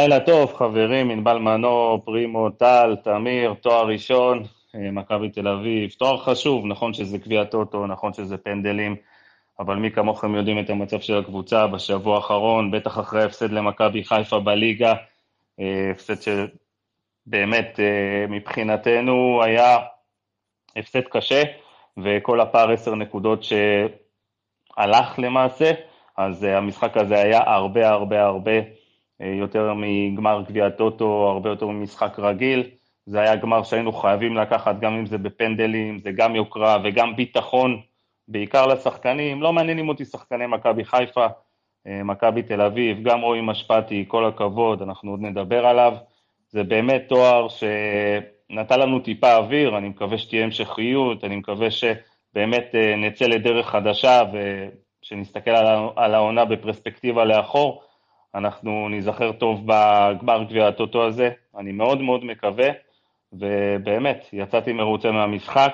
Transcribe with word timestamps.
לילה 0.00 0.20
טוב, 0.20 0.54
חברים, 0.54 1.10
ענבל 1.10 1.38
מנור, 1.38 2.02
פרימו, 2.04 2.50
טל, 2.50 2.96
תמיר, 3.04 3.54
תואר 3.54 3.86
ראשון, 3.86 4.42
אה, 4.74 4.90
מכבי 4.90 5.30
תל 5.30 5.48
אביב. 5.48 5.90
תואר 5.90 6.18
חשוב, 6.18 6.66
נכון 6.66 6.94
שזה 6.94 7.18
גביע 7.18 7.44
טוטו, 7.44 7.86
נכון 7.86 8.12
שזה 8.12 8.36
פנדלים, 8.36 8.96
אבל 9.60 9.76
מי 9.76 9.90
כמוכם 9.90 10.34
יודעים 10.34 10.58
את 10.58 10.70
המצב 10.70 11.00
של 11.00 11.18
הקבוצה 11.18 11.66
בשבוע 11.66 12.16
האחרון, 12.16 12.70
בטח 12.70 12.98
אחרי 12.98 13.22
ההפסד 13.22 13.52
למכבי 13.52 14.04
חיפה 14.04 14.40
בליגה, 14.40 14.94
אה, 15.60 15.90
הפסד 15.90 16.14
שבאמת 17.26 17.80
אה, 17.80 18.26
מבחינתנו 18.28 19.42
היה 19.42 19.78
הפסד 20.76 21.02
קשה, 21.10 21.42
וכל 22.04 22.40
הפער 22.40 22.70
עשר 22.72 22.94
נקודות 22.94 23.44
שהלך 23.44 25.18
למעשה, 25.18 25.70
אז 26.16 26.42
המשחק 26.42 26.96
הזה 26.96 27.14
היה 27.14 27.40
הרבה 27.46 27.88
הרבה 27.88 28.24
הרבה 28.24 28.77
יותר 29.20 29.74
מגמר 29.76 30.42
גביע 30.48 30.70
טוטו, 30.70 31.28
הרבה 31.30 31.50
יותר 31.50 31.66
ממשחק 31.66 32.18
רגיל. 32.18 32.70
זה 33.06 33.20
היה 33.20 33.36
גמר 33.36 33.62
שהיינו 33.62 33.92
חייבים 33.92 34.36
לקחת, 34.36 34.80
גם 34.80 34.94
אם 34.94 35.06
זה 35.06 35.18
בפנדלים, 35.18 35.98
זה 35.98 36.10
גם 36.12 36.36
יוקרה 36.36 36.78
וגם 36.84 37.16
ביטחון, 37.16 37.80
בעיקר 38.28 38.66
לשחקנים. 38.66 39.42
לא 39.42 39.52
מעניינים 39.52 39.88
אותי 39.88 40.04
שחקני 40.04 40.46
מכבי 40.46 40.84
חיפה, 40.84 41.26
אה, 41.86 42.02
מכבי 42.02 42.42
תל 42.42 42.60
אביב, 42.60 43.02
גם 43.02 43.20
רועי 43.20 43.40
משפטי, 43.40 44.04
כל 44.08 44.24
הכבוד, 44.24 44.82
אנחנו 44.82 45.10
עוד 45.10 45.20
נדבר 45.20 45.66
עליו. 45.66 45.94
זה 46.48 46.62
באמת 46.62 47.04
תואר 47.08 47.46
שנתן 47.48 48.80
לנו 48.80 49.00
טיפה 49.00 49.36
אוויר, 49.36 49.78
אני 49.78 49.88
מקווה 49.88 50.18
שתהיה 50.18 50.44
המשכיות, 50.44 51.24
אני 51.24 51.36
מקווה 51.36 51.68
שבאמת 51.70 52.74
אה, 52.74 52.96
נצא 52.96 53.24
לדרך 53.26 53.66
חדשה 53.66 54.22
ושנסתכל 55.02 55.50
על 55.96 56.14
העונה 56.14 56.44
בפרספקטיבה 56.44 57.24
לאחור. 57.24 57.87
אנחנו 58.38 58.88
ניזכר 58.88 59.32
טוב 59.32 59.62
בגמר 59.66 60.42
גביע 60.42 60.68
הטוטו 60.68 61.06
הזה, 61.06 61.30
אני 61.58 61.72
מאוד 61.72 62.00
מאוד 62.00 62.24
מקווה, 62.24 62.68
ובאמת, 63.32 64.26
יצאתי 64.32 64.72
מרוצה 64.72 65.10
מהמשחק, 65.10 65.72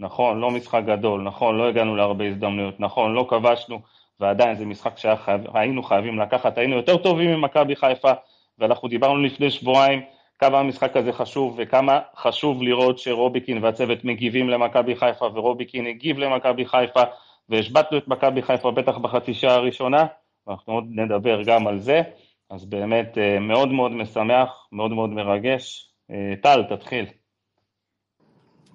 נכון, 0.00 0.40
לא 0.40 0.50
משחק 0.50 0.82
גדול, 0.86 1.22
נכון, 1.22 1.58
לא 1.58 1.68
הגענו 1.68 1.96
להרבה 1.96 2.26
הזדמנויות, 2.26 2.80
נכון, 2.80 3.14
לא 3.14 3.26
כבשנו, 3.28 3.80
ועדיין 4.20 4.56
זה 4.56 4.64
משחק 4.64 4.98
שהיינו 4.98 5.82
חייבים 5.82 6.18
לקחת, 6.18 6.58
היינו 6.58 6.76
יותר 6.76 6.96
טובים 6.96 7.30
ממכבי 7.34 7.76
חיפה, 7.76 8.12
ואנחנו 8.58 8.88
דיברנו 8.88 9.22
לפני 9.22 9.50
שבועיים 9.50 10.02
כמה 10.38 10.58
המשחק 10.58 10.96
הזה 10.96 11.12
חשוב, 11.12 11.54
וכמה 11.58 12.00
חשוב 12.16 12.62
לראות 12.62 12.98
שרוביקין 12.98 13.64
והצוות 13.64 14.04
מגיבים 14.04 14.48
למכבי 14.48 14.96
חיפה, 14.96 15.26
ורוביקין 15.34 15.86
הגיב 15.86 16.18
למכבי 16.18 16.66
חיפה, 16.66 17.02
והשבתנו 17.48 17.98
את 17.98 18.08
מכבי 18.08 18.42
חיפה 18.42 18.70
בטח 18.70 18.98
בחצי 18.98 19.34
שעה 19.34 19.54
הראשונה, 19.54 20.06
ואנחנו 20.46 20.72
עוד 20.72 20.84
נדבר 20.88 21.42
גם 21.42 21.66
על 21.66 21.78
זה, 21.78 22.02
אז 22.50 22.64
באמת 22.64 23.18
אה, 23.18 23.38
מאוד 23.38 23.68
מאוד 23.68 23.92
משמח, 23.92 24.68
מאוד 24.72 24.90
מאוד 24.90 25.10
מרגש. 25.10 25.92
אה, 26.10 26.34
טל, 26.42 26.62
תתחיל. 26.68 27.06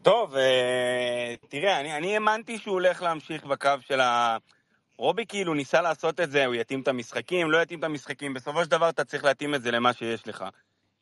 טוב, 0.02 0.36
אה, 0.36 1.36
תראה, 1.50 1.80
אני, 1.80 1.98
אני 1.98 2.14
האמנתי 2.14 2.58
שהוא 2.58 2.74
הולך 2.74 3.02
להמשיך 3.02 3.46
בקו 3.46 3.70
של 3.82 4.00
ה... 4.00 4.38
רובי 4.98 5.26
כאילו 5.26 5.54
ניסה 5.54 5.82
לעשות 5.82 6.20
את 6.20 6.32
זה, 6.32 6.46
הוא 6.46 6.56
יתאים 6.56 6.82
את 6.82 6.88
המשחקים, 6.88 7.52
לא 7.52 7.62
יתאים 7.62 7.80
את 7.80 7.84
המשחקים, 7.84 8.34
בסופו 8.34 8.64
של 8.64 8.70
דבר 8.72 8.90
אתה 8.90 9.04
צריך 9.04 9.24
להתאים 9.24 9.56
את 9.56 9.62
זה 9.62 9.72
למה 9.72 9.94
שיש 9.94 10.28
לך. 10.28 10.46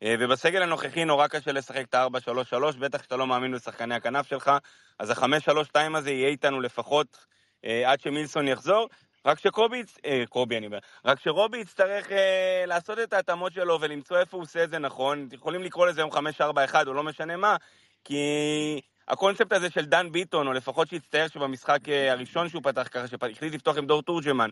ובסגל 0.04 0.62
הנוכחי 0.62 1.04
נורא 1.04 1.26
קשה 1.26 1.52
לשחק 1.52 1.84
את 1.88 1.94
ה-4-3-3, 1.94 2.78
בטח 2.78 3.02
שאתה 3.02 3.16
לא 3.16 3.26
מאמין 3.26 3.52
בשחקני 3.52 3.94
הכנף 3.94 4.26
שלך, 4.26 4.50
אז 4.98 5.10
ה-5-3-2 5.10 5.96
הזה 5.96 6.10
יהיה 6.10 6.28
איתנו 6.28 6.60
לפחות 6.60 7.26
עד 7.64 8.00
שמילסון 8.00 8.48
יחזור. 8.48 8.88
רק 9.26 9.38
שקובי, 9.38 9.82
אה, 10.04 10.24
קובי 10.28 10.56
אני 10.56 10.66
אומר, 10.66 10.78
רק 11.04 11.20
שרובי 11.20 11.58
יצטרך 11.58 12.12
אה, 12.12 12.64
לעשות 12.66 12.98
את 12.98 13.12
ההתאמות 13.12 13.52
שלו 13.52 13.80
ולמצוא 13.80 14.18
איפה 14.18 14.36
הוא 14.36 14.42
עושה 14.42 14.64
את 14.64 14.70
זה 14.70 14.78
נכון. 14.78 15.28
יכולים 15.32 15.62
לקרוא 15.62 15.86
לזה 15.86 16.00
יום 16.00 16.10
5-4-1 16.10 16.86
או 16.86 16.94
לא 16.94 17.02
משנה 17.02 17.36
מה, 17.36 17.56
כי 18.04 18.80
הקונספט 19.08 19.52
הזה 19.52 19.70
של 19.70 19.84
דן 19.84 20.12
ביטון, 20.12 20.46
או 20.46 20.52
לפחות 20.52 20.88
שהצטער 20.88 21.28
שבמשחק 21.28 21.88
אה, 21.88 22.12
הראשון 22.12 22.48
שהוא 22.48 22.62
פתח 22.62 22.88
ככה, 22.90 23.08
שהחליט 23.08 23.54
לפתוח 23.54 23.76
עם 23.76 23.86
דור 23.86 24.02
תורג'מן, 24.02 24.50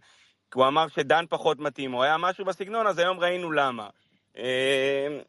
כי 0.51 0.59
הוא 0.59 0.67
אמר 0.67 0.89
שדן 0.89 1.25
פחות 1.29 1.59
מתאים, 1.59 1.95
או 1.95 2.03
היה 2.03 2.17
משהו 2.17 2.45
בסגנון, 2.45 2.87
אז 2.87 2.99
היום 2.99 3.21
ראינו 3.21 3.53
למה. 3.53 3.89
אה, 4.39 5.21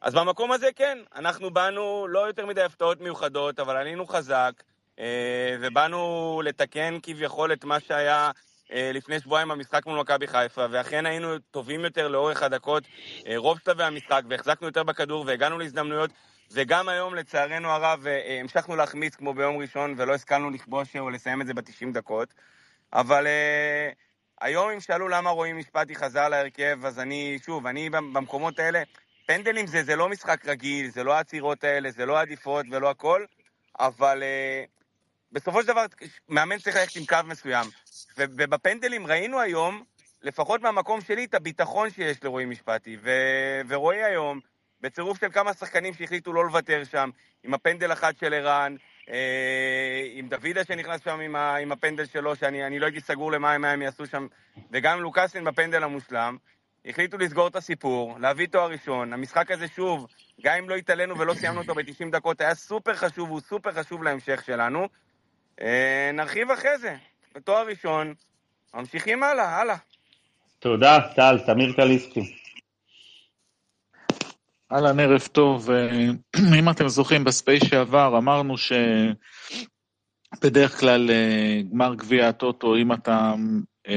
אז 0.00 0.14
במקום 0.14 0.52
הזה 0.52 0.68
כן, 0.76 0.98
אנחנו 1.14 1.50
באנו 1.50 2.06
לא 2.08 2.26
יותר 2.26 2.46
מדי 2.46 2.62
הפתעות 2.62 3.00
מיוחדות, 3.00 3.60
אבל 3.60 3.76
עלינו 3.76 4.06
חזק, 4.06 4.52
אה, 4.98 5.56
ובאנו 5.60 6.42
לתקן 6.44 6.98
כביכול 7.02 7.52
את 7.52 7.64
מה 7.64 7.80
שהיה 7.80 8.30
לפני 8.74 9.20
שבועיים 9.20 9.48
במשחק 9.48 9.86
מול 9.86 10.00
מכבי 10.00 10.26
חיפה, 10.26 10.66
ואכן 10.70 11.06
היינו 11.06 11.38
טובים 11.38 11.80
יותר 11.80 12.08
לאורך 12.08 12.42
הדקות, 12.42 12.84
אה, 13.26 13.36
רוב 13.36 13.58
שלבי 13.64 13.84
המשחק, 13.84 14.22
והחזקנו 14.28 14.66
יותר 14.66 14.82
בכדור 14.82 15.24
והגענו 15.26 15.58
להזדמנויות, 15.58 16.10
וגם 16.52 16.88
היום, 16.88 17.14
לצערנו 17.14 17.68
הרב, 17.68 18.06
אה, 18.06 18.40
המשכנו 18.40 18.76
להחמיץ 18.76 19.14
כמו 19.14 19.34
ביום 19.34 19.56
ראשון, 19.56 19.94
ולא 19.96 20.14
השכלנו 20.14 20.50
לכבוש 20.50 20.96
או 20.96 21.10
לסיים 21.10 21.40
את 21.40 21.46
זה 21.46 21.54
ב-90 21.54 21.92
דקות. 21.92 22.34
אבל 22.92 23.26
היום, 24.40 24.70
אם 24.70 24.80
שאלו 24.80 25.08
למה 25.08 25.30
רואים 25.30 25.58
משפטי 25.58 25.94
חזר 25.94 26.28
להרכב, 26.28 26.78
אז 26.84 26.98
אני, 26.98 27.38
שוב, 27.44 27.66
אני 27.66 27.90
במקומות 27.90 28.58
האלה, 28.58 28.82
פנדלים 29.26 29.66
זה, 29.66 29.82
זה 29.82 29.96
לא 29.96 30.08
משחק 30.08 30.46
רגיל, 30.46 30.88
זה 30.88 31.04
לא 31.04 31.12
העצירות 31.12 31.64
האלה, 31.64 31.90
זה 31.90 32.06
לא 32.06 32.18
העדיפות 32.18 32.66
ולא 32.70 32.90
הכל, 32.90 33.24
אבל 33.80 34.22
בסופו 35.32 35.62
של 35.62 35.68
דבר, 35.68 35.84
מאמן 36.28 36.58
צריך 36.58 36.76
ללכת 36.76 36.96
עם 36.96 37.06
קו 37.06 37.16
מסוים. 37.24 37.66
ובפנדלים 38.18 39.06
ראינו 39.06 39.40
היום, 39.40 39.82
לפחות 40.22 40.62
מהמקום 40.62 41.00
שלי, 41.00 41.24
את 41.24 41.34
הביטחון 41.34 41.90
שיש 41.90 42.24
לרועי 42.24 42.44
משפטי. 42.44 42.96
ו- 43.02 43.60
ורועי 43.68 44.04
היום, 44.04 44.40
בצירוף 44.80 45.20
של 45.20 45.30
כמה 45.32 45.54
שחקנים 45.54 45.94
שהחליטו 45.94 46.32
לא 46.32 46.44
לוותר 46.44 46.84
שם, 46.84 47.10
עם 47.44 47.54
הפנדל 47.54 47.92
אחד 47.92 48.16
של 48.16 48.34
ערן, 48.34 48.76
אה, 49.10 50.02
עם 50.12 50.28
דוידה 50.28 50.64
שנכנס 50.64 51.04
שם 51.04 51.20
עם, 51.20 51.36
ה- 51.36 51.56
עם 51.56 51.72
הפנדל 51.72 52.06
שלו, 52.06 52.36
שאני 52.36 52.78
לא 52.78 52.86
הייתי 52.86 53.00
סגור 53.00 53.32
למה 53.32 53.52
הם 53.52 53.82
יעשו 53.82 54.06
שם, 54.06 54.26
וגם 54.70 55.00
לוקאסין 55.00 55.44
בפנדל 55.44 55.82
המושלם, 55.82 56.36
החליטו 56.86 57.18
לסגור 57.18 57.48
את 57.48 57.56
הסיפור, 57.56 58.16
להביא 58.18 58.46
תואר 58.46 58.70
ראשון. 58.70 59.12
המשחק 59.12 59.50
הזה, 59.50 59.68
שוב, 59.68 60.06
גם 60.42 60.56
אם 60.58 60.68
לא 60.68 60.74
התעלינו 60.74 61.18
ולא 61.18 61.34
סיימנו 61.34 61.60
אותו 61.60 61.74
ב-90 61.74 62.10
דקות, 62.12 62.40
היה 62.40 62.54
סופר 62.54 62.94
חשוב, 62.94 63.30
הוא 63.30 63.40
סופר 63.40 63.72
חשוב 63.72 64.02
להמשך 64.02 64.42
שלנו. 64.46 64.88
אה, 65.62 66.10
נרחיב 66.14 66.50
אחרי 66.50 66.78
זה. 66.78 66.96
בתואר 67.34 67.66
ראשון, 67.66 68.14
ממשיכים 68.74 69.22
הלאה, 69.22 69.60
הלאה. 69.60 69.76
תודה, 70.58 70.98
טל, 71.16 71.38
תמיר 71.46 71.72
קליסקי. 71.76 72.36
אהלן, 74.72 75.00
ערב 75.00 75.26
טוב. 75.32 75.70
אה, 75.70 75.90
אם 76.58 76.70
אתם 76.70 76.88
זוכרים, 76.88 77.24
ב 77.24 77.31
space 77.31 77.64
שעבר 77.64 78.18
אמרנו 78.18 78.54
שבדרך 80.38 80.80
כלל 80.80 81.10
אה, 81.10 81.60
גמר 81.72 81.94
גביע 81.94 82.28
הטוטו, 82.28 82.76
אם 82.76 82.92
אתה 82.92 83.34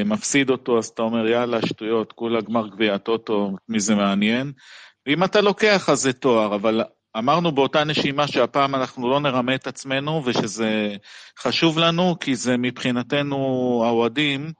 מפסיד 0.05 0.49
אותו, 0.49 0.77
אז 0.77 0.85
אתה 0.87 1.01
אומר, 1.01 1.27
יאללה, 1.27 1.61
שטויות, 1.65 2.13
כולה 2.13 2.41
גמר 2.41 2.67
גביע 2.67 2.93
הטוטו, 2.93 3.51
מי 3.69 3.79
זה 3.79 3.95
מעניין. 3.95 4.51
ואם 5.07 5.23
אתה 5.23 5.41
לוקח, 5.41 5.89
אז 5.89 5.99
זה 5.99 6.13
תואר, 6.13 6.55
אבל 6.55 6.81
אמרנו 7.17 7.51
באותה 7.51 7.83
נשימה 7.83 8.27
שהפעם 8.27 8.75
אנחנו 8.75 9.09
לא 9.09 9.19
נרמה 9.19 9.55
את 9.55 9.67
עצמנו 9.67 10.21
ושזה 10.25 10.95
חשוב 11.39 11.79
לנו, 11.79 12.15
כי 12.19 12.35
זה 12.35 12.57
מבחינתנו 12.57 13.35
האוהדים, 13.85 14.51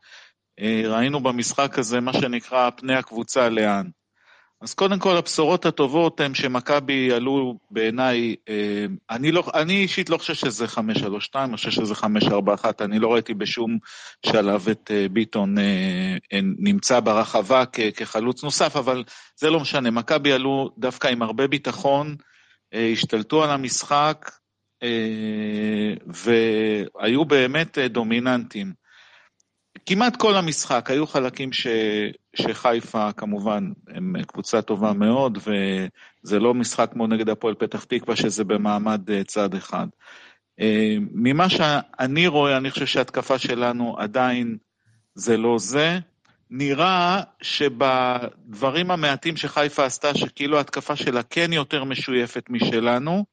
אה, 0.60 0.82
ראינו 0.86 1.20
במשחק 1.20 1.80
הזה 1.80 2.00
מה 2.00 2.14
שנקרא 2.14 2.70
פני 2.70 2.96
הקבוצה 2.96 3.50
לאן. 3.50 3.88
אז 4.62 4.74
קודם 4.74 5.00
כל 5.00 5.18
הבשורות 5.18 5.66
הטובות 5.66 6.20
הן 6.20 6.34
שמכבי 6.34 7.14
עלו 7.14 7.58
בעיניי, 7.72 8.36
אה, 8.50 8.86
אני, 9.10 9.32
לא, 9.32 9.44
אני 9.54 9.74
אישית 9.74 10.10
לא 10.10 10.18
חושב 10.18 10.34
שזה 10.34 10.66
5-3-2, 10.66 10.78
אני 11.36 11.56
חושב 11.56 11.72
שזה 11.72 11.94
5-4-1, 11.94 12.06
אני 12.82 13.00
לא 13.00 13.14
ראיתי 13.14 13.34
בשום 13.34 13.78
שלב 14.26 14.70
את 14.70 14.92
אה, 14.92 15.10
ביטון 15.10 15.56
נמצא 16.60 17.00
ברחבה 17.00 17.64
כחלוץ 17.96 18.44
נוסף, 18.44 18.76
אבל 18.76 19.04
זה 19.36 19.50
לא 19.50 19.60
משנה, 19.60 19.92
מכבי 19.92 20.32
עלו 20.32 20.70
דווקא 20.78 21.08
עם 21.08 21.22
הרבה 21.22 21.48
ביטחון, 21.48 22.16
השתלטו 22.74 23.44
על 23.44 23.50
המשחק 23.50 24.32
אה, 24.84 25.94
והיו 26.06 27.26
באמת 27.26 27.78
אה, 27.78 27.88
דומיננטים. 27.88 28.74
כמעט 29.86 30.16
כל 30.16 30.36
המשחק, 30.36 30.92
היו 30.92 31.08
חלקים 31.08 31.54
ש, 31.54 31.68
שחיפה 32.36 33.12
כמובן 33.12 33.72
הם 33.88 34.16
קבוצה 34.28 34.62
טובה 34.62 34.94
מאוד, 34.94 35.38
וזה 35.38 36.40
לא 36.40 36.54
משחק 36.54 36.90
כמו 36.94 37.08
נגד 37.08 37.30
הפועל 37.30 37.56
פתח 37.56 37.84
תקווה, 37.84 38.16
שזה 38.16 38.44
במעמד 38.44 39.02
צד 39.24 39.54
אחד. 39.56 39.88
ממה 41.12 41.50
שאני 41.50 42.28
רואה, 42.28 42.58
אני 42.58 42.72
חושב 42.72 42.86
שההתקפה 42.86 43.38
שלנו 43.40 43.96
עדיין 44.00 44.58
זה 45.16 45.38
לא 45.38 45.58
זה. 45.58 46.00
נראה 46.50 47.22
שבדברים 47.42 48.92
המעטים 48.92 49.38
שחיפה 49.38 49.86
עשתה, 49.86 50.16
שכאילו 50.16 50.58
ההתקפה 50.58 50.96
שלה 50.96 51.24
כן 51.24 51.54
יותר 51.54 51.84
משויפת 51.84 52.44
משלנו, 52.50 53.26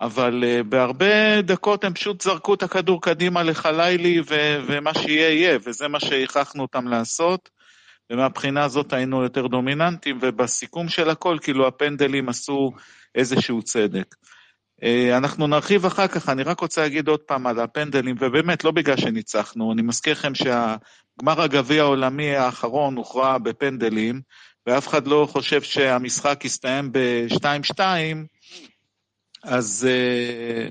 אבל 0.00 0.44
uh, 0.44 0.62
בהרבה 0.62 1.42
דקות 1.42 1.84
הם 1.84 1.94
פשוט 1.94 2.22
זרקו 2.22 2.54
את 2.54 2.62
הכדור 2.62 3.02
קדימה 3.02 3.42
לחלילי, 3.42 4.20
ו- 4.20 4.58
ומה 4.66 4.94
שיהיה 4.94 5.30
יהיה, 5.30 5.58
וזה 5.64 5.88
מה 5.88 6.00
שהכרחנו 6.00 6.62
אותם 6.62 6.88
לעשות. 6.88 7.50
ומהבחינה 8.10 8.64
הזאת 8.64 8.92
היינו 8.92 9.22
יותר 9.22 9.46
דומיננטים, 9.46 10.18
ובסיכום 10.22 10.88
של 10.88 11.10
הכל, 11.10 11.38
כאילו 11.40 11.66
הפנדלים 11.66 12.28
עשו 12.28 12.72
איזשהו 13.14 13.62
צדק. 13.62 14.14
אה, 14.82 15.16
אנחנו 15.16 15.46
נרחיב 15.46 15.86
אחר 15.86 16.06
כך, 16.06 16.28
אני 16.28 16.42
רק 16.42 16.60
רוצה 16.60 16.80
להגיד 16.80 17.08
עוד 17.08 17.20
פעם 17.20 17.46
על 17.46 17.60
הפנדלים, 17.60 18.16
ובאמת, 18.20 18.64
לא 18.64 18.70
בגלל 18.70 18.96
שניצחנו, 18.96 19.72
אני 19.72 19.82
מזכיר 19.82 20.12
לכם 20.12 20.34
שהגמר 21.18 21.42
הגביע 21.42 21.82
העולמי 21.82 22.36
האחרון 22.36 22.96
הוכרע 22.96 23.38
בפנדלים, 23.38 24.20
ואף 24.66 24.88
אחד 24.88 25.06
לא 25.06 25.28
חושב 25.30 25.62
שהמשחק 25.62 26.44
יסתיים 26.44 26.92
ב-2-2, 26.92 27.80
אז, 29.42 29.88
אה, 29.90 30.68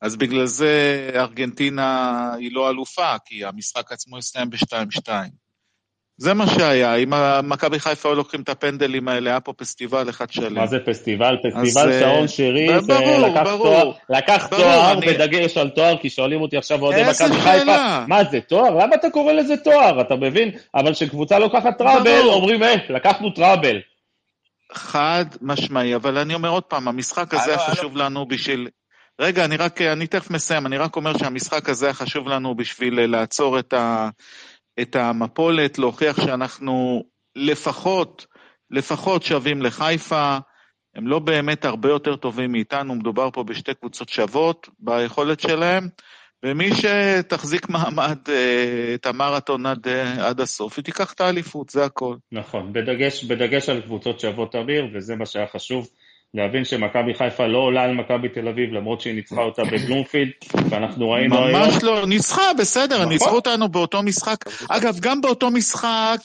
אז 0.00 0.16
בגלל 0.16 0.46
זה 0.46 1.10
ארגנטינה 1.14 2.34
היא 2.34 2.52
לא 2.52 2.70
אלופה, 2.70 3.14
כי 3.24 3.44
המשחק 3.44 3.92
עצמו 3.92 4.18
יסתיים 4.18 4.50
ב-2-2. 4.50 5.08
זה 6.18 6.34
מה 6.34 6.46
שהיה, 6.46 6.94
אם 6.94 7.12
מכבי 7.42 7.80
חיפה 7.80 8.08
היו 8.08 8.14
לוקחים 8.14 8.40
את 8.40 8.48
הפנדלים 8.48 9.08
האלה, 9.08 9.30
היה 9.30 9.40
פה 9.40 9.52
פסטיבל 9.52 10.10
אחד 10.10 10.30
שלם. 10.30 10.54
מה 10.54 10.66
זה 10.66 10.78
פסטיבל? 10.86 11.36
פסטיבל 11.36 11.92
אה, 11.92 12.00
שעון 12.00 12.28
שירי, 12.28 12.68
לקח 12.68 13.42
תואר, 13.56 13.92
לקח 14.10 14.46
תואר 14.46 15.00
בדגש 15.00 15.56
על 15.56 15.70
תואר, 15.70 15.96
כי 15.96 16.10
שואלים 16.10 16.40
אותי 16.40 16.56
עכשיו 16.56 16.82
אוהדי 16.82 17.02
מכבי 17.10 17.40
חיפה, 17.40 18.04
מה 18.08 18.24
זה 18.24 18.40
תואר? 18.40 18.70
למה 18.70 18.94
אתה 18.94 19.10
קורא 19.10 19.32
לזה 19.32 19.56
תואר? 19.56 20.00
אתה 20.00 20.16
מבין? 20.16 20.50
אבל 20.74 20.92
כשקבוצה 20.92 21.38
לוקחת 21.38 21.78
טראבל, 21.78 22.22
אומרים, 22.24 22.62
אה, 22.62 22.74
לקחנו 22.88 23.30
טראבל. 23.30 23.80
חד 24.72 25.24
משמעי, 25.42 25.94
אבל 25.94 26.18
אני 26.18 26.34
אומר 26.34 26.48
עוד 26.48 26.62
פעם, 26.62 26.88
המשחק 26.88 27.34
הזה 27.34 27.50
היה 27.50 27.58
חשוב 27.58 27.96
לנו 27.96 28.26
בשביל... 28.26 28.68
רגע, 29.20 29.44
אני 29.44 29.56
רק, 29.56 29.82
אני 29.82 30.06
תכף 30.06 30.30
מסיים, 30.30 30.66
אני 30.66 30.78
רק 30.78 30.96
אומר 30.96 31.18
שהמשחק 31.18 31.68
הזה 31.68 31.86
היה 31.86 31.94
חשוב 31.94 32.28
לנו 32.28 32.54
בשביל 32.54 33.06
לעצור 33.06 33.58
את 33.58 33.72
ה... 33.72 34.08
את 34.80 34.96
המפולת, 34.96 35.78
להוכיח 35.78 36.20
שאנחנו 36.26 37.04
לפחות, 37.36 38.26
לפחות 38.70 39.22
שווים 39.22 39.62
לחיפה. 39.62 40.38
הם 40.94 41.06
לא 41.06 41.18
באמת 41.18 41.64
הרבה 41.64 41.88
יותר 41.88 42.16
טובים 42.16 42.52
מאיתנו, 42.52 42.94
מדובר 42.94 43.30
פה 43.30 43.44
בשתי 43.44 43.74
קבוצות 43.74 44.08
שוות 44.08 44.68
ביכולת 44.78 45.40
שלהם, 45.40 45.88
ומי 46.44 46.70
שתחזיק 46.74 47.68
מעמד 47.68 48.18
אה, 48.28 48.94
את 48.94 49.06
המרתון 49.06 49.66
עד, 49.66 49.88
אה, 49.88 50.28
עד 50.28 50.40
הסוף, 50.40 50.76
היא 50.76 50.84
תיקח 50.84 51.12
את 51.12 51.20
האליפות, 51.20 51.70
זה 51.70 51.84
הכל. 51.84 52.16
נכון, 52.32 52.72
בדגש, 52.72 53.24
בדגש 53.24 53.68
על 53.68 53.80
קבוצות 53.80 54.20
שוות 54.20 54.54
אמיר, 54.54 54.86
וזה 54.94 55.16
מה 55.16 55.26
שהיה 55.26 55.46
חשוב. 55.46 55.88
להבין 56.36 56.64
שמכבי 56.64 57.14
חיפה 57.14 57.46
לא 57.46 57.58
עולה 57.58 57.82
על 57.82 57.94
מכבי 57.94 58.28
תל 58.28 58.48
אביב, 58.48 58.72
למרות 58.72 59.00
שהיא 59.00 59.14
ניצחה 59.14 59.42
אותה 59.42 59.62
בבלומפילד, 59.64 60.30
ואנחנו 60.70 61.10
ראינו 61.10 61.44
היום... 61.44 61.62
ממש 61.62 61.82
לא, 61.82 62.06
ניצחה, 62.06 62.54
בסדר, 62.58 62.96
נכון. 62.96 63.08
ניצחו 63.08 63.34
אותנו 63.34 63.68
באותו 63.68 64.02
משחק. 64.02 64.36
אגב, 64.68 64.98
גם 65.00 65.20
באותו 65.20 65.50
משחק, 65.50 66.18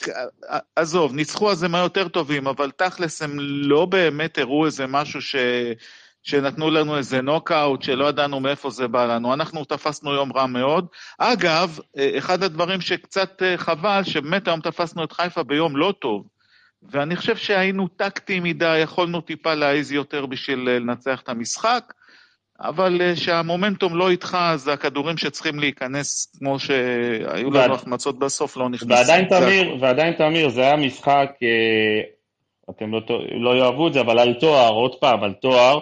עזוב, 0.76 1.14
ניצחו 1.14 1.50
אז 1.50 1.62
הם 1.62 1.74
היו 1.74 1.84
יותר 1.84 2.08
טובים, 2.08 2.46
אבל 2.46 2.70
תכלס 2.70 3.22
הם 3.22 3.36
לא 3.40 3.84
באמת 3.84 4.38
הראו 4.38 4.66
איזה 4.66 4.86
משהו 4.86 5.22
ש... 5.22 5.36
שנתנו 6.22 6.70
לנו 6.70 6.96
איזה 6.96 7.20
נוקאוט, 7.20 7.82
שלא 7.82 8.08
ידענו 8.08 8.40
מאיפה 8.40 8.70
זה 8.70 8.88
בא 8.88 9.06
לנו. 9.06 9.34
אנחנו 9.34 9.64
תפסנו 9.64 10.12
יום 10.14 10.32
רע 10.32 10.46
מאוד. 10.46 10.86
אגב, 11.18 11.78
אחד 12.18 12.42
הדברים 12.42 12.80
שקצת 12.80 13.42
אה, 13.42 13.58
חבל, 13.58 14.00
שבאמת 14.04 14.48
היום 14.48 14.60
תפסנו 14.60 15.04
את 15.04 15.12
חיפה 15.12 15.42
ביום 15.42 15.76
לא 15.76 15.94
טוב. 16.00 16.22
ואני 16.90 17.16
חושב 17.16 17.36
שהיינו 17.36 17.88
טקטיים 17.88 18.42
מדי, 18.42 18.78
יכולנו 18.78 19.20
טיפה 19.20 19.54
להעיז 19.54 19.92
יותר 19.92 20.26
בשביל 20.26 20.68
אה, 20.68 20.78
לנצח 20.78 21.20
את 21.20 21.28
המשחק, 21.28 21.92
אבל 22.60 23.00
אה, 23.00 23.16
שהמומנטום 23.16 23.96
לא 23.96 24.10
איתך, 24.10 24.38
אז 24.40 24.68
הכדורים 24.68 25.16
שצריכים 25.16 25.58
להיכנס, 25.58 26.36
כמו 26.38 26.58
שהיו 26.58 27.52
ועד... 27.52 27.64
לנו 27.64 27.74
החמצות 27.74 28.18
בסוף, 28.18 28.56
לא 28.56 28.68
נכנסו. 28.68 28.94
ועדיין 28.94 29.28
תמיר, 29.28 29.76
ועדיין 29.80 30.14
תמיר, 30.14 30.48
זה 30.48 30.60
היה 30.60 30.76
משחק, 30.76 31.30
אה, 31.42 32.00
אתם 32.70 32.92
לא, 32.92 33.00
לא 33.30 33.56
יאהבו 33.56 33.88
את 33.88 33.92
זה, 33.92 34.00
אבל 34.00 34.18
על 34.18 34.34
תואר, 34.34 34.72
עוד 34.72 34.94
פעם, 34.94 35.22
על 35.22 35.32
תואר, 35.32 35.78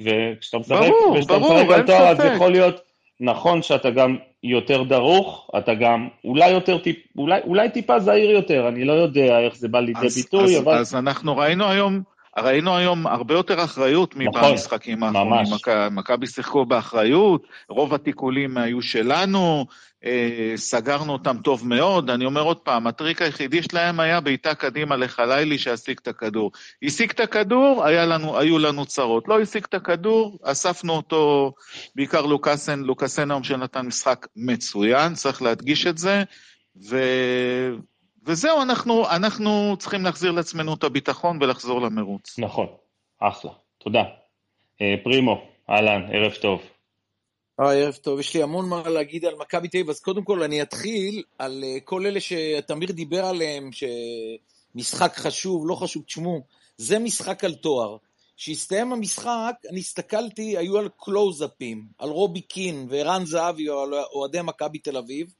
וכשאתה 0.00 0.58
משחק, 0.58 0.76
ברור, 0.76 1.20
ברור, 1.28 1.74
על 1.74 1.86
תואר, 1.86 2.08
אז 2.08 2.20
יכול 2.34 2.52
להיות 2.52 2.80
נכון 3.20 3.62
שאתה 3.62 3.90
גם 3.90 4.16
יותר 4.42 4.82
דרוך, 4.82 5.50
אתה 5.58 5.74
גם 5.74 6.08
אולי 6.24 6.50
יותר 6.50 6.78
טיפ, 6.78 6.96
אולי, 7.18 7.40
אולי 7.44 7.70
טיפה 7.70 7.98
זהיר 7.98 8.30
יותר, 8.30 8.68
אני 8.68 8.84
לא 8.84 8.92
יודע 8.92 9.38
איך 9.38 9.56
זה 9.56 9.68
בא 9.68 9.80
לידי 9.80 10.06
אז, 10.06 10.16
ביטוי, 10.16 10.56
אז, 10.56 10.62
אבל... 10.62 10.74
אז 10.78 10.94
אנחנו 10.94 11.36
ראינו 11.36 11.64
היום, 11.68 12.02
ראינו 12.38 12.76
היום 12.76 13.06
הרבה 13.06 13.34
יותר 13.34 13.64
אחריות 13.64 14.16
נכון, 14.16 14.44
מבמשחקים 14.44 15.02
האחרונים. 15.02 15.46
מכבי 15.90 16.26
שיחקו 16.26 16.66
באחריות, 16.66 17.46
רוב 17.68 17.94
התיקולים 17.94 18.58
היו 18.58 18.82
שלנו, 18.82 19.66
אה, 20.04 20.52
סגרנו 20.56 21.12
אותם 21.12 21.36
טוב 21.44 21.68
מאוד. 21.68 22.10
אני 22.10 22.24
אומר 22.24 22.40
עוד 22.40 22.56
פעם, 22.56 22.86
הטריק 22.86 23.22
היחידי 23.22 23.62
שלהם 23.62 24.00
היה 24.00 24.20
בעיטה 24.20 24.54
קדימה 24.54 24.96
לחלילי 24.96 25.58
שהשיג 25.58 25.98
את 26.02 26.08
הכדור. 26.08 26.52
השיג 26.82 27.10
את 27.10 27.20
הכדור, 27.20 27.86
לנו, 27.86 28.38
היו 28.38 28.58
לנו 28.58 28.86
צרות. 28.86 29.28
לא 29.28 29.40
השיג 29.40 29.64
את 29.68 29.74
הכדור, 29.74 30.38
אספנו 30.42 30.92
אותו, 30.92 31.52
בעיקר 31.96 32.26
לוקאסן, 32.26 32.80
לוקאסן 32.80 33.30
היום 33.30 33.44
שנתן 33.44 33.86
משחק 33.86 34.26
מצוין, 34.36 35.14
צריך 35.14 35.42
להדגיש 35.42 35.86
את 35.86 35.98
זה. 35.98 36.22
ו... 36.90 36.96
וזהו, 38.26 38.62
אנחנו, 38.62 39.10
אנחנו 39.10 39.76
צריכים 39.78 40.04
להחזיר 40.04 40.32
לעצמנו 40.32 40.74
את 40.74 40.84
הביטחון 40.84 41.38
ולחזור 41.40 41.80
למרוץ. 41.80 42.38
נכון, 42.38 42.66
אחלה, 43.20 43.50
תודה. 43.78 44.02
אה, 44.80 44.94
פרימו, 45.04 45.42
אהלן, 45.70 46.02
ערב 46.12 46.32
טוב. 46.32 46.62
היי, 47.58 47.82
ערב 47.82 47.94
טוב. 47.94 48.20
יש 48.20 48.34
לי 48.34 48.42
המון 48.42 48.68
מה 48.68 48.88
להגיד 48.88 49.24
על 49.24 49.34
מכבי 49.34 49.68
תל 49.68 49.78
אביב, 49.78 49.90
אז 49.90 50.00
קודם 50.00 50.24
כל 50.24 50.42
אני 50.42 50.62
אתחיל 50.62 51.22
על 51.38 51.64
uh, 51.64 51.80
כל 51.84 52.06
אלה 52.06 52.20
שתמיר 52.20 52.92
דיבר 52.92 53.24
עליהם, 53.24 53.70
שמשחק 53.72 55.16
חשוב, 55.16 55.64
לא 55.66 55.74
חשוב, 55.74 56.02
תשמעו, 56.02 56.40
זה 56.76 56.98
משחק 56.98 57.44
על 57.44 57.54
תואר. 57.54 57.96
כשהסתיים 58.36 58.92
המשחק, 58.92 59.54
אני 59.70 59.80
הסתכלתי, 59.80 60.56
היו 60.56 60.78
על 60.78 60.88
קלוזאפים, 60.96 61.86
על 61.98 62.08
רובי 62.08 62.40
קין 62.40 62.86
וערן 62.90 63.24
זהבי, 63.24 63.68
או 63.68 63.82
על 63.82 63.94
אוהדי 64.12 64.38
מכבי 64.42 64.78
תל 64.78 64.96
אביב, 64.96 65.32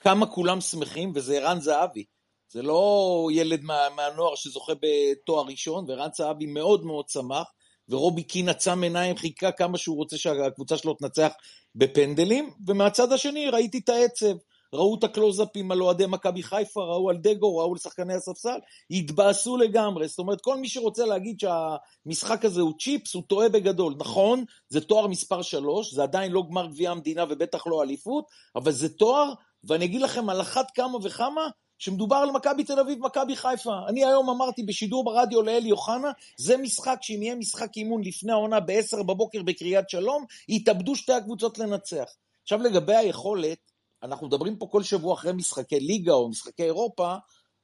כמה 0.00 0.26
כולם 0.26 0.60
שמחים, 0.60 1.12
וזה 1.14 1.36
ערן 1.36 1.60
זהבי. 1.60 2.04
זה 2.48 2.62
לא 2.62 3.28
ילד 3.32 3.64
מה, 3.64 3.88
מהנוער 3.96 4.34
שזוכה 4.34 4.72
בתואר 4.82 5.44
ראשון, 5.46 5.84
וערן 5.88 6.08
זהבי 6.14 6.46
מאוד 6.46 6.84
מאוד 6.84 7.08
שמח. 7.08 7.46
ורובי 7.88 8.22
קין 8.22 8.48
עצם 8.48 8.82
עיניים, 8.82 9.16
חיכה 9.16 9.52
כמה 9.52 9.78
שהוא 9.78 9.96
רוצה 9.96 10.16
שהקבוצה 10.16 10.76
שלו 10.76 10.94
תנצח 10.94 11.32
בפנדלים, 11.74 12.50
ומהצד 12.66 13.12
השני 13.12 13.50
ראיתי 13.50 13.78
את 13.78 13.88
העצב. 13.88 14.36
ראו 14.72 14.98
את 14.98 15.04
הקלוזאפים 15.04 15.72
על 15.72 15.82
אוהדי 15.82 16.06
מכבי 16.08 16.42
חיפה, 16.42 16.80
ראו 16.80 17.10
על 17.10 17.16
דגו, 17.16 17.56
ראו 17.56 17.72
על 17.72 17.78
שחקני 17.78 18.14
הספסל, 18.14 18.58
התבאסו 18.90 19.56
לגמרי. 19.56 20.08
זאת 20.08 20.18
אומרת, 20.18 20.40
כל 20.40 20.56
מי 20.56 20.68
שרוצה 20.68 21.04
להגיד 21.04 21.40
שהמשחק 21.40 22.44
הזה 22.44 22.60
הוא 22.60 22.72
צ'יפס, 22.80 23.14
הוא 23.14 23.22
טועה 23.26 23.48
בגדול. 23.48 23.94
נכון, 23.98 24.44
זה 24.68 24.80
תואר 24.80 25.06
מספר 25.06 25.42
3, 25.42 25.94
זה 25.94 26.02
עדיין 26.02 26.32
לא 26.32 26.42
גמר 26.50 26.66
גביע 26.66 26.90
המדינה 26.90 27.24
ובטח 27.28 27.66
לא 27.66 27.82
אליפות, 27.82 28.24
אבל 28.56 28.72
זה 28.72 28.88
תואר, 28.88 29.32
ואני 29.64 29.84
אגיד 29.84 30.02
לכם 30.02 30.30
על 30.30 30.40
אחת 30.40 30.66
כמה 30.74 30.98
וכמה, 31.02 31.48
שמדובר 31.78 32.16
על 32.16 32.30
מכבי 32.30 32.64
תל 32.64 32.80
אביב, 32.80 32.98
מכבי 32.98 33.36
חיפה. 33.36 33.74
אני 33.88 34.04
היום 34.04 34.30
אמרתי 34.30 34.62
בשידור 34.62 35.04
ברדיו 35.04 35.42
לאלי 35.42 35.72
אוחנה, 35.72 36.10
זה 36.38 36.56
משחק 36.56 36.98
שאם 37.02 37.22
יהיה 37.22 37.34
משחק 37.34 37.76
אימון 37.76 38.02
לפני 38.04 38.32
העונה 38.32 38.60
ב-10 38.60 39.02
בבוקר 39.02 39.42
בקריית 39.42 39.90
שלום, 39.90 40.24
יתאבדו 40.48 40.96
שתי 40.96 41.12
הקבוצות 41.12 41.58
לנצח. 41.58 42.14
עכשיו 42.42 42.62
לגבי 42.62 42.94
היכולת, 42.94 43.58
אנחנו 44.02 44.26
מדברים 44.26 44.56
פה 44.56 44.66
כל 44.70 44.82
שבוע 44.82 45.14
אחרי 45.14 45.32
משחקי 45.32 45.80
ליגה 45.80 46.12
או 46.12 46.28
משחקי 46.28 46.62
אירופה, 46.62 47.14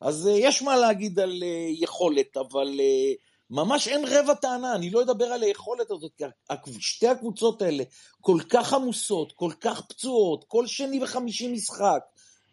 אז 0.01 0.27
uh, 0.27 0.31
יש 0.31 0.63
מה 0.63 0.77
להגיד 0.77 1.21
על 1.21 1.31
uh, 1.31 1.83
יכולת, 1.83 2.37
אבל 2.37 2.69
uh, 2.69 3.17
ממש 3.51 3.89
אין 3.89 4.05
רבע 4.09 4.35
טענה, 4.35 4.75
אני 4.75 4.91
לא 4.91 5.03
אדבר 5.03 5.25
על 5.25 5.43
היכולת 5.43 5.91
הזאת, 5.91 6.13
כי 6.17 6.73
שתי 6.81 7.09
הקבוצות 7.09 7.63
האלה 7.63 7.85
כל 8.21 8.39
כך 8.49 8.73
עמוסות, 8.73 9.33
כל 9.33 9.51
כך 9.61 9.81
פצועות, 9.81 10.45
כל 10.49 10.67
שני 10.67 11.03
וחמישי 11.03 11.53
משחק, 11.53 12.01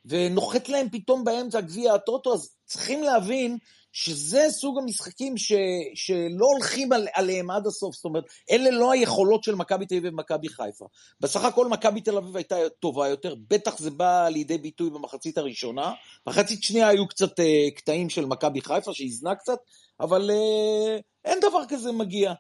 ונוחת 0.06 0.70
להם 0.70 0.90
פתאום 0.90 1.24
באמצע 1.24 1.62
גביע 1.62 1.94
הטוטו, 1.94 2.34
אז 2.34 2.50
צריכים 2.66 3.04
להבין 3.04 3.58
שזה 3.92 4.46
סוג 4.50 4.78
המשחקים 4.78 5.38
ש, 5.38 5.52
שלא 5.96 6.46
הולכים 6.54 6.94
על, 6.94 7.08
עליהם 7.14 7.52
עד 7.52 7.68
הסוף, 7.68 7.96
זאת 7.96 8.06
אומרת, 8.06 8.24
אלה 8.52 8.72
לא 8.72 8.92
היכולות 8.92 9.44
של 9.44 9.56
מכבי 9.56 9.86
תל 9.86 9.96
אביב 9.96 10.14
ומכבי 10.14 10.50
חיפה. 10.50 10.86
בסך 11.20 11.44
הכל 11.44 11.68
מכבי 11.68 12.02
תל 12.02 12.18
אביב 12.18 12.36
הייתה 12.36 12.56
טובה 12.80 13.08
יותר, 13.08 13.36
בטח 13.48 13.78
זה 13.78 13.92
בא 13.92 14.28
לידי 14.30 14.58
ביטוי 14.58 14.90
במחצית 14.90 15.38
הראשונה, 15.38 15.94
מחצית 16.28 16.64
שנייה 16.64 16.88
היו 16.88 17.08
קצת 17.08 17.40
uh, 17.40 17.44
קטעים 17.76 18.10
של 18.10 18.26
מכבי 18.26 18.62
חיפה 18.62 18.94
שאיזנה 18.94 19.36
קצת, 19.36 19.58
אבל 20.00 20.32
uh, 20.32 21.02
אין 21.26 21.40
דבר 21.40 21.66
כזה 21.70 21.92
מגיע. 21.92 22.34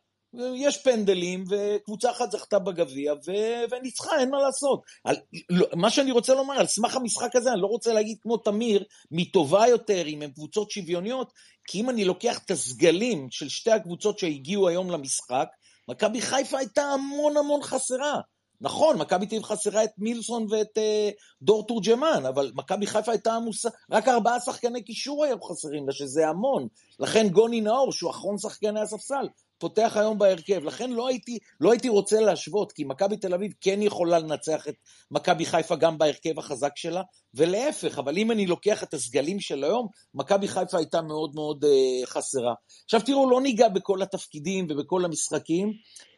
יש 0.55 0.77
פנדלים, 0.77 1.43
וקבוצה 1.49 2.11
אחת 2.11 2.31
זכתה 2.31 2.59
בגביע, 2.59 3.13
ו- 3.13 3.71
וניצחה, 3.71 4.19
אין 4.19 4.29
מה 4.29 4.37
לעשות. 4.37 4.81
על, 5.03 5.15
לא, 5.49 5.67
מה 5.75 5.89
שאני 5.89 6.11
רוצה 6.11 6.33
לומר, 6.33 6.53
על 6.53 6.67
סמך 6.67 6.95
המשחק 6.95 7.35
הזה, 7.35 7.51
אני 7.51 7.61
לא 7.61 7.67
רוצה 7.67 7.93
להגיד 7.93 8.17
כמו 8.21 8.37
תמיר, 8.37 8.83
מי 9.11 9.25
טובה 9.31 9.67
יותר, 9.67 10.07
אם 10.07 10.21
הן 10.21 10.31
קבוצות 10.31 10.71
שוויוניות, 10.71 11.33
כי 11.67 11.81
אם 11.81 11.89
אני 11.89 12.05
לוקח 12.05 12.39
את 12.45 12.51
הסגלים 12.51 13.27
של 13.31 13.49
שתי 13.49 13.71
הקבוצות 13.71 14.19
שהגיעו 14.19 14.67
היום 14.67 14.91
למשחק, 14.91 15.47
מכבי 15.89 16.21
חיפה 16.21 16.57
הייתה 16.57 16.81
המון 16.81 17.37
המון 17.37 17.63
חסרה. 17.63 18.19
נכון, 18.61 18.97
מכבי 18.97 19.25
תל 19.25 19.35
אביב 19.35 19.43
חסרה 19.43 19.83
את 19.83 19.89
מילסון 19.97 20.45
ואת 20.49 20.77
אה, 20.77 21.09
דור 21.41 21.67
תורג'מן, 21.67 22.25
אבל 22.27 22.51
מכבי 22.55 22.87
חיפה 22.87 23.11
הייתה 23.11 23.33
עמוסה, 23.33 23.69
רק 23.91 24.07
ארבעה 24.07 24.39
שחקני 24.39 24.83
קישור 24.83 25.25
היו 25.25 25.41
חסרים 25.41 25.87
לה, 25.87 25.93
שזה 25.93 26.27
המון. 26.27 26.67
לכן 26.99 27.29
גוני 27.29 27.61
נאור, 27.61 27.91
שהוא 27.91 28.11
אחרון 28.11 28.37
שחקני 28.37 28.79
הספסל, 28.79 29.27
פותח 29.59 29.93
היום 29.95 30.17
בהרכב. 30.17 30.63
לכן 30.63 30.91
לא 30.91 31.07
הייתי, 31.07 31.37
לא 31.59 31.71
הייתי 31.71 31.89
רוצה 31.89 32.19
להשוות, 32.19 32.71
כי 32.71 32.83
מכבי 32.83 33.17
תל 33.17 33.33
אביב 33.33 33.53
כן 33.61 33.81
יכולה 33.81 34.19
לנצח 34.19 34.67
את 34.67 34.75
מכבי 35.11 35.45
חיפה 35.45 35.75
גם 35.75 35.97
בהרכב 35.97 36.39
החזק 36.39 36.71
שלה, 36.75 37.01
ולהפך, 37.33 37.99
אבל 37.99 38.17
אם 38.17 38.31
אני 38.31 38.45
לוקח 38.45 38.83
את 38.83 38.93
הסגלים 38.93 39.39
של 39.39 39.63
היום, 39.63 39.87
מכבי 40.13 40.47
חיפה 40.47 40.77
הייתה 40.77 41.01
מאוד 41.01 41.31
מאוד 41.35 41.65
אה, 41.65 42.05
חסרה. 42.05 42.53
עכשיו 42.85 43.01
תראו, 43.05 43.29
לא 43.29 43.41
ניגע 43.41 43.67
בכל 43.67 44.01
התפקידים 44.01 44.67
ובכל 44.69 45.05
המשחקים. 45.05 45.73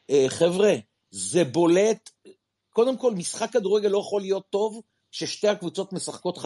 אה, 0.09 0.25
חבר'ה, 0.27 0.73
זה 1.11 1.43
בולט. 1.43 2.09
קודם 2.73 2.97
כל, 2.97 3.13
משחק 3.13 3.51
כדורגל 3.51 3.89
לא 3.89 3.97
יכול 3.97 4.21
להיות 4.21 4.43
טוב 4.49 4.81
ששתי 5.11 5.47
הקבוצות 5.47 5.93
משחקות 5.93 6.37
5-4-1. 6.37 6.43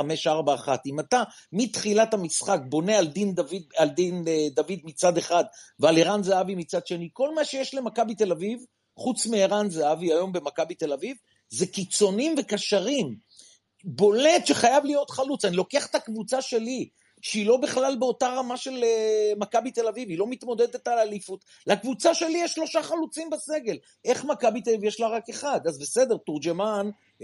אם 0.86 1.00
אתה 1.00 1.24
מתחילת 1.52 2.14
המשחק 2.14 2.60
בונה 2.70 2.98
על 2.98 3.08
דין 3.08 3.36
דוד, 3.36 3.64
על 3.78 3.90
דין 3.90 4.24
אה, 4.28 4.48
דוד 4.56 4.80
מצד 4.84 5.18
אחד 5.18 5.44
ועל 5.80 5.98
ערן 5.98 6.24
זהבי 6.24 6.56
מצד 6.56 6.88
שני, 6.88 7.10
כל 7.14 7.36
מה 7.36 7.46
שיש 7.46 7.74
למכבי 7.74 8.16
תל 8.16 8.32
אביב, 8.32 8.60
חוץ 8.98 9.28
מערן 9.28 9.70
זהבי 9.70 10.14
היום 10.14 10.34
במכבי 10.34 10.76
תל 10.76 10.94
אביב, 10.94 11.18
זה 11.50 11.68
קיצונים 11.68 12.36
וקשרים. 12.38 13.16
בולט 13.84 14.48
שחייב 14.48 14.86
להיות 14.86 15.10
חלוץ. 15.10 15.46
אני 15.46 15.56
לוקח 15.56 15.86
את 15.86 15.96
הקבוצה 15.96 16.42
שלי, 16.42 16.90
שהיא 17.22 17.46
לא 17.46 17.58
בכלל 17.58 17.96
באותה 18.00 18.28
רמה 18.28 18.58
של 18.58 18.84
uh, 18.84 19.40
מכבי 19.40 19.72
תל 19.72 19.88
אביב, 19.88 20.10
היא 20.10 20.20
לא 20.20 20.28
מתמודדת 20.28 20.88
על 20.88 21.00
אליפות. 21.00 21.46
לקבוצה 21.68 22.14
שלי 22.14 22.38
יש 22.38 22.54
שלושה 22.54 22.84
חלוצים 22.84 23.30
בסגל. 23.30 23.78
איך 24.06 24.26
מכבי 24.26 24.62
תל 24.62 24.70
אביב 24.70 24.84
יש 24.84 25.00
לה 25.00 25.08
רק 25.08 25.30
אחד? 25.30 25.60
אז 25.68 25.80
בסדר, 25.80 26.18
תורג'מן 26.18 26.90
אה, 26.90 27.15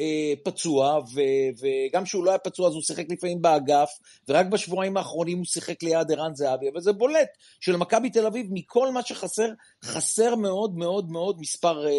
פצוע, 0.44 1.00
ו- 1.14 1.62
וגם 1.62 2.04
כשהוא 2.04 2.26
לא 2.26 2.30
היה 2.30 2.38
פצוע 2.38 2.68
אז 2.68 2.74
הוא 2.74 2.82
שיחק 2.82 3.06
לפעמים 3.10 3.42
באגף, 3.42 3.90
ורק 4.30 4.46
בשבועיים 4.46 4.98
האחרונים 4.98 5.38
הוא 5.38 5.46
שיחק 5.46 5.84
ליד 5.84 6.12
ערן 6.12 6.36
זהבי, 6.36 6.70
אבל 6.70 6.82
זה 6.82 6.92
בולט 6.92 7.30
שלמכבי 7.60 8.10
תל 8.10 8.26
אביב, 8.26 8.48
מכל 8.50 8.92
מה 8.92 9.02
שחסר, 9.02 9.50
חסר 9.84 10.36
מאוד 10.36 10.78
מאוד 10.78 11.12
מאוד 11.12 11.40
מספר 11.40 11.88
אה, 11.88 11.92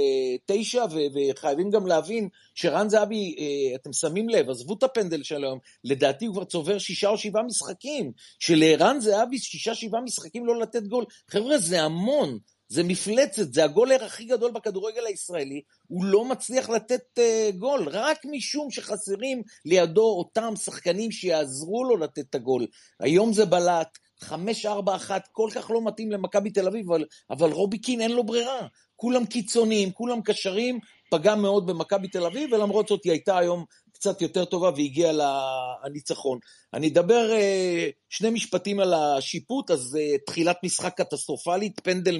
תשע, 0.47 0.85
ו- 0.91 1.31
וחייבים 1.31 1.71
גם 1.71 1.87
להבין 1.87 2.29
שערן 2.55 2.89
זהבי, 2.89 3.37
אה, 3.39 3.75
אתם 3.75 3.93
שמים 3.93 4.29
לב, 4.29 4.51
עזבו 4.51 4.75
את 4.75 4.83
הפנדל 4.83 5.23
של 5.23 5.45
היום, 5.45 5.59
לדעתי 5.85 6.27
הוא 6.27 6.35
כבר 6.35 6.45
צובר 6.45 6.79
שישה 6.79 7.09
או 7.09 7.19
שבעה 7.19 7.43
משחקים, 7.43 8.13
שלערן 8.39 9.01
זהבי 9.01 9.39
שישה 9.39 9.75
שבעה 9.75 10.01
משחקים 10.01 10.47
לא 10.47 10.61
לתת 10.61 10.83
גול, 10.83 11.05
חבר'ה 11.31 11.59
זה 11.59 11.83
המון, 11.83 12.39
זה 12.73 12.83
מפלצת, 12.83 13.52
זה 13.52 13.64
הגולר 13.64 14.05
הכי 14.05 14.25
גדול 14.25 14.50
בכדורגל 14.50 15.07
הישראלי, 15.07 15.62
הוא 15.87 16.05
לא 16.05 16.25
מצליח 16.25 16.71
לתת 16.71 17.19
uh, 17.19 17.57
גול, 17.57 17.88
רק 17.88 18.19
משום 18.25 18.71
שחסרים 18.71 19.43
לידו 19.64 20.05
אותם 20.19 20.57
שחקנים 20.57 21.11
שיעזרו 21.11 21.85
לו 21.85 21.97
לתת 21.97 22.19
את 22.31 22.35
הגול. 22.35 22.67
היום 23.00 23.33
זה 23.33 23.45
בלט, 23.45 23.99
5-4-1, 24.23 24.26
כל 25.33 25.49
כך 25.55 25.71
לא 25.71 25.85
מתאים 25.85 26.12
למכבי 26.12 26.50
תל 26.50 26.67
אביב, 26.67 26.93
אבל, 26.93 27.05
אבל 27.31 27.50
רובי 27.50 27.79
קין 27.79 28.00
אין 28.00 28.12
לו 28.12 28.25
ברירה. 28.25 28.67
כולם 28.97 29.26
קיצוניים, 29.26 29.93
כולם 29.93 30.23
קשרים, 30.23 30.79
פגע 31.11 31.35
מאוד 31.35 31.67
במכבי 31.67 32.09
תל 32.09 32.26
אביב, 32.26 32.52
ולמרות 32.52 32.88
זאת 32.88 33.05
היא 33.05 33.12
הייתה 33.12 33.38
היום 33.38 33.64
קצת 34.03 34.23
יותר 34.23 34.45
טובה 34.45 34.71
והגיעה 34.77 35.13
לניצחון. 35.85 36.39
אני 36.75 36.89
אדבר 36.89 37.33
אה, 37.33 37.89
שני 38.09 38.31
משפטים 38.31 38.81
על 38.81 38.95
השיפוט, 38.95 39.71
אז 39.71 39.99
אה, 40.01 40.19
תחילת 40.27 40.57
משחק 40.65 40.95
קטסטרופלית, 40.97 41.81
פנדל 41.81 42.17
100% 42.17 42.19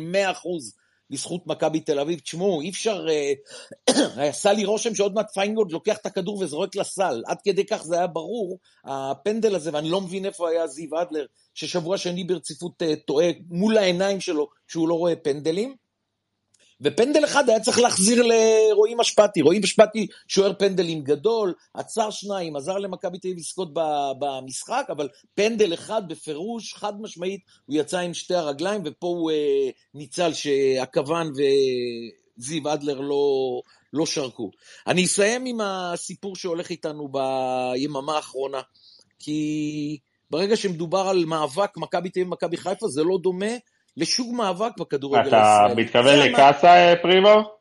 לזכות 1.11 1.47
מכבי 1.47 1.81
תל 1.81 1.99
אביב. 1.99 2.19
תשמעו, 2.19 2.61
אי 2.61 2.71
אפשר... 2.71 3.07
אה, 3.09 4.29
עשה 4.29 4.53
לי 4.53 4.65
רושם 4.65 4.95
שעוד 4.95 5.15
מעט 5.15 5.31
פיינגולד 5.35 5.73
לוקח 5.73 5.97
את 5.97 6.07
הכדור 6.07 6.39
וזורק 6.39 6.77
לסל. 6.77 7.23
עד 7.27 7.39
כדי 7.45 7.67
כך 7.67 7.83
זה 7.83 7.97
היה 7.97 8.07
ברור, 8.07 8.59
הפנדל 8.85 9.55
הזה, 9.55 9.71
ואני 9.73 9.91
לא 9.91 10.01
מבין 10.01 10.27
איפה 10.27 10.49
היה 10.49 10.67
זיו 10.67 11.03
אדלר, 11.03 11.27
ששבוע 11.55 11.99
שני 11.99 12.25
ברציפות 12.25 12.83
טועה 13.07 13.27
מול 13.51 13.79
העיניים 13.79 14.21
שלו, 14.21 14.49
שהוא 14.69 14.89
לא 14.89 14.95
רואה 14.95 15.17
פנדלים. 15.17 15.82
ופנדל 16.83 17.25
אחד 17.25 17.49
היה 17.49 17.61
צריך 17.61 17.79
להחזיר 17.79 18.23
לרועי 18.23 18.95
משפטי. 18.95 19.43
רועי 19.43 19.59
משפטי 19.59 20.07
שוער 20.29 20.53
פנדלים 20.59 21.03
גדול, 21.03 21.55
עצר 21.75 22.11
שניים, 22.11 22.57
עזר 22.57 22.79
למכבי 22.79 23.19
תל 23.19 23.29
אביב 23.29 23.39
לזכות 23.39 23.69
במשחק, 24.19 24.87
אבל 24.91 25.09
פנדל 25.35 25.75
אחד 25.75 26.09
בפירוש, 26.09 26.75
חד 26.75 27.01
משמעית, 27.01 27.41
הוא 27.67 27.77
יצא 27.77 27.99
עם 27.99 28.15
שתי 28.15 28.35
הרגליים, 28.35 28.83
ופה 28.85 29.07
הוא 29.07 29.31
אה, 29.31 29.71
ניצל 29.95 30.33
שהכוון 30.33 31.33
וזיו 32.39 32.73
אדלר 32.73 33.01
לא, 33.01 33.61
לא 33.93 34.07
שרקו. 34.07 34.51
אני 34.87 35.05
אסיים 35.05 35.45
עם 35.47 35.61
הסיפור 35.61 36.37
שהולך 36.37 36.71
איתנו 36.71 37.09
ביממה 37.09 38.17
האחרונה, 38.17 38.61
כי 39.19 39.99
ברגע 40.31 40.57
שמדובר 40.57 41.09
על 41.09 41.25
מאבק 41.25 41.77
מכבי 41.77 42.11
תל 42.11 42.21
אביב 42.21 42.29
ומכבי 42.29 42.57
חיפה, 42.57 42.89
זה 42.89 43.03
לא 43.03 43.19
דומה 43.23 43.55
לשום 43.96 44.37
מאבק 44.37 44.78
בכדורגל 44.78 45.20
הישראלי. 45.25 45.72
אתה 45.72 45.80
מתכוון 45.80 46.18
לקאסה, 46.18 46.68
אה, 46.68 46.96
פרימו? 47.02 47.52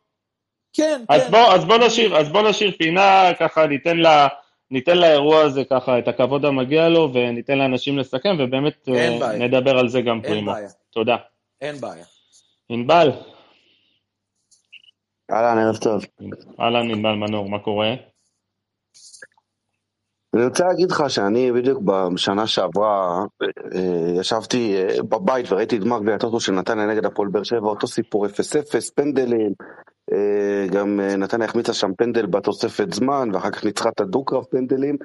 כן, 0.74 1.04
אז 1.10 1.24
כן. 1.24 1.32
בוא, 1.32 1.54
אז 1.54 1.66
בוא 1.66 1.78
נשאיר, 1.78 2.18
אז 2.18 2.30
בוא 2.30 2.50
נשאיר 2.50 2.72
פינה, 2.78 3.30
ככה 3.40 3.68
ניתן 3.68 3.98
לה... 3.98 4.28
ניתן 4.72 4.98
לאירוע 4.98 5.42
הזה 5.42 5.64
ככה 5.70 6.00
את 6.00 6.08
הכבוד 6.08 6.46
המגיע 6.46 6.90
לו, 6.90 7.14
וניתן 7.14 7.58
לאנשים 7.58 7.98
לסכם, 7.98 8.36
ובאמת 8.40 8.90
אה, 8.90 9.38
נדבר 9.38 9.80
על 9.80 9.88
זה 9.88 10.02
גם 10.02 10.16
אין 10.16 10.22
פרימו. 10.24 10.52
בעיה. 10.52 10.70
תודה. 10.90 11.16
אין 11.62 11.76
בעיה. 11.82 12.06
ענבל, 12.70 13.12
אהלן, 15.32 15.58
ערב 15.58 15.78
טוב. 15.78 16.06
אהלן 16.60 16.92
ענבל 16.92 17.14
מנור, 17.16 17.50
מה 17.50 17.60
קורה? 17.60 17.94
אני 20.34 20.46
רוצה 20.46 20.68
להגיד 20.68 20.92
לך 20.92 21.04
שאני 21.08 21.52
בדיוק 21.52 21.82
בשנה 21.84 22.48
שעברה 22.48 23.26
אה, 23.76 24.20
ישבתי 24.20 24.76
אה, 24.78 25.04
בבית 25.04 25.52
וראיתי 25.52 25.78
את 25.78 25.82
גמר 25.84 26.00
גביע 26.00 26.18
של 26.40 26.52
נתניה 26.52 26.86
נגד 26.86 27.06
הפועל 27.06 27.30
באר 27.30 27.44
שבע, 27.44 27.68
אותו 27.68 27.88
סיפור 27.88 28.26
0-0, 28.26 28.30
פנדלים, 28.96 29.54
אה, 30.12 30.68
גם 30.72 31.00
נתניה 31.00 31.48
החמיצה 31.48 31.74
שם 31.74 31.94
פנדל 31.98 32.26
בתוספת 32.26 32.94
זמן, 32.94 33.30
ואחר 33.34 33.50
כך 33.50 33.66
ניצחה 33.66 33.90
את 33.90 34.02
הדו-קרב 34.02 34.44
פנדלים, 34.44 34.98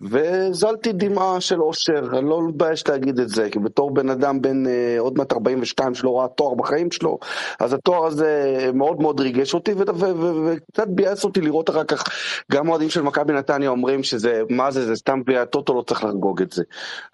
והזלתי 0.00 0.92
דמעה 0.92 1.40
של 1.40 1.62
אושר, 1.62 2.18
אני 2.18 2.28
לא 2.28 2.48
מתבייש 2.48 2.88
להגיד 2.88 3.18
את 3.20 3.28
זה, 3.28 3.50
כי 3.50 3.58
בתור 3.58 3.94
בן 3.94 4.10
אדם 4.10 4.42
בן 4.42 4.66
אה, 4.66 4.96
עוד 4.98 5.18
מעט 5.18 5.32
42 5.32 5.94
שלא 5.94 6.18
ראה 6.18 6.28
תואר 6.28 6.54
בחיים 6.54 6.90
שלו, 6.90 7.18
אז 7.60 7.72
התואר 7.72 8.06
הזה 8.06 8.56
מאוד 8.74 9.00
מאוד 9.00 9.20
ריגש 9.20 9.54
אותי, 9.54 9.72
וקצת 9.72 10.88
ביאס 10.88 11.24
אותי 11.24 11.40
לראות 11.40 11.70
אחר 11.70 11.84
כך, 11.84 12.04
גם 12.52 12.68
אוהדים 12.68 12.90
של 12.90 13.02
מכבי 13.02 13.32
נתניה 13.32 13.68
אומרים 13.68 14.02
שזה, 14.02 14.42
מה 14.50 14.70
זה, 14.70 14.86
זה 14.86 14.96
סתם 14.96 15.20
גביע 15.22 15.42
הטוטו, 15.42 15.74
לא 15.74 15.82
צריך 15.82 16.04
לחגוג 16.04 16.42
את 16.42 16.52
זה. 16.52 16.62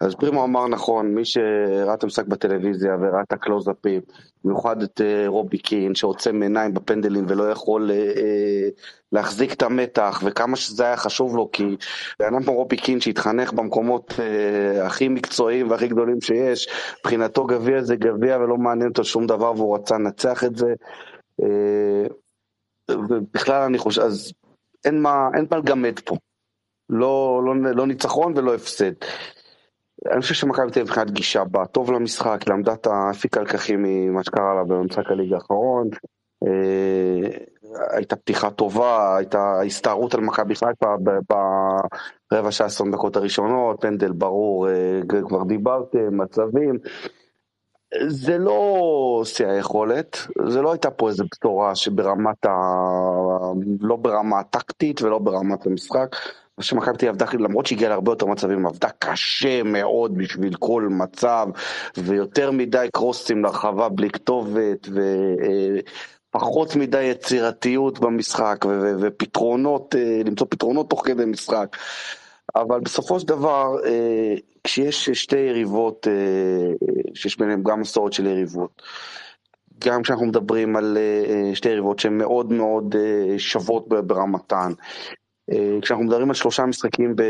אז 0.00 0.14
פרימו 0.14 0.44
אמר 0.44 0.68
נכון, 0.68 1.14
מי 1.14 1.24
שראה 1.24 1.94
את 1.94 2.04
המשחק 2.04 2.26
בטלוויזיה 2.26 2.96
וראה 3.00 3.22
את 3.22 3.32
הקלוזאפים, 3.32 4.00
במיוחד 4.44 4.82
את 4.82 5.00
אה, 5.00 5.24
רובי 5.26 5.58
קין 5.58 5.94
שעוצם 5.94 6.42
עיניים 6.42 6.74
בפנדלים 6.74 7.24
ולא 7.28 7.50
יכול 7.50 7.90
אה, 7.90 7.96
אה, 7.96 8.68
להחזיק 9.12 9.52
את 9.52 9.62
המתח 9.62 10.22
וכמה 10.24 10.56
שזה 10.56 10.84
היה 10.84 10.96
חשוב 10.96 11.36
לו 11.36 11.50
כי 11.52 11.76
בן 12.20 12.26
אדם 12.26 12.42
כמו 12.42 12.54
רובי 12.54 12.76
קין 12.76 13.00
שהתחנך 13.00 13.52
במקומות 13.52 14.14
אה, 14.18 14.86
הכי 14.86 15.08
מקצועיים 15.08 15.70
והכי 15.70 15.88
גדולים 15.88 16.20
שיש, 16.20 16.68
מבחינתו 17.00 17.44
גביע 17.44 17.82
זה 17.82 17.96
גביע 17.96 18.38
ולא 18.38 18.56
מעניין 18.56 18.88
אותו 18.88 19.04
שום 19.04 19.26
דבר 19.26 19.52
והוא 19.56 19.76
רצה 19.76 19.94
לנצח 19.94 20.44
את 20.44 20.56
זה. 20.56 20.74
אה, 21.42 22.06
ובכלל 22.90 23.62
אני 23.62 23.78
חושב, 23.78 24.02
אז 24.02 24.32
אין 24.84 25.02
מה, 25.02 25.28
אין 25.34 25.46
מה 25.50 25.56
לגמד 25.56 26.00
פה. 26.04 26.16
לא, 26.90 27.42
לא, 27.44 27.54
לא 27.74 27.86
ניצחון 27.86 28.32
ולא 28.36 28.54
הפסד. 28.54 28.92
אני 30.12 30.20
חושב 30.20 30.34
שמכבי 30.34 30.70
תל 30.70 30.80
אביב 30.80 30.82
מבחינת 30.82 31.10
גישה 31.10 31.44
באה 31.44 31.66
טוב 31.66 31.92
למשחק, 31.92 32.48
למדה 32.48 32.72
את 32.72 32.86
הפיקה 32.90 33.40
לקחים 33.40 33.82
ממה 33.82 34.24
שקרה 34.24 34.54
לה 34.54 34.64
במשחק 34.64 35.10
הליגה 35.10 35.36
האחרון. 35.36 35.88
אה, 36.46 37.28
הייתה 37.90 38.16
פתיחה 38.16 38.50
טובה, 38.50 39.16
הייתה 39.16 39.60
הסתערות 39.66 40.14
על 40.14 40.20
מכבי 40.20 40.54
חיפה 40.54 40.94
ברבע 42.30 42.50
שעה 42.50 42.66
עשרים 42.66 42.92
דקות 42.92 43.16
הראשונות, 43.16 43.80
פנדל 43.80 44.12
ברור, 44.12 44.68
אה, 44.68 45.00
כבר 45.28 45.42
דיברתם, 45.42 46.20
מצבים. 46.20 46.78
זה 48.06 48.38
לא 48.38 49.22
שיא 49.24 49.46
היכולת, 49.46 50.16
זה 50.48 50.62
לא 50.62 50.72
הייתה 50.72 50.90
פה 50.90 51.08
איזה 51.08 51.24
בשורה 51.32 51.74
שברמת 51.74 52.46
ה... 52.46 52.50
לא 53.80 53.96
ברמה 53.96 54.38
הטקטית 54.40 55.02
ולא 55.02 55.18
ברמת 55.18 55.66
המשחק. 55.66 56.16
מה 56.58 56.64
שמכבי 56.64 56.96
תל 56.96 57.08
עבדה, 57.08 57.26
למרות 57.38 57.66
שהגיעה 57.66 57.90
להרבה 57.90 58.12
יותר 58.12 58.26
מצבים, 58.26 58.66
עבדה 58.66 58.88
קשה 58.98 59.62
מאוד 59.62 60.18
בשביל 60.18 60.54
כל 60.54 60.88
מצב, 60.90 61.46
ויותר 61.96 62.50
מדי 62.50 62.88
קרוסים 62.92 63.44
לרחבה 63.44 63.88
בלי 63.88 64.10
כתובת, 64.10 64.88
ופחות 66.36 66.76
מדי 66.76 67.02
יצירתיות 67.02 67.98
במשחק, 67.98 68.64
ו- 68.68 68.94
ופתרונות, 69.00 69.94
אה, 69.94 70.20
למצוא 70.24 70.46
פתרונות 70.50 70.90
תוך 70.90 71.06
כדי 71.06 71.24
משחק. 71.24 71.76
אבל 72.54 72.80
בסופו 72.80 73.20
של 73.20 73.26
דבר, 73.26 73.76
אה, 73.84 74.34
כשיש 74.64 75.10
שתי 75.10 75.36
יריבות, 75.36 76.08
אה, 76.08 76.72
שיש 77.14 77.38
ביניהן 77.38 77.62
גם 77.62 77.80
מסורת 77.80 78.12
של 78.12 78.26
יריבות, 78.26 78.82
גם 79.84 80.02
כשאנחנו 80.02 80.26
מדברים 80.26 80.76
על 80.76 80.98
שתי 81.54 81.68
יריבות 81.68 81.98
שהן 81.98 82.18
מאוד 82.18 82.52
מאוד 82.52 82.94
שוות 83.38 83.88
ברמתן. 83.88 84.72
כשאנחנו 85.82 86.04
מדברים 86.04 86.28
על 86.28 86.34
שלושה 86.34 86.66
משחקים, 86.66 87.16
ב, 87.16 87.22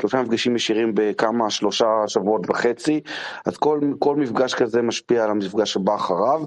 שלושה 0.00 0.22
מפגשים 0.22 0.56
ישירים 0.56 0.92
בכמה, 0.94 1.50
שלושה 1.50 1.86
שבועות 2.06 2.50
וחצי, 2.50 3.00
אז 3.46 3.56
כל, 3.56 3.80
כל 3.98 4.16
מפגש 4.16 4.54
כזה 4.54 4.82
משפיע 4.82 5.24
על 5.24 5.30
המפגש 5.30 5.76
הבא 5.76 5.94
אחריו, 5.94 6.42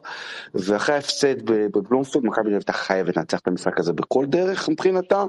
ואחרי 0.53 0.95
ההפסד 0.95 1.45
בבלומפילד, 1.45 2.25
מכבי 2.25 2.53
הייתה 2.53 2.73
חייבת 2.73 3.17
לנצח 3.17 3.39
את 3.39 3.47
המשחק 3.47 3.79
הזה 3.79 3.93
בכל 3.93 4.25
דרך 4.25 4.69
מבחינתה, 4.69 5.25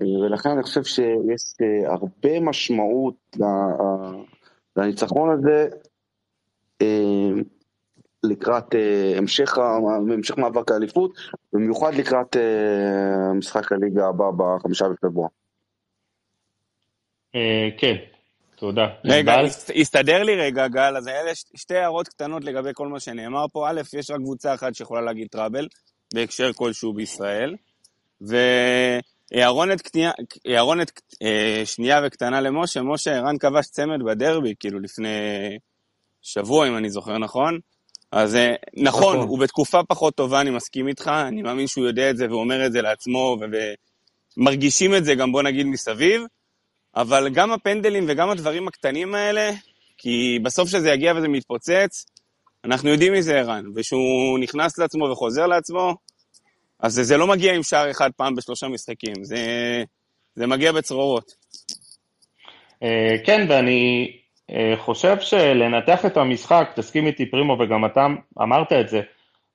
ולכן 0.00 0.50
אני 0.50 0.62
חושב 0.62 0.82
שיש 0.82 1.54
הרבה 1.86 2.40
משמעות 2.40 3.36
לניצחון 4.76 5.30
הזה. 5.30 5.68
לקראת 8.26 8.74
uh, 8.74 9.18
המשך, 9.18 9.58
המשך 10.08 10.38
מאבק 10.38 10.70
האליפות, 10.70 11.10
במיוחד 11.52 11.94
לקראת 11.94 12.36
uh, 12.36 13.34
משחק 13.34 13.72
הליגה 13.72 14.08
הבא 14.08 14.24
בחמישה 14.36 14.84
בפברואר. 14.88 15.28
Uh, 17.36 17.38
כן, 17.78 17.94
תודה. 18.56 18.86
רגע, 19.04 19.34
הסתדר 19.80 20.22
לי 20.22 20.36
רגע, 20.36 20.68
גל, 20.68 20.96
אז 20.96 21.06
היה 21.06 21.22
לי 21.22 21.30
שתי 21.34 21.76
הערות 21.76 22.08
קטנות 22.08 22.44
לגבי 22.44 22.70
כל 22.74 22.88
מה 22.88 23.00
שנאמר 23.00 23.44
פה. 23.52 23.70
א', 23.70 23.80
יש 23.92 24.10
רק 24.10 24.16
קבוצה 24.16 24.54
אחת 24.54 24.74
שיכולה 24.74 25.00
להגיד 25.00 25.28
טראבל, 25.30 25.68
בהקשר 26.14 26.52
כלשהו 26.52 26.92
בישראל, 26.92 27.56
והערונת 28.20 29.80
קנייה, 29.80 30.10
הערונת 30.46 31.00
אה, 31.22 31.62
שנייה 31.64 32.00
וקטנה 32.06 32.40
למשה, 32.40 32.82
משה 32.82 33.16
ערן 33.16 33.38
כבש 33.38 33.66
צמד 33.66 34.02
בדרבי, 34.06 34.54
כאילו 34.60 34.80
לפני 34.80 35.08
שבוע, 36.22 36.68
אם 36.68 36.76
אני 36.76 36.90
זוכר 36.90 37.18
נכון. 37.18 37.58
אז 38.16 38.36
אה, 38.36 38.54
נכון, 38.76 39.16
נכון, 39.16 39.28
הוא 39.28 39.38
בתקופה 39.38 39.82
פחות 39.88 40.14
טובה, 40.14 40.40
אני 40.40 40.50
מסכים 40.50 40.88
איתך, 40.88 41.10
אני 41.28 41.42
מאמין 41.42 41.66
שהוא 41.66 41.86
יודע 41.86 42.10
את 42.10 42.16
זה 42.16 42.26
ואומר 42.30 42.66
את 42.66 42.72
זה 42.72 42.82
לעצמו, 42.82 43.36
ומרגישים 44.36 44.94
את 44.94 45.04
זה 45.04 45.14
גם, 45.14 45.32
בוא 45.32 45.42
נגיד, 45.42 45.66
מסביב, 45.66 46.22
אבל 46.96 47.28
גם 47.28 47.52
הפנדלים 47.52 48.04
וגם 48.08 48.30
הדברים 48.30 48.68
הקטנים 48.68 49.14
האלה, 49.14 49.50
כי 49.98 50.38
בסוף 50.42 50.68
שזה 50.68 50.90
יגיע 50.90 51.12
וזה 51.16 51.28
מתפוצץ, 51.28 52.06
אנחנו 52.64 52.88
יודעים 52.88 53.12
מי 53.12 53.22
זה 53.22 53.38
ערן, 53.38 53.64
ושהוא 53.74 54.38
נכנס 54.38 54.78
לעצמו 54.78 55.04
וחוזר 55.04 55.46
לעצמו, 55.46 55.94
אז 56.80 56.94
זה, 56.94 57.04
זה 57.04 57.16
לא 57.16 57.26
מגיע 57.26 57.54
עם 57.54 57.62
שער 57.62 57.90
אחד 57.90 58.10
פעם 58.16 58.34
בשלושה 58.34 58.68
משחקים, 58.68 59.24
זה, 59.24 59.38
זה 60.34 60.46
מגיע 60.46 60.72
בצרורות. 60.72 61.32
אה, 62.82 63.24
כן, 63.26 63.46
ואני 63.48 64.12
חושב 64.76 65.20
שלנתח 65.20 66.06
את 66.06 66.16
המשחק, 66.16 66.70
תסכים 66.74 67.06
איתי 67.06 67.26
פרימו 67.26 67.56
וגם 67.60 67.84
אתה 67.84 68.06
אמרת 68.42 68.72
את 68.72 68.88
זה, 68.88 69.00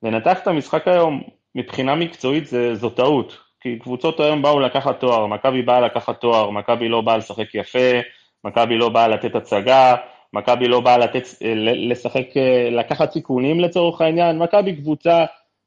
לנתח 0.03 0.39
את 0.39 0.47
המשחק 0.47 0.87
היום 0.87 1.21
מבחינה 1.55 1.95
מקצועית 1.95 2.47
זה, 2.47 2.75
זו 2.75 2.89
טעות, 2.89 3.37
כי 3.61 3.79
קבוצות 3.79 4.19
היום 4.19 4.41
באו 4.41 4.59
לקחת 4.59 4.99
תואר, 4.99 5.27
מכבי 5.27 5.61
באה 5.61 5.81
לקחת 5.81 6.21
תואר, 6.21 6.49
מכבי 6.49 6.89
לא 6.89 7.01
באה 7.01 7.17
לשחק 7.17 7.55
יפה, 7.55 7.99
מכבי 8.43 8.77
לא 8.77 8.89
באה 8.89 9.07
לתת 9.07 9.35
הצגה, 9.35 9.95
מכבי 10.33 10.67
לא 10.67 10.79
באה 10.79 10.97
לתת, 10.97 11.23
אה, 11.43 11.53
לשחק, 11.55 12.37
אה, 12.37 12.69
לקחת 12.71 13.11
סיכונים 13.11 13.59
לצורך 13.59 14.01
העניין, 14.01 14.37
מכבי 14.37 14.75
קבוצה 14.75 15.25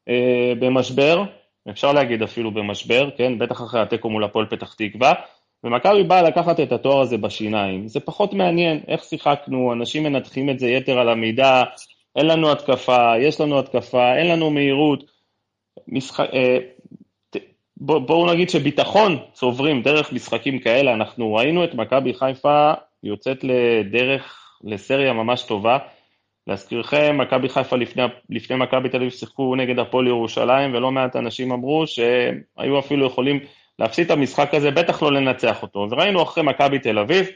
אה, 0.09 0.53
במשבר, 0.59 1.23
אפשר 1.69 1.93
להגיד 1.93 2.23
אפילו 2.23 2.51
במשבר, 2.51 3.09
כן, 3.17 3.37
בטח 3.37 3.61
אחרי 3.61 3.81
התיקו 3.81 4.09
מול 4.09 4.23
הפועל 4.23 4.45
פתח 4.45 4.73
תקווה, 4.73 5.13
ומכבי 5.65 6.03
באה 6.03 6.21
לקחת 6.21 6.59
את 6.59 6.71
התואר 6.71 7.01
הזה 7.01 7.17
בשיניים. 7.17 7.87
זה 7.87 7.99
פחות 7.99 8.33
מעניין 8.33 8.79
איך 8.87 9.03
שיחקנו, 9.03 9.73
אנשים 9.73 10.03
מנתחים 10.03 10.49
את 10.49 10.59
זה 10.59 10.67
יתר 10.67 10.99
על 10.99 11.09
המידה, 11.09 11.63
אין 12.15 12.27
לנו 12.27 12.51
התקפה, 12.51 13.13
יש 13.19 13.41
לנו 13.41 13.59
התקפה, 13.59 14.15
אין 14.15 14.27
לנו 14.27 14.49
מהירות. 14.49 15.03
משח... 15.87 16.19
אה, 16.19 16.57
בואו 17.77 18.05
בוא 18.05 18.33
נגיד 18.33 18.49
שביטחון 18.49 19.17
צוברים 19.33 19.81
דרך 19.81 20.13
משחקים 20.13 20.59
כאלה, 20.59 20.93
אנחנו 20.93 21.33
ראינו 21.33 21.63
את 21.63 21.73
מכבי 21.73 22.13
חיפה 22.13 22.73
יוצאת 23.03 23.43
לדרך, 23.43 24.41
לסריה 24.63 25.13
ממש 25.13 25.43
טובה. 25.43 25.77
להזכירכם, 26.47 27.17
מכבי 27.17 27.49
חיפה 27.49 27.75
לפני, 27.75 28.03
לפני 28.29 28.55
מכבי 28.57 28.89
תל 28.89 28.97
אביב 28.97 29.09
שיחקו 29.09 29.55
נגד 29.55 29.79
הפועל 29.79 30.07
ירושלים, 30.07 30.73
ולא 30.73 30.91
מעט 30.91 31.15
אנשים 31.15 31.51
אמרו 31.51 31.87
שהיו 31.87 32.79
אפילו 32.79 33.05
יכולים 33.05 33.39
להפסיד 33.79 34.05
את 34.05 34.11
המשחק 34.11 34.53
הזה, 34.53 34.71
בטח 34.71 35.03
לא 35.03 35.11
לנצח 35.11 35.61
אותו. 35.61 35.87
וראינו 35.91 36.23
אחרי 36.23 36.43
מכבי 36.43 36.79
תל 36.79 36.99
אביב, 36.99 37.27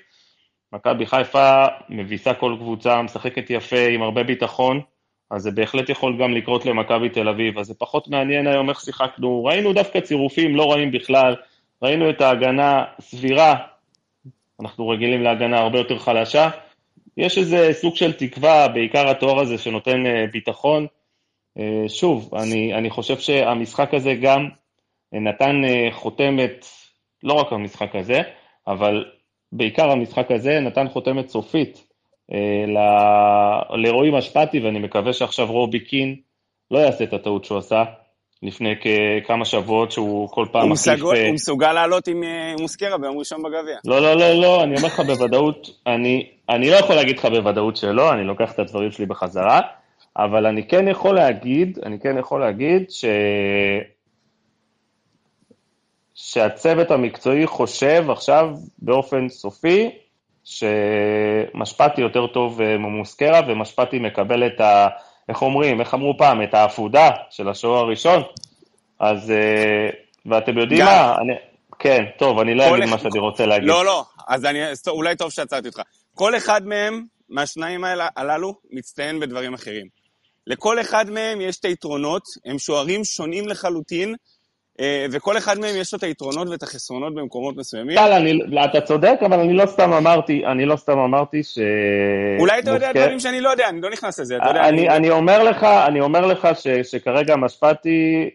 מכבי 0.73 1.05
חיפה 1.05 1.65
מביסה 1.89 2.33
כל 2.33 2.55
קבוצה, 2.59 3.01
משחקת 3.01 3.49
יפה, 3.49 3.87
עם 3.89 4.01
הרבה 4.01 4.23
ביטחון, 4.23 4.81
אז 5.31 5.41
זה 5.41 5.51
בהחלט 5.51 5.89
יכול 5.89 6.17
גם 6.21 6.33
לקרות 6.33 6.65
למכבי 6.65 7.09
תל 7.09 7.29
אביב, 7.29 7.59
אז 7.59 7.65
זה 7.65 7.73
פחות 7.77 8.07
מעניין 8.07 8.47
היום 8.47 8.69
איך 8.69 8.79
שיחקנו. 8.79 9.43
ראינו 9.45 9.73
דווקא 9.73 9.99
צירופים 9.99 10.55
לא 10.55 10.71
רעים 10.71 10.91
בכלל, 10.91 11.35
ראינו 11.81 12.09
את 12.09 12.21
ההגנה 12.21 12.83
סבירה, 13.01 13.55
אנחנו 14.61 14.89
רגילים 14.89 15.23
להגנה 15.23 15.59
הרבה 15.59 15.77
יותר 15.77 15.99
חלשה. 15.99 16.49
יש 17.17 17.37
איזה 17.37 17.69
סוג 17.71 17.95
של 17.95 18.13
תקווה, 18.13 18.67
בעיקר 18.67 19.09
התואר 19.09 19.39
הזה 19.39 19.57
שנותן 19.57 20.05
אה, 20.05 20.25
ביטחון. 20.31 20.87
אה, 21.59 21.89
שוב, 21.89 22.35
אני, 22.35 22.73
אני 22.73 22.89
חושב 22.89 23.17
שהמשחק 23.17 23.93
הזה 23.93 24.13
גם 24.21 24.49
נתן 25.13 25.61
אה, 25.65 25.87
חותמת, 25.91 26.65
לא 27.23 27.33
רק 27.33 27.53
המשחק 27.53 27.95
הזה, 27.95 28.21
אבל 28.67 29.05
בעיקר 29.51 29.91
המשחק 29.91 30.31
הזה 30.31 30.59
נתן 30.59 30.89
חותמת 30.89 31.29
סופית 31.29 31.83
אה, 32.33 32.65
לרועי 33.77 34.11
משפטי, 34.11 34.59
ואני 34.59 34.79
מקווה 34.79 35.13
שעכשיו 35.13 35.51
רובי 35.51 35.79
קין 35.79 36.15
לא 36.71 36.79
יעשה 36.79 37.03
את 37.03 37.13
הטעות 37.13 37.45
שהוא 37.45 37.57
עשה 37.57 37.83
לפני 38.43 38.75
כמה 39.25 39.45
שבועות 39.45 39.91
שהוא 39.91 40.29
כל 40.29 40.45
פעם 40.51 40.71
מחליף... 40.71 41.01
הוא 41.01 41.13
אה, 41.13 41.31
מסוגל 41.31 41.73
לעלות 41.73 42.07
עם 42.07 42.23
מוסקרה 42.59 42.97
ביום 42.97 43.17
ראשון 43.17 43.43
בגביע. 43.43 43.77
לא, 43.85 44.01
לא, 44.01 44.13
לא, 44.13 44.41
לא, 44.41 44.63
אני 44.63 44.75
אומר 44.75 44.87
לך 44.87 44.99
בוודאות, 44.99 45.69
אני, 45.87 46.29
אני 46.49 46.69
לא 46.69 46.75
יכול 46.75 46.95
להגיד 46.95 47.17
לך 47.17 47.25
בוודאות 47.25 47.75
שלא, 47.75 48.13
אני 48.13 48.23
לוקח 48.23 48.51
את 48.51 48.59
הדברים 48.59 48.91
שלי 48.91 49.05
בחזרה, 49.05 49.61
אבל 50.17 50.45
אני 50.45 50.67
כן 50.67 50.87
יכול 50.87 51.15
להגיד, 51.15 51.79
אני 51.85 51.99
כן 51.99 52.17
יכול 52.17 52.41
להגיד 52.41 52.89
ש... 52.89 53.05
שהצוות 56.21 56.91
המקצועי 56.91 57.47
חושב 57.47 58.05
עכשיו 58.09 58.49
באופן 58.79 59.29
סופי 59.29 59.89
שמשפטי 60.43 62.01
יותר 62.01 62.27
טוב 62.27 62.61
אה, 62.61 62.77
ממוסקרה, 62.77 63.41
ומשפטי 63.47 63.99
מקבל 63.99 64.47
את 64.47 64.61
ה... 64.61 64.87
איך 65.29 65.41
אומרים, 65.41 65.81
איך 65.81 65.93
אמרו 65.93 66.17
פעם, 66.17 66.43
את 66.43 66.53
העפודה 66.53 67.09
של 67.29 67.49
השוער 67.49 67.79
הראשון. 67.79 68.21
אז, 68.99 69.31
אה, 69.31 69.89
ואתם 70.25 70.57
יודעים 70.57 70.85
מה? 70.85 71.15
אני... 71.15 71.33
כן, 71.79 72.03
טוב, 72.17 72.39
אני 72.39 72.55
לא 72.55 72.63
אגיד 72.63 72.83
אחד... 72.83 72.91
מה 72.91 72.99
שאני 72.99 73.19
רוצה 73.19 73.45
להגיד. 73.45 73.67
לא, 73.67 73.85
לא, 73.85 74.05
אז 74.27 74.45
אני... 74.45 74.59
אולי 74.87 75.15
טוב 75.15 75.31
שעצרתי 75.31 75.67
אותך. 75.67 75.81
כל 76.15 76.35
אחד 76.37 76.67
מהם, 76.67 77.05
מהשניים 77.29 77.83
הללו, 78.15 78.53
מצטיין 78.71 79.19
בדברים 79.19 79.53
אחרים. 79.53 79.87
לכל 80.47 80.81
אחד 80.81 81.09
מהם 81.09 81.41
יש 81.41 81.59
את 81.59 81.65
היתרונות, 81.65 82.23
הם 82.45 82.59
שוערים 82.59 83.05
שונים 83.05 83.47
לחלוטין, 83.47 84.15
וכל 85.11 85.37
אחד 85.37 85.59
מהם 85.59 85.75
יש 85.77 85.93
לו 85.93 85.97
את 85.97 86.03
היתרונות 86.03 86.49
ואת 86.49 86.63
החסרונות 86.63 87.15
במקומות 87.15 87.57
מסוימים. 87.57 87.95
טל, 87.95 88.65
אתה 88.65 88.81
צודק, 88.81 89.17
אבל 89.25 89.39
אני 89.39 89.53
לא 89.53 89.65
סתם 89.65 89.93
אמרתי, 89.93 90.45
אני 90.45 90.65
לא 90.65 90.75
סתם 90.75 90.99
אמרתי 90.99 91.43
ש... 91.43 91.59
אולי 92.39 92.59
אתה 92.59 92.71
יודע 92.71 92.91
דברים 92.93 93.19
שאני 93.19 93.41
לא 93.41 93.49
יודע, 93.49 93.69
אני 93.69 93.81
לא 93.81 93.89
נכנס 93.89 94.19
לזה, 94.19 94.37
אתה 94.37 94.49
יודע. 94.49 94.69
אני, 94.69 94.89
אני 94.89 95.09
אומר 95.09 95.43
לך, 95.43 95.63
אני 95.63 96.01
אומר 96.01 96.25
לך 96.25 96.47
ש, 96.55 96.67
שכרגע 96.67 97.35
משפטי 97.35 98.29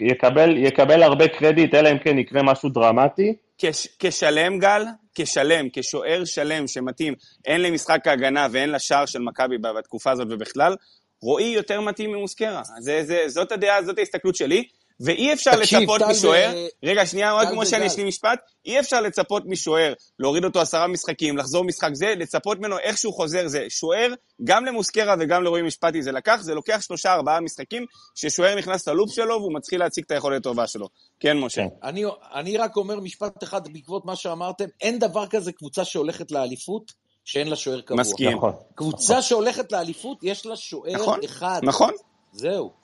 יקבל, 0.00 0.56
יקבל 0.56 1.02
הרבה 1.02 1.28
קרדיט, 1.28 1.74
אלא 1.74 1.92
אם 1.92 1.98
כן 1.98 2.18
יקרה 2.18 2.42
משהו 2.42 2.68
דרמטי. 2.68 3.34
כש, 3.58 3.88
כשלם, 3.98 4.58
גל, 4.58 4.84
כשלם, 5.14 5.68
כשוער 5.72 6.24
שלם 6.24 6.66
שמתאים, 6.66 7.14
הן 7.46 7.60
למשחק 7.60 8.06
ההגנה 8.06 8.46
והן 8.52 8.70
לשער 8.70 9.06
של 9.06 9.18
מכבי 9.18 9.58
בתקופה 9.58 10.10
הזאת 10.10 10.26
ובכלל, 10.30 10.76
רועי 11.22 11.48
יותר 11.48 11.80
מתאים 11.80 12.12
ממוסקרה. 12.12 12.62
זה, 12.78 13.02
זה, 13.04 13.22
זאת 13.26 13.52
הדעה, 13.52 13.82
זאת 13.82 13.98
ההסתכלות 13.98 14.34
שלי. 14.36 14.64
ואי 15.00 15.32
אפשר 15.32 15.56
תקשיב, 15.56 15.80
לצפות 15.80 16.02
משוער, 16.10 16.52
ו... 16.56 16.86
רגע, 16.88 17.06
שנייה, 17.06 17.34
רק 17.34 17.48
כמו 17.48 17.66
שאני 17.66 17.86
אשלים 17.86 18.06
משפט, 18.06 18.38
אי 18.66 18.80
אפשר 18.80 19.00
לצפות 19.00 19.42
משוער, 19.46 19.92
להוריד 20.18 20.44
אותו 20.44 20.60
עשרה 20.60 20.86
משחקים, 20.86 21.36
לחזור 21.36 21.64
משחק 21.64 21.90
זה, 21.92 22.14
לצפות 22.16 22.58
ממנו 22.58 22.78
איך 22.78 22.98
שהוא 22.98 23.14
חוזר 23.14 23.48
זה. 23.48 23.66
שוער, 23.68 24.14
גם 24.44 24.64
למוסקרה 24.64 25.14
וגם 25.20 25.42
לרועי 25.42 25.62
משפטי 25.62 26.02
זה 26.02 26.12
לקח, 26.12 26.38
זה 26.40 26.54
לוקח 26.54 26.80
שלושה, 26.80 27.14
ארבעה 27.14 27.40
משחקים, 27.40 27.86
ששוער 28.14 28.54
נכנס 28.54 28.88
ללופ 28.88 29.12
שלו 29.12 29.34
והוא 29.40 29.54
מתחיל 29.54 29.80
להציג 29.80 30.04
את 30.06 30.10
היכולת 30.10 30.40
הטובה 30.40 30.66
שלו. 30.66 30.88
כן, 31.20 31.38
משה. 31.38 31.62
כן. 31.62 31.68
אני, 31.82 32.04
אני 32.34 32.56
רק 32.56 32.76
אומר 32.76 33.00
משפט 33.00 33.42
אחד 33.42 33.72
בעקבות 33.72 34.04
מה 34.04 34.16
שאמרתם, 34.16 34.64
אין 34.80 34.98
דבר 34.98 35.26
כזה 35.26 35.52
קבוצה 35.52 35.84
שהולכת 35.84 36.30
לאליפות, 36.30 36.92
שאין 37.24 37.48
לה 37.48 37.56
שוער 37.56 37.80
קבוע. 37.80 38.00
מסכים. 38.00 38.36
נכון. 38.36 38.52
קבוצה 38.74 39.12
נכון. 39.12 39.22
שהולכת 39.22 39.72
לאליפות, 39.72 40.18
יש 40.22 40.46
לה 40.46 40.56
שוער 40.56 40.92
נכון, 40.92 41.20
אחד. 41.24 41.60
נכון. 41.62 41.90
זהו. 42.32 42.79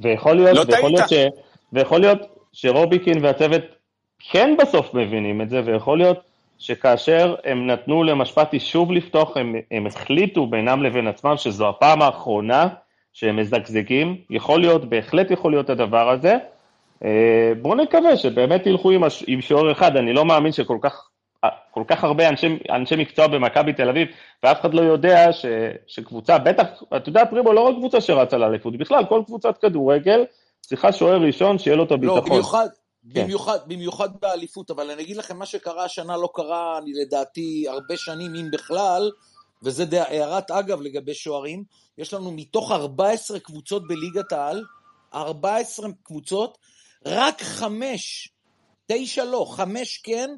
ויכול 0.00 0.36
להיות, 0.36 0.56
לא 0.56 0.64
ויכול 0.68 0.90
להיות, 0.90 1.08
ש, 1.08 1.12
ויכול 1.72 2.00
להיות 2.00 2.18
שרוביקין 2.52 3.24
והצוות 3.24 3.62
כן 4.30 4.54
בסוף 4.58 4.94
מבינים 4.94 5.40
את 5.40 5.50
זה, 5.50 5.62
ויכול 5.64 5.98
להיות 5.98 6.20
שכאשר 6.58 7.34
הם 7.44 7.66
נתנו 7.66 8.04
למשפטי 8.04 8.60
שוב 8.60 8.92
לפתוח, 8.92 9.36
הם, 9.36 9.54
הם 9.70 9.86
החליטו 9.86 10.46
בינם 10.46 10.82
לבין 10.82 11.06
עצמם 11.06 11.36
שזו 11.36 11.68
הפעם 11.68 12.02
האחרונה 12.02 12.68
שהם 13.12 13.36
מזגזגים, 13.36 14.16
יכול 14.30 14.60
להיות, 14.60 14.84
בהחלט 14.84 15.30
יכול 15.30 15.52
להיות 15.52 15.70
הדבר 15.70 16.10
הזה. 16.10 16.36
אה, 17.04 17.52
בואו 17.62 17.74
נקווה 17.74 18.16
שבאמת 18.16 18.66
ילכו 18.66 18.90
עם, 18.90 19.04
הש... 19.04 19.24
עם 19.26 19.40
שוער 19.40 19.72
אחד, 19.72 19.96
אני 19.96 20.12
לא 20.12 20.24
מאמין 20.24 20.52
שכל 20.52 20.78
כך, 20.80 21.08
כל 21.70 21.84
כך 21.86 22.04
הרבה 22.04 22.28
אנשי, 22.28 22.58
אנשי 22.70 22.96
מקצוע 22.96 23.26
במכבי 23.26 23.72
תל 23.72 23.88
אביב, 23.88 24.08
ואף 24.42 24.60
אחד 24.60 24.74
לא 24.74 24.80
יודע 24.80 25.32
ש... 25.32 25.46
שקבוצה, 25.86 26.38
בטח, 26.38 26.64
אתה 26.96 27.08
יודע, 27.08 27.24
פרימו, 27.24 27.52
לא 27.52 27.60
רק 27.60 27.74
קבוצה 27.74 28.00
שרצה 28.00 28.38
לאליפות, 28.38 28.78
בכלל, 28.78 29.04
כל 29.08 29.22
קבוצת 29.26 29.58
כדורגל 29.58 30.24
צריכה 30.60 30.92
שוער 30.92 31.20
ראשון 31.20 31.58
שיהיה 31.58 31.76
לו 31.76 31.84
את 31.84 31.92
הביטחון. 31.92 32.18
לא, 32.18 32.24
במיוחד, 32.26 32.68
כן. 33.14 33.22
במיוחד, 33.24 33.58
במיוחד 33.66 34.08
באליפות, 34.20 34.70
אבל 34.70 34.90
אני 34.90 35.02
אגיד 35.02 35.16
לכם, 35.16 35.38
מה 35.38 35.46
שקרה 35.46 35.84
השנה 35.84 36.16
לא 36.16 36.28
קרה, 36.34 36.78
אני 36.78 36.92
לדעתי, 36.92 37.64
הרבה 37.68 37.96
שנים, 37.96 38.34
אם 38.34 38.50
בכלל, 38.52 39.10
וזה 39.62 40.02
הערת 40.02 40.50
אגב 40.50 40.80
לגבי 40.80 41.14
שוערים, 41.14 41.64
יש 41.98 42.14
לנו 42.14 42.32
מתוך 42.32 42.72
14 42.72 43.38
קבוצות 43.38 43.88
בליגת 43.88 44.32
העל, 44.32 44.64
14 45.14 45.88
קבוצות, 46.02 46.58
רק 47.06 47.42
חמש, 47.42 48.28
תשע 48.86 49.24
לא, 49.24 49.46
חמש 49.48 49.98
כן, 50.04 50.30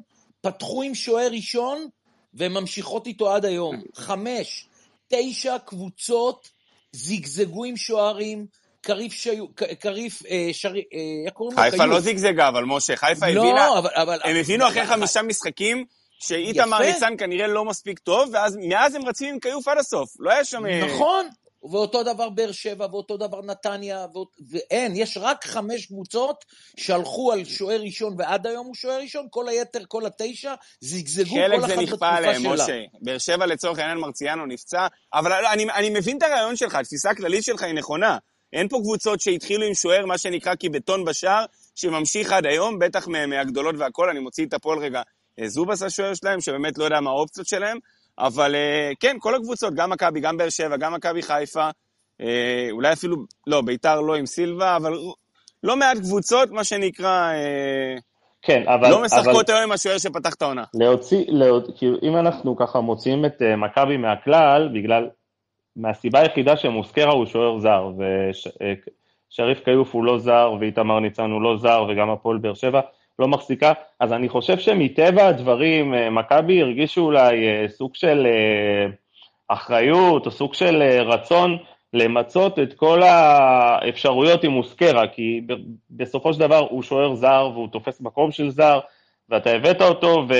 פתחו 0.45 0.83
עם 0.83 0.95
שוער 0.95 1.27
ראשון, 1.31 1.87
והן 2.33 2.51
ממשיכות 2.51 3.07
איתו 3.07 3.31
עד 3.31 3.45
היום. 3.45 3.81
חמש, 3.95 4.67
תשע 5.07 5.57
קבוצות 5.65 6.49
זיגזגו 6.91 7.65
עם 7.65 7.77
שוערים, 7.77 8.45
קריף, 8.81 9.13
שיו, 9.13 9.45
קריף, 9.79 10.25
אה, 10.25 10.49
שרי, 10.53 10.83
אה, 10.93 10.99
איך 11.25 11.33
קוראים 11.33 11.57
לו? 11.57 11.63
חיפה 11.63 11.85
לא 11.85 11.99
זיגזגה, 11.99 12.47
אבל 12.47 12.63
משה, 12.63 12.95
חיפה 12.95 13.29
לא, 13.29 13.41
הבינה, 13.41 13.79
אבל, 13.79 13.89
אבל, 13.93 14.19
הם 14.23 14.35
הבינו 14.35 14.67
אחרי 14.67 14.85
חמישה 14.85 15.21
משחקים 15.21 15.85
שאיתמר 16.19 16.79
ניצן 16.79 17.13
כנראה 17.17 17.47
לא 17.47 17.65
מספיק 17.65 17.99
טוב, 17.99 18.33
ומאז 18.53 18.95
הם 18.95 19.05
רצים 19.05 19.33
עם 19.33 19.39
כיוף 19.39 19.67
עד 19.67 19.77
הסוף. 19.77 20.09
לא 20.19 20.31
היה 20.31 20.45
שם... 20.45 20.65
אה, 20.65 20.85
נכון, 20.85 21.27
ואותו 21.71 22.03
דבר 22.03 22.29
באר 22.29 22.51
שבע, 22.51 22.87
ואותו 22.91 23.17
דבר 23.17 23.41
נתניה, 23.41 24.05
ואות... 24.13 24.35
ואין, 24.49 24.95
יש 24.95 25.17
רק 25.21 25.45
חמש 25.45 25.85
קבוצות 25.85 26.45
שהלכו 26.77 27.31
על 27.31 27.45
שוער 27.45 27.81
ראשון, 27.81 28.15
ועד 28.17 28.47
היום 28.47 28.65
הוא 28.67 28.75
שוער 28.75 28.99
ראשון, 29.01 29.27
כל 29.29 29.47
היתר, 29.49 29.79
כל 29.87 30.05
התשע, 30.05 30.53
זגזגו 30.81 31.35
כל 31.35 31.55
אחת 31.55 31.69
בתקופה 31.69 31.71
שלה. 31.71 31.77
חלק 31.77 31.89
זה 31.89 31.93
נכפה 31.93 32.09
עליהם, 32.09 32.47
משה. 32.47 32.81
באר 33.01 33.17
שבע 33.17 33.45
לצורך 33.45 33.79
העניין 33.79 33.97
מרציאנו 33.97 34.45
נפצע, 34.45 34.87
אבל 35.13 35.45
אני, 35.45 35.63
אני 35.63 35.89
מבין 35.89 36.17
את 36.17 36.23
הרעיון 36.23 36.55
שלך, 36.55 36.75
התפיסה 36.75 37.09
הכללית 37.09 37.43
שלך 37.43 37.63
היא 37.63 37.73
נכונה. 37.73 38.17
אין 38.53 38.67
פה 38.67 38.77
קבוצות 38.77 39.21
שהתחילו 39.21 39.65
עם 39.65 39.73
שוער, 39.73 40.05
מה 40.05 40.17
שנקרא 40.17 40.53
כבטון 40.59 41.05
בשער, 41.05 41.45
שממשיך 41.75 42.31
עד 42.31 42.45
היום, 42.45 42.79
בטח 42.79 43.07
מהגדולות 43.07 43.75
והכול, 43.77 44.09
אני 44.09 44.19
מוציא 44.19 44.45
את 44.45 44.53
הפועל 44.53 44.79
רגע. 44.79 45.01
אה, 45.39 45.49
זובס 45.49 45.81
השוער 45.81 46.13
שלהם, 46.13 46.41
שבאמת 46.41 46.77
לא 46.77 46.83
יודע 46.83 46.99
מה 46.99 47.09
האופציות 47.09 47.47
שלהם, 47.47 47.77
אבל 48.19 48.55
אה, 48.55 48.91
כן, 48.99 49.17
כל 49.19 49.35
הקבוצות, 49.35 49.73
גם 49.73 49.89
מכבי, 49.89 50.19
גם 50.19 50.37
באר 50.37 50.49
שבע, 50.49 50.77
גם 50.77 50.93
מכבי 50.93 51.21
חיפה, 51.21 51.69
אה, 52.21 52.67
אולי 52.71 52.93
אפילו, 52.93 53.15
לא, 53.47 53.61
ביתר 53.61 54.01
לא 54.01 54.15
עם 54.15 54.25
סילבה, 54.25 54.75
אבל 54.75 54.93
לא 55.63 55.77
מעט 55.77 55.97
קבוצות, 55.97 56.51
מה 56.51 56.63
שנקרא, 56.63 57.31
כן, 58.41 58.63
אבל... 58.67 58.89
לא 58.89 59.01
משחקות 59.01 59.49
היום 59.49 59.61
עם 59.61 59.71
השוער 59.71 59.97
שפתח 59.97 60.33
את 60.33 60.41
העונה. 60.41 60.63
להוציא, 60.73 61.23
להוציא, 61.27 61.73
כאילו, 61.77 61.97
אם 62.03 62.17
אנחנו 62.17 62.55
ככה 62.55 62.79
מוציאים 62.79 63.25
את 63.25 63.41
מכבי 63.57 63.97
מהכלל, 63.97 64.69
בגלל 64.73 65.09
מהסיבה 65.75 66.19
היחידה 66.19 66.57
שמוסקרה 66.57 67.11
הוא 67.11 67.25
שוער 67.25 67.59
זר, 67.59 67.91
ושריף 67.97 69.59
כיוף 69.65 69.93
הוא 69.93 70.03
לא 70.03 70.19
זר, 70.19 70.53
ואיתמר 70.59 70.99
ניצן 70.99 71.31
הוא 71.31 71.41
לא 71.41 71.57
זר, 71.57 71.85
וגם 71.89 72.09
הפועל 72.09 72.37
באר 72.37 72.53
שבע 72.53 72.81
לא 73.19 73.27
מחזיקה, 73.27 73.73
אז 73.99 74.13
אני 74.13 74.29
חושב 74.29 74.59
שמטבע 74.59 75.27
הדברים, 75.27 75.93
אה, 75.93 76.09
מכבי 76.09 76.61
הרגישו 76.61 77.01
אולי 77.01 77.47
אה, 77.47 77.67
סוג 77.67 77.95
של 77.95 78.27
אה, 78.27 78.87
אחריות, 79.47 80.25
או 80.25 80.31
סוג 80.31 80.53
של 80.53 80.83
רצון 81.05 81.57
למצות 81.93 82.59
את 82.59 82.73
כל 82.73 83.03
האפשרויות 83.03 84.43
עם 84.43 84.51
מוסקרה, 84.51 85.07
כי 85.07 85.41
בסופו 85.89 86.33
של 86.33 86.39
דבר 86.39 86.67
הוא 86.69 86.83
שוער 86.83 87.15
זר, 87.15 87.49
והוא 87.53 87.67
תופס 87.67 88.01
מקום 88.01 88.31
של 88.31 88.49
זר, 88.49 88.79
ואתה 89.29 89.49
הבאת 89.49 89.81
אותו, 89.81 90.25
ו... 90.29 90.33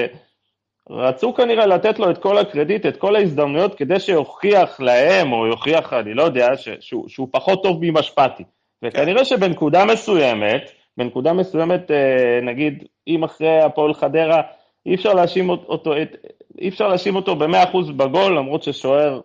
רצו 0.90 1.34
כנראה 1.34 1.66
לתת 1.66 2.00
לו 2.00 2.10
את 2.10 2.18
כל 2.18 2.38
הקרדיט, 2.38 2.86
את 2.86 2.98
כל 2.98 3.16
ההזדמנויות, 3.16 3.76
כדי 3.76 4.00
שיוכיח 4.00 4.80
להם, 4.80 5.34
או 5.34 5.48
יוכיח, 5.48 5.94
אני 5.94 6.14
לא 6.14 6.24
יודע, 6.24 6.58
ש, 6.58 6.70
שהוא, 6.80 7.10
שהוא 7.10 7.28
פחות 7.32 7.64
טוב 7.64 7.78
ממשפטי. 7.82 8.44
וכנראה 8.84 9.26
שבנקודה 9.26 9.86
מסוימת, 9.86 10.72
בנקודה 10.98 11.34
מסוימת, 11.34 11.92
אה, 11.92 12.40
נגיד, 12.42 12.84
אם 13.08 13.24
אחרי 13.24 13.62
הפועל 13.62 13.94
חדרה, 13.94 14.42
אי 14.86 14.96
אפשר 14.96 15.14
להאשים 15.14 15.50
אותו, 15.50 15.94
אי 16.62 16.70
אפשר 16.70 16.88
להאשים 16.88 17.16
אותו 17.16 17.36
ב-100% 17.36 17.92
בגול, 17.98 18.38
למרות 18.38 18.64
ששוער 18.64 19.22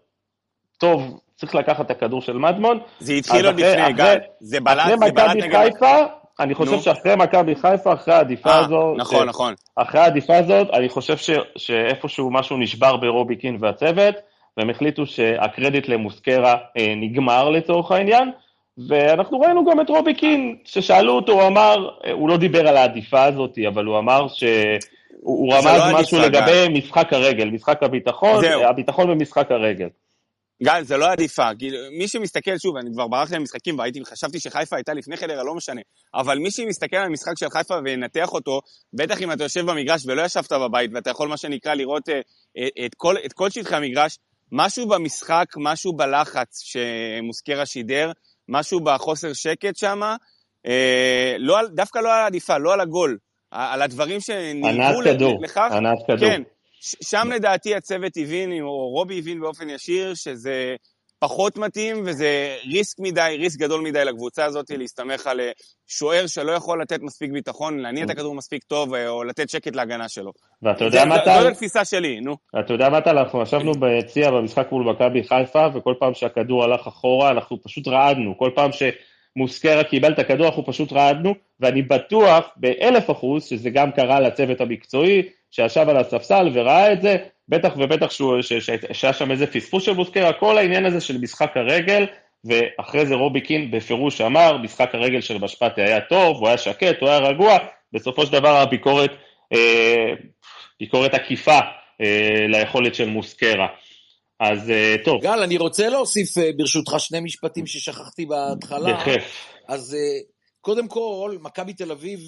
טוב, 0.78 1.20
צריך 1.36 1.54
לקחת 1.54 1.86
את 1.86 1.90
הכדור 1.90 2.22
של 2.22 2.38
מדמון. 2.38 2.78
זה 2.98 3.12
התחיל 3.12 3.46
עוד 3.46 3.60
לפני, 3.60 3.92
גל, 3.92 4.18
זה 4.40 4.60
בלט, 4.60 4.86
זה 4.86 4.96
בלט 4.96 5.36
נגד... 5.36 5.56
חיפה, 5.56 5.96
אני 6.40 6.54
חושב 6.54 6.72
נו. 6.72 6.80
שאחרי 6.80 7.16
מכבי 7.16 7.54
חיפה, 7.54 7.92
אחרי 7.92 8.14
העדיפה 8.14 8.50
아, 8.50 8.52
אה, 8.52 8.58
הזאת, 8.58 8.96
נכון, 8.96 9.26
ש... 9.26 9.28
נכון. 9.28 9.54
אחרי 9.76 10.00
העדיפה 10.00 10.36
הזאת, 10.36 10.68
אני 10.72 10.88
חושב 10.88 11.16
ש... 11.16 11.30
שאיפשהו 11.56 12.30
משהו 12.30 12.56
נשבר 12.56 12.96
ברובי 12.96 13.36
קין 13.36 13.56
והצוות, 13.60 14.14
והם 14.56 14.70
החליטו 14.70 15.06
שהקרדיט 15.06 15.88
למוסקרה 15.88 16.54
אה, 16.76 16.94
נגמר 16.96 17.50
לצורך 17.50 17.90
העניין, 17.90 18.30
ואנחנו 18.88 19.40
ראינו 19.40 19.64
גם 19.64 19.80
את 19.80 19.88
רובי 19.88 20.14
קין, 20.14 20.56
ששאלו 20.64 21.12
אותו, 21.12 21.32
הוא 21.32 21.46
אמר, 21.46 21.88
הוא 22.12 22.28
לא 22.28 22.36
דיבר 22.36 22.68
על 22.68 22.76
העדיפה 22.76 23.24
הזאת, 23.24 23.58
אבל 23.68 23.84
הוא 23.84 23.98
אמר 23.98 24.28
ש... 24.28 24.44
הוא 25.22 25.54
רמז 25.54 25.64
לא 25.64 26.00
משהו 26.00 26.18
לגבי 26.18 26.66
גם. 26.66 26.74
משחק 26.74 27.12
הרגל, 27.12 27.50
משחק 27.50 27.82
הביטחון, 27.82 28.40
זהו. 28.40 28.62
הביטחון 28.62 29.10
במשחק 29.10 29.50
הרגל. 29.50 29.88
גל, 30.62 30.82
זה 30.84 30.96
לא 30.96 31.12
עדיפה. 31.12 31.48
מי 31.98 32.08
שמסתכל, 32.08 32.58
שוב, 32.58 32.76
אני 32.76 32.90
כבר 32.92 33.08
ברחתי 33.08 33.34
למשחקים 33.34 33.78
והייתי, 33.78 34.04
חשבתי 34.04 34.40
שחיפה 34.40 34.76
הייתה 34.76 34.94
לפני 34.94 35.16
חדרה, 35.16 35.44
לא 35.44 35.54
משנה. 35.54 35.80
אבל 36.14 36.38
מי 36.38 36.50
שמסתכל 36.50 36.96
על 36.96 37.06
המשחק 37.06 37.32
של 37.38 37.50
חיפה 37.50 37.74
וינתח 37.84 38.32
אותו, 38.32 38.60
בטח 38.92 39.22
אם 39.22 39.32
אתה 39.32 39.44
יושב 39.44 39.66
במגרש 39.66 40.02
ולא 40.06 40.22
ישבת 40.22 40.52
בבית, 40.52 40.90
ואתה 40.94 41.10
יכול, 41.10 41.28
מה 41.28 41.36
שנקרא, 41.36 41.74
לראות 41.74 42.08
אה, 42.08 42.20
אה, 42.58 42.86
את 42.86 42.94
כל, 42.96 43.14
את 43.26 43.32
כל 43.32 43.50
שטחי 43.50 43.76
המגרש, 43.76 44.18
משהו 44.52 44.88
במשחק, 44.88 45.46
משהו 45.56 45.92
בלחץ 45.92 46.60
שמוסקרה 46.62 47.66
שידר, 47.66 48.12
משהו 48.50 48.80
בחוסר 48.80 49.32
שקט 49.32 49.76
שם, 49.76 50.00
אה, 50.66 51.36
לא, 51.38 51.58
דווקא 51.74 51.98
לא 51.98 52.12
על 52.12 52.20
העדיפה, 52.20 52.58
לא 52.58 52.72
על 52.72 52.80
הגול, 52.80 53.18
על 53.50 53.82
הדברים 53.82 54.20
שנראו 54.20 55.00
לכך. 55.42 55.68
ענת 55.72 55.98
כדור. 56.06 56.18
כן, 56.18 56.42
שם 56.80 57.30
לדעתי 57.34 57.74
הצוות 57.74 58.12
הבין, 58.16 58.52
או 58.62 58.88
רובי 58.88 59.18
הבין 59.18 59.40
באופן 59.40 59.70
ישיר, 59.70 60.14
שזה 60.14 60.74
פחות 61.20 61.58
מתאים, 61.58 62.02
וזה 62.06 62.56
ריסק 62.72 63.00
מדי, 63.00 63.36
ריסק 63.38 63.60
גדול 63.60 63.80
מדי 63.80 64.04
לקבוצה 64.04 64.44
הזאת, 64.44 64.70
להסתמך 64.70 65.26
על 65.26 65.40
אה, 65.40 65.50
שוער 65.86 66.26
שלא 66.26 66.52
יכול 66.52 66.82
לתת 66.82 67.00
מספיק 67.02 67.30
ביטחון, 67.30 67.78
להניע 67.78 68.04
את 68.04 68.10
הכדור 68.10 68.34
מספיק 68.34 68.64
טוב, 68.64 68.94
אה, 68.94 69.08
או 69.08 69.24
לתת 69.24 69.48
שקט 69.48 69.76
להגנה 69.76 70.08
שלו. 70.08 70.32
ואתה 70.62 70.84
יודע 70.84 71.04
מה 71.04 71.16
אתה... 71.16 71.42
זו 71.42 71.48
התפיסה 71.48 71.84
שלי, 71.84 72.20
נו. 72.20 72.36
אתה 72.60 72.72
יודע 72.72 72.88
מה 72.88 72.98
אתה, 72.98 73.10
אנחנו 73.10 73.42
ישבנו 73.42 73.72
ביציע 73.72 74.30
במשחק 74.30 74.72
מול 74.72 74.92
מכבי 74.92 75.22
חיפה, 75.24 75.66
וכל 75.74 75.94
פעם 75.98 76.14
שהכדור 76.14 76.64
הלך 76.64 76.86
אחורה, 76.86 77.30
אנחנו 77.30 77.62
פשוט 77.62 77.88
רעדנו. 77.88 78.38
כל 78.38 78.50
פעם 78.54 78.72
ש... 78.72 78.82
מוסקרה 79.36 79.84
קיבל 79.84 80.12
את 80.12 80.18
הכדור, 80.18 80.46
אנחנו 80.46 80.66
פשוט 80.66 80.92
רעדנו, 80.92 81.34
ואני 81.60 81.82
בטוח 81.82 82.48
באלף 82.56 83.10
אחוז 83.10 83.44
שזה 83.44 83.70
גם 83.70 83.92
קרה 83.92 84.20
לצוות 84.20 84.60
המקצועי, 84.60 85.22
שישב 85.50 85.86
על 85.88 85.96
הספסל 85.96 86.50
וראה 86.52 86.92
את 86.92 87.02
זה, 87.02 87.16
בטח 87.50 87.72
ובטח 87.76 88.10
שהוא, 88.10 88.42
ש, 88.42 88.52
ש, 88.52 88.70
שהיה 88.92 89.12
שם 89.12 89.30
איזה 89.30 89.46
פספוס 89.46 89.84
של 89.84 89.92
מוסקרה, 89.92 90.32
כל 90.32 90.58
העניין 90.58 90.86
הזה 90.86 91.00
של 91.00 91.18
משחק 91.18 91.56
הרגל, 91.56 92.06
ואחרי 92.44 93.06
זה 93.06 93.14
רובי 93.14 93.40
קין 93.40 93.70
בפירוש 93.70 94.20
אמר, 94.20 94.56
משחק 94.56 94.94
הרגל 94.94 95.20
של 95.20 95.38
משפטי 95.38 95.82
היה 95.82 96.00
טוב, 96.00 96.36
הוא 96.36 96.48
היה 96.48 96.58
שקט, 96.58 97.00
הוא 97.00 97.08
היה 97.08 97.18
רגוע, 97.18 97.58
בסופו 97.92 98.26
של 98.26 98.32
דבר 98.32 98.56
הביקורת, 98.56 99.10
אה, 99.52 100.06
ביקורת 100.80 101.14
עקיפה 101.14 101.58
אה, 102.00 102.46
ליכולת 102.48 102.94
של 102.94 103.08
מוסקרה. 103.08 103.66
אז 104.40 104.70
אה, 104.70 104.96
טוב. 105.04 105.22
גל, 105.22 105.42
אני 105.42 105.58
רוצה 105.58 105.88
להוסיף 105.88 106.38
אה, 106.38 106.50
ברשותך 106.56 106.94
שני 106.98 107.20
משפטים 107.20 107.66
ששכחתי 107.66 108.26
בהתחלה. 108.26 108.94
בכיף. 108.94 109.46
אז 109.68 109.94
אה, 109.94 110.20
קודם 110.60 110.88
כל, 110.88 111.38
מכבי 111.40 111.72
תל 111.72 111.92
אביב 111.92 112.20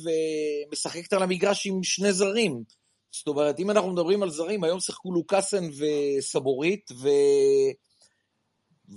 משחקת 0.73 1.13
על 1.13 1.23
המגרש 1.23 1.67
עם 1.67 1.83
שני 1.83 2.13
זרים. 2.13 2.63
זאת 3.13 3.29
אומרת, 3.29 3.61
אם 3.61 3.71
אנחנו 3.71 3.93
מדברים 3.93 4.23
על 4.23 4.31
זרים, 4.31 4.65
היום 4.65 4.81
שיחקו 4.81 5.13
לוקאסן 5.13 5.65
וסבורית, 5.79 6.91
ו... 6.93 7.09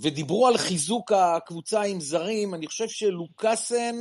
ודיברו 0.02 0.46
על 0.46 0.56
חיזוק 0.56 1.12
הקבוצה 1.12 1.82
עם 1.82 2.00
זרים, 2.00 2.54
אני 2.54 2.66
חושב 2.66 2.88
שלוקאסן, 2.88 3.96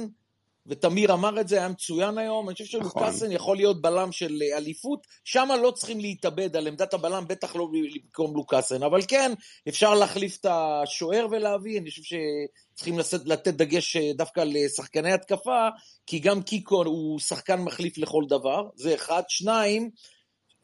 ותמיר 0.67 1.13
אמר 1.13 1.41
את 1.41 1.47
זה, 1.47 1.57
היה 1.57 1.67
מצוין 1.67 2.17
היום, 2.17 2.49
אני 2.49 2.55
חושב 2.55 2.79
נכון. 2.79 2.91
שלוקאסן 2.91 3.31
יכול 3.31 3.57
להיות 3.57 3.81
בלם 3.81 4.11
של 4.11 4.39
אליפות, 4.57 5.07
שם 5.23 5.49
לא 5.63 5.71
צריכים 5.71 5.99
להתאבד 5.99 6.55
על 6.55 6.67
עמדת 6.67 6.93
הבלם, 6.93 7.25
בטח 7.27 7.55
לא 7.55 7.67
במקום 7.71 8.35
לוקאסן, 8.35 8.83
אבל 8.83 9.01
כן, 9.07 9.31
אפשר 9.69 9.93
להחליף 9.93 10.37
את 10.39 10.45
השוער 10.49 11.27
ולהביא, 11.31 11.79
אני 11.79 11.89
חושב 11.89 12.01
שצריכים 12.03 12.99
לתת 13.25 13.53
דגש 13.53 13.97
דווקא 13.97 14.43
לשחקני 14.45 15.11
התקפה, 15.11 15.67
כי 16.07 16.19
גם 16.19 16.41
קיקו 16.43 16.83
הוא 16.85 17.19
שחקן 17.19 17.61
מחליף 17.61 17.97
לכל 17.97 18.23
דבר, 18.29 18.69
זה 18.75 18.95
אחד. 18.95 19.23
שניים, 19.27 19.89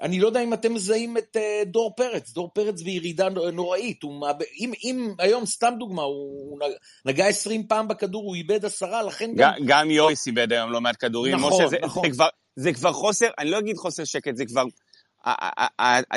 אני 0.01 0.19
לא 0.19 0.27
יודע 0.27 0.43
אם 0.43 0.53
אתם 0.53 0.73
מזהים 0.73 1.17
את 1.17 1.37
uh, 1.37 1.65
דור 1.65 1.93
פרץ, 1.95 2.31
דור 2.33 2.49
פרץ 2.53 2.81
בירידה 2.81 3.29
נוראית. 3.29 4.03
הוא, 4.03 4.27
אם, 4.59 4.71
אם 4.83 5.13
היום, 5.19 5.45
סתם 5.45 5.73
דוגמה, 5.79 6.01
הוא 6.01 6.59
נגע 7.05 7.25
20 7.25 7.67
פעם 7.67 7.87
בכדור, 7.87 8.23
הוא 8.23 8.35
איבד 8.35 8.65
עשרה, 8.65 9.03
לכן 9.03 9.31
גם... 9.35 9.51
גם 9.65 9.91
יויס 9.91 10.27
איבד 10.27 10.53
היום 10.53 10.71
לא 10.71 10.81
מעט 10.81 10.95
כדורים. 10.99 11.35
נכון, 11.35 11.53
משה, 11.53 11.67
זה, 11.67 11.77
נכון. 11.81 12.03
זה, 12.03 12.13
כבר, 12.13 12.27
זה 12.55 12.73
כבר 12.73 12.93
חוסר, 12.93 13.27
אני 13.39 13.49
לא 13.49 13.59
אגיד 13.59 13.77
חוסר 13.77 14.03
שקט, 14.03 14.35
זה 14.35 14.45
כבר... 14.45 14.63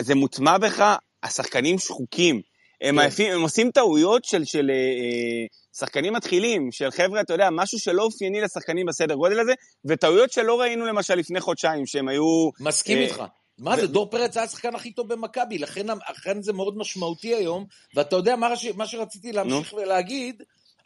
זה 0.00 0.14
מוטמע 0.14 0.58
בך, 0.58 0.96
השחקנים 1.22 1.78
שחוקים. 1.78 2.40
הם, 2.80 3.00
כן. 3.00 3.06
עפים, 3.06 3.32
הם 3.32 3.42
עושים 3.42 3.70
טעויות 3.70 4.24
של, 4.24 4.44
של 4.44 4.70
אה, 4.70 5.46
שחקנים 5.78 6.12
מתחילים, 6.12 6.72
של 6.72 6.90
חבר'ה, 6.90 7.20
אתה 7.20 7.34
יודע, 7.34 7.48
משהו 7.52 7.78
שלא 7.78 8.02
אופייני 8.02 8.40
לשחקנים 8.40 8.86
בסדר 8.86 9.14
גודל 9.14 9.40
הזה, 9.40 9.52
וטעויות 9.84 10.32
שלא 10.32 10.60
ראינו 10.60 10.86
למשל 10.86 11.14
לפני 11.14 11.40
חודשיים, 11.40 11.86
שהם 11.86 12.08
היו... 12.08 12.50
מסכים 12.60 12.98
אה, 12.98 13.02
איתך. 13.02 13.22
מה 13.58 13.76
זה, 13.76 13.86
דור 13.86 14.10
פרץ 14.10 14.36
היה 14.36 14.46
השחקן 14.46 14.74
הכי 14.74 14.92
טוב 14.92 15.12
במכבי, 15.12 15.58
לכן, 15.58 15.86
לכן 16.10 16.42
זה 16.42 16.52
מאוד 16.52 16.76
משמעותי 16.76 17.34
היום, 17.34 17.66
ואתה 17.94 18.16
יודע 18.16 18.36
מה, 18.36 18.56
ש- 18.56 18.66
מה 18.66 18.86
שרציתי 18.86 19.32
להמשיך 19.32 19.72
ולהגיד, 19.72 20.42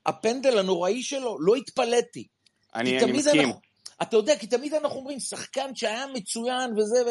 הפנדל 0.06 0.58
הנוראי 0.58 1.02
שלו, 1.02 1.40
לא 1.40 1.54
התפלאתי. 1.54 2.26
אני, 2.74 2.98
אני 3.04 3.12
מסכים. 3.12 3.40
אנחנו, 3.40 3.60
אתה 4.02 4.16
יודע, 4.16 4.36
כי 4.38 4.46
תמיד 4.46 4.74
אנחנו 4.74 4.98
אומרים, 4.98 5.20
שחקן 5.20 5.74
שהיה 5.74 6.06
מצוין 6.14 6.78
וזה, 6.78 7.02
ו... 7.06 7.10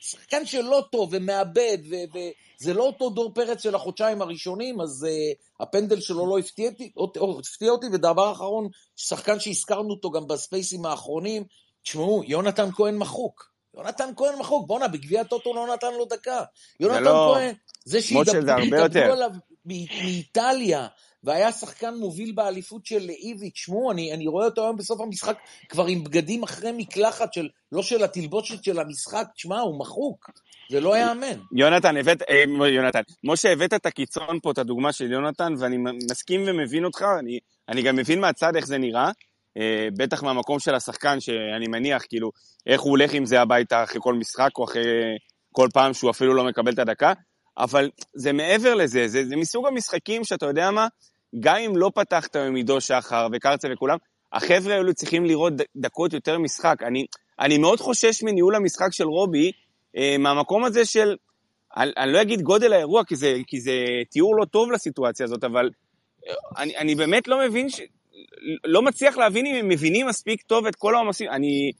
שחקן 0.00 0.46
שלא 0.46 0.84
טוב 0.92 1.08
ומאבד, 1.12 1.78
וזה 2.14 2.74
לא 2.74 2.82
אותו 2.82 3.10
דור 3.10 3.34
פרץ 3.34 3.62
של 3.62 3.74
החודשיים 3.74 4.22
הראשונים, 4.22 4.80
אז 4.80 5.06
uh, 5.08 5.62
הפנדל 5.62 6.00
שלו 6.00 6.26
לא 6.26 6.38
הפתיע 6.38 6.70
אותי, 6.70 6.92
או- 6.96 7.12
או- 7.16 7.40
הפתיע 7.40 7.70
אותי, 7.70 7.86
ודבר 7.92 8.32
אחרון, 8.32 8.68
שחקן 8.96 9.40
שהזכרנו 9.40 9.90
אותו 9.90 10.10
גם 10.10 10.26
בספייסים 10.26 10.86
האחרונים, 10.86 11.44
תשמעו, 11.82 12.22
יונתן 12.26 12.72
כהן 12.72 12.96
מחוק. 12.96 13.55
יונתן 13.76 14.10
כהן 14.16 14.38
מחוק, 14.38 14.66
בואנה, 14.66 14.88
בגביע 14.88 15.20
הטוטו 15.20 15.54
לא 15.54 15.74
נתן 15.74 15.94
לו 15.98 16.04
דקה. 16.04 16.42
יונתן 16.80 17.02
לא- 17.02 17.32
כהן, 17.34 17.54
זה 17.84 18.02
שידברו 18.02 18.76
יותר. 18.76 19.12
עליו 19.12 19.30
מאיטליה, 19.66 20.86
והיה 21.24 21.52
שחקן 21.52 21.94
מוביל 21.94 22.32
באליפות 22.32 22.86
של 22.86 23.10
איביץ', 23.10 23.56
שמעו, 23.56 23.92
אני, 23.92 24.12
אני 24.12 24.26
רואה 24.26 24.44
אותו 24.44 24.62
היום 24.62 24.76
בסוף 24.76 25.00
המשחק 25.00 25.36
כבר 25.68 25.86
עם 25.86 26.04
בגדים 26.04 26.42
אחרי 26.42 26.72
מקלחת 26.76 27.32
של, 27.32 27.48
לא 27.72 27.82
של 27.82 28.04
התלבושת 28.04 28.64
של 28.64 28.78
המשחק, 28.78 29.26
תשמע, 29.34 29.60
הוא 29.60 29.78
מחוק, 29.78 30.30
זה 30.70 30.80
לא 30.80 30.96
ייאמן. 30.96 31.40
יונתן, 31.52 31.96
הבאת, 31.96 32.22
אה, 32.22 32.68
יונתן, 32.68 33.00
משה, 33.24 33.52
הבאת 33.52 33.74
את 33.74 33.86
הקיצון 33.86 34.40
פה, 34.42 34.50
את 34.50 34.58
הדוגמה 34.58 34.92
של 34.92 35.12
יונתן, 35.12 35.54
ואני 35.58 35.76
מסכים 36.10 36.44
ומבין 36.46 36.84
אותך, 36.84 37.04
אני, 37.18 37.38
אני 37.68 37.82
גם 37.82 37.96
מבין 37.96 38.20
מהצד 38.20 38.56
איך 38.56 38.66
זה 38.66 38.78
נראה, 38.78 39.06
אה, 39.06 39.10
בטח 39.96 40.22
מהמקום 40.22 40.58
של 40.58 40.74
השחקן, 40.74 41.20
שאני 41.20 41.68
מניח, 41.68 42.02
כאילו, 42.08 42.30
איך 42.66 42.80
הוא 42.80 42.90
הולך 42.90 43.14
עם 43.14 43.24
זה 43.24 43.40
הביתה 43.40 43.82
אחרי 43.82 44.00
כל 44.02 44.14
משחק, 44.14 44.50
או 44.58 44.64
אחרי 44.64 44.82
כל 45.52 45.68
פעם 45.72 45.94
שהוא 45.94 46.10
אפילו 46.10 46.34
לא 46.34 46.44
מקבל 46.44 46.72
את 46.72 46.78
הדקה, 46.78 47.12
אבל 47.58 47.90
זה 48.14 48.32
מעבר 48.32 48.74
לזה, 48.74 49.08
זה, 49.08 49.24
זה 49.24 49.36
מסוג 49.36 49.66
המשחקים 49.66 50.24
שאתה 50.24 50.46
יודע 50.46 50.70
מה, 50.70 50.86
גם 51.40 51.56
אם 51.56 51.76
לא 51.76 51.90
פתחת 51.94 52.36
עם 52.36 52.54
עידו 52.54 52.80
שחר 52.80 53.28
וקרצה 53.32 53.68
וכולם, 53.72 53.96
החבר'ה 54.32 54.74
האלו 54.74 54.94
צריכים 54.94 55.24
לראות 55.24 55.52
דקות 55.76 56.12
יותר 56.12 56.38
משחק. 56.38 56.82
אני, 56.82 57.06
אני 57.40 57.58
מאוד 57.58 57.80
חושש 57.80 58.22
מניהול 58.22 58.54
המשחק 58.54 58.88
של 58.92 59.04
רובי, 59.04 59.52
אה, 59.96 60.18
מהמקום 60.18 60.64
הזה 60.64 60.84
של, 60.84 61.16
אני, 61.76 61.90
אני 61.96 62.12
לא 62.12 62.22
אגיד 62.22 62.42
גודל 62.42 62.72
האירוע, 62.72 63.04
כי 63.04 63.16
זה, 63.16 63.34
כי 63.46 63.60
זה 63.60 63.72
תיאור 64.10 64.36
לא 64.36 64.44
טוב 64.44 64.72
לסיטואציה 64.72 65.24
הזאת, 65.24 65.44
אבל 65.44 65.70
אה, 66.28 66.34
אני, 66.56 66.76
אני 66.76 66.94
באמת 66.94 67.28
לא 67.28 67.46
מבין, 67.46 67.70
ש, 67.70 67.80
לא 68.64 68.82
מצליח 68.82 69.16
להבין 69.18 69.46
אם 69.46 69.54
הם 69.54 69.68
מבינים 69.68 70.06
מספיק 70.06 70.42
טוב 70.42 70.66
את 70.66 70.76
כל 70.76 70.94
העומסים. 70.94 71.30
אני, 71.30 71.72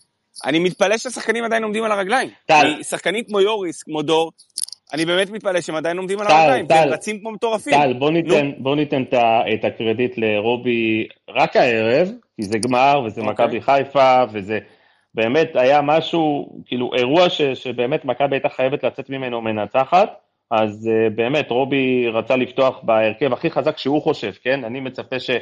אני 0.45 0.59
מתפלא 0.59 0.99
שהשחקנים 0.99 1.45
עדיין 1.45 1.63
עומדים 1.63 1.85
על 1.85 1.93
הרגליים. 1.93 2.31
טל. 2.47 2.83
שחקנים 2.83 3.25
כמו 3.25 3.41
יוריס, 3.41 3.83
כמו 3.83 4.03
דור, 4.03 4.33
אני 4.93 5.05
באמת 5.05 5.31
מתפלא 5.31 5.61
שהם 5.61 5.75
עדיין 5.75 5.97
עומדים 5.99 6.21
על 6.21 6.27
הרגליים, 6.27 6.67
והם 6.69 6.85
טל. 6.85 6.93
רצים 6.93 7.19
כמו 7.21 7.31
מטורפים. 7.33 7.73
טל, 7.73 7.93
בוא 7.93 8.11
ניתן, 8.11 8.51
בוא 8.59 8.77
ניתן 8.77 9.03
את 9.03 9.15
ה- 9.15 9.41
את 9.55 9.65
הקרדיט 9.65 10.19
לרובי 10.19 11.07
רק 11.29 11.57
הערב, 11.57 12.09
כי 12.37 12.43
זה 12.43 12.59
גמר 12.59 13.03
וזה 13.07 13.21
אוקיי. 13.21 13.33
מכבי 13.47 13.61
חיפה, 13.61 14.23
וזה 14.33 14.59
באמת 15.15 15.51
היה 15.55 15.81
משהו, 15.83 16.49
כאילו 16.67 16.91
אירוע 16.95 17.29
ש, 17.31 17.43
שבאמת 17.43 18.05
מכבי 18.05 18.37
הייתה 18.37 18.49
חייבת 18.49 18.85
לצאת 18.85 19.11
ממנו 19.11 19.41
מנצחת, 19.41 20.09
אז 20.51 20.89
uh, 20.93 21.11
באמת 21.15 21.51
רובי 21.51 22.09
רצה 22.13 22.37
לפתוח 22.37 22.81
בהרכב 22.83 23.33
הכי 23.33 23.51
חזק 23.51 23.79
שהוא 23.79 24.03
חושב, 24.03 24.33
כן? 24.43 24.65
אני 24.65 24.81
מצפה 24.81 25.19
שכבר 25.19 25.39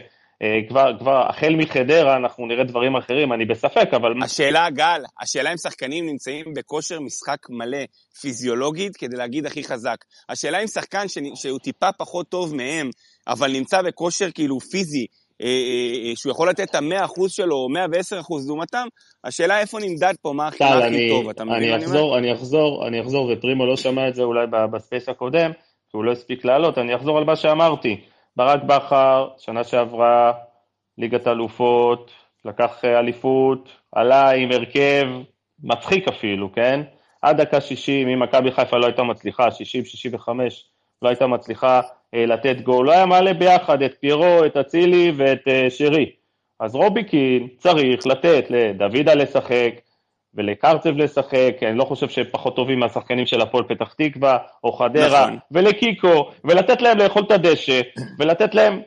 כבר 0.99 1.29
החל 1.29 1.55
מחדרה 1.57 2.17
אנחנו 2.17 2.47
נראה 2.47 2.65
דברים 2.65 2.97
אחרים, 2.97 3.33
אני 3.33 3.45
בספק, 3.45 3.89
אבל 3.95 4.13
השאלה, 4.23 4.71
גל, 4.71 5.03
השאלה 5.21 5.53
אם 5.53 5.57
שחקנים 5.57 6.07
נמצאים 6.07 6.45
בכושר 6.57 7.01
משחק 7.01 7.39
מלא 7.51 7.85
פיזיולוגית 8.21 8.97
כדי 8.97 9.17
להגיד 9.17 9.47
הכי 9.47 9.65
חזק. 9.65 9.97
השאלה 10.29 10.59
אם 10.59 10.67
שחקן 10.67 11.09
ש... 11.09 11.19
שהוא 11.35 11.59
טיפה 11.59 11.93
פחות 11.93 12.29
טוב 12.29 12.55
מהם, 12.55 12.91
אבל 13.29 13.53
נמצא 13.53 13.83
בכושר 13.83 14.31
כאילו 14.31 14.61
פיזי, 14.61 15.07
אה, 15.43 15.47
אה, 15.47 16.09
אה, 16.09 16.13
שהוא 16.17 16.31
יכול 16.31 16.49
לתת 16.49 16.71
את 16.71 16.75
המאה 16.75 17.05
אחוז 17.05 17.33
שלו, 17.33 17.57
או 17.57 17.69
מאה 17.69 17.87
ועשר 17.93 18.21
אחוז 18.21 18.47
לעומתם, 18.49 18.87
השאלה 19.25 19.61
איפה 19.61 19.79
נמדד 19.81 20.15
פה, 20.23 20.33
מה 20.33 20.47
הכי, 20.47 20.65
אני, 20.65 21.09
טוב, 21.11 21.29
אתה 21.29 21.45
מבין 21.45 21.57
אני 21.57 21.71
מה 21.71 21.77
אני 21.77 21.85
אומר? 21.85 21.97
אחזור, 21.97 22.19
אני 22.19 22.33
אחזור, 22.33 22.89
אני 22.89 23.01
אחזור, 23.01 23.33
ופרימו 23.33 23.67
לא 23.67 23.77
שמע 23.77 24.09
את 24.09 24.15
זה 24.15 24.23
אולי 24.23 24.47
ב 24.73 24.79
space 24.79 25.09
הקודם, 25.09 25.51
כי 25.53 25.97
הוא 25.97 26.05
לא 26.05 26.13
הספיק 26.13 26.45
לעלות, 26.45 26.79
אני 26.79 26.97
אחזור 26.97 27.19
על 27.19 27.25
מה 27.25 27.37
שאמרתי. 27.37 28.01
ברק 28.37 28.63
בכר, 28.63 29.29
שנה 29.39 29.65
שעברה, 29.65 30.33
ליגת 30.99 31.27
אלופות, 31.29 32.11
לקח 32.45 32.85
אה, 32.85 32.99
אליפות, 32.99 33.69
עלה 33.93 34.31
עם 34.31 34.53
הרכב 34.53 35.07
מצחיק 35.63 36.09
אפילו, 36.09 36.53
כן? 36.53 36.81
עד 37.23 37.41
דקה 37.41 37.61
60, 37.61 38.09
אם 38.09 38.23
מכבי 38.23 38.53
חיפה 38.53 38.77
לא 38.77 38.87
הייתה 38.87 39.03
מצליחה, 39.03 39.49
60-65, 39.49 40.29
לא 41.03 41.09
הייתה 41.09 41.27
מצליחה 41.27 41.81
אה, 42.15 42.27
לתת 42.27 42.61
גול, 42.61 42.87
לא 42.87 42.93
היה 42.93 43.07
מעלה 43.07 43.35
ביחד 43.35 43.83
את 43.83 43.95
פירו, 44.01 44.45
את 44.47 44.57
אצילי 44.57 45.13
ואת 45.17 45.49
אה, 45.49 45.71
שרי. 45.71 46.11
אז 46.61 46.75
רובי 46.75 47.05
קין 47.05 47.49
צריך 47.59 48.07
לתת 48.07 48.45
לדוידה 48.51 49.15
לשחק 49.15 49.75
ולקרצב 50.37 50.97
לשחק, 50.97 51.57
אני 51.63 51.79
לא 51.79 51.85
חושב 51.85 52.09
שהם 52.09 52.25
פחות 52.33 52.57
טובים 52.57 52.79
מהשחקנים 52.81 53.27
של 53.27 53.41
הפועל 53.41 53.65
פתח 53.69 53.95
תקווה 53.99 54.39
או 54.65 54.73
חדרה, 54.73 55.23
נכון. 55.27 55.39
ולקיקו, 55.51 56.31
ולתת 56.45 56.83
להם 56.83 56.99
לאכול 56.99 57.23
את 57.27 57.31
הדשא, 57.31 57.81
ולתת 58.19 58.55
להם 58.55 58.81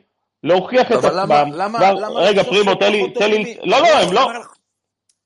להוכיח 0.44 0.92
את 0.92 1.04
למה, 1.04 1.40
עצמם. 1.40 1.52
למה, 1.54 1.78
כבר- 1.78 1.94
למה 1.94 2.20
רגע, 2.20 2.42
פרימו, 2.42 2.74
תן 2.74 2.92
לי, 2.92 3.10
תן 3.10 3.30
לי, 3.30 3.56
לא, 3.64 3.78
לא, 3.80 3.86
הם 4.02 4.12
לא, 4.12 4.30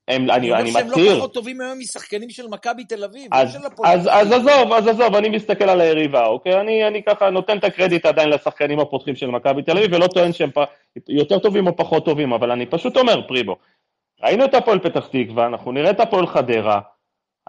הם, 0.09 0.23
אני 0.31 0.35
אני, 0.35 0.51
אומר 0.51 0.61
אני 0.61 0.73
שהם 0.73 0.87
לא 0.87 0.97
מצהיר. 0.97 1.17
פחות 1.17 1.35
טובים 1.35 1.61
היום 1.61 1.79
משחקנים 1.79 2.31
של 2.31 2.47
מכבי 2.49 2.85
תל 2.85 3.05
אביב, 3.05 3.35
לא 3.35 3.39
אז, 3.39 3.57
אז, 3.85 4.09
אז. 4.11 4.33
עזוב, 4.33 4.73
אז 4.73 4.87
עזוב, 4.89 5.15
אני 5.17 5.29
מסתכל 5.29 5.69
על 5.69 5.81
היריבה, 5.81 6.27
אוקיי? 6.27 6.61
אני, 6.61 6.87
אני 6.89 7.03
ככה 7.03 7.31
נותן 7.31 7.59
את 7.59 7.65
הקרדיט 7.65 8.07
עדיין 8.07 8.29
לשחקנים 8.29 8.81
הפותחים 8.81 9.17
של 9.17 9.27
מכבי 9.27 9.63
תל 9.63 9.79
אביב, 9.79 9.93
ולא 9.93 10.07
טוען 10.07 10.33
שהם 10.33 10.51
פ... 10.51 10.59
יותר 11.09 11.39
טובים 11.39 11.67
או 11.67 11.77
פחות 11.77 12.05
טובים, 12.05 12.33
אבל 12.33 12.51
אני 12.51 12.67
פשוט 12.67 12.97
אומר, 12.97 13.21
פריבו, 13.29 13.57
ראינו 14.23 14.45
את 14.45 14.55
הפועל 14.55 14.79
פתח 14.79 15.07
תקווה, 15.07 15.47
אנחנו 15.47 15.73
נראה 15.73 15.91
את 15.91 16.01
הפועל 16.01 16.27
חדרה, 16.27 16.81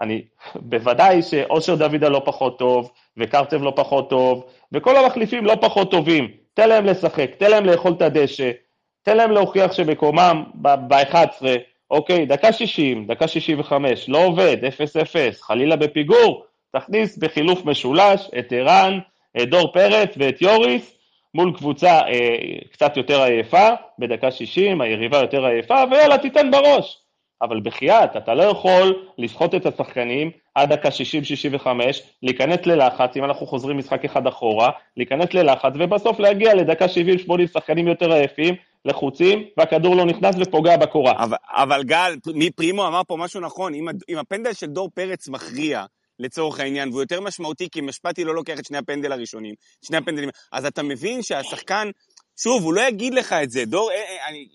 אני, 0.00 0.22
בוודאי 0.54 1.22
שאושר 1.22 1.74
דוידה 1.74 2.08
לא 2.08 2.22
פחות 2.24 2.58
טוב, 2.58 2.90
וקרצב 3.16 3.62
לא 3.62 3.72
פחות 3.76 4.10
טוב, 4.10 4.44
וכל 4.72 4.96
המחליפים 4.96 5.44
לא 5.44 5.56
פחות 5.60 5.90
טובים. 5.90 6.28
תן 6.54 6.68
להם 6.68 6.84
לשחק, 6.84 7.30
תן 7.38 7.50
להם 7.50 7.64
לאכול 7.66 7.92
את 7.92 8.02
הדשא, 8.02 8.50
תן 9.02 9.16
להם 9.16 9.30
להוכיח 9.30 9.72
שמקומם 9.72 10.44
ב-11, 10.54 11.42
אוקיי, 11.90 12.26
דקה 12.26 12.52
60, 12.52 13.06
דקה 13.06 13.28
65, 13.28 14.08
לא 14.08 14.24
עובד, 14.24 14.56
0-0, 14.64 15.40
חלילה 15.40 15.76
בפיגור, 15.76 16.44
תכניס 16.72 17.18
בחילוף 17.18 17.64
משולש 17.64 18.30
את 18.38 18.52
ערן, 18.52 18.98
את 19.42 19.50
דור 19.50 19.72
פרץ 19.72 20.14
ואת 20.16 20.42
יוריס, 20.42 20.93
מול 21.34 21.52
קבוצה 21.56 22.00
אה, 22.00 22.36
קצת 22.72 22.96
יותר 22.96 23.22
עייפה, 23.22 23.68
בדקה 23.98 24.30
60, 24.30 24.80
היריבה 24.80 25.18
יותר 25.18 25.44
עייפה, 25.44 25.82
ויאללה, 25.90 26.18
תיתן 26.18 26.50
בראש. 26.50 27.04
אבל 27.42 27.60
בחייאת, 27.60 28.16
אתה 28.16 28.34
לא 28.34 28.42
יכול 28.42 28.94
לסחוט 29.18 29.54
את 29.54 29.66
השחקנים 29.66 30.30
עד 30.54 30.72
דקה 30.72 30.88
60-65, 31.58 31.66
להיכנס 32.22 32.66
ללחץ, 32.66 33.16
אם 33.16 33.24
אנחנו 33.24 33.46
חוזרים 33.46 33.78
משחק 33.78 34.04
אחד 34.04 34.26
אחורה, 34.26 34.70
להיכנס 34.96 35.34
ללחץ, 35.34 35.72
ובסוף 35.78 36.20
להגיע 36.20 36.54
לדקה 36.54 36.84
70-80 36.84 36.88
שחקנים 37.52 37.88
יותר 37.88 38.12
עייפים, 38.12 38.54
לחוצים, 38.84 39.44
והכדור 39.56 39.96
לא 39.96 40.04
נכנס 40.04 40.36
ופוגע 40.38 40.76
בקורה. 40.76 41.12
אבל, 41.12 41.36
אבל 41.48 41.82
גל, 41.82 42.14
מי 42.34 42.50
פרימו 42.50 42.86
אמר 42.86 43.00
פה 43.06 43.16
משהו 43.16 43.40
נכון, 43.40 43.74
אם, 43.74 43.88
אם 44.08 44.18
הפנדל 44.18 44.52
של 44.52 44.66
דור 44.66 44.90
פרץ 44.94 45.28
מכריע, 45.28 45.84
לצורך 46.18 46.60
העניין, 46.60 46.88
והוא 46.88 47.02
יותר 47.02 47.20
משמעותי, 47.20 47.68
כי 47.70 47.80
משפטי 47.80 48.24
לא 48.24 48.34
לוקח 48.34 48.58
את 48.58 48.64
שני 48.64 48.78
הפנדל 48.78 49.12
הראשונים, 49.12 49.54
שני 49.84 49.96
הפנדלים, 49.96 50.28
אז 50.52 50.66
אתה 50.66 50.82
מבין 50.82 51.22
שהשחקן, 51.22 51.90
שוב, 52.36 52.62
הוא 52.62 52.74
לא 52.74 52.80
יגיד 52.80 53.14
לך 53.14 53.32
את 53.32 53.50
זה, 53.50 53.64
דור, 53.64 53.90
אה, 53.90 53.96
אה, 53.96 54.28
אני, 54.28 54.48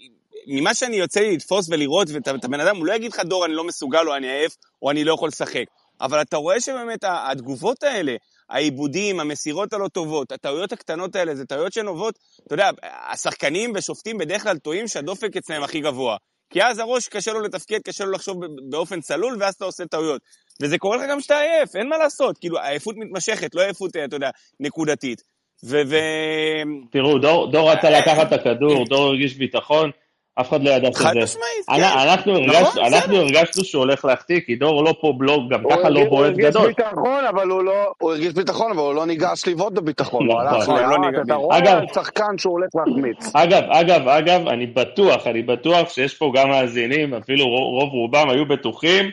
ממה 0.48 0.74
שאני 0.74 0.96
יוצא 0.96 1.20
לי 1.20 1.36
לתפוס 1.36 1.70
ולראות 1.70 2.08
את 2.38 2.44
הבן 2.44 2.60
אדם, 2.60 2.78
הוא 2.78 2.86
לא 2.86 2.94
יגיד 2.94 3.12
לך, 3.14 3.20
דור, 3.20 3.46
אני 3.46 3.54
לא 3.54 3.64
מסוגל, 3.64 4.08
או 4.08 4.16
אני 4.16 4.30
עייף, 4.30 4.56
או 4.82 4.92
אני 4.92 5.04
לא 5.04 5.14
יכול 5.14 5.28
לשחק. 5.28 5.66
אבל 6.02 6.22
אתה 6.22 6.38
רואה 6.38 6.62
שבאמת 6.62 7.00
התגובות 7.04 7.84
האלה, 7.84 8.16
העיבודים, 8.50 9.20
המסירות 9.20 9.74
הלא 9.74 9.88
טובות, 9.88 10.32
הטעויות 10.32 10.72
הקטנות 10.72 11.16
האלה, 11.16 11.36
זה 11.36 11.46
טעויות 11.46 11.74
שנובעות, 11.74 12.20
אתה 12.48 12.54
יודע, 12.54 12.70
השחקנים 13.12 13.72
ושופטים 13.76 14.18
בדרך 14.18 14.44
כלל 14.44 14.58
טועים 14.58 14.88
שהדופק 14.88 15.38
אצלם 15.38 15.64
הכי 15.64 15.80
גבוה. 15.80 16.18
כי 16.50 16.64
אז 16.64 16.80
הראש 16.80 17.08
קשה 17.08 17.34
לו 17.34 17.40
לתפקד, 17.40 17.80
קשה 17.84 18.06
לו 18.06 18.12
לחשוב 18.12 18.38
באופן 18.70 19.02
צלול, 19.02 19.38
ואז 19.40 19.54
אתה 19.54 19.66
עושה 19.66 19.86
טעויות. 19.86 20.22
וזה 20.62 20.78
קורה 20.78 20.98
לך 20.98 21.04
גם 21.10 21.20
כשאתה 21.20 21.40
עייף, 21.40 21.76
אין 21.76 21.90
מה 21.90 21.98
לעשות, 21.98 22.38
כאילו, 22.38 22.58
עייפות 22.60 22.96
מתמשכת, 22.98 23.56
לא 23.56 23.62
עייפות, 23.62 23.96
אתה 23.96 24.16
יודע, 24.16 24.30
נקודתית. 24.60 25.24
ו... 25.66 25.82
ו... 25.88 25.96
תראו, 26.92 27.18
דור, 27.18 27.52
דור 27.52 27.72
רצה 27.72 27.90
לקחת 27.90 28.28
את 28.28 28.34
הכדור, 28.34 28.86
דור 28.86 29.04
הרגיש 29.08 29.36
ביטחון, 29.36 29.92
אף 30.42 30.50
אחד 30.50 30.64
לא 30.64 30.70
ידע 30.70 30.90
שזה... 30.94 31.04
חד 31.04 31.14
משמעית, 31.18 31.66
כן. 31.68 31.84
אנחנו, 31.84 32.36
הרגש, 32.36 32.62
נכון, 32.62 32.84
אנחנו 32.86 33.16
הרגשנו 33.16 33.64
שהוא 33.64 33.80
הולך 33.80 34.06
להחטיא, 34.06 34.40
כי 34.46 34.56
דור 34.56 34.84
לא 34.84 34.94
פה 35.02 35.14
בלוג, 35.18 35.54
גם 35.54 35.64
ככה 35.70 35.90
לא 35.90 36.00
הוא 36.00 36.10
בועט 36.10 36.26
הרגיש 36.26 36.46
גדול. 36.46 36.68
ביטחון, 36.68 37.26
אבל 37.30 37.48
הוא 37.50 37.64
לא... 37.64 37.92
הוא 37.98 38.12
הרגיש 38.12 38.34
ביטחון, 38.34 38.72
אבל 38.72 38.80
הוא 38.80 38.94
לא 38.94 39.06
ניגש 39.06 39.48
לבעוט 39.48 39.74
בביטחון. 39.74 40.28
הוא 40.28 40.44
נכון, 40.44 40.56
הלך 40.56 40.70
לא 40.70 40.90
לאט, 40.90 41.00
ניגש. 41.00 41.26
אתה 41.26 41.34
רואה 41.34 41.60
שחקן 41.94 42.38
שהוא 42.38 42.54
הולך 42.54 42.70
להחמיץ. 42.76 43.36
אגב, 43.36 43.64
אגב, 43.70 44.08
אגב, 44.08 44.48
אני 44.48 44.66
בטוח, 44.66 45.28
אני 45.28 45.42
בטוח 45.42 45.90
שיש 45.90 46.14
פה 46.16 46.32
גם 46.36 46.50
מאזינים, 46.50 47.14
אפילו 47.14 47.46
רוב, 47.46 47.82
רוב 47.82 47.94
רובם 47.94 48.30
היו 48.30 48.46
בטוחים, 48.48 49.10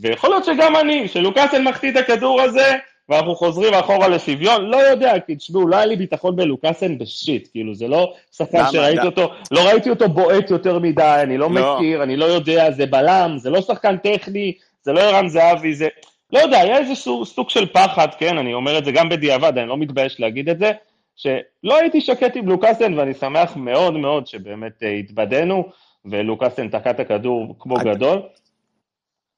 ויכול 0.00 0.30
להיות 0.30 0.44
שגם 0.44 0.76
אני, 0.76 1.08
שלוקאסן 1.08 1.64
מחטיא 1.64 1.90
את 1.90 1.96
הכדור 1.96 2.40
הזה, 2.40 2.72
ואנחנו 3.08 3.34
חוזרים 3.34 3.74
אחורה 3.74 4.08
לשוויון, 4.08 4.64
לא 4.64 4.76
יודע, 4.76 5.20
כי 5.26 5.36
תשמעו, 5.36 5.68
לא 5.68 5.76
היה 5.76 5.86
לי 5.86 5.96
ביטחון 5.96 6.36
בלוקאסן 6.36 6.98
בשיט, 6.98 7.48
כאילו, 7.52 7.74
זה 7.74 7.88
לא 7.88 8.12
שחקן 8.36 8.58
למה? 8.58 8.72
שראיתי 8.72 9.00
ד- 9.02 9.04
אותו, 9.04 9.30
לא 9.50 9.60
ראיתי 9.60 9.90
אותו 9.90 10.08
בועט 10.08 10.50
יותר 10.50 10.78
מדי, 10.78 11.20
אני 11.22 11.38
לא 11.38 11.48
לא. 11.54 11.76
מכיר, 11.76 12.02
אני 12.02 12.16
לא 12.16 12.24
יודע, 12.24 12.70
זה 12.70 12.86
בלם, 12.86 13.34
זה 13.38 13.50
לא 13.50 13.60
שחקן 13.60 13.96
טכני, 13.96 14.52
זה 14.82 14.92
לא 14.92 15.00
ערן 15.00 15.28
זהבי, 15.28 15.74
זה... 15.74 15.88
לא 16.32 16.38
יודע, 16.38 16.60
היה 16.60 16.78
איזה 16.78 16.94
סוג, 16.94 17.24
סוג 17.24 17.50
של 17.50 17.66
פחד, 17.66 18.08
כן, 18.18 18.38
אני 18.38 18.54
אומר 18.54 18.78
את 18.78 18.84
זה 18.84 18.92
גם 18.92 19.08
בדיעבד, 19.08 19.58
אני 19.58 19.68
לא 19.68 19.76
מתבייש 19.76 20.20
להגיד 20.20 20.48
את 20.48 20.58
זה, 20.58 20.72
שלא 21.16 21.76
הייתי 21.80 22.00
שקט 22.00 22.36
עם 22.36 22.48
לוקאסן, 22.48 22.98
ואני 22.98 23.14
שמח 23.14 23.56
מאוד 23.56 23.94
מאוד 23.94 24.26
שבאמת 24.26 24.82
אה, 24.82 24.88
התבדינו, 24.90 25.64
ולוקאסן 26.04 26.68
תקע 26.68 26.90
את 26.90 27.00
הכדור 27.00 27.54
כמו 27.58 27.76
אתה- 27.76 27.84
גדול. 27.84 28.22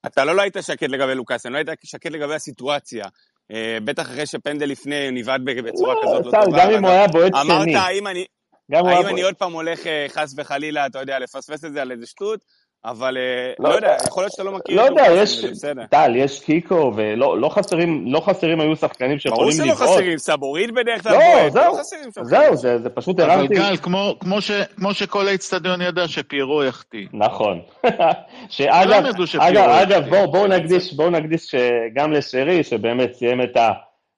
אתה 0.07 0.25
לא, 0.25 0.37
לא 0.37 0.43
היית 0.43 0.57
שקט 0.61 0.89
לגבי 0.89 1.15
לוקאסן, 1.15 1.53
לא 1.53 1.57
היית 1.57 1.69
שקט 1.85 2.11
לגבי 2.11 2.35
הסיטואציה. 2.35 3.05
אה, 3.53 3.79
בטח 3.85 4.03
אחרי 4.03 4.27
שפנדל 4.27 4.67
לפני 4.67 5.11
נבעט 5.11 5.41
בצורה 5.45 5.95
לא, 5.95 6.01
כזאת 6.03 6.27
לא 6.27 6.45
טובה. 6.45 6.59
גם 6.59 6.71
אם 6.71 6.85
הוא 6.85 6.91
היה 6.91 7.07
בועט 7.07 7.33
אמרת, 7.35 7.63
שני, 7.63 7.77
האם 7.77 8.07
אני, 8.07 8.25
האם 8.73 9.07
אני. 9.07 9.23
עוד 9.23 9.35
פעם 9.35 9.53
הולך 9.53 9.87
אה, 9.87 10.07
חס 10.09 10.35
וחלילה, 10.37 10.87
אתה 10.87 10.99
יודע, 10.99 11.19
לפספס 11.19 11.65
את 11.65 11.73
זה 11.73 11.83
על 11.83 11.93
איזה 11.93 12.07
שטות, 12.07 12.45
אבל 12.87 13.17
אה, 13.17 13.53
לא 13.59 13.71
לא 13.71 13.75
יודע. 13.75 13.97
יכול 14.07 14.23
להיות 14.23 14.33
שאתה 14.33 14.43
לא 14.43 14.53
מכיר 14.53 14.77
לא 14.77 14.87
את 14.87 14.91
יודע, 14.91 15.05
יש. 15.13 15.45
טל, 15.91 16.17
יש 16.17 16.41
קיקו, 16.41 16.93
ולא 16.97 17.41
לא 17.41 17.49
חסרים, 17.49 18.05
לא 18.13 18.21
חסרים 18.21 18.61
היו 18.61 18.77
שחקנים 18.77 19.19
ברור 19.25 19.51
שיכולים 19.51 19.53
שלא 19.53 19.65
לבעוט. 19.67 19.89
חסרים, 19.91 20.19
סבורית 20.19 20.71
בדרך 20.71 21.03
כלל 21.03 21.13
לא, 21.13 21.51
זהו, 21.51 21.75
לא 21.75 21.79
חסרים. 21.81 22.11
זהו, 22.23 22.57
זה, 22.57 22.79
זה 22.79 22.91
פשוט 22.91 23.21
אבל 23.21 23.31
הרמתי. 23.31 23.55
גל, 23.55 23.77
כמו, 23.77 24.15
כמו, 24.21 24.41
ש, 24.41 24.51
כמו 24.77 24.95
שכל 24.95 25.29
האצטדיון 25.29 25.81
ידע 25.83 26.09
שפיירו 26.09 26.65
יחטיא. 26.65 27.07
נכון. 27.13 27.61
שאגב, 28.49 29.05
אגב. 29.39 29.69
אגב, 29.69 30.09
בואו 30.09 30.33
בוא 30.33 30.47
נקדיש, 30.49 30.93
בואו 30.95 31.11
נקדיש 31.11 31.43
ש- 31.43 31.55
גם 31.95 32.13
לשרי, 32.13 32.63
שבאמת 32.63 33.15
סיים 33.15 33.43
את, 33.43 33.57
ה, 33.57 33.71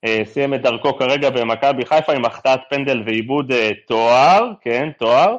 אה, 0.04 0.22
סיים 0.24 0.54
את 0.54 0.62
דרכו 0.62 0.96
כרגע 0.96 1.30
במכבי 1.30 1.84
חיפה 1.86 2.12
עם 2.12 2.24
החטאת 2.24 2.60
פנדל 2.70 3.02
ועיבוד 3.06 3.52
אה, 3.52 3.70
תואר, 3.86 4.50
כן, 4.60 4.88
תואר, 4.98 5.36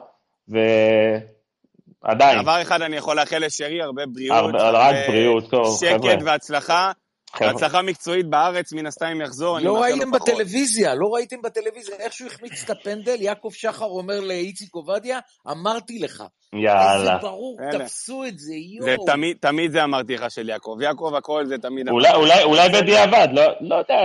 ועדיין, 2.04 2.42
דבר 2.42 2.62
אחד 2.62 2.82
אני 2.82 2.96
יכול 2.98 3.20
לאחל 3.20 3.46
לשרי, 3.46 3.82
הרבה 3.82 4.06
בריאות, 4.06 4.38
הרבה- 4.38 4.70
רק 4.70 4.96
בריאות, 5.08 5.50
טוב, 5.52 5.78
שקט 5.80 5.98
חבר'ה. 5.98 6.16
והצלחה, 6.26 6.92
חבר'ה. 7.34 7.52
הצלחה 7.52 7.82
מקצועית 7.82 8.26
בארץ, 8.26 8.74
מן 8.74 8.86
הסתם 8.86 9.06
אם 9.06 9.22
יחזור, 9.22 9.60
לא 9.60 9.82
ראיתם. 9.82 10.12
בטלוויזיה, 10.12 10.96
לא 10.96 11.08
ראיתם 11.14 11.42
בטלוויזיה 11.42 11.96
איך 12.00 12.14
שהוא 12.14 12.28
החמיץ 12.28 12.64
את 12.64 12.70
הפנדל, 12.70 13.22
יעקב 13.22 13.50
שחר 13.54 13.86
אומר 13.86 14.20
לאיציק 14.20 14.76
עובדיה, 14.76 15.20
אמרתי 15.52 16.00
לך. 16.00 16.24
איזה 16.54 16.66
יאללה. 16.66 17.18
ברור, 17.18 17.58
הנה. 17.60 17.86
תפסו 17.86 18.26
את 18.26 18.40
זה, 18.40 18.54
זה 18.80 18.92
יואו. 18.92 19.06
תמיד, 19.06 19.38
תמיד 19.40 19.72
זה 19.72 19.84
אמרתי 19.84 20.14
לך 20.14 20.32
של 20.32 20.50
יעקב. 20.50 20.78
יעקב 20.82 21.14
הכל 21.18 21.46
זה 21.46 21.58
תמיד 21.58 21.90
אולי, 21.90 22.14
אולי, 22.14 22.44
אולי 22.44 22.70
בדיעבד, 22.70 23.28
לא, 23.34 23.44
לא 23.62 23.76
יודע, 23.76 23.96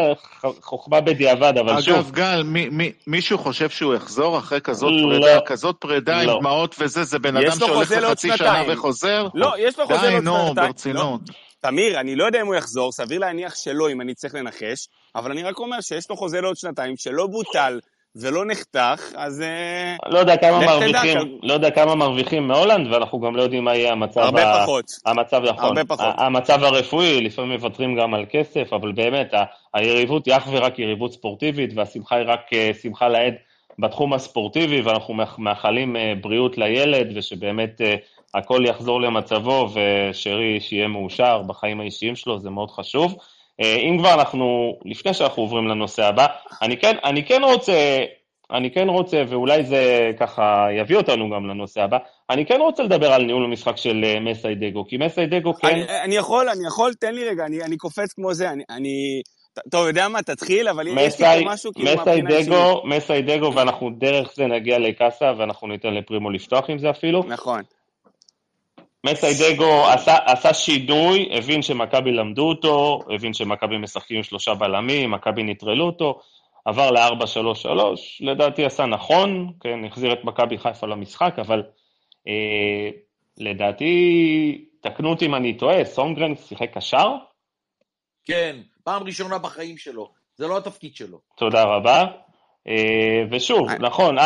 חוכמה 0.62 1.00
בדיעבד, 1.00 1.52
אבל 1.58 1.70
אגב, 1.70 1.80
שוב, 1.80 2.10
גל, 2.10 2.42
מי, 2.42 2.68
מי, 2.68 2.92
מישהו 3.06 3.38
חושב 3.38 3.70
שהוא 3.70 3.94
יחזור 3.94 4.38
אחרי 4.38 4.60
כזאת 4.60 4.92
לא. 4.92 5.18
פרידה, 5.18 5.40
כזאת 5.46 5.76
פרידה 5.78 6.22
לא. 6.22 6.32
עם 6.32 6.38
דמעות 6.40 6.74
וזה, 6.78 7.04
זה 7.04 7.18
בן 7.18 7.37
אדם 7.37 7.58
שהולך 7.58 7.90
לחצי 7.90 8.37
שנה. 8.37 8.62
וחוזר? 8.68 9.26
לא, 9.34 9.52
יש 9.58 9.78
לו 9.78 9.87
חוזה 9.87 10.00
די, 10.00 10.10
לעוד 10.10 10.24
נו, 10.24 10.46
שנתיים. 10.48 10.56
לא. 10.56 10.62
ברצינות. 10.66 11.20
תמיר, 11.64 12.00
אני 12.00 12.16
לא 12.16 12.24
יודע 12.24 12.40
אם 12.40 12.46
הוא 12.46 12.55
יחזור, 12.55 12.92
סביר 12.92 13.18
להניח 13.20 13.55
שלא, 13.57 13.90
אם 13.90 14.00
אני 14.00 14.14
צריך 14.14 14.35
לנחש, 14.35 14.88
אבל 15.16 15.31
אני 15.31 15.42
רק 15.42 15.59
אומר 15.59 15.81
שיש 15.81 16.11
לו 16.11 16.16
חוזה 16.16 16.40
לעוד 16.40 16.57
שנתיים, 16.57 16.94
שלא 16.96 17.27
בוטל 17.27 17.81
ולא 18.16 18.44
נחתך, 18.46 19.12
אז 19.16 19.40
אה, 19.42 19.96
לא 20.11 20.18
יודע 20.18 20.37
כמה 20.37 20.59
תדע, 20.61 20.66
מרוויחים, 20.66 21.18
גם- 21.18 21.29
לא 21.42 21.53
יודע 21.53 21.70
כמה 21.70 21.94
מרוויחים 21.94 22.48
מהולנד, 22.48 22.92
ואנחנו 22.92 23.20
גם 23.20 23.37
לא 23.37 23.42
יודעים 23.42 23.64
מה 23.64 23.77
יהיה 23.77 23.92
המצב, 23.92 24.20
הרבה 24.20 24.50
ה- 24.55 24.62
פחות. 24.62 24.85
המצב, 25.07 25.42
נכון, 25.44 25.64
הרבה 25.64 25.85
פחות. 25.85 26.14
המצב 26.18 26.64
הרפואי, 26.64 27.20
לפעמים 27.20 27.50
מוותרים 27.53 27.96
גם 27.96 28.14
על 28.14 28.24
כסף, 28.31 28.72
אבל 28.72 28.92
באמת, 28.92 29.35
ה- 29.35 29.44
היריבות 29.74 30.27
היא 30.27 30.37
אך 30.37 30.48
ורק 30.53 30.79
יריבות 30.79 31.12
ספורטיבית, 31.12 31.70
והשמחה 31.77 32.16
היא 32.16 32.24
רק 32.29 32.40
אה, 32.53 32.70
שמחה 32.83 33.09
לאיד 33.09 33.35
בתחום 33.79 34.12
הספורטיבי, 34.12 34.81
ואנחנו 34.81 35.14
מאח- 35.14 35.38
מאחלים 35.38 35.96
אה, 35.96 36.12
בריאות 36.20 36.59
לילד, 36.59 37.07
ושבאמת 37.16 37.81
הכל 38.34 38.62
יחזור 38.66 39.00
למצבו, 39.00 39.68
ושרי 39.74 40.60
שיהיה 40.60 40.88
מאושר 40.88 41.42
בחיים 41.42 41.80
האישיים 41.80 42.16
שלו, 42.16 42.40
זה 42.40 42.50
מאוד 42.50 42.70
חשוב. 42.70 43.16
אה, 43.60 43.76
אם 43.76 43.98
כבר 43.98 44.14
אנחנו, 44.14 44.78
לפני 44.84 45.14
שאנחנו 45.14 45.42
עוברים 45.42 45.68
לנושא 45.68 46.04
הבא, 46.04 46.26
אני 46.62 46.76
כן, 46.76 46.96
אני 47.04 47.24
כן 47.24 47.42
רוצה, 47.44 48.04
אני 48.50 48.70
כן 48.70 48.88
רוצה, 48.88 49.22
ואולי 49.28 49.64
זה 49.64 50.12
ככה 50.20 50.66
יביא 50.78 50.96
אותנו 50.96 51.30
גם 51.30 51.46
לנושא 51.46 51.82
הבא, 51.82 51.98
אני 52.30 52.46
כן 52.46 52.60
רוצה 52.60 52.82
לדבר 52.82 53.12
על 53.12 53.22
ניהול 53.22 53.44
המשחק 53.44 53.76
של 53.76 54.04
אה, 54.04 54.20
מסיידגו, 54.20 54.86
כי 54.86 54.96
מסיידגו 54.96 55.54
כן, 55.54 55.68
אני, 55.68 56.00
אני 56.04 56.16
יכול, 56.16 56.48
אני 56.48 56.66
יכול, 56.66 56.94
תן 56.94 57.14
לי 57.14 57.24
רגע, 57.28 57.44
אני, 57.44 57.62
אני 57.62 57.76
קופץ 57.76 58.12
כמו 58.12 58.34
זה, 58.34 58.50
אני, 58.50 58.62
אני... 58.70 59.22
טוב, 59.70 59.86
יודע 59.86 60.08
מה, 60.08 60.22
תתחיל, 60.22 60.68
אבל 60.68 60.86
יש 60.86 60.94
לי 60.94 61.06
מסי, 61.06 61.22
פה 61.22 61.52
משהו 61.52 61.72
כאילו 61.74 61.90
מהבחינה. 61.96 62.28
מסיידגו, 62.28 62.82
מסיידגו, 62.84 63.54
ואנחנו 63.54 63.90
דרך 63.90 64.32
זה 64.36 64.46
נגיע 64.46 64.78
לקאסה, 64.78 65.32
ואנחנו 65.38 65.68
ניתן 65.68 65.94
לפרימו 65.94 66.30
לפתוח 66.30 66.64
עם 66.70 66.78
זה 66.78 66.90
אפילו. 66.90 67.24
נכון. 67.28 67.62
מסיידגו 69.04 69.86
עשה, 69.86 70.16
עשה 70.26 70.54
שינוי, 70.54 71.28
הבין 71.32 71.62
שמכבי 71.62 72.12
למדו 72.12 72.48
אותו, 72.48 73.00
הבין 73.14 73.34
שמכבי 73.34 73.78
משחקים 73.78 74.16
עם 74.16 74.22
שלושה 74.22 74.54
בלמים, 74.54 75.10
מכבי 75.10 75.42
נטרלו 75.42 75.86
אותו, 75.86 76.20
עבר 76.64 76.90
ל-4-3-3, 76.90 77.68
לדעתי 78.20 78.64
עשה 78.64 78.86
נכון, 78.86 79.52
כן, 79.60 79.84
החזיר 79.84 80.12
את 80.12 80.24
מכבי 80.24 80.58
חיפה 80.58 80.86
למשחק, 80.86 81.34
אבל 81.38 81.62
אה, 82.28 82.90
לדעתי, 83.38 84.64
תקנו 84.81 85.10
אותי 85.10 85.26
אם 85.26 85.35
אני 85.35 85.54
טועה, 85.54 85.85
סונגרן 85.85 86.37
שיחק 86.37 86.70
קשר? 86.74 87.08
כן, 88.24 88.56
פעם 88.85 89.02
ראשונה 89.02 89.38
בחיים 89.38 89.79
שלו. 89.79 90.10
זה 90.37 90.46
לא 90.46 90.56
התפקיד 90.56 90.96
שלו. 90.96 91.18
תודה 91.37 91.62
רבה. 91.64 92.06
אה, 92.68 93.22
ושוב, 93.31 93.68
אה. 93.68 93.79
נכון, 93.79 94.18
4-3-3, 94.18 94.20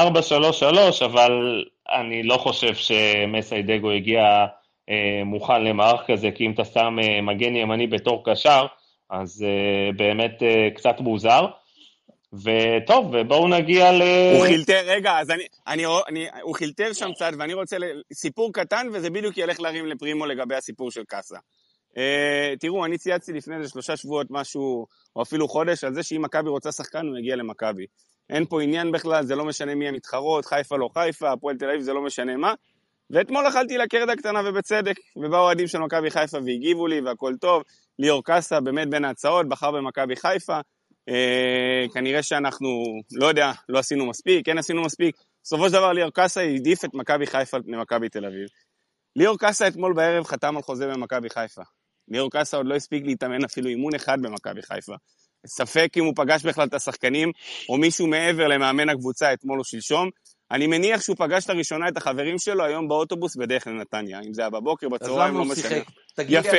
אבל 1.04 1.64
אני 1.92 2.22
לא 2.22 2.36
חושב 2.36 2.74
שמסיידגו 2.74 3.90
הגיע 3.90 4.46
מוכן 5.24 5.64
למערך 5.64 6.00
כזה, 6.06 6.30
כי 6.34 6.46
אם 6.46 6.52
אתה 6.52 6.64
שם 6.64 6.96
אה, 7.02 7.20
מגן 7.20 7.56
ימני 7.56 7.86
בתור 7.86 8.32
קשר, 8.32 8.66
אז 9.10 9.44
אה, 9.46 9.92
באמת 9.96 10.42
אה, 10.42 10.68
קצת 10.74 11.00
מוזר. 11.00 11.46
וטוב, 12.32 13.10
ובואו 13.12 13.48
נגיע 13.48 13.92
ל... 13.92 14.02
הוא 14.36 14.46
חילטר, 14.46 14.80
רגע, 14.86 15.18
אז 15.18 15.30
אני, 15.30 15.42
אני, 15.66 15.84
אני, 16.08 16.26
הוא 16.42 16.54
חילטר 16.54 16.92
שם 16.92 17.12
קצת, 17.14 17.30
ואני 17.38 17.54
רוצה, 17.54 17.76
סיפור 18.12 18.52
קטן, 18.52 18.86
וזה 18.92 19.10
בדיוק 19.10 19.38
ילך 19.38 19.60
להרים 19.60 19.86
לפרימו 19.86 20.26
לגבי 20.26 20.54
הסיפור 20.54 20.90
של 20.90 21.04
קאסה. 21.04 21.36
Uh, 21.94 22.58
תראו, 22.60 22.84
אני 22.84 22.98
צייצתי 22.98 23.32
לפני 23.32 23.56
איזה 23.56 23.68
שלושה 23.68 23.96
שבועות 23.96 24.26
משהו, 24.30 24.86
או 25.16 25.22
אפילו 25.22 25.48
חודש, 25.48 25.84
על 25.84 25.94
זה 25.94 26.02
שאם 26.02 26.22
מכבי 26.22 26.48
רוצה 26.48 26.72
שחקן, 26.72 27.06
הוא 27.06 27.18
יגיע 27.18 27.36
למכבי. 27.36 27.86
אין 28.30 28.46
פה 28.46 28.62
עניין 28.62 28.92
בכלל, 28.92 29.24
זה 29.24 29.36
לא 29.36 29.44
משנה 29.44 29.74
מי 29.74 29.88
המתחרות, 29.88 30.44
חיפה 30.44 30.76
לא 30.76 30.88
חיפה, 30.94 31.32
הפועל 31.32 31.56
תל 31.56 31.70
אביב 31.70 31.80
זה 31.80 31.92
לא 31.92 32.02
משנה 32.02 32.36
מה. 32.36 32.54
ואתמול 33.10 33.48
אכלתי 33.48 33.78
לקרדה 33.78 34.16
קטנה 34.16 34.40
ובצדק, 34.44 34.96
ובאו 35.16 35.40
אוהדים 35.40 35.66
של 35.66 35.78
מכבי 35.78 36.10
חיפה 36.10 36.38
והגיבו 36.46 36.86
לי 36.86 37.00
והכל 37.00 37.34
טוב. 37.40 37.62
ליאור 37.98 38.24
קאסה 38.24 38.60
באמת 38.60 38.90
בין 38.90 39.04
ההצעות, 39.04 39.48
בחר 39.48 39.70
במכבי 39.70 40.16
חיפה. 40.16 40.60
אה, 41.08 41.84
כנראה 41.94 42.22
שאנחנו, 42.22 42.68
לא 43.12 43.26
יודע, 43.26 43.52
לא 43.68 43.78
עשינו 43.78 44.06
מספיק, 44.06 44.46
כן 44.46 44.58
עשינו 44.58 44.82
מספיק. 44.82 45.16
בסופו 45.44 45.66
של 45.66 45.72
דבר 45.72 45.92
ליאור 45.92 46.10
קאסה 46.10 46.40
העדיף 46.40 46.84
את 46.84 46.94
מכבי 46.94 47.26
חיפה 47.26 47.56
על 47.56 47.62
פני 47.62 47.76
מכבי 47.76 48.08
תל 48.08 48.24
אביב. 48.24 48.48
ליאור 49.16 49.38
קאסה 49.38 49.68
אתמול 49.68 49.94
בערב 49.94 50.24
חתם 50.24 50.56
על 50.56 50.62
חוזה 50.62 50.86
במכבי 50.86 51.30
חיפה. 51.30 51.62
ליאור 52.08 52.30
קאסה 52.30 52.56
עוד 52.56 52.66
לא 52.66 52.74
הספיק 52.74 53.02
להתאמן 53.06 53.44
אפילו 53.44 53.68
אימון 53.68 53.94
אחד 53.94 54.22
במכבי 54.22 54.62
חיפה. 54.62 54.92
ספק 55.46 55.88
אם 55.96 56.04
הוא 56.04 56.12
פגש 56.16 56.46
בכלל 56.46 56.66
את 56.66 56.74
השחקנים, 56.74 57.32
או 57.68 57.78
מישהו 57.78 58.06
מעבר 58.06 58.48
למאמן 58.48 58.88
הקבוצה 58.88 59.32
אתמול 59.32 59.58
או 59.58 59.64
שלשום. 59.64 60.10
אני 60.50 60.66
מניח 60.66 61.00
שהוא 61.00 61.16
פגש 61.16 61.50
לראשונה 61.50 61.88
את 61.88 61.96
החברים 61.96 62.38
שלו 62.38 62.64
היום 62.64 62.88
באוטובוס 62.88 63.36
בדרך 63.36 63.66
לנתניה. 63.66 64.20
אם 64.20 64.34
זה 64.34 64.42
היה 64.42 64.50
בבוקר, 64.50 64.88
בצהריים, 64.88 65.34
לא 65.34 65.44
משנה. 65.44 65.76
יפה. 66.18 66.56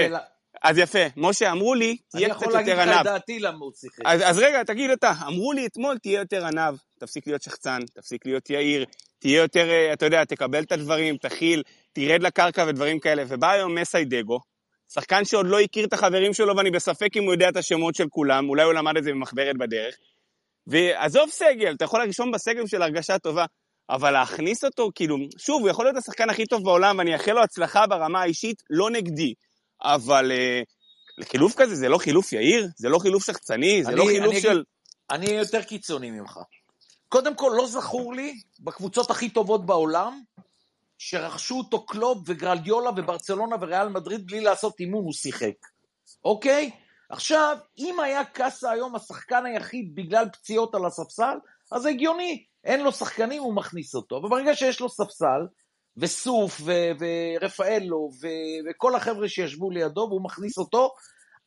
אז 0.62 0.78
יפה. 0.78 1.00
משה, 1.18 1.52
אמרו 1.52 1.74
לי, 1.74 1.90
אני 1.90 1.98
תהיה 2.10 2.30
קצת 2.30 2.42
יכול 2.42 2.54
להגיד 2.54 2.70
יותר 2.70 2.84
לך 2.84 2.90
את 2.90 2.96
ענב. 2.96 3.04
דעתי 3.04 3.40
למה 3.40 3.58
הוא 3.60 3.72
שיחק. 3.76 4.06
אז, 4.06 4.22
אז 4.26 4.40
רגע, 4.40 4.64
תגיד 4.64 4.92
אתה, 4.92 5.14
אמרו 5.28 5.54
לי 5.54 5.66
אתמול, 5.66 5.98
תהיה 5.98 6.20
יותר 6.20 6.46
ענב, 6.46 6.76
תפסיק 7.00 7.28
להיות 7.28 7.42
שחצן, 7.42 7.80
תפסיק 7.94 8.26
להיות 8.26 8.50
יהיר, 8.50 8.86
תהיה 9.20 9.38
יותר, 9.42 9.70
אה, 9.70 9.94
אתה 9.94 10.06
יודע, 10.06 10.24
תקבל 10.26 10.64
את 10.64 10.72
הדברים, 10.72 11.18
תכיל, 11.18 11.64
תרד 11.94 12.24
לקרקע 12.24 12.66
ודברים 12.68 13.00
כאלה. 13.00 13.24
ובא 13.28 13.52
היום 13.52 13.76
מסיידגו, 13.76 14.40
שחקן 14.94 15.26
שעוד 15.26 15.46
לא 15.48 15.60
הכיר 15.60 15.86
את 15.86 15.94
החברים 15.94 16.34
שלו, 16.34 16.58
ואני 16.58 16.72
בספק 16.72 17.18
אם 17.18 17.24
הוא 17.24 17.34
יודע 17.34 17.50
את 17.50 17.58
השמות 17.58 17.96
של 17.96 18.08
כולם, 18.10 18.50
אולי 18.50 18.64
הוא 18.64 18.74
למד 18.74 18.98
את 18.98 19.04
זה 19.04 19.12
במחברת 19.12 19.58
בדרך. 19.58 19.96
ועזוב 20.68 21.30
סגל, 21.30 21.74
אתה 21.74 21.86
יכול 21.86 22.04
לרשום 22.04 22.32
בסגל 22.32 22.68
של 22.68 22.82
הרגשה 22.82 23.20
טובה, 23.20 23.46
אבל 23.90 24.12
להכניס 24.12 24.64
אותו, 24.64 24.92
כאילו, 24.96 25.18
שוב, 25.38 25.62
הוא 25.62 25.70
יכול 25.70 25.86
להיות 25.86 25.98
השחקן 25.98 26.30
הכי 26.30 26.46
טוב 26.46 26.64
בעולם, 26.64 26.98
ואני 26.98 27.14
אאחל 27.14 27.32
לו 27.32 27.44
הצלחה 27.44 27.88
ברמה 27.88 28.22
האישית, 28.22 28.64
לא 28.70 28.90
נגדי. 28.90 29.34
אבל 29.82 30.32
אה, 30.32 30.62
חילוף 31.24 31.54
כזה 31.58 31.76
זה 31.76 31.90
לא 31.90 31.98
חילוף 31.98 32.34
יאיר? 32.34 32.68
זה 32.78 32.90
לא 32.90 33.00
חילוף 33.00 33.26
שחצני? 33.26 33.84
זה 33.84 33.90
אני- 33.90 33.98
לא 34.00 34.06
חילוף 34.06 34.32
אני 34.32 34.42
של... 34.42 34.64
אני 35.12 35.30
יותר 35.30 35.62
קיצוני 35.64 36.12
ממך. 36.12 36.40
קודם 37.10 37.36
כל, 37.36 37.54
לא 37.58 37.68
זכור 37.68 38.14
לי, 38.14 38.34
בקבוצות 38.60 39.12
הכי 39.12 39.30
טובות 39.30 39.66
בעולם, 39.66 40.22
שרכשו 40.98 41.58
אותו 41.58 41.86
קלופ 41.86 42.18
וגרלדיולה 42.26 42.90
וברצלונה 42.90 43.56
וריאל 43.62 43.88
מדריד 43.90 44.28
בלי 44.28 44.40
לעשות 44.42 44.80
אימון, 44.80 45.04
הוא 45.04 45.14
שיחק. 45.14 45.54
אוקיי? 46.24 46.72
עכשיו, 47.10 47.58
אם 47.78 48.00
היה 48.00 48.26
קאסה 48.26 48.72
היום 48.72 48.96
השחקן 48.96 49.46
היחיד 49.46 49.92
בגלל 49.96 50.26
פציעות 50.34 50.76
על 50.76 50.86
הספסל, 50.86 51.38
אז 51.72 51.86
הגיוני. 51.86 52.44
אין 52.64 52.84
לו 52.84 52.91
שחקנים, 52.91 53.41
הוא 53.41 53.55
מכניס 53.55 53.95
אותו. 53.95 54.18
אבל 54.18 54.30
ברגע 54.30 54.55
שיש 54.55 54.80
לו 54.80 54.89
ספסל, 54.89 55.41
וסוף, 55.97 56.62
ו- 56.66 56.91
ורפאלו, 56.99 58.10
ו- 58.22 58.70
וכל 58.70 58.95
החבר'ה 58.95 59.30
שישבו 59.30 59.70
לידו, 59.70 60.07
והוא 60.10 60.24
מכניס 60.24 60.57
אותו, 60.57 60.91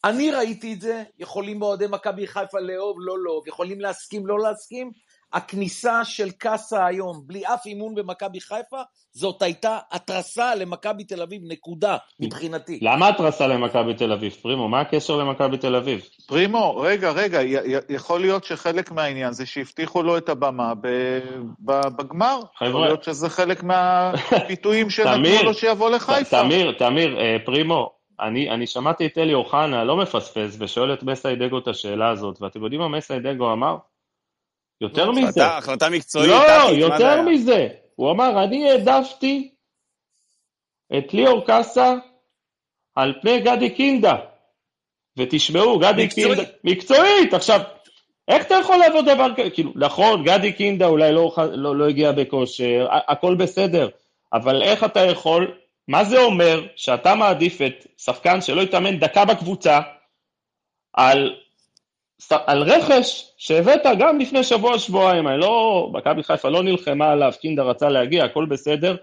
אני 0.05 0.31
ראיתי 0.31 0.73
את 0.73 0.81
זה, 0.81 1.03
יכולים 1.19 1.63
אוהדי 1.63 1.87
מכבי 1.91 2.27
חיפה 2.27 2.61
לאהוב, 2.61 2.97
לא 3.01 3.25
לאהוב, 3.25 3.49
יכולים 3.49 3.81
להסכים, 3.81 4.27
לא 4.27 4.39
להסכים. 4.39 4.91
הכניסה 5.33 6.05
של 6.05 6.31
קאסה 6.31 6.87
היום, 6.87 7.23
בלי 7.27 7.43
אף 7.47 7.67
אימון 7.67 7.95
במכבי 7.95 8.41
חיפה, 8.41 8.83
זאת 9.13 9.43
הייתה 9.43 9.79
התרסה 9.91 10.55
למכבי 10.55 11.05
תל 11.05 11.23
אביב, 11.23 11.43
נקודה, 11.45 11.97
מבחינתי. 12.21 12.79
למה 12.83 13.09
התרסה 13.09 13.47
למכבי 13.47 13.95
תל 13.95 14.13
אביב, 14.13 14.33
פרימו? 14.33 14.69
מה 14.69 14.81
הקשר 14.81 15.17
למכבי 15.17 15.59
תל 15.59 15.77
אביב? 15.77 16.01
פרימו, 16.27 16.77
רגע, 16.77 17.11
רגע, 17.11 17.41
יכול 17.89 18.21
להיות 18.21 18.45
שחלק 18.45 18.91
מהעניין 18.91 19.33
זה 19.33 19.47
שהבטיחו 19.47 20.03
לו 20.03 20.17
את 20.17 20.29
הבמה 20.29 20.73
בגמר. 21.61 22.41
חבר'ה. 22.57 22.69
יכול 22.69 22.81
להיות 22.81 23.05
שזה 23.05 23.29
חלק 23.29 23.63
מהפיתויים 23.63 24.91
שנתנו 24.95 25.43
לו 25.45 25.55
שיבוא 25.55 25.91
לחיפה. 25.91 26.43
תמיר, 26.43 26.73
תמיר, 26.79 27.21
אה, 27.21 27.37
פרימו, 27.45 27.91
אני, 28.21 28.51
אני 28.51 28.67
שמעתי 28.67 29.07
את 29.07 29.19
אלי 29.19 29.35
אוחנה, 29.35 29.85
לא 29.85 29.97
מפספס, 29.97 30.57
ושואל 30.59 30.93
את 30.93 31.03
מסיידגו 31.03 31.59
את 31.59 31.69
השאלה 31.69 32.11
הזאת, 32.11 32.43
ואתם 32.43 32.63
יודעים 32.63 32.81
מה 32.81 32.89
מסיידגו 32.89 33.53
אמר? 33.53 33.77
יותר 34.83 35.11
מזה. 35.11 35.47
החלטה- 35.47 35.89
מקצועית, 35.91 36.31
לא, 36.31 36.71
זה 36.71 36.77
יותר 36.81 37.07
היה? 37.07 37.23
מזה. 37.23 37.69
הוא 37.97 38.11
אמר, 38.11 38.45
אני 38.45 38.71
העדפתי 38.71 39.51
את 40.99 41.15
ליאור 41.15 41.47
קאסה 41.47 41.95
על 42.95 43.15
פני 43.23 43.41
גדי 43.41 43.71
קינדה. 43.71 44.17
ותשמעו, 45.19 45.79
גדי 45.79 46.05
מקצועית. 46.05 46.35
קינדה... 46.39 46.51
מקצועית. 46.65 47.35
עכשיו, 47.35 47.61
איך 48.29 48.47
אתה 48.47 48.55
יכול 48.55 48.77
לעבוד 48.77 49.05
דבר 49.05 49.35
כזה? 49.37 49.51
כאילו, 49.51 49.73
נכון, 49.77 50.25
גדי 50.25 50.53
קינדה 50.53 50.87
אולי 50.87 51.13
לא, 51.13 51.35
לא, 51.53 51.77
לא 51.77 51.89
הגיע 51.89 52.13
בכושר, 52.13 52.87
הכל 53.09 53.35
בסדר, 53.35 53.89
אבל 54.33 54.63
איך 54.63 54.85
אתה 54.85 55.01
יכול... 55.01 55.55
מה 55.89 56.05
זה 56.05 56.19
אומר 56.23 56.67
שאתה 56.77 57.15
מעדיף 57.15 57.61
את 57.63 57.87
שחקן 57.97 58.41
שלא 58.41 58.61
יתאמן 58.61 58.99
דקה 58.99 59.25
בקבוצה 59.25 59.81
על 60.93 61.35
על 62.47 62.63
רכש 62.63 63.25
שהבאת 63.37 63.83
גם 63.99 64.19
לפני 64.19 64.45
שבוע-שבועיים, 64.45 65.29
אני 65.29 65.39
לא, 65.39 65.89
מכבי 65.93 66.23
חיפה 66.23 66.49
לא 66.49 66.63
נלחמה 66.63 67.11
עליו, 67.13 67.33
קינדה 67.41 67.63
רצה 67.63 67.89
להגיע, 67.89 68.25
הכל 68.25 68.47
בסדר. 68.49 68.97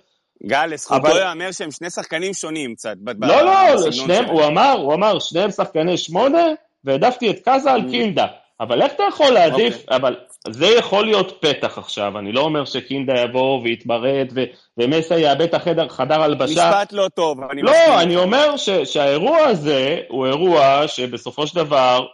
גל, 0.45 0.65
לזכותו 0.65 1.07
אבל- 1.07 1.17
ייאמר 1.17 1.51
שהם 1.51 1.71
שני 1.71 1.89
שחקנים 1.89 2.33
שונים 2.33 2.75
קצת. 2.75 2.95
לא, 3.21 3.41
לא, 3.41 3.91
שניהם. 3.91 4.25
הוא 4.25 4.45
אמר, 4.45 4.75
הוא 4.77 4.93
אמר, 4.93 5.19
שניהם 5.19 5.51
שחקני 5.51 5.97
שמונה, 5.97 6.43
והעדפתי 6.83 7.29
את 7.29 7.39
קאזה 7.39 7.71
על 7.71 7.81
קינדה. 7.91 8.27
אבל 8.61 8.81
איך 8.81 8.93
אתה 8.93 9.03
יכול 9.09 9.29
להעדיף, 9.29 9.81
אוקיי. 9.81 9.97
אבל 9.97 10.15
זה 10.49 10.67
יכול 10.67 11.05
להיות 11.05 11.37
פתח 11.41 11.77
עכשיו, 11.77 12.19
אני 12.19 12.31
לא 12.31 12.41
אומר 12.41 12.65
שקינדה 12.65 13.13
יבוא 13.21 13.61
ויתמרד, 13.63 14.27
ו- 14.35 14.43
ומסה 14.77 15.17
יאבד 15.19 15.41
את 15.41 15.53
החדר, 15.53 15.87
חדר 15.89 16.21
הלבשה. 16.21 16.69
משפט 16.69 16.93
לא 16.93 17.07
טוב, 17.13 17.37
אני 17.51 17.61
מסכים. 17.61 17.79
לא, 17.89 18.01
אני 18.01 18.15
אומר 18.15 18.57
ש, 18.57 18.69
שהאירוע 18.69 19.37
הזה 19.37 19.97
הוא 20.07 20.25
אירוע 20.27 20.87
שבסופו 20.87 21.47
של 21.47 21.55
דבר, 21.55 22.05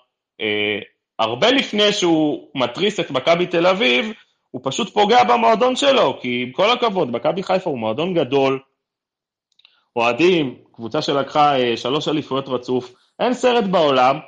אה, 0.42 0.46
הרבה 1.20 1.52
לפני 1.52 1.94
שהוא 1.94 2.48
מתריס 2.56 3.00
את 3.00 3.12
מכבי 3.12 3.46
תל 3.46 3.68
אביב, 3.68 4.14
הוא 4.52 4.62
פשוט 4.64 4.94
פוגע 4.94 5.24
במועדון 5.24 5.76
שלו, 5.76 6.20
כי 6.22 6.44
עם 6.44 6.52
כל 6.52 6.72
הכבוד, 6.72 7.12
מכבי 7.12 7.44
חיפה 7.44 7.70
הוא 7.70 7.80
מועדון 7.80 8.14
גדול, 8.14 8.60
אוהדים, 9.96 10.56
קבוצה 10.72 11.02
שלקחה 11.02 11.60
אה, 11.60 11.78
שלוש 11.78 12.08
אליפויות 12.08 12.48
רצוף, 12.48 12.94
אין 13.20 13.34
סרט 13.34 13.64
בעולם 13.64 14.20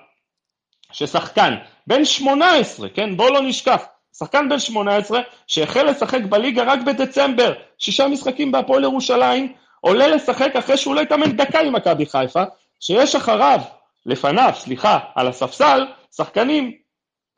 ששחקן 0.91 1.55
בן 1.87 2.05
18, 2.05 2.89
כן, 2.89 3.17
בואו 3.17 3.33
לא 3.33 3.41
נשכח, 3.41 3.83
שחקן 4.17 4.49
בן 4.49 4.59
18 4.59 5.19
שהחל 5.47 5.83
לשחק 5.83 6.21
בליגה 6.29 6.63
רק 6.63 6.79
בדצמבר, 6.85 7.53
שישה 7.77 8.07
משחקים 8.07 8.51
בהפועל 8.51 8.83
ירושלים, 8.83 9.53
עולה 9.81 10.07
לשחק 10.07 10.55
אחרי 10.55 10.77
שהוא 10.77 10.95
לא 10.95 11.01
התאמן 11.01 11.31
דקה 11.37 11.59
עם 11.59 11.73
מכבי 11.73 12.05
חיפה, 12.05 12.43
שיש 12.79 13.15
אחריו, 13.15 13.59
לפניו, 14.05 14.51
סליחה, 14.55 14.99
על 15.15 15.27
הספסל, 15.27 15.85
שחקנים 16.17 16.71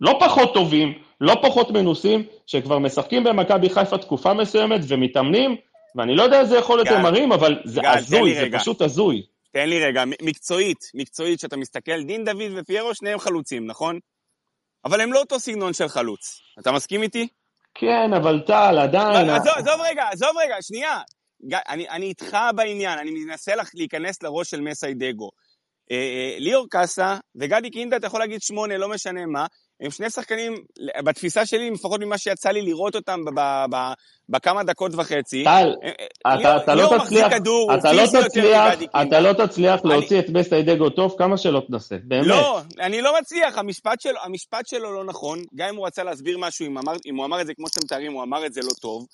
לא 0.02 0.18
פחות 0.20 0.54
טובים, 0.54 0.94
לא 1.22 1.36
פחות 1.42 1.72
מנוסים, 1.72 2.24
שכבר 2.46 2.80
משחקים 2.80 3.24
במכבי 3.24 3.70
חיפה 3.70 3.98
תקופה 3.98 4.34
מסוימת 4.34 4.82
ומתאמנים, 4.88 5.56
ואני 5.96 6.16
לא 6.16 6.24
יודע 6.24 6.40
איזה 6.40 6.58
יכולת 6.58 6.88
הם 6.88 7.02
מראים, 7.02 7.32
אבל 7.32 7.60
זה 7.66 7.82
גל, 7.82 7.88
הזוי, 7.88 8.36
זה 8.36 8.42
רגע. 8.42 8.60
פשוט 8.60 8.82
הזוי. 8.82 9.24
תן 9.52 9.70
לי 9.70 9.86
רגע, 9.86 10.04
מקצועית, 10.22 10.78
מקצועית, 10.94 11.40
שאתה 11.40 11.58
מסתכל, 11.58 12.04
דין 12.04 12.26
דוד 12.26 12.52
ופיירו, 12.56 12.96
שניהם 12.96 13.20
חלוצים, 13.20 13.68
נכון? 13.68 14.00
אבל 14.86 15.02
הם 15.02 15.14
לא 15.14 15.20
אותו 15.20 15.40
סגנון 15.40 15.74
של 15.74 15.88
חלוץ. 15.88 16.42
אתה 16.60 16.72
מסכים 16.72 17.04
איתי? 17.04 17.28
כן, 17.74 18.14
אבל 18.14 18.40
טל, 18.48 18.80
עדיין... 18.82 19.30
עזוב, 19.30 19.54
עזוב 19.56 19.82
רגע, 19.90 20.04
עזוב 20.12 20.30
רגע, 20.46 20.56
שנייה. 20.62 21.02
אני, 21.70 21.90
אני 21.90 22.06
איתך 22.06 22.38
בעניין, 22.56 23.00
אני 23.00 23.12
מנסה 23.12 23.56
לך 23.56 23.70
להיכנס 23.74 24.24
לראש 24.24 24.50
של 24.50 24.62
מסיידגו. 24.62 25.30
אה, 25.92 25.96
אה, 25.98 26.36
ליאור 26.40 26.68
קאסה 26.70 27.18
וגדי 27.36 27.70
קינדה, 27.70 27.98
אתה 27.98 28.08
יכול 28.08 28.20
להגיד 28.20 28.42
שמונה, 28.42 28.78
לא 28.78 28.90
משנה 28.90 29.26
מה, 29.26 29.46
הם 29.82 29.92
שני 29.92 30.10
שחקנים, 30.10 30.56
בתפיסה 31.04 31.46
שלי, 31.46 31.72
לפחות 31.72 32.02
ממה 32.02 32.18
שיצא 32.18 32.50
לי 32.50 32.62
לראות 32.62 32.96
אותם 32.96 33.20
בכמה 34.30 34.64
דקות 34.64 34.92
וחצי. 34.96 35.44
טל, 35.44 35.74
אתה, 36.22 36.76
לא 36.76 36.98
תצליח, 36.98 37.28
אתה 37.80 37.94
לא 37.94 38.04
תצליח. 38.06 38.74
אתה 39.02 39.20
לא 39.20 39.34
תצליח 39.34 39.86
להוציא 39.86 40.20
את 40.20 40.30
מסיידגו 40.30 40.90
טוב 40.90 41.16
כמה 41.18 41.38
שלא 41.38 41.62
תנסה, 41.68 41.96
באמת. 42.04 42.28
לא, 42.28 42.62
אני 42.80 43.02
לא 43.02 43.14
מצליח, 43.20 43.58
המשפט 44.24 44.68
שלו, 44.68 44.94
לא 44.94 45.04
נכון, 45.04 45.44
גם 45.56 45.70
אם 45.70 45.76
הוא 45.76 45.88
רצה 45.88 46.04
להסביר 46.04 46.38
משהו, 46.38 46.66
אם 47.06 47.16
הוא 47.16 47.26
אמר 47.26 47.42
את 47.42 47.46
זה 47.46 47.54
כמו 47.54 47.68
שאתם 47.68 47.82
מתארים, 47.86 48.14
הוא 48.14 48.24
אמר 48.24 48.46
את 48.46 48.54
זה 48.54 48.62
לא 48.62 48.72
טוב. 48.82 49.06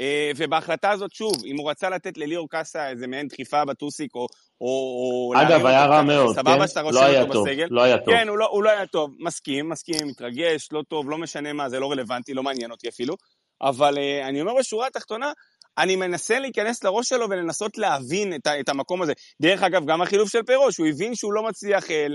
אה, 0.00 0.30
ובהחלטה 0.36 0.90
הזאת, 0.90 1.12
שוב, 1.12 1.32
אם 1.44 1.56
הוא 1.58 1.70
רצה 1.70 1.90
לתת 1.90 2.18
לליאור 2.18 2.48
קאסה 2.50 2.90
איזה 2.90 3.06
מעין 3.06 3.28
דחיפה 3.28 3.64
בטוסיק, 3.64 4.14
או... 4.14 4.26
או, 4.60 5.32
אגב, 5.36 5.66
היה 5.66 5.86
רע 5.86 6.02
מאוד, 6.02 6.34
סבבה 6.34 6.58
כן? 6.58 6.68
שאתה 6.68 6.82
לא 6.82 6.86
רושם 6.86 7.04
היה 7.04 7.22
אותו 7.22 7.32
טוב, 7.32 7.48
בסגל. 7.48 7.66
לא 7.70 7.82
היה 7.82 7.98
טוב. 7.98 8.14
כן, 8.14 8.28
הוא 8.28 8.38
לא, 8.38 8.48
הוא 8.50 8.62
לא 8.62 8.70
היה 8.70 8.86
טוב. 8.86 9.10
מסכים, 9.18 9.68
מסכים, 9.68 10.06
מתרגש, 10.06 10.68
לא 10.72 10.82
טוב, 10.88 11.10
לא 11.10 11.18
משנה 11.18 11.52
מה, 11.52 11.68
זה 11.68 11.80
לא 11.80 11.90
רלוונטי, 11.90 12.34
לא 12.34 12.42
מעניין 12.42 12.70
אותי 12.70 12.88
אפילו. 12.88 13.14
אבל 13.62 13.98
אה, 13.98 14.28
אני 14.28 14.40
אומר 14.40 14.54
בשורה 14.58 14.86
התחתונה, 14.86 15.32
אני 15.78 15.96
מנסה 15.96 16.38
להיכנס 16.38 16.84
לראש 16.84 17.08
שלו 17.08 17.30
ולנסות 17.30 17.78
להבין 17.78 18.34
את, 18.34 18.46
ה- 18.46 18.60
את 18.60 18.68
המקום 18.68 19.02
הזה. 19.02 19.12
דרך 19.42 19.62
אגב, 19.62 19.86
גם 19.86 20.02
החילוף 20.02 20.30
של 20.30 20.42
פירוש, 20.42 20.76
הוא 20.76 20.86
הבין 20.86 21.14
שהוא 21.14 21.32
לא 21.32 21.42
מצליח, 21.42 21.90
אה, 21.90 22.06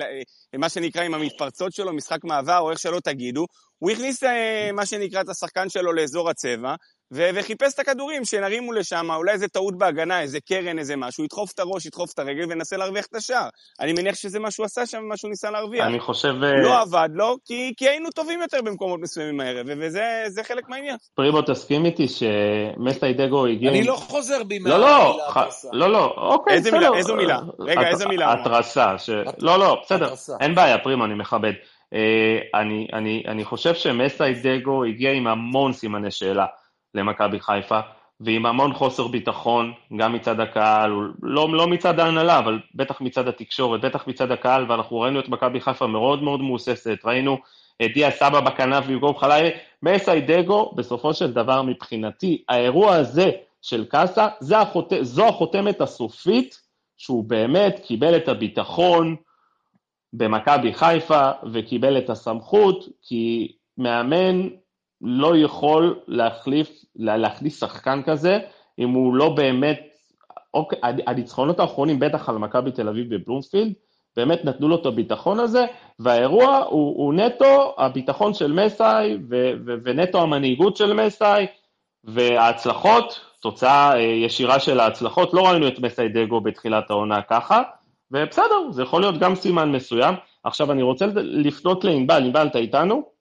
אה, 0.53 0.59
מה 0.59 0.69
שנקרא 0.69 1.03
עם 1.03 1.13
המתפרצות 1.13 1.73
שלו, 1.73 1.93
משחק 1.93 2.23
מעבר, 2.23 2.57
או 2.59 2.71
איך 2.71 2.79
שלא 2.79 2.99
תגידו, 2.99 3.45
הוא 3.79 3.91
הכניס 3.91 4.23
אה, 4.23 4.69
מה 4.73 4.85
שנקרא 4.85 5.21
את 5.21 5.29
השחקן 5.29 5.69
שלו 5.69 5.93
לאזור 5.93 6.29
הצבע, 6.29 6.75
ו- 7.13 7.29
וחיפש 7.35 7.73
את 7.73 7.79
הכדורים 7.79 8.25
שנרימו 8.25 8.71
לשם, 8.73 9.07
אולי 9.15 9.31
איזה 9.31 9.47
טעות 9.47 9.77
בהגנה, 9.77 10.21
איזה 10.21 10.39
קרן, 10.39 10.79
איזה 10.79 10.95
משהו, 10.95 11.23
ידחוף 11.23 11.51
את 11.53 11.59
הראש, 11.59 11.85
ידחוף 11.85 12.13
את 12.13 12.19
הרגל 12.19 12.45
וינסה 12.49 12.77
להרוויח 12.77 13.05
את 13.05 13.15
השער. 13.15 13.49
אני 13.79 13.93
מניח 13.93 14.15
שזה 14.15 14.39
מה 14.39 14.51
שהוא 14.51 14.65
עשה 14.65 14.85
שם, 14.85 15.03
מה 15.09 15.17
שהוא 15.17 15.29
ניסה 15.29 15.51
להרוויח. 15.51 15.85
אני 15.87 15.99
חושב, 15.99 16.33
אה, 16.43 16.61
לא 16.63 16.81
עבד 16.81 17.09
לו, 17.13 17.37
כי, 17.45 17.73
כי 17.77 17.89
היינו 17.89 18.09
טובים 18.11 18.41
יותר 18.41 18.61
במקומות 18.61 18.99
מסוימים 18.99 19.39
הערב, 19.39 19.65
וזה 19.69 20.03
זה 20.27 20.43
חלק 20.43 20.69
מהעניין. 20.69 20.95
פרימו, 21.15 21.41
תסכים 21.41 21.85
איתי 21.85 22.05
שמסיידגו 22.07 23.45
הגיע... 23.45 23.71
אני 23.71 23.83
לא 23.83 23.95
חוזר 23.95 24.43
בי 24.43 24.59
לא, 24.59 24.77
לא, 24.79 24.87
מהמילה 24.87 25.29
ח- 25.31 25.37
התרסה. 25.37 25.67
לא, 25.73 25.91
לא, 25.91 26.13
אוקיי, 26.17 26.53
איזה 26.53 26.71
בסדר. 26.71 26.79
מילה? 26.79 26.97
איזו 26.97 27.15
מילה? 27.15 27.39
רגע, 27.59 27.81
הת- 27.81 27.87
איזה 27.87 28.07
מילה? 28.07 28.33
התרסה, 28.33 28.97
ש... 28.97 29.09
לא, 29.39 29.59
לא, 29.59 29.77
בסדר, 29.85 30.05
התרסה. 30.05 30.33
אין 30.41 30.55
בעיה, 30.55 30.77
פרימו, 30.77 31.05
אני 31.05 31.13
מכבד. 31.13 31.53
אה, 31.93 31.99
אני, 32.61 32.87
אני, 32.93 33.23
אני 33.27 33.45
חושב 33.45 33.73
שמסיידגו 33.75 34.83
הגיע 34.83 35.11
עם 35.11 35.27
המון 35.27 35.73
סימני 35.73 36.11
שאלה 36.11 36.45
למכבי 36.95 37.39
חיפה, 37.39 37.79
ועם 38.19 38.45
המון 38.45 38.73
חוסר 38.73 39.07
ביטחון, 39.07 39.73
גם 39.97 40.13
מצד 40.13 40.39
הקהל, 40.39 40.91
לא, 41.21 41.49
לא 41.53 41.67
מצד 41.67 41.99
ההנהלה, 41.99 42.39
אבל 42.39 42.59
בטח 42.75 43.01
מצד 43.01 43.27
התקשורת, 43.27 43.81
בטח 43.81 44.07
מצד 44.07 44.31
הקהל, 44.31 44.71
ואנחנו 44.71 44.99
ראינו 44.99 45.19
את 45.19 45.29
מכבי 45.29 45.61
חיפה 45.61 45.87
מאוד 45.87 46.23
מאוד 46.23 46.41
מהוססת, 46.41 46.97
ראינו 47.05 47.37
את 47.85 47.91
דיה 47.93 48.11
סבא 48.11 48.39
בכנף 48.39 48.85
במקום 48.85 49.17
חלילה, 49.17 49.49
מסיידגו, 49.83 50.71
בסופו 50.75 51.13
של 51.13 51.33
דבר 51.33 51.61
מבחינתי, 51.61 52.43
האירוע 52.49 52.95
הזה 52.95 53.31
של 53.61 53.85
קאסה, 53.85 54.27
זה 54.39 54.59
החוט... 54.59 54.93
זו 55.01 55.27
החותמת 55.27 55.81
הסופית 55.81 56.61
שהוא 56.97 57.23
באמת 57.23 57.79
קיבל 57.87 58.15
את 58.15 58.27
הביטחון 58.27 59.15
במכבי 60.13 60.73
חיפה 60.73 61.31
וקיבל 61.53 61.97
את 61.97 62.09
הסמכות, 62.09 62.85
כי 63.01 63.51
מאמן 63.77 64.47
לא 65.05 65.37
יכול 65.37 65.99
להחליף, 66.07 66.69
להכניס 66.95 67.59
שחקן 67.59 68.01
כזה, 68.05 68.39
אם 68.79 68.89
הוא 68.89 69.15
לא 69.15 69.29
באמת, 69.29 69.79
אוקיי, 70.53 70.79
הניצחונות 71.07 71.59
האחרונים, 71.59 71.99
בטח 71.99 72.29
על 72.29 72.37
מכבי 72.37 72.71
תל 72.71 72.89
אביב 72.89 73.15
בבלומפילד, 73.15 73.73
באמת 74.17 74.45
נתנו 74.45 74.67
לו 74.67 74.75
את 74.75 74.85
הביטחון 74.85 75.39
הזה, 75.39 75.65
והאירוע 75.99 76.57
הוא, 76.57 76.97
הוא 76.97 77.13
נטו 77.13 77.75
הביטחון 77.77 78.33
של 78.33 78.51
מסאי 78.51 79.17
ו, 79.29 79.51
ו, 79.65 79.73
ונטו 79.83 80.21
המנהיגות 80.21 80.77
של 80.77 80.93
מסאי, 80.93 81.45
וההצלחות, 82.03 83.19
תוצאה 83.39 83.95
אה, 83.95 84.01
ישירה 84.01 84.59
של 84.59 84.79
ההצלחות, 84.79 85.33
לא 85.33 85.47
ראינו 85.47 85.67
את 85.67 85.79
מסאי 85.79 86.09
דגו 86.09 86.41
בתחילת 86.41 86.89
העונה 86.89 87.21
ככה, 87.21 87.61
ובסדר, 88.11 88.71
זה 88.71 88.83
יכול 88.83 89.01
להיות 89.01 89.17
גם 89.17 89.35
סימן 89.35 89.71
מסוים. 89.71 90.15
עכשיו 90.43 90.71
אני 90.71 90.81
רוצה 90.81 91.05
לפנות 91.15 91.83
לענבל, 91.83 92.23
ענבל, 92.23 92.47
אתה 92.47 92.59
איתנו? 92.59 93.14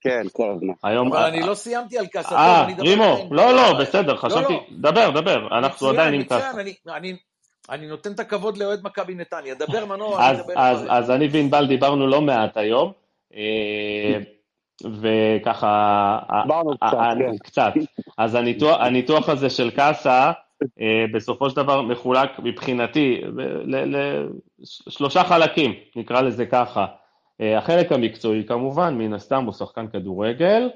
כן, 0.00 0.22
כל 0.32 0.52
הזמן. 0.56 0.72
היום... 0.82 1.12
אבל 1.12 1.24
אני 1.24 1.40
לא 1.40 1.54
סיימתי 1.54 1.98
על 1.98 2.06
קאסה. 2.06 2.36
אה, 2.36 2.66
רימו, 2.78 3.28
לא, 3.30 3.54
לא, 3.54 3.72
בסדר, 3.80 4.16
חשבתי, 4.16 4.54
דבר, 4.70 5.10
דבר, 5.10 5.58
אנחנו 5.58 5.88
עדיין 5.88 6.14
עם 6.14 6.24
קאסה. 6.24 6.50
אני 7.70 7.86
נותן 7.86 8.12
את 8.12 8.20
הכבוד 8.20 8.58
לאוהד 8.58 8.80
מכבי 8.82 9.14
נתניה. 9.14 9.54
דבר 9.54 9.84
מנור, 9.84 10.18
אני 10.18 10.40
אדבר 10.40 10.52
אז, 10.56 10.86
אז 10.88 11.10
אני 11.10 11.28
וענבל 11.32 11.66
דיברנו 11.66 12.06
לא 12.06 12.20
מעט 12.20 12.56
היום, 12.56 12.92
אה, 13.34 14.18
וככה... 15.00 16.18
דיברנו 16.42 16.78
קצת, 16.78 16.96
כן. 17.18 17.38
קצת. 17.38 17.72
אז 18.18 18.34
הניתוח, 18.34 18.76
הניתוח 18.80 19.28
הזה 19.28 19.50
של 19.50 19.70
קאסה, 19.70 20.32
אה, 20.80 21.04
בסופו 21.14 21.50
של 21.50 21.56
דבר 21.56 21.82
מחולק 21.82 22.30
מבחינתי 22.38 23.20
לשלושה 24.86 25.24
חלקים, 25.24 25.74
נקרא 25.96 26.20
לזה 26.20 26.46
ככה. 26.46 26.86
אה, 27.40 27.58
החלק 27.58 27.92
המקצועי 27.92 28.44
כמובן, 28.44 28.94
מן 28.94 29.12
הסתם 29.12 29.44
הוא 29.44 29.52
שחקן 29.52 29.88
כדורגל. 29.88 30.70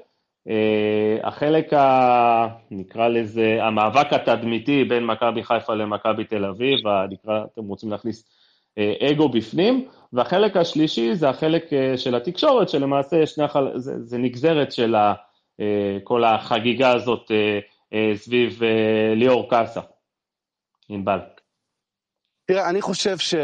אה, 0.49 1.17
החלק, 1.23 1.73
ה... 1.73 2.47
נקרא 2.71 3.07
לזה, 3.07 3.57
המאבק 3.61 4.13
התדמיתי 4.13 4.83
בין 4.83 5.05
מכבי 5.05 5.43
חיפה 5.43 5.73
למכבי 5.75 6.23
תל 6.23 6.45
אביב, 6.45 6.79
נקרא, 7.09 7.43
אתם 7.53 7.63
רוצים 7.63 7.91
להכניס 7.91 8.29
אגו 9.11 9.29
בפנים, 9.29 9.87
והחלק 10.13 10.57
השלישי 10.57 11.15
זה 11.15 11.29
החלק 11.29 11.65
של 11.97 12.15
התקשורת, 12.15 12.69
שלמעשה 12.69 13.25
שני 13.25 13.43
החל... 13.43 13.71
זה, 13.75 14.03
זה 14.03 14.17
נגזרת 14.17 14.71
של 14.71 14.95
כל 16.03 16.23
החגיגה 16.23 16.93
הזאת 16.93 17.31
סביב 18.15 18.61
ליאור 19.15 19.49
קאסה. 19.49 19.81
ענבל. 20.89 21.19
תראה, 22.45 22.69
אני 22.69 22.81
חושב 22.81 23.17
ש... 23.17 23.35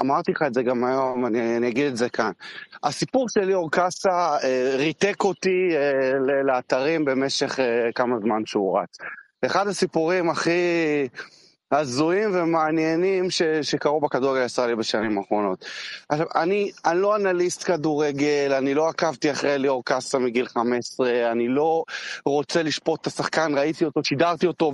אמרתי 0.00 0.32
לך 0.32 0.42
את 0.42 0.54
זה 0.54 0.62
גם 0.62 0.84
היום, 0.84 1.26
אני, 1.26 1.56
אני 1.56 1.68
אגיד 1.68 1.86
את 1.86 1.96
זה 1.96 2.08
כאן. 2.08 2.30
הסיפור 2.82 3.28
של 3.28 3.40
ליאור 3.40 3.70
קאסה 3.70 4.36
אה, 4.44 4.72
ריתק 4.76 5.24
אותי 5.24 5.68
אה, 5.72 6.42
לאתרים 6.42 7.04
במשך 7.04 7.60
אה, 7.60 7.88
כמה 7.94 8.18
זמן 8.20 8.46
שהוא 8.46 8.80
רץ. 8.80 8.98
אחד 9.46 9.68
הסיפורים 9.68 10.30
הכי 10.30 10.50
הזויים 11.72 12.30
ומעניינים 12.34 13.30
ש, 13.30 13.42
שקרו 13.42 14.00
בכדורגל 14.00 14.42
הישראלי 14.42 14.74
בשנים 14.74 15.18
האחרונות. 15.18 15.64
עכשיו, 16.08 16.26
אני, 16.34 16.70
אני 16.84 17.00
לא 17.00 17.16
אנליסט 17.16 17.62
כדורגל, 17.62 18.52
אני 18.58 18.74
לא 18.74 18.88
עקבתי 18.88 19.30
אחרי 19.30 19.58
ליאור 19.58 19.84
קאסה 19.84 20.18
מגיל 20.18 20.46
15, 20.46 21.32
אני 21.32 21.48
לא 21.48 21.84
רוצה 22.24 22.62
לשפוט 22.62 23.00
את 23.00 23.06
השחקן, 23.06 23.52
ראיתי 23.58 23.84
אותו, 23.84 24.04
שידרתי 24.04 24.46
אותו 24.46 24.72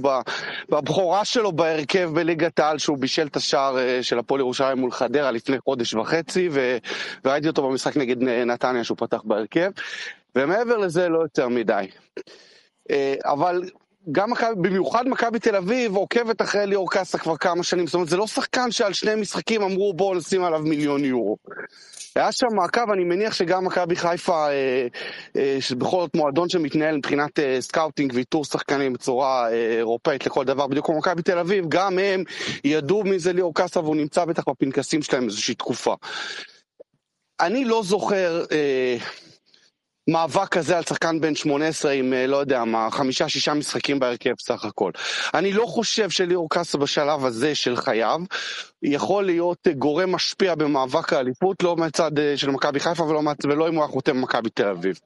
בבכורה 0.68 1.24
שלו 1.24 1.52
בהרכב 1.52 2.10
בליגת 2.14 2.58
העל, 2.58 2.78
שהוא 2.78 2.98
בישל 2.98 3.26
את 3.26 3.36
השער 3.36 3.78
אה, 3.78 4.02
של 4.02 4.18
הפועל 4.18 4.40
ירושלים 4.40 4.78
מול 4.78 4.90
חדרה 4.90 5.30
לפני 5.30 5.56
חודש 5.60 5.94
וחצי, 5.94 6.48
ו, 6.52 6.76
וראיתי 7.24 7.48
אותו 7.48 7.68
במשחק 7.68 7.96
נגד 7.96 8.22
נתניה 8.22 8.84
שהוא 8.84 8.98
פתח 8.98 9.22
בהרכב, 9.24 9.70
ומעבר 10.36 10.76
לזה 10.76 11.08
לא 11.08 11.18
יותר 11.18 11.48
מדי. 11.48 11.86
אה, 12.90 13.14
אבל 13.24 13.62
גם 14.12 14.30
במיוחד 14.56 15.08
מכבי 15.08 15.38
תל 15.38 15.56
אביב 15.56 15.96
עוקבת 15.96 16.42
אחרי 16.42 16.66
ליאור 16.66 16.90
קאסה 16.90 17.18
כבר 17.18 17.36
כמה 17.36 17.62
שנים, 17.62 17.86
זאת 17.86 17.94
אומרת 17.94 18.08
זה 18.08 18.16
לא 18.16 18.26
שחקן 18.26 18.70
שעל 18.70 18.92
שני 18.92 19.14
משחקים 19.14 19.62
אמרו 19.62 19.94
בואו 19.94 20.14
נשים 20.14 20.44
עליו 20.44 20.60
מיליון 20.60 21.04
יורו. 21.04 21.36
היה 22.16 22.32
שם 22.32 22.46
מעקב, 22.54 22.90
אני 22.90 23.04
מניח 23.04 23.34
שגם 23.34 23.64
מכבי 23.64 23.96
חיפה, 23.96 24.48
אה, 24.48 24.86
אה, 25.36 25.56
שבכל 25.60 26.00
זאת 26.00 26.16
מועדון 26.16 26.48
שמתנהל 26.48 26.96
מבחינת 26.96 27.38
אה, 27.38 27.56
scouting 27.60 28.12
ואיתור 28.14 28.44
שחקנים 28.44 28.92
בצורה 28.92 29.48
אה, 29.50 29.76
אירופאית 29.78 30.26
לכל 30.26 30.44
דבר, 30.44 30.66
בדיוק 30.66 30.86
כמו 30.86 30.98
מכבי 30.98 31.22
תל 31.22 31.38
אביב, 31.38 31.64
גם 31.68 31.98
הם 31.98 32.24
ידעו 32.64 33.04
מי 33.04 33.18
זה 33.18 33.32
ליאור 33.32 33.54
קאסה 33.54 33.80
והוא 33.80 33.96
נמצא 33.96 34.24
בטח 34.24 34.42
בפנקסים 34.48 35.02
שלהם 35.02 35.24
איזושהי 35.24 35.54
תקופה. 35.54 35.94
אני 37.40 37.64
לא 37.64 37.82
זוכר... 37.82 38.44
אה, 38.52 38.96
מאבק 40.08 40.48
כזה 40.48 40.76
על 40.76 40.82
שחקן 40.82 41.20
בן 41.20 41.34
18 41.34 41.92
עם, 41.92 42.12
אה, 42.12 42.26
לא 42.26 42.36
יודע 42.36 42.64
מה, 42.64 42.88
חמישה-שישה 42.90 43.54
משחקים 43.54 43.98
בהרכב 43.98 44.34
סך 44.40 44.64
הכל. 44.64 44.90
אני 45.34 45.52
לא 45.52 45.66
חושב 45.66 46.10
שליאור 46.10 46.50
קאסו 46.50 46.78
בשלב 46.78 47.24
הזה 47.24 47.54
של 47.54 47.76
חייו 47.76 48.20
יכול 48.82 49.24
להיות 49.24 49.66
אה, 49.66 49.72
גורם 49.72 50.12
משפיע 50.12 50.54
במאבק 50.54 51.12
האליפות, 51.12 51.62
לא 51.62 51.76
מהצד 51.76 52.18
אה, 52.18 52.36
של 52.36 52.50
מכבי 52.50 52.80
חיפה 52.80 53.02
ולא, 53.02 53.22
ולא 53.44 53.68
אם 53.68 53.74
הוא 53.74 53.82
היה 53.82 53.92
חותם 53.92 54.16
במכבי 54.16 54.50
תל 54.50 54.68
אביב. 54.68 55.00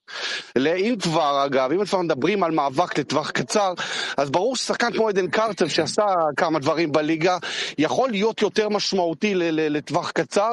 אם 0.57 0.94
כבר, 1.03 1.44
אגב, 1.46 1.72
אם 1.72 1.84
כבר 1.84 2.01
מדברים 2.01 2.42
על 2.42 2.51
מאבק 2.51 2.99
לטווח 2.99 3.30
קצר, 3.30 3.74
אז 4.16 4.30
ברור 4.30 4.57
ששחקן 4.57 4.92
כמו 4.92 5.09
עדן 5.09 5.28
קרצב, 5.28 5.68
שעשה 5.68 6.05
כמה 6.36 6.59
דברים 6.59 6.92
בליגה, 6.92 7.38
יכול 7.78 8.11
להיות 8.11 8.42
יותר 8.42 8.68
משמעותי 8.68 9.32
לטווח 9.34 10.11
קצר. 10.11 10.51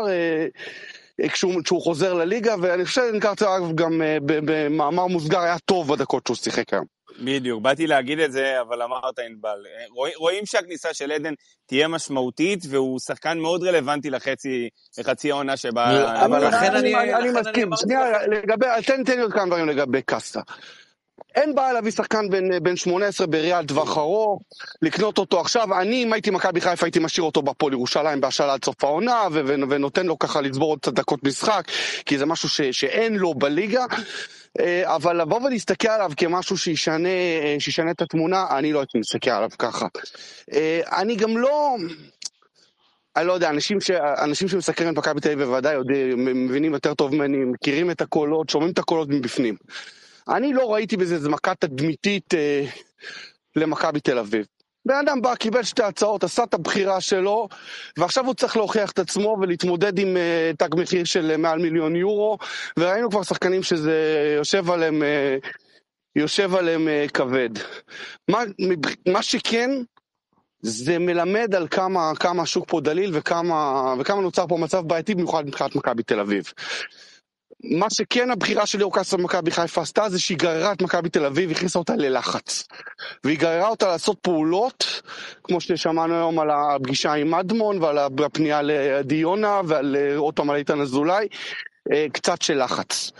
כשהוא, 1.31 1.63
כשהוא 1.63 1.81
חוזר 1.81 2.13
לליגה, 2.13 2.55
ואני 2.61 2.85
חושב 2.85 3.01
שנקרצר 3.11 3.57
אגב 3.57 3.75
גם 3.75 4.01
אה, 4.01 4.17
במאמר 4.21 5.07
מוסגר 5.07 5.39
היה 5.39 5.59
טוב 5.59 5.93
בדקות 5.93 6.27
שהוא 6.27 6.37
שיחק 6.37 6.73
היום. 6.73 6.85
בדיוק, 7.21 7.61
באתי 7.61 7.87
להגיד 7.87 8.19
את 8.19 8.31
זה, 8.31 8.61
אבל 8.61 8.81
אמרת 8.81 9.19
ענבל. 9.19 9.57
רואים, 9.89 10.13
רואים 10.17 10.45
שהכניסה 10.45 10.93
של 10.93 11.11
עדן 11.11 11.33
תהיה 11.65 11.87
משמעותית, 11.87 12.59
והוא 12.69 12.99
שחקן 12.99 13.39
מאוד 13.39 13.63
רלוונטי 13.63 14.09
לחצי, 14.09 14.69
לחצי 14.97 15.31
העונה 15.31 15.57
שבה... 15.57 16.13
אבל 16.25 16.47
לכן 16.47 16.75
אני... 16.75 17.13
אני 17.13 17.29
מסכים, 17.39 17.69
שנייה, 17.75 18.27
לגבי, 18.27 18.65
תן 19.05 19.15
לי 19.15 19.21
עוד 19.21 19.33
כמה 19.33 19.45
דברים 19.45 19.67
לגבי 19.67 20.01
קאסטה. 20.01 20.41
אין 21.35 21.55
בעיה 21.55 21.73
להביא 21.73 21.91
שחקן 21.91 22.29
בן, 22.29 22.63
בן 22.63 22.75
18 22.75 23.27
בראייה 23.27 23.61
לטווח 23.61 23.97
ארוך, 23.97 24.41
לקנות 24.81 25.17
אותו 25.17 25.39
עכשיו. 25.39 25.81
אני, 25.81 26.03
אם 26.03 26.13
הייתי 26.13 26.31
מכבי 26.31 26.61
חיפה, 26.61 26.85
הייתי 26.85 26.99
משאיר 26.99 27.25
אותו 27.25 27.41
בפועל 27.41 27.73
ירושלים 27.73 28.21
בהשאלה 28.21 28.53
עד 28.53 28.65
סוף 28.65 28.83
העונה, 28.83 29.21
ו- 29.31 29.41
ו- 29.47 29.69
ונותן 29.69 30.05
לו 30.05 30.19
ככה 30.19 30.41
לצבור 30.41 30.69
עוד 30.69 30.79
קצת 30.79 30.93
דקות 30.93 31.23
משחק, 31.23 31.63
כי 32.05 32.17
זה 32.17 32.25
משהו 32.25 32.49
ש- 32.49 32.61
שאין 32.61 33.15
לו 33.15 33.33
בליגה. 33.33 33.85
אה, 34.59 34.95
אבל 34.95 35.21
לבוא 35.21 35.41
ולהסתכל 35.41 35.87
עליו 35.87 36.11
כמשהו 36.17 36.57
שישנה, 36.57 37.09
אה, 37.09 37.55
שישנה 37.59 37.91
את 37.91 38.01
התמונה, 38.01 38.45
אני 38.51 38.73
לא 38.73 38.79
הייתי 38.79 38.97
מסתכל 38.97 39.29
עליו 39.29 39.49
ככה. 39.59 39.87
אה, 40.53 40.81
אני 41.01 41.15
גם 41.15 41.37
לא... 41.37 41.75
אני 43.15 43.27
לא 43.27 43.33
יודע, 43.33 43.49
אנשים, 43.49 43.81
ש... 43.81 43.91
אנשים 43.91 44.47
שמסקרים 44.47 44.93
את 44.93 44.97
מכבי 44.97 45.21
תל 45.21 45.31
אביב 45.31 45.43
בוודאי 45.47 45.75
מבינים 46.17 46.73
יותר 46.73 46.93
טוב 46.93 47.15
ממני, 47.15 47.37
מכירים 47.37 47.91
את 47.91 48.01
הקולות, 48.01 48.49
שומעים 48.49 48.71
את 48.71 48.79
הקולות 48.79 49.09
מבפנים. 49.09 49.55
אני 50.27 50.53
לא 50.53 50.73
ראיתי 50.73 50.97
בזה 50.97 51.15
איזה 51.15 51.29
מכה 51.29 51.55
תדמיתית 51.55 52.33
אה, 52.33 52.65
למכבי 53.55 53.99
תל 53.99 54.19
אביב. 54.19 54.45
בן 54.87 54.95
אדם 54.95 55.21
בא, 55.21 55.35
קיבל 55.35 55.63
שתי 55.63 55.83
הצעות, 55.83 56.23
עשה 56.23 56.43
את 56.43 56.53
הבחירה 56.53 57.01
שלו, 57.01 57.47
ועכשיו 57.97 58.25
הוא 58.25 58.33
צריך 58.33 58.57
להוכיח 58.57 58.91
את 58.91 58.99
עצמו 58.99 59.37
ולהתמודד 59.41 59.99
עם 59.99 60.07
אה, 60.07 60.55
תג 60.57 60.75
מחיר 60.75 61.03
של 61.03 61.31
אה, 61.33 61.37
מעל 61.37 61.59
מיליון 61.59 61.95
יורו, 61.95 62.37
וראינו 62.79 63.09
כבר 63.09 63.23
שחקנים 63.23 63.63
שזה 63.63 63.93
יושב 64.37 64.71
עליהם, 64.71 65.01
אה, 65.01 65.47
יושב 66.15 66.55
עליהם 66.55 66.87
אה, 66.87 67.11
כבד. 67.11 67.49
מה, 68.29 68.39
מה 69.07 69.23
שכן, 69.23 69.69
זה 70.61 70.99
מלמד 70.99 71.55
על 71.55 71.67
כמה, 71.67 72.11
כמה 72.19 72.43
השוק 72.43 72.65
פה 72.67 72.81
דליל 72.81 73.11
וכמה, 73.13 73.93
וכמה 73.99 74.21
נוצר 74.21 74.47
פה 74.47 74.57
מצב 74.57 74.83
בעייתי, 74.87 75.15
במיוחד 75.15 75.47
מבחינת 75.47 75.75
מכבי 75.75 76.03
תל 76.03 76.19
אביב. 76.19 76.53
מה 77.63 77.87
שכן 77.89 78.31
הבחירה 78.31 78.65
של 78.65 78.77
ליאור 78.77 78.93
קאסה 78.93 79.17
במכבי 79.17 79.51
חיפה 79.51 79.81
עשתה 79.81 80.09
זה 80.09 80.19
שהיא 80.19 80.37
גררה 80.37 80.71
את 80.71 80.81
מכבי 80.81 81.09
תל 81.09 81.25
אביב, 81.25 81.51
הכניסה 81.51 81.79
אותה 81.79 81.95
ללחץ. 81.95 82.67
והיא 83.23 83.39
גררה 83.39 83.67
אותה 83.67 83.87
לעשות 83.87 84.19
פעולות, 84.19 85.01
כמו 85.43 85.61
ששמענו 85.61 86.13
היום 86.13 86.39
על 86.39 86.49
הפגישה 86.51 87.13
עם 87.13 87.33
אדמון 87.33 87.83
ועל 87.83 87.97
הפנייה 87.97 88.61
לעדי 88.61 89.15
יונה 89.15 89.61
ועל 89.67 89.95
עוד 90.15 90.33
פעם 90.33 90.49
על 90.49 90.55
איתן 90.55 90.81
אזולאי, 90.81 91.27
אה, 91.91 92.05
קצת 92.13 92.41
של 92.41 92.63
לחץ. 92.63 93.11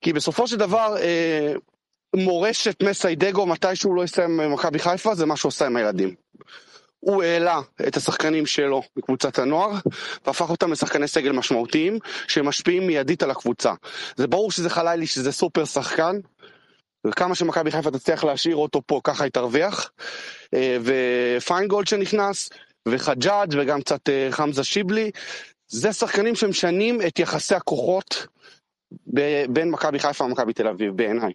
כי 0.00 0.12
בסופו 0.12 0.46
של 0.48 0.56
דבר, 0.56 0.96
אה, 1.00 1.52
מורשת 2.16 2.82
מסיידגו, 2.82 3.46
מתי 3.46 3.76
שהוא 3.76 3.94
לא 3.94 4.04
יסיים 4.04 4.36
במכבי 4.36 4.78
חיפה, 4.78 5.14
זה 5.14 5.26
מה 5.26 5.36
שהוא 5.36 5.48
עושה 5.48 5.66
עם 5.66 5.76
הילדים. 5.76 6.14
הוא 7.04 7.22
העלה 7.22 7.60
את 7.88 7.96
השחקנים 7.96 8.46
שלו 8.46 8.82
מקבוצת 8.96 9.38
הנוער 9.38 9.70
והפך 10.26 10.50
אותם 10.50 10.72
לשחקני 10.72 11.08
סגל 11.08 11.32
משמעותיים 11.32 11.98
שמשפיעים 12.28 12.86
מיידית 12.86 13.22
על 13.22 13.30
הקבוצה. 13.30 13.72
זה 14.16 14.26
ברור 14.26 14.50
שזה 14.50 14.70
חלילי 14.70 15.06
שזה 15.06 15.32
סופר 15.32 15.64
שחקן 15.64 16.18
וכמה 17.06 17.34
שמכבי 17.34 17.70
חיפה 17.70 17.90
תצליח 17.90 18.24
להשאיר 18.24 18.56
אותו 18.56 18.82
פה 18.86 19.00
ככה 19.04 19.24
היא 19.24 19.32
תרוויח 19.32 19.90
אה, 20.54 20.76
ופיינגולד 20.84 21.86
שנכנס 21.86 22.50
וחג'אג' 22.88 23.54
וגם 23.58 23.80
קצת 23.80 24.08
אה, 24.08 24.28
חמזה 24.30 24.64
שיבלי, 24.64 25.10
זה 25.68 25.92
שחקנים 25.92 26.34
שמשנים 26.34 27.00
את 27.06 27.18
יחסי 27.18 27.54
הכוחות 27.54 28.26
בין 29.48 29.70
מכבי 29.70 29.98
חיפה 29.98 30.24
למכבי 30.24 30.52
תל 30.52 30.68
אביב, 30.68 30.96
בעיניי. 30.96 31.32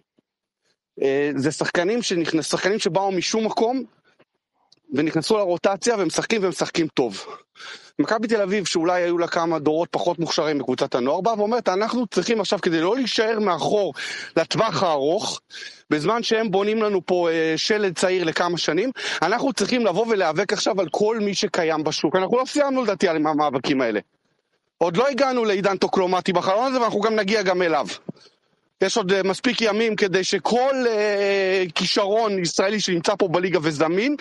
אה, 1.02 1.30
זה 1.36 1.52
שחקנים 1.52 2.02
שנכנס, 2.02 2.50
שחקנים 2.50 2.78
שבאו 2.78 3.12
משום 3.12 3.46
מקום 3.46 3.84
ונכנסו 4.92 5.38
לרוטציה 5.38 5.96
ומשחקים 5.98 6.44
ומשחקים 6.44 6.86
טוב. 6.88 7.26
מכבי 7.98 8.28
תל 8.28 8.42
אביב, 8.42 8.64
שאולי 8.64 9.02
היו 9.02 9.18
לה 9.18 9.28
כמה 9.28 9.58
דורות 9.58 9.88
פחות 9.90 10.18
מוכשרים 10.18 10.58
בקבוצת 10.58 10.94
הנוער, 10.94 11.20
באה 11.20 11.38
ואומרת, 11.38 11.68
אנחנו 11.68 12.06
צריכים 12.06 12.40
עכשיו, 12.40 12.60
כדי 12.60 12.80
לא 12.80 12.96
להישאר 12.96 13.38
מאחור 13.40 13.94
לטווח 14.36 14.82
הארוך, 14.82 15.40
בזמן 15.90 16.22
שהם 16.22 16.50
בונים 16.50 16.82
לנו 16.82 17.06
פה 17.06 17.28
אה, 17.30 17.54
שלד 17.56 17.98
צעיר 17.98 18.24
לכמה 18.24 18.58
שנים, 18.58 18.90
אנחנו 19.22 19.52
צריכים 19.52 19.86
לבוא 19.86 20.06
ולהיאבק 20.06 20.52
עכשיו 20.52 20.80
על 20.80 20.88
כל 20.90 21.18
מי 21.20 21.34
שקיים 21.34 21.84
בשוק. 21.84 22.16
אנחנו 22.16 22.38
לא 22.38 22.44
סיימנו 22.44 22.82
לדעתי 22.82 23.08
על 23.08 23.16
המאבקים 23.16 23.80
האלה. 23.80 24.00
עוד 24.78 24.96
לא 24.96 25.08
הגענו 25.08 25.44
לעידן 25.44 25.76
טוקלומטי 25.76 26.32
בחלון 26.32 26.66
הזה, 26.66 26.80
ואנחנו 26.80 27.00
גם 27.00 27.14
נגיע 27.14 27.42
גם 27.42 27.62
אליו. 27.62 27.86
יש 28.82 28.96
עוד 28.96 29.12
אה, 29.12 29.22
מספיק 29.22 29.60
ימים 29.60 29.96
כדי 29.96 30.24
שכל 30.24 30.74
אה, 30.88 31.64
כישרון 31.74 32.38
ישראלי 32.38 32.80
שנמצא 32.80 33.14
פה 33.18 33.28
בליגה 33.28 33.58
וזמין, 33.62 34.16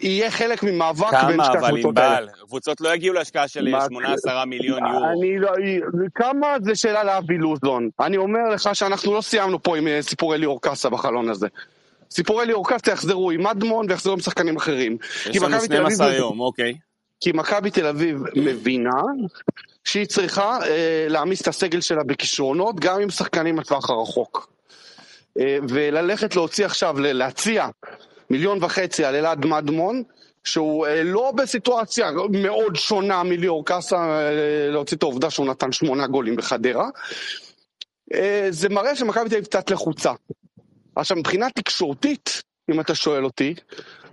יהיה 0.00 0.30
חלק 0.30 0.62
ממאבק 0.62 1.12
בין 1.26 1.36
כמה 1.36 1.44
שתי 1.44 1.58
אבל 1.58 1.66
הקבוצות 1.68 1.98
האלה. 1.98 2.16
ענבל, 2.18 2.28
קבוצות 2.46 2.80
לא 2.80 2.94
יגיעו 2.94 3.14
להשקעה 3.14 3.48
של 3.48 3.68
מה- 3.70 3.86
8-10 3.86 4.44
מיליון 4.46 4.78
יורו. 4.86 5.04
אני 5.20 5.38
לא... 5.38 5.50
כמה 6.14 6.46
זה 6.62 6.74
שאלה 6.74 7.04
לאבי 7.04 7.38
לוזון? 7.38 7.88
אני 8.00 8.16
אומר 8.16 8.40
לך 8.54 8.68
שאנחנו 8.72 9.14
לא 9.14 9.20
סיימנו 9.20 9.62
פה 9.62 9.76
עם 9.76 9.86
אה, 9.88 10.02
סיפורי 10.02 10.38
ליאור 10.38 10.60
קאסה 10.62 10.90
בחלון 10.90 11.28
הזה. 11.28 11.46
סיפורי 12.10 12.46
ליאור 12.46 12.68
קאסה 12.68 12.92
יחזרו 12.92 13.30
עם 13.30 13.42
מדמון 13.46 13.86
ויחזרו 13.88 14.12
עם 14.12 14.20
שחקנים 14.20 14.56
אחרים. 14.56 14.96
יש 15.30 15.36
לנו 15.36 15.56
מכבי 15.56 15.68
תל 15.68 15.76
אביב- 15.76 15.94
12 15.96 16.14
יום, 16.14 16.40
אוקיי. 16.40 16.74
כי 17.22 17.32
מכבי 17.34 17.70
תל 17.70 17.86
אביב 17.86 18.22
מבינה 18.36 19.02
שהיא 19.84 20.06
צריכה 20.06 20.58
אה, 20.66 21.06
להעמיס 21.08 21.42
את 21.42 21.48
הסגל 21.48 21.80
שלה 21.80 22.04
בכישרונות, 22.04 22.80
גם 22.80 23.00
עם 23.00 23.10
שחקנים 23.10 23.58
לטווח 23.58 23.90
הרחוק. 23.90 24.50
אה, 25.40 25.58
וללכת 25.68 26.36
להוציא 26.36 26.66
עכשיו, 26.66 26.94
להציע 26.98 27.68
מיליון 28.30 28.58
וחצי 28.64 29.04
על 29.04 29.14
אלעד 29.14 29.46
מדמון, 29.46 30.02
שהוא 30.44 30.86
אה, 30.86 31.02
לא 31.02 31.32
בסיטואציה 31.36 32.10
מאוד 32.30 32.76
שונה 32.76 33.22
מליאור 33.22 33.64
קאסה, 33.64 33.96
אה, 33.96 34.70
להוציא 34.70 34.96
את 34.96 35.02
העובדה 35.02 35.30
שהוא 35.30 35.46
נתן 35.46 35.72
שמונה 35.72 36.06
גולים 36.06 36.36
בחדרה. 36.36 36.88
אה, 38.14 38.46
זה 38.50 38.68
מראה 38.68 38.96
שמכבי 38.96 39.28
תל 39.28 39.34
אביב 39.34 39.44
קצת 39.44 39.70
לחוצה. 39.70 40.12
עכשיו, 40.96 41.16
מבחינה 41.16 41.50
תקשורתית, 41.50 42.42
אם 42.70 42.80
אתה 42.80 42.94
שואל 42.94 43.24
אותי, 43.24 43.54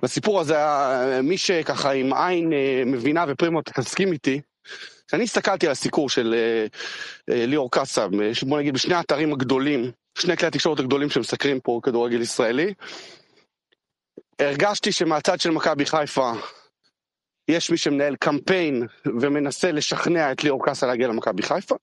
בסיפור 0.03 0.39
הזה, 0.39 0.55
היה 0.55 1.21
מי 1.21 1.37
שככה 1.37 1.91
עם 1.91 2.13
עין 2.13 2.53
אה, 2.53 2.83
מבינה 2.85 3.25
ופרימו, 3.27 3.61
תסכים 3.61 4.13
איתי, 4.13 4.41
כשאני 5.07 5.23
הסתכלתי 5.23 5.65
על 5.65 5.71
הסיקור 5.71 6.09
של 6.09 6.33
אה, 6.33 6.65
אה, 7.33 7.45
ליאור 7.45 7.69
ב- 7.97 8.31
בוא 8.49 8.59
נגיד 8.59 8.73
בשני 8.73 8.93
האתרים 8.93 9.33
הגדולים, 9.33 9.91
שני 10.17 10.37
כלי 10.37 10.47
התקשורת 10.47 10.79
הגדולים 10.79 11.09
שמסקרים 11.09 11.59
פה 11.59 11.79
כדורגל 11.83 12.21
ישראלי, 12.21 12.73
הרגשתי 14.39 14.91
שמהצד 14.91 15.39
של 15.39 15.51
מכבי 15.51 15.85
חיפה 15.85 16.31
יש 17.47 17.71
מי 17.71 17.77
שמנהל 17.77 18.15
קמפיין 18.15 18.87
ומנסה 19.05 19.71
לשכנע 19.71 20.31
את 20.31 20.43
ליאור 20.43 20.65
קאסה 20.65 20.87
להגיע 20.87 21.07
למכבי 21.07 21.43
חיפה. 21.43 21.75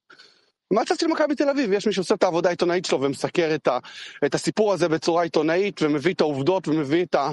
מהצד 0.73 0.99
של 0.99 1.07
מכבי 1.07 1.35
תל 1.35 1.49
אביב 1.49 1.73
יש 1.73 1.87
מי 1.87 1.93
שעושה 1.93 2.15
את 2.15 2.23
העבודה 2.23 2.49
העיתונאית 2.49 2.85
שלו 2.85 3.03
ומסקר 3.03 3.55
את, 3.55 3.69
ה, 3.69 3.79
את 4.27 4.35
הסיפור 4.35 4.73
הזה 4.73 4.89
בצורה 4.89 5.23
עיתונאית 5.23 5.83
ומביא 5.83 6.15
את 6.15 6.21
העובדות 6.21 6.69
ומביא 6.69 7.05
את, 7.05 7.15
ה, 7.15 7.31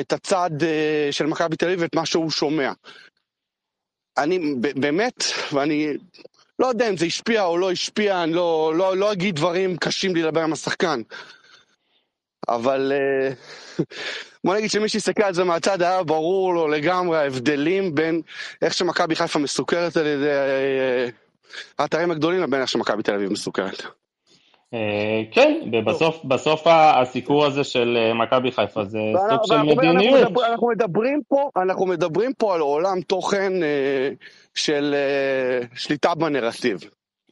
את 0.00 0.12
הצד 0.12 0.50
אה, 0.62 1.08
של 1.10 1.26
מכבי 1.26 1.56
תל 1.56 1.66
אביב 1.66 1.80
ואת 1.80 1.94
מה 1.94 2.06
שהוא 2.06 2.30
שומע. 2.30 2.72
אני 4.18 4.54
באמת, 4.74 5.24
ואני 5.52 5.92
לא 6.58 6.66
יודע 6.66 6.88
אם 6.88 6.96
זה 6.96 7.06
השפיע 7.06 7.44
או 7.44 7.58
לא 7.58 7.70
השפיע, 7.70 8.22
אני 8.22 8.32
לא, 8.32 8.72
לא, 8.76 8.96
לא 8.96 9.12
אגיד 9.12 9.36
דברים 9.36 9.76
קשים 9.76 10.14
לי 10.14 10.22
לדבר 10.22 10.40
עם 10.40 10.52
השחקן. 10.52 11.02
אבל 12.48 12.92
אה, 12.92 13.32
בוא 14.44 14.56
נגיד 14.56 14.70
שמי 14.70 14.88
שהסתכל 14.88 15.22
על 15.22 15.34
זה 15.34 15.44
מהצד 15.44 15.82
היה 15.82 16.02
ברור 16.02 16.54
לו 16.54 16.68
לגמרי 16.68 17.18
ההבדלים 17.18 17.94
בין 17.94 18.22
איך 18.62 18.74
שמכבי 18.74 19.16
חיפה 19.16 19.38
מסוכרת 19.38 19.96
על 19.96 20.06
ידי 20.06 20.30
אה, 20.30 21.08
האתרים 21.78 22.10
הגדולים 22.10 22.40
לבין 22.40 22.60
איך 22.60 22.68
שמכבי 22.68 23.02
תל 23.02 23.14
אביב 23.14 23.32
מסוכרת. 23.32 23.82
אה, 24.74 25.22
כן, 25.30 25.60
ובסוף 25.72 26.24
בסוף 26.24 26.62
הסיקור 26.66 27.46
הזה 27.46 27.64
של 27.64 27.96
אה, 27.96 28.14
מכבי 28.14 28.52
חיפה 28.52 28.84
זה 28.84 28.98
סוג 29.30 29.40
של 29.46 29.62
מדיניות. 29.62 30.28
מדבר- 30.28 30.46
אנחנו 30.46 30.68
מדברים 30.68 31.20
פה, 31.28 31.50
אנחנו 31.56 31.86
מדברים 31.86 32.32
פה 32.38 32.54
על 32.54 32.60
עולם 32.60 33.00
תוכן 33.00 33.62
אה, 33.62 34.08
של 34.54 34.94
שליטה 35.74 36.14
בנרטיב. 36.14 36.80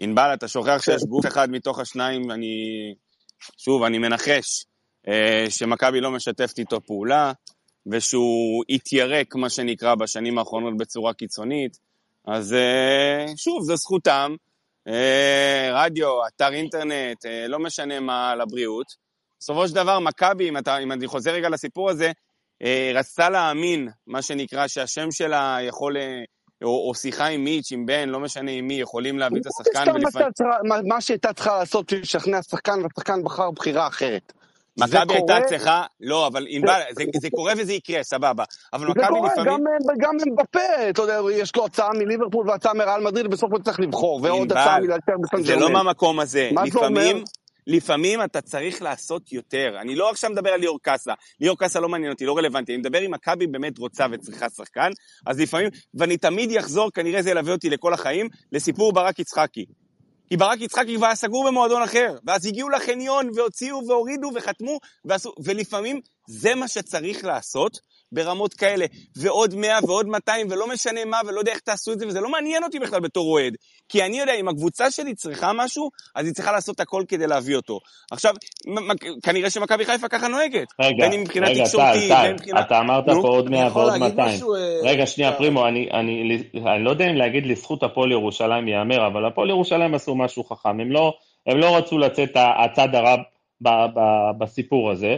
ענבל, 0.00 0.30
אתה 0.34 0.48
שוכח 0.48 0.82
שיש 0.82 1.02
גוף 1.08 1.26
אחד 1.26 1.50
מתוך 1.50 1.78
השניים, 1.78 2.30
אני... 2.30 2.54
שוב, 3.58 3.82
אני 3.82 3.98
מנחש 3.98 4.64
שמכבי 5.48 6.00
לא 6.00 6.10
משתפת 6.10 6.58
איתו 6.58 6.80
פעולה, 6.80 7.32
ושהוא 7.86 8.64
התיירק, 8.68 9.34
מה 9.36 9.50
שנקרא, 9.50 9.94
בשנים 9.94 10.38
האחרונות 10.38 10.76
בצורה 10.76 11.12
קיצונית. 11.12 11.78
אז 12.26 12.56
שוב, 13.36 13.62
זו 13.62 13.76
זכותם. 13.76 14.34
אה, 14.88 15.70
רדיו, 15.74 16.26
אתר 16.26 16.52
אינטרנט, 16.52 17.26
אה, 17.26 17.48
לא 17.48 17.58
משנה 17.58 18.00
מה 18.00 18.30
על 18.30 18.40
הבריאות. 18.40 18.86
בסופו 19.40 19.68
של 19.68 19.74
דבר, 19.74 19.98
מכבי, 19.98 20.48
אם, 20.48 20.58
אתה- 20.58 20.78
אם 20.78 20.92
אני 20.92 21.06
חוזר 21.06 21.30
רגע 21.30 21.48
לסיפור 21.48 21.90
הזה, 21.90 22.12
אה, 22.62 22.92
רצתה 22.94 23.30
להאמין, 23.30 23.88
מה 24.06 24.22
שנקרא, 24.22 24.66
שהשם 24.66 25.10
שלה 25.10 25.58
יכול, 25.62 25.96
או, 26.64 26.88
או 26.88 26.94
שיחה 26.94 27.26
עם 27.26 27.44
מיץ', 27.44 27.72
עם 27.72 27.86
בן, 27.86 28.08
לא 28.08 28.20
משנה 28.20 28.50
עם 28.50 28.66
מי, 28.68 28.74
יכולים 28.74 29.18
להביא 29.18 29.40
את 29.40 29.46
השחקן 29.46 29.84
ולפעמים... 29.94 30.28
מה- 30.68 30.82
מה 30.94 31.00
שהייתה 31.00 31.32
צריכה 31.32 31.58
לעשות 31.58 31.86
בשביל 31.86 32.00
לשכנע 32.02 32.42
שחקן, 32.42 32.78
והשחקן 32.82 33.22
בחר 33.24 33.50
בחירה 33.50 33.86
אחרת. 33.86 34.32
זה 34.76 34.84
מכבי 34.84 35.14
הייתה 35.14 35.26
קורה- 35.34 35.48
צריכה, 35.48 35.82
לא, 36.00 36.26
אבל 36.26 36.46
ענבל, 36.48 36.80
זה, 36.90 37.04
זה 37.20 37.28
קורה 37.30 37.52
וזה 37.58 37.72
יקרה, 37.72 38.02
סבבה. 38.02 38.44
אבל 38.72 38.86
זה 38.86 38.90
מכבי 38.90 39.06
קורה, 39.08 39.32
לפעמים... 39.32 39.64
גם, 39.98 40.16
גם 40.26 40.34
בפה, 40.38 40.88
אתה 40.90 41.02
יודע, 41.02 41.20
יש 41.32 41.56
לו 41.56 41.64
הצעה 41.64 41.90
מליברפול 41.92 42.50
והצעה 42.50 42.74
מריאל 42.74 43.00
מדריד, 43.00 43.26
בסוף 43.30 43.52
הוא 43.52 43.58
צריך 43.58 43.80
לבחור, 43.80 44.20
ועוד 44.22 44.52
הצעה 44.52 44.80
מלהצר 44.80 45.12
בסן 45.22 45.42
זה 45.42 45.56
לא 45.56 45.70
מהמקום 45.70 46.20
הזה. 46.20 46.50
מה 46.52 46.62
זה 46.70 46.78
אומר? 46.78 46.88
לפעמים, 46.88 47.24
לפעמים 47.66 48.22
אתה 48.22 48.40
צריך 48.40 48.82
לעשות 48.82 49.32
יותר. 49.32 49.76
אני 49.80 49.94
לא 49.96 50.10
עכשיו 50.10 50.30
מדבר 50.30 50.50
על 50.50 50.60
ליאור 50.60 50.78
קאסה. 50.82 51.12
ליאור 51.40 51.58
קאסה 51.58 51.80
לא 51.80 51.88
מעניין 51.88 52.12
אותי, 52.12 52.26
לא 52.26 52.36
רלוונטי. 52.36 52.72
אני 52.72 52.78
מדבר 52.80 53.06
אם 53.06 53.10
מכבי 53.10 53.46
באמת 53.46 53.78
רוצה 53.78 54.06
וצריכה 54.12 54.50
שחקן, 54.50 54.90
אז 55.26 55.40
לפעמים, 55.40 55.68
ואני 55.94 56.16
תמיד 56.16 56.56
אחזור, 56.56 56.90
כנראה 56.90 57.22
זה 57.22 57.30
ילווה 57.30 57.52
אותי 57.52 57.70
לכל 57.70 57.94
החיים, 57.94 58.28
לסיפור 58.52 58.92
ברק 58.92 59.18
יצחקי. 59.18 59.64
כי 60.32 60.36
ברק 60.36 60.60
יצחקי 60.60 60.96
כבר 60.96 61.06
היה 61.06 61.14
סגור 61.14 61.46
במועדון 61.46 61.82
אחר, 61.82 62.16
ואז 62.26 62.46
הגיעו 62.46 62.68
לחניון 62.68 63.30
והוציאו 63.34 63.88
והורידו 63.88 64.30
וחתמו, 64.34 64.78
ועשו, 65.04 65.32
ולפעמים 65.44 66.00
זה 66.28 66.54
מה 66.54 66.68
שצריך 66.68 67.24
לעשות 67.24 67.80
ברמות 68.12 68.54
כאלה, 68.54 68.86
ועוד 69.16 69.54
100 69.54 69.78
ועוד 69.86 70.06
200 70.06 70.46
ולא 70.50 70.68
משנה 70.68 71.04
מה, 71.04 71.20
ולא 71.26 71.38
יודע 71.38 71.52
איך 71.52 71.60
תעשו 71.60 71.92
את 71.92 71.98
זה, 71.98 72.06
וזה 72.06 72.20
לא 72.20 72.28
מעניין 72.28 72.64
אותי 72.64 72.78
בכלל 72.78 73.00
בתור 73.00 73.32
אוהד. 73.32 73.54
כי 73.88 74.02
אני 74.02 74.20
יודע, 74.20 74.34
אם 74.34 74.48
הקבוצה 74.48 74.90
שלי 74.90 75.14
צריכה 75.14 75.52
משהו, 75.52 75.90
אז 76.14 76.26
היא 76.26 76.34
צריכה 76.34 76.52
לעשות 76.52 76.80
הכל 76.80 77.04
כדי 77.08 77.26
להביא 77.26 77.56
אותו. 77.56 77.78
עכשיו, 78.10 78.34
כנראה 79.22 79.50
שמכבי 79.50 79.84
חיפה 79.84 80.08
ככה 80.08 80.28
נוהגת. 80.28 80.68
רגע, 80.80 81.06
רגע, 81.42 81.64
טל, 82.08 82.36
טל. 82.46 82.58
אתה 82.60 82.78
אמרת 82.78 83.08
נו, 83.08 83.22
פה 83.22 83.28
עוד 83.28 83.46
אני 83.46 83.56
100 83.56 83.66
יכול 83.66 83.82
ועוד 83.82 84.00
להגיד 84.00 84.16
200. 84.16 84.34
משהו, 84.34 84.54
אה, 84.54 84.60
רגע, 84.82 85.06
שנייה, 85.06 85.30
טל? 85.30 85.38
פרימו, 85.38 85.68
אני, 85.68 85.88
אני, 85.92 86.42
אני 86.54 86.84
לא 86.84 86.90
יודע 86.90 87.10
אם 87.10 87.14
להגיד 87.14 87.46
לזכות 87.46 87.82
הפועל 87.82 88.12
ירושלים 88.12 88.68
ייאמר, 88.68 89.06
אבל 89.06 89.26
הפועל 89.26 89.50
ירושלים 89.50 89.94
עשו 89.94 90.14
משהו 90.14 90.44
חכם. 90.44 90.80
הם 90.80 90.92
לא, 90.92 91.12
הם 91.46 91.58
לא 91.58 91.76
רצו 91.76 91.98
לצאת 91.98 92.30
הצד 92.36 92.94
הרע 92.94 93.16
ב, 93.60 93.68
ב, 93.68 94.00
בסיפור 94.38 94.90
הזה. 94.90 95.16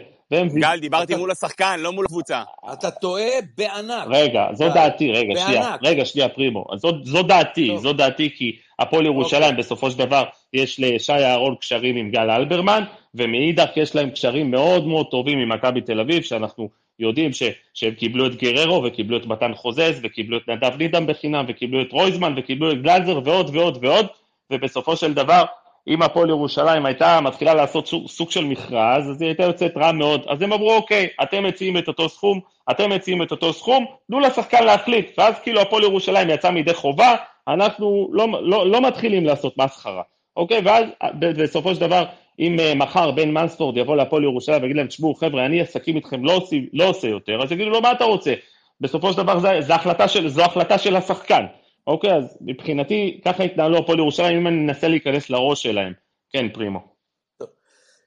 גל, 0.54 0.78
דיברתי 0.80 1.14
מול 1.14 1.30
השחקן, 1.30 1.80
לא 1.80 1.92
מול 1.92 2.04
הקבוצה. 2.04 2.42
אתה 2.72 2.90
טועה 2.90 3.30
בענק. 3.58 4.04
רגע, 4.10 4.46
זו 4.52 4.68
דעתי, 4.68 5.12
רגע, 5.12 5.40
שנייה. 5.40 5.76
רגע, 5.82 6.04
שנייה, 6.04 6.28
פרימו. 6.28 6.64
זו, 7.04 7.22
דעתי. 7.22 7.76
זו 7.78 7.92
דעתי, 7.92 8.30
כי 8.36 8.56
הפועל 8.78 9.06
ירושלים, 9.06 9.42
אוקיי. 9.42 9.58
בסופו 9.58 9.90
של 9.90 9.98
דבר, 9.98 10.24
יש 10.52 10.80
לשי 10.80 11.12
אהרון 11.12 11.54
קשרים 11.54 11.96
עם 11.96 12.10
גל 12.10 12.30
אלברמן, 12.30 12.84
ומאידך 13.14 13.76
יש 13.76 13.94
להם 13.94 14.10
קשרים 14.10 14.50
מאוד 14.50 14.86
מאוד 14.86 15.06
טובים 15.10 15.38
עם 15.38 15.48
מכבי 15.52 15.80
תל 15.80 16.00
אביב, 16.00 16.22
שאנחנו 16.22 16.68
יודעים 16.98 17.32
ש, 17.32 17.42
שהם 17.74 17.94
קיבלו 17.94 18.26
את 18.26 18.34
גררו, 18.34 18.82
וקיבלו 18.84 19.16
את 19.16 19.26
מתן 19.26 19.54
חוזז, 19.54 20.00
וקיבלו 20.02 20.36
את 20.36 20.48
נדב 20.48 20.76
נידם 20.78 21.06
בחינם, 21.06 21.44
וקיבלו 21.48 21.82
את 21.82 21.92
רויזמן, 21.92 22.34
וקיבלו 22.36 22.72
את 22.72 22.82
גלזר, 22.82 23.20
ועוד 23.24 23.56
ועוד 23.56 23.78
ועוד, 23.84 24.06
ובסופו 24.50 24.96
של 24.96 25.14
דבר, 25.14 25.44
אם 25.88 26.02
הפועל 26.02 26.28
ירושלים 26.28 26.86
הייתה 26.86 27.20
מתחילה 27.20 27.54
לעשות 27.54 27.86
סוג, 28.06 28.30
של 28.30 28.44
מכרז, 28.44 29.10
אז 29.10 29.22
היא 29.22 29.28
הייתה 29.28 29.42
יוצאת 29.42 29.76
רע 29.76 29.92
מאוד. 29.92 30.24
אז 30.28 30.42
הם 30.42 30.52
אמרו, 30.52 30.74
אוקיי, 30.74 31.08
אתם 31.22 31.44
מציעים 31.44 31.78
את 31.78 31.88
אותו 31.88 32.08
סכום, 32.08 32.40
אתם 32.70 32.90
מציעים 32.90 33.22
את 33.22 33.30
אותו 33.30 33.52
סכום, 33.52 33.86
תנו 34.06 34.20
לשחקן 34.20 34.64
להחליט. 34.64 35.18
ואז 35.18 35.34
כאילו 35.42 35.60
הפועל 35.60 35.82
ירושלים 35.82 36.30
יצא 36.30 36.50
מידי 36.50 36.74
חובה, 36.74 37.14
אנחנו 37.48 38.08
לא, 38.12 38.26
לא, 38.42 38.66
לא 38.66 38.80
מתחילים 38.80 39.24
לעשות 39.26 39.58
מסחרה. 39.58 40.02
אוקיי? 40.36 40.60
ואז 40.64 40.84
בסופו 41.20 41.74
של 41.74 41.80
דבר, 41.80 42.04
אם 42.38 42.56
uh, 42.58 42.74
מחר 42.74 43.10
בן 43.10 43.30
מנספורד 43.30 43.76
יבוא 43.76 43.96
להפועל 43.96 44.24
ירושלים 44.24 44.62
ויגיד 44.62 44.76
להם, 44.76 44.86
תשמעו 44.86 45.14
חבר'ה, 45.14 45.46
אני 45.46 45.60
עסקים 45.60 45.96
איתכם 45.96 46.24
לא, 46.24 46.32
עושים, 46.32 46.66
לא 46.72 46.88
עושה 46.88 47.08
יותר, 47.08 47.42
אז 47.42 47.52
יגידו 47.52 47.70
לו, 47.70 47.80
מה 47.80 47.92
אתה 47.92 48.04
רוצה? 48.04 48.34
בסופו 48.80 49.12
של 49.12 49.18
דבר 49.18 49.38
זה 49.60 49.74
החלטה 49.74 50.08
של, 50.08 50.28
זו 50.28 50.42
החלטה 50.42 50.78
של 50.78 50.96
השחקן. 50.96 51.44
אוקיי, 51.86 52.16
אז 52.16 52.38
מבחינתי, 52.40 53.20
ככה 53.24 53.42
התנהלו 53.42 53.78
הפועל 53.78 53.98
ירושלים, 53.98 54.38
אם 54.38 54.46
אני 54.46 54.56
אנסה 54.56 54.88
להיכנס 54.88 55.30
לראש 55.30 55.62
שלהם. 55.62 55.92
כן, 56.32 56.48
פרימו. 56.54 56.94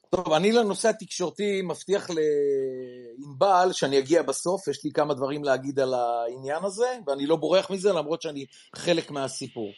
טוב, 0.09 0.33
אני 0.33 0.51
לנושא 0.51 0.89
התקשורתי 0.89 1.61
מבטיח 1.61 2.09
לענבל 2.09 3.73
שאני 3.73 3.99
אגיע 3.99 4.21
בסוף, 4.21 4.67
יש 4.67 4.85
לי 4.85 4.91
כמה 4.91 5.13
דברים 5.13 5.43
להגיד 5.43 5.79
על 5.79 5.93
העניין 5.93 6.63
הזה, 6.63 6.87
ואני 7.07 7.25
לא 7.25 7.35
בורח 7.35 7.71
מזה, 7.71 7.93
למרות 7.93 8.21
שאני 8.21 8.45
חלק 8.75 9.11
מהסיפור. 9.11 9.71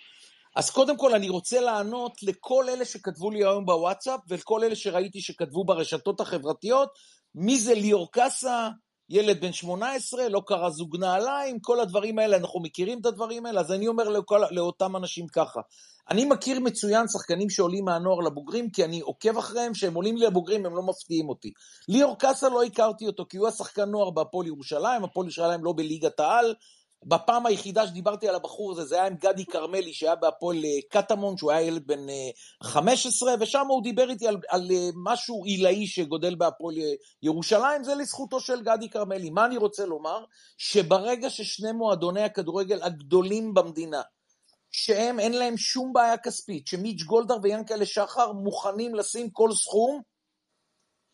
אז 0.55 0.69
קודם 0.69 0.97
כל 0.97 1.15
אני 1.15 1.29
רוצה 1.29 1.61
לענות 1.61 2.23
לכל 2.23 2.69
אלה 2.69 2.85
שכתבו 2.85 3.31
לי 3.31 3.39
היום 3.39 3.65
בוואטסאפ, 3.65 4.19
ולכל 4.27 4.63
אלה 4.63 4.75
שראיתי 4.75 5.21
שכתבו 5.21 5.63
ברשתות 5.63 6.19
החברתיות, 6.19 6.89
מי 7.35 7.57
זה 7.57 7.73
ליאור 7.73 8.11
קאסה, 8.11 8.69
ילד 9.09 9.41
בן 9.41 9.51
18, 9.51 10.29
לא 10.29 10.41
קרא 10.45 10.69
זוג 10.69 10.97
נעליים, 10.97 11.59
כל 11.59 11.79
הדברים 11.79 12.19
האלה, 12.19 12.37
אנחנו 12.37 12.59
מכירים 12.59 12.99
את 13.01 13.05
הדברים 13.05 13.45
האלה, 13.45 13.59
אז 13.59 13.71
אני 13.71 13.87
אומר 13.87 14.09
לכל, 14.09 14.41
לאותם 14.51 14.95
אנשים 14.95 15.27
ככה. 15.27 15.61
אני 16.09 16.25
מכיר 16.25 16.59
מצוין 16.59 17.07
שחקנים 17.07 17.49
שעולים 17.49 17.85
מהנוער 17.85 18.19
לבוגרים, 18.19 18.69
כי 18.69 18.85
אני 18.85 18.99
עוקב 18.99 19.37
אחריהם, 19.37 19.73
כשהם 19.73 19.93
עולים 19.93 20.17
לי 20.17 20.25
לבוגרים 20.25 20.65
הם 20.65 20.75
לא 20.75 20.83
מפתיעים 20.83 21.29
אותי. 21.29 21.51
ליאור 21.87 22.17
קאסה 22.17 22.49
לא 22.49 22.63
הכרתי 22.63 23.07
אותו, 23.07 23.25
כי 23.29 23.37
הוא 23.37 23.47
השחקן 23.47 23.89
נוער 23.89 24.09
בהפועל 24.09 24.47
ירושלים, 24.47 25.03
הפועל 25.03 25.25
ירושלים 25.25 25.63
לא 25.63 25.73
בליגת 25.77 26.19
העל, 26.19 26.53
בפעם 27.05 27.45
היחידה 27.45 27.87
שדיברתי 27.87 28.27
על 28.27 28.35
הבחור 28.35 28.71
הזה, 28.71 28.85
זה 28.85 28.95
היה 28.95 29.07
עם 29.07 29.15
גדי 29.15 29.45
כרמלי, 29.45 29.93
שהיה 29.93 30.15
בהפועל 30.15 30.57
אה, 30.57 30.69
קטמון, 30.89 31.37
שהוא 31.37 31.51
היה 31.51 31.61
ילד 31.61 31.87
בן 31.87 32.05
15, 32.63 33.31
אה, 33.31 33.35
ושם 33.39 33.65
הוא 33.67 33.83
דיבר 33.83 34.09
איתי 34.09 34.27
על, 34.27 34.37
על 34.49 34.71
אה, 34.71 34.89
משהו 35.03 35.45
עילאי 35.45 35.87
שגודל 35.87 36.35
בהפועל 36.35 36.75
ירושלים, 37.23 37.83
זה 37.83 37.95
לזכותו 37.95 38.39
של 38.39 38.61
גדי 38.61 38.89
כרמלי. 38.89 39.29
מה 39.29 39.45
אני 39.45 39.57
רוצה 39.57 39.85
לומר? 39.85 40.23
שברגע 40.57 41.29
ששני 41.29 41.71
מועדוני 41.71 42.23
הכדורגל 42.23 42.83
הגדולים 42.83 43.53
במדינה, 43.53 44.01
שהם, 44.71 45.19
אין 45.19 45.33
להם 45.33 45.57
שום 45.57 45.93
בעיה 45.93 46.17
כספית, 46.17 46.67
שמיץ' 46.67 47.03
גולדהר 47.03 47.37
ויאנקלה 47.43 47.85
שחר 47.85 48.31
מוכנים 48.31 48.95
לשים 48.95 49.29
כל 49.29 49.51
סכום, 49.53 50.01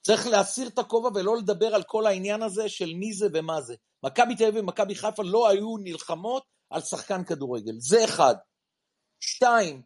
צריך 0.06 0.28
להסיר 0.28 0.68
את 0.68 0.80
הכובע 0.80 1.10
ולא 1.16 1.38
לדבר 1.38 1.76
על 1.76 1.84
כל 1.84 2.08
העניין 2.08 2.44
הזה 2.44 2.70
של 2.70 2.94
מי 2.94 3.14
זה 3.14 3.28
ומה 3.34 3.62
זה. 3.62 3.76
מכבי 4.04 4.36
תל 4.36 4.46
אביב 4.46 4.64
ומכבי 4.64 4.96
חיפה 4.96 5.24
לא 5.24 5.50
היו 5.50 5.78
נלחמות 5.84 6.44
על 6.70 6.82
שחקן 6.82 7.24
כדורגל. 7.24 7.74
זה 7.80 8.04
אחד. 8.06 8.36
שתיים, 9.20 9.82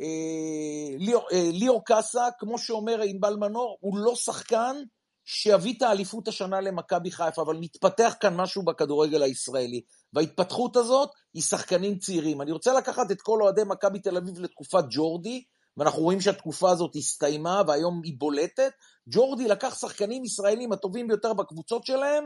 אה, 0.00 0.96
ליאור, 0.98 1.28
אה, 1.32 1.50
ליאור 1.52 1.84
קאסה, 1.84 2.28
כמו 2.38 2.58
שאומר 2.58 3.02
ענבל 3.02 3.36
מנור, 3.36 3.78
הוא 3.80 3.98
לא 3.98 4.16
שחקן 4.16 4.76
שיביא 5.24 5.74
את 5.76 5.82
האליפות 5.82 6.28
השנה 6.28 6.60
למכבי 6.60 7.10
חיפה, 7.10 7.42
אבל 7.42 7.56
מתפתח 7.56 8.14
כאן 8.20 8.36
משהו 8.36 8.62
בכדורגל 8.62 9.22
הישראלי. 9.22 9.80
וההתפתחות 10.12 10.76
הזאת 10.76 11.10
היא 11.34 11.42
שחקנים 11.42 11.98
צעירים. 11.98 12.40
אני 12.40 12.52
רוצה 12.52 12.72
לקחת 12.74 13.10
את 13.10 13.20
כל 13.22 13.42
אוהדי 13.42 13.62
מכבי 13.66 13.98
תל 13.98 14.16
אביב 14.16 14.40
לתקופת 14.40 14.84
ג'ורדי, 14.90 15.44
ואנחנו 15.80 16.02
רואים 16.02 16.20
שהתקופה 16.20 16.70
הזאת 16.70 16.96
הסתיימה 16.96 17.62
והיום 17.66 18.00
היא 18.04 18.14
בולטת. 18.18 18.72
ג'ורדי 19.08 19.48
לקח 19.48 19.78
שחקנים 19.80 20.24
ישראלים 20.24 20.72
הטובים 20.72 21.08
ביותר 21.08 21.32
בקבוצות 21.32 21.86
שלהם, 21.86 22.24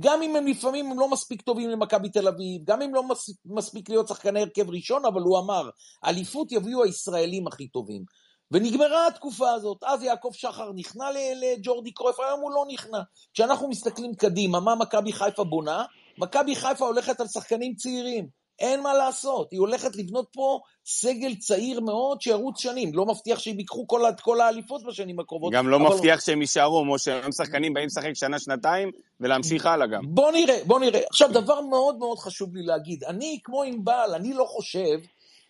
גם 0.00 0.22
אם 0.22 0.36
הם 0.36 0.46
לפעמים 0.46 0.90
הם 0.90 1.00
לא 1.00 1.10
מספיק 1.10 1.42
טובים 1.42 1.70
למכבי 1.70 2.08
תל 2.08 2.28
אביב, 2.28 2.62
גם 2.64 2.82
אם 2.82 2.94
לא 2.94 3.02
מספיק 3.44 3.88
להיות 3.88 4.08
שחקני 4.08 4.40
הרכב 4.40 4.70
ראשון, 4.70 5.04
אבל 5.04 5.20
הוא 5.20 5.38
אמר, 5.38 5.70
אליפות 6.04 6.52
יביאו 6.52 6.84
הישראלים 6.84 7.46
הכי 7.46 7.68
טובים. 7.68 8.04
ונגמרה 8.50 9.06
התקופה 9.06 9.50
הזאת, 9.50 9.84
אז 9.84 10.02
יעקב 10.02 10.30
שחר 10.32 10.72
נכנע 10.74 11.04
לג'ורדי 11.42 11.92
קרויף, 11.92 12.20
היום 12.20 12.40
הוא 12.40 12.50
לא 12.50 12.64
נכנע. 12.68 12.98
כשאנחנו 13.34 13.68
מסתכלים 13.68 14.14
קדימה, 14.14 14.60
מה 14.60 14.74
מכבי 14.74 15.12
חיפה 15.12 15.44
בונה? 15.44 15.84
מכבי 16.18 16.56
חיפה 16.56 16.86
הולכת 16.86 17.20
על 17.20 17.26
שחקנים 17.26 17.74
צעירים. 17.74 18.45
אין 18.58 18.82
מה 18.82 18.94
לעשות, 18.94 19.52
היא 19.52 19.60
הולכת 19.60 19.96
לבנות 19.96 20.26
פה 20.32 20.60
סגל 20.86 21.34
צעיר 21.34 21.80
מאוד 21.80 22.20
שירוץ 22.20 22.60
שנים. 22.60 22.94
לא 22.94 23.06
מבטיח 23.06 23.38
שהם 23.38 23.58
ייקחו 23.58 23.86
כל, 23.86 24.02
כל 24.22 24.40
האליפות 24.40 24.84
בשנים 24.84 25.20
הקרובות. 25.20 25.52
גם 25.52 25.68
לא 25.68 25.80
מבטיח 25.80 26.20
שהם 26.20 26.40
יישארו, 26.40 26.82
כמו 26.82 26.98
שהם 26.98 27.32
שחקנים 27.32 27.74
באים 27.74 27.86
לשחק 27.86 28.12
שנה-שנתיים 28.14 28.90
ולהמשיך 29.20 29.66
הלאה 29.66 29.86
גם. 29.86 30.02
בוא 30.08 30.32
נראה, 30.32 30.58
בוא 30.64 30.80
נראה. 30.80 31.00
עכשיו, 31.10 31.32
דבר 31.32 31.60
מאוד 31.60 31.98
מאוד 31.98 32.18
חשוב 32.18 32.56
לי 32.56 32.62
להגיד. 32.62 33.04
אני, 33.04 33.38
כמו 33.44 33.62
ענבל, 33.62 34.10
אני 34.14 34.32
לא 34.32 34.44
חושב 34.44 34.98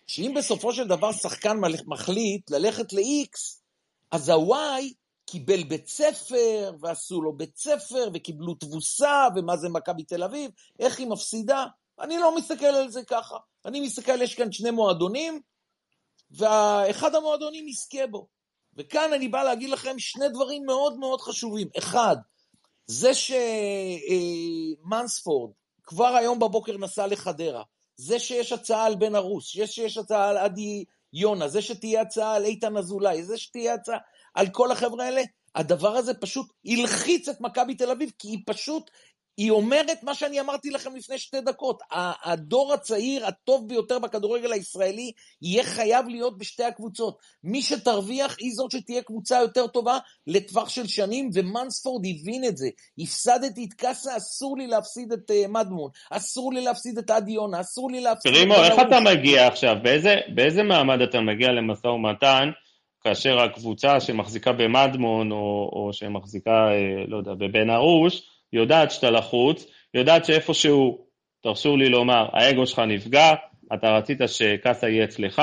שאם 0.07 0.33
בסופו 0.37 0.73
של 0.73 0.87
דבר 0.87 1.11
שחקן 1.11 1.57
מחליט 1.87 2.51
ללכת 2.51 2.93
ל-X, 2.93 3.39
אז 4.11 4.29
ה-Y 4.29 4.93
קיבל 5.25 5.63
בית 5.63 5.87
ספר, 5.87 6.71
ועשו 6.79 7.21
לו 7.21 7.33
בית 7.33 7.57
ספר, 7.57 8.09
וקיבלו 8.13 8.53
תבוסה, 8.53 9.27
ומה 9.35 9.57
זה 9.57 9.69
מכבי 9.69 10.03
תל 10.03 10.23
אביב, 10.23 10.51
איך 10.79 10.99
היא 10.99 11.07
מפסידה. 11.07 11.65
אני 11.99 12.17
לא 12.17 12.35
מסתכל 12.35 12.65
על 12.65 12.89
זה 12.89 13.03
ככה. 13.03 13.37
אני 13.65 13.81
מסתכל, 13.81 14.21
יש 14.21 14.35
כאן 14.35 14.51
שני 14.51 14.71
מועדונים, 14.71 15.41
ואחד 16.31 17.15
המועדונים 17.15 17.67
יזכה 17.67 18.07
בו. 18.07 18.27
וכאן 18.73 19.13
אני 19.13 19.27
בא 19.27 19.43
להגיד 19.43 19.69
לכם 19.69 19.99
שני 19.99 20.29
דברים 20.29 20.65
מאוד 20.65 20.97
מאוד 20.97 21.21
חשובים. 21.21 21.67
אחד, 21.77 22.15
זה 22.87 23.11
שמנספורד 24.83 25.51
כבר 25.83 26.15
היום 26.15 26.39
בבוקר 26.39 26.77
נסע 26.77 27.07
לחדרה, 27.07 27.63
זה 27.95 28.19
שיש 28.19 28.51
הצעה 28.51 28.85
על 28.85 28.95
בן 28.95 29.15
ארוס, 29.15 29.55
זה 29.57 29.67
שיש 29.67 29.97
הצעה 29.97 30.29
על 30.29 30.37
עדי 30.37 30.85
יונה, 31.13 31.47
זה 31.47 31.61
שתהיה 31.61 32.01
הצעה 32.01 32.35
על 32.35 32.45
איתן 32.45 32.77
אזולאי, 32.77 33.23
זה 33.23 33.37
שתהיה 33.37 33.73
הצעה 33.73 33.97
על 34.33 34.47
כל 34.49 34.71
החבר'ה 34.71 35.05
האלה, 35.05 35.21
הדבר 35.55 35.95
הזה 35.97 36.13
פשוט 36.13 36.53
הלחיץ 36.65 37.29
את 37.29 37.41
מכבי 37.41 37.75
תל 37.75 37.91
אביב, 37.91 38.11
כי 38.19 38.27
היא 38.27 38.39
פשוט 38.45 38.91
היא 39.37 39.51
אומרת 39.51 40.03
מה 40.03 40.15
שאני 40.15 40.39
אמרתי 40.39 40.69
לכם 40.69 40.95
לפני 40.95 41.17
שתי 41.17 41.41
דקות, 41.41 41.79
הדור 42.23 42.73
הצעיר 42.73 43.25
הטוב 43.25 43.67
ביותר 43.67 43.99
בכדורגל 43.99 44.51
הישראלי 44.51 45.11
יהיה 45.41 45.63
חייב 45.63 46.07
להיות 46.07 46.37
בשתי 46.37 46.63
הקבוצות. 46.63 47.17
מי 47.43 47.61
שתרוויח 47.61 48.35
היא 48.39 48.51
זאת 48.53 48.71
שתהיה 48.71 49.01
קבוצה 49.01 49.39
יותר 49.41 49.67
טובה 49.67 49.97
לטווח 50.27 50.69
של 50.69 50.87
שנים, 50.87 51.29
ומנספורד 51.33 52.05
הבין 52.05 52.43
את 52.45 52.57
זה. 52.57 52.67
הפסדתי 52.99 53.65
את 53.65 53.73
קאסה, 53.73 54.17
אסור 54.17 54.57
לי 54.57 54.67
להפסיד 54.67 55.11
את 55.11 55.31
uh, 55.31 55.47
מדמון, 55.47 55.89
אסור 56.11 56.53
לי 56.53 56.61
להפסיד 56.61 56.97
את 56.97 57.09
עדי 57.09 57.31
יונה, 57.31 57.61
אסור 57.61 57.91
לי 57.91 58.01
להפסיד 58.01 58.31
את... 58.31 58.37
פרימו, 58.37 58.55
איך 58.55 58.73
אתה 58.87 58.99
מגיע 58.99 59.47
עכשיו? 59.47 59.75
באיזה, 59.83 60.15
באיזה 60.35 60.63
מעמד 60.63 61.01
אתה 61.01 61.21
מגיע 61.21 61.51
למשא 61.51 61.87
ומתן? 61.87 62.49
כאשר 63.03 63.39
הקבוצה 63.39 63.99
שמחזיקה 63.99 64.51
במדמון, 64.51 65.31
או, 65.31 65.69
או 65.73 65.89
שמחזיקה, 65.93 66.51
אה, 66.51 67.03
לא 67.07 67.17
יודע, 67.17 67.33
בבן 67.33 67.69
ארוש, 67.69 68.36
יודעת 68.53 68.91
שאתה 68.91 69.09
לחוץ, 69.09 69.67
יודעת 69.93 70.25
שאיפשהו, 70.25 71.07
תרשו 71.43 71.77
לי 71.77 71.89
לומר, 71.89 72.27
האגו 72.33 72.65
שלך 72.65 72.79
נפגע, 72.79 73.33
אתה 73.73 73.89
רצית 73.89 74.17
שקאסה 74.27 74.89
יהיה 74.89 75.03
אצלך, 75.03 75.41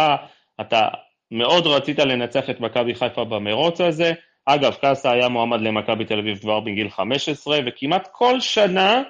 אתה 0.61 0.89
מאוד 1.31 1.67
רצית 1.67 1.99
לנצח 1.99 2.51
את 2.51 2.61
מכבי 2.61 2.95
חיפה 2.95 3.25
במרוץ 3.25 3.81
הזה. 3.81 4.13
אגב, 4.47 4.75
קאסה 4.75 5.13
היה 5.13 5.29
מועמד 5.29 5.61
למכבי 5.61 6.05
תל 6.05 6.19
אביב 6.19 6.39
כבר 6.39 6.61
בגיל 6.61 6.91
15, 6.91 7.59
וכמעט 7.67 8.09
כל 8.13 8.41
שנה, 8.41 9.03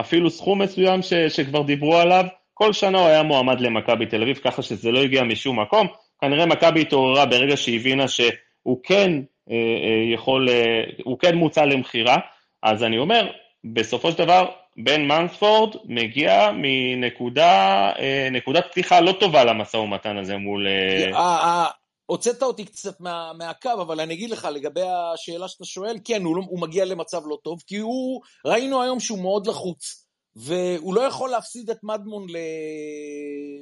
אפילו 0.00 0.30
סכום 0.30 0.62
מסוים 0.62 1.02
ש, 1.02 1.14
שכבר 1.14 1.62
דיברו 1.62 1.96
עליו, 1.96 2.24
כל 2.54 2.72
שנה 2.72 2.98
הוא 2.98 3.06
היה 3.06 3.22
מועמד 3.22 3.60
למכבי 3.60 4.06
תל 4.06 4.22
אביב, 4.22 4.36
ככה 4.36 4.62
שזה 4.62 4.90
לא 4.90 4.98
הגיע 4.98 5.22
משום 5.22 5.60
מקום. 5.60 5.86
כנראה 6.20 6.46
מכבי 6.46 6.80
התעוררה 6.80 7.26
ברגע 7.26 7.56
שהיא 7.56 7.80
הבינה 7.80 8.08
שהוא 8.08 8.80
כן 8.82 9.10
אה, 9.50 9.56
אה, 9.56 10.14
יכול, 10.14 10.48
אה, 10.48 10.82
הוא 11.04 11.18
כן 11.18 11.34
מוצע 11.34 11.64
למכירה, 11.64 12.16
אז 12.62 12.82
אני 12.82 12.98
אומר, 12.98 13.30
בסופו 13.74 14.12
של 14.12 14.18
דבר, 14.18 14.50
בן 14.84 15.02
מנספורד 15.02 15.76
מגיע 15.84 16.50
מנקודה, 16.54 17.52
אה, 17.98 18.28
פתיחה 18.70 19.00
לא 19.00 19.12
טובה 19.20 19.44
למשא 19.44 19.76
ומתן 19.76 20.16
הזה 20.16 20.36
מול... 20.36 20.66
אה, 21.14 21.66
הוצאת 22.10 22.42
אותי 22.42 22.64
קצת 22.64 23.00
מה, 23.00 23.32
מהקו, 23.32 23.72
אבל 23.82 24.00
אני 24.00 24.14
אגיד 24.14 24.30
לך, 24.30 24.48
לגבי 24.52 24.82
השאלה 24.82 25.48
שאתה 25.48 25.64
שואל, 25.64 25.98
כן, 26.04 26.22
הוא, 26.22 26.36
לא, 26.36 26.42
הוא 26.48 26.60
מגיע 26.60 26.84
למצב 26.84 27.22
לא 27.26 27.38
טוב, 27.44 27.62
כי 27.66 27.76
הוא, 27.76 28.22
ראינו 28.44 28.82
היום 28.82 29.00
שהוא 29.00 29.22
מאוד 29.22 29.46
לחוץ, 29.46 30.06
והוא 30.36 30.94
לא 30.94 31.00
יכול 31.00 31.30
להפסיד 31.30 31.70
את 31.70 31.78
מדמון 31.82 32.26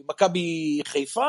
למכבי 0.05 0.81
חיפה, 0.87 1.27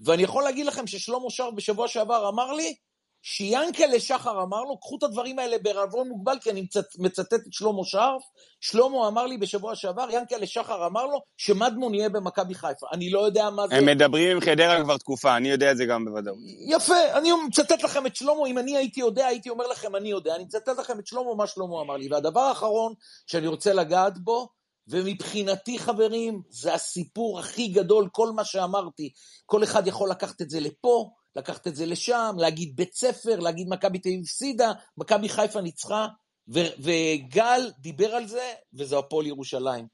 ואני 0.00 0.22
יכול 0.22 0.44
להגיד 0.44 0.66
לכם 0.66 0.86
ששלמה 0.86 1.30
שרף 1.30 1.54
בשבוע 1.54 1.88
שעבר 1.88 2.28
אמר 2.28 2.52
לי, 2.52 2.74
שיאנקלה 3.22 4.00
שחר 4.00 4.42
אמר 4.42 4.62
לו, 4.62 4.78
קחו 4.80 4.96
את 4.96 5.02
הדברים 5.02 5.38
האלה 5.38 5.56
בערבון 5.62 6.08
מוגבל, 6.08 6.38
כי 6.40 6.50
אני 6.50 6.66
מצטט 6.98 7.34
את 7.34 7.52
שלמה 7.52 7.84
שרף, 7.84 8.22
שלמה 8.60 9.08
אמר 9.08 9.26
לי 9.26 9.38
בשבוע 9.38 9.74
שעבר, 9.74 10.10
יאנקלה 10.10 10.46
שחר 10.46 10.86
אמר 10.86 11.06
לו, 11.06 11.18
שמדמון 11.36 11.94
יהיה 11.94 12.08
במכבי 12.08 12.54
חיפה. 12.54 12.86
אני 12.92 13.10
לא 13.10 13.20
יודע 13.20 13.50
מה 13.50 13.68
זה... 13.68 13.74
הם 13.74 13.86
מדברים 13.86 14.36
עם 14.36 14.40
חדרה 14.40 14.82
כבר 14.82 14.96
תקופה, 14.96 15.36
אני 15.36 15.48
יודע 15.48 15.70
את 15.70 15.76
זה 15.76 15.84
גם 15.84 16.04
בוודאות. 16.04 16.36
יפה, 16.68 17.18
אני 17.18 17.28
מצטט 17.46 17.82
לכם 17.82 18.06
את 18.06 18.16
שלמה, 18.16 18.46
אם 18.46 18.58
אני 18.58 18.76
הייתי 18.76 19.00
יודע, 19.00 19.26
הייתי 19.26 19.50
אומר 19.50 19.66
לכם, 19.66 19.96
אני 19.96 20.08
יודע, 20.08 20.34
אני 20.34 20.44
מצטט 20.44 20.68
לכם 20.78 20.98
את 20.98 21.06
שלמה, 21.06 21.34
מה 21.36 21.46
שלמה 21.46 21.80
אמר 21.80 21.96
לי. 21.96 22.08
והדבר 22.10 22.40
האחרון 22.40 22.94
שאני 23.26 23.46
רוצה 23.46 23.72
לגעת 23.72 24.18
בו, 24.18 24.48
ומבחינתי, 24.88 25.78
חברים, 25.78 26.42
זה 26.50 26.74
הסיפור 26.74 27.38
הכי 27.38 27.68
גדול, 27.68 28.08
כל 28.12 28.30
מה 28.30 28.44
שאמרתי. 28.44 29.10
כל 29.46 29.64
אחד 29.64 29.86
יכול 29.86 30.10
לקחת 30.10 30.42
את 30.42 30.50
זה 30.50 30.60
לפה, 30.60 31.10
לקחת 31.36 31.66
את 31.66 31.76
זה 31.76 31.86
לשם, 31.86 32.36
להגיד 32.38 32.76
בית 32.76 32.94
ספר, 32.94 33.40
להגיד 33.40 33.68
מכבי 33.68 33.98
תל 33.98 34.08
אביב 34.08 34.22
הפסידה, 34.22 34.72
מכבי 34.96 35.28
חיפה 35.28 35.60
ניצחה, 35.60 36.06
ו- 36.48 36.74
וגל 36.78 37.70
דיבר 37.78 38.14
על 38.14 38.26
זה, 38.26 38.54
וזה 38.74 38.98
הפועל 38.98 39.26
ירושלים. 39.26 39.86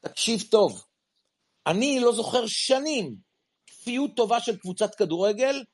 תקשיב 0.00 0.42
טוב, 0.50 0.84
אני 1.66 2.00
לא 2.00 2.12
זוכר 2.12 2.46
שנים 2.46 3.16
כפיות 3.66 4.10
טובה 4.16 4.40
של 4.40 4.56
קבוצת 4.56 4.94
כדורגל 4.94 5.64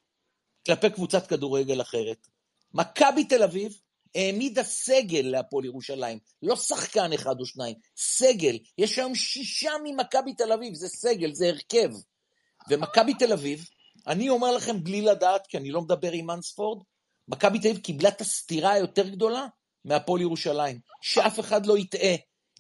כלפי 0.66 0.90
קבוצת 0.90 1.26
כדורגל 1.26 1.80
אחרת. 1.80 2.26
מכבי 2.74 3.24
תל 3.24 3.42
אביב 3.42 3.78
העמידה 4.14 4.62
סגל 4.62 5.22
להפועל 5.24 5.64
ירושלים, 5.64 6.18
לא 6.42 6.56
שחקן 6.56 7.12
אחד 7.12 7.40
או 7.40 7.46
שניים, 7.46 7.76
סגל. 7.96 8.58
יש 8.78 8.98
היום 8.98 9.14
שישה 9.14 9.72
ממכבי 9.84 10.34
תל 10.34 10.52
אביב, 10.52 10.74
זה 10.74 10.88
סגל, 10.88 11.34
זה 11.34 11.48
הרכב. 11.48 11.90
ומכבי 12.70 13.14
תל 13.14 13.32
אביב, 13.32 13.68
אני 14.06 14.28
אומר 14.28 14.52
לכם 14.52 14.84
בלי 14.84 15.02
לדעת, 15.02 15.46
כי 15.46 15.56
אני 15.56 15.70
לא 15.70 15.80
מדבר 15.80 16.12
עם 16.12 16.30
אנספורד, 16.30 16.82
מכבי 17.28 17.58
תל 17.58 17.68
אביב 17.68 17.80
קיבלה 17.80 18.08
את 18.08 18.20
הסתירה 18.20 18.72
היותר 18.72 19.08
גדולה 19.08 19.46
מהפועל 19.84 20.20
ירושלים. 20.20 20.78
שאף 21.02 21.40
אחד 21.40 21.66
לא 21.66 21.78
יטעה. 21.78 22.14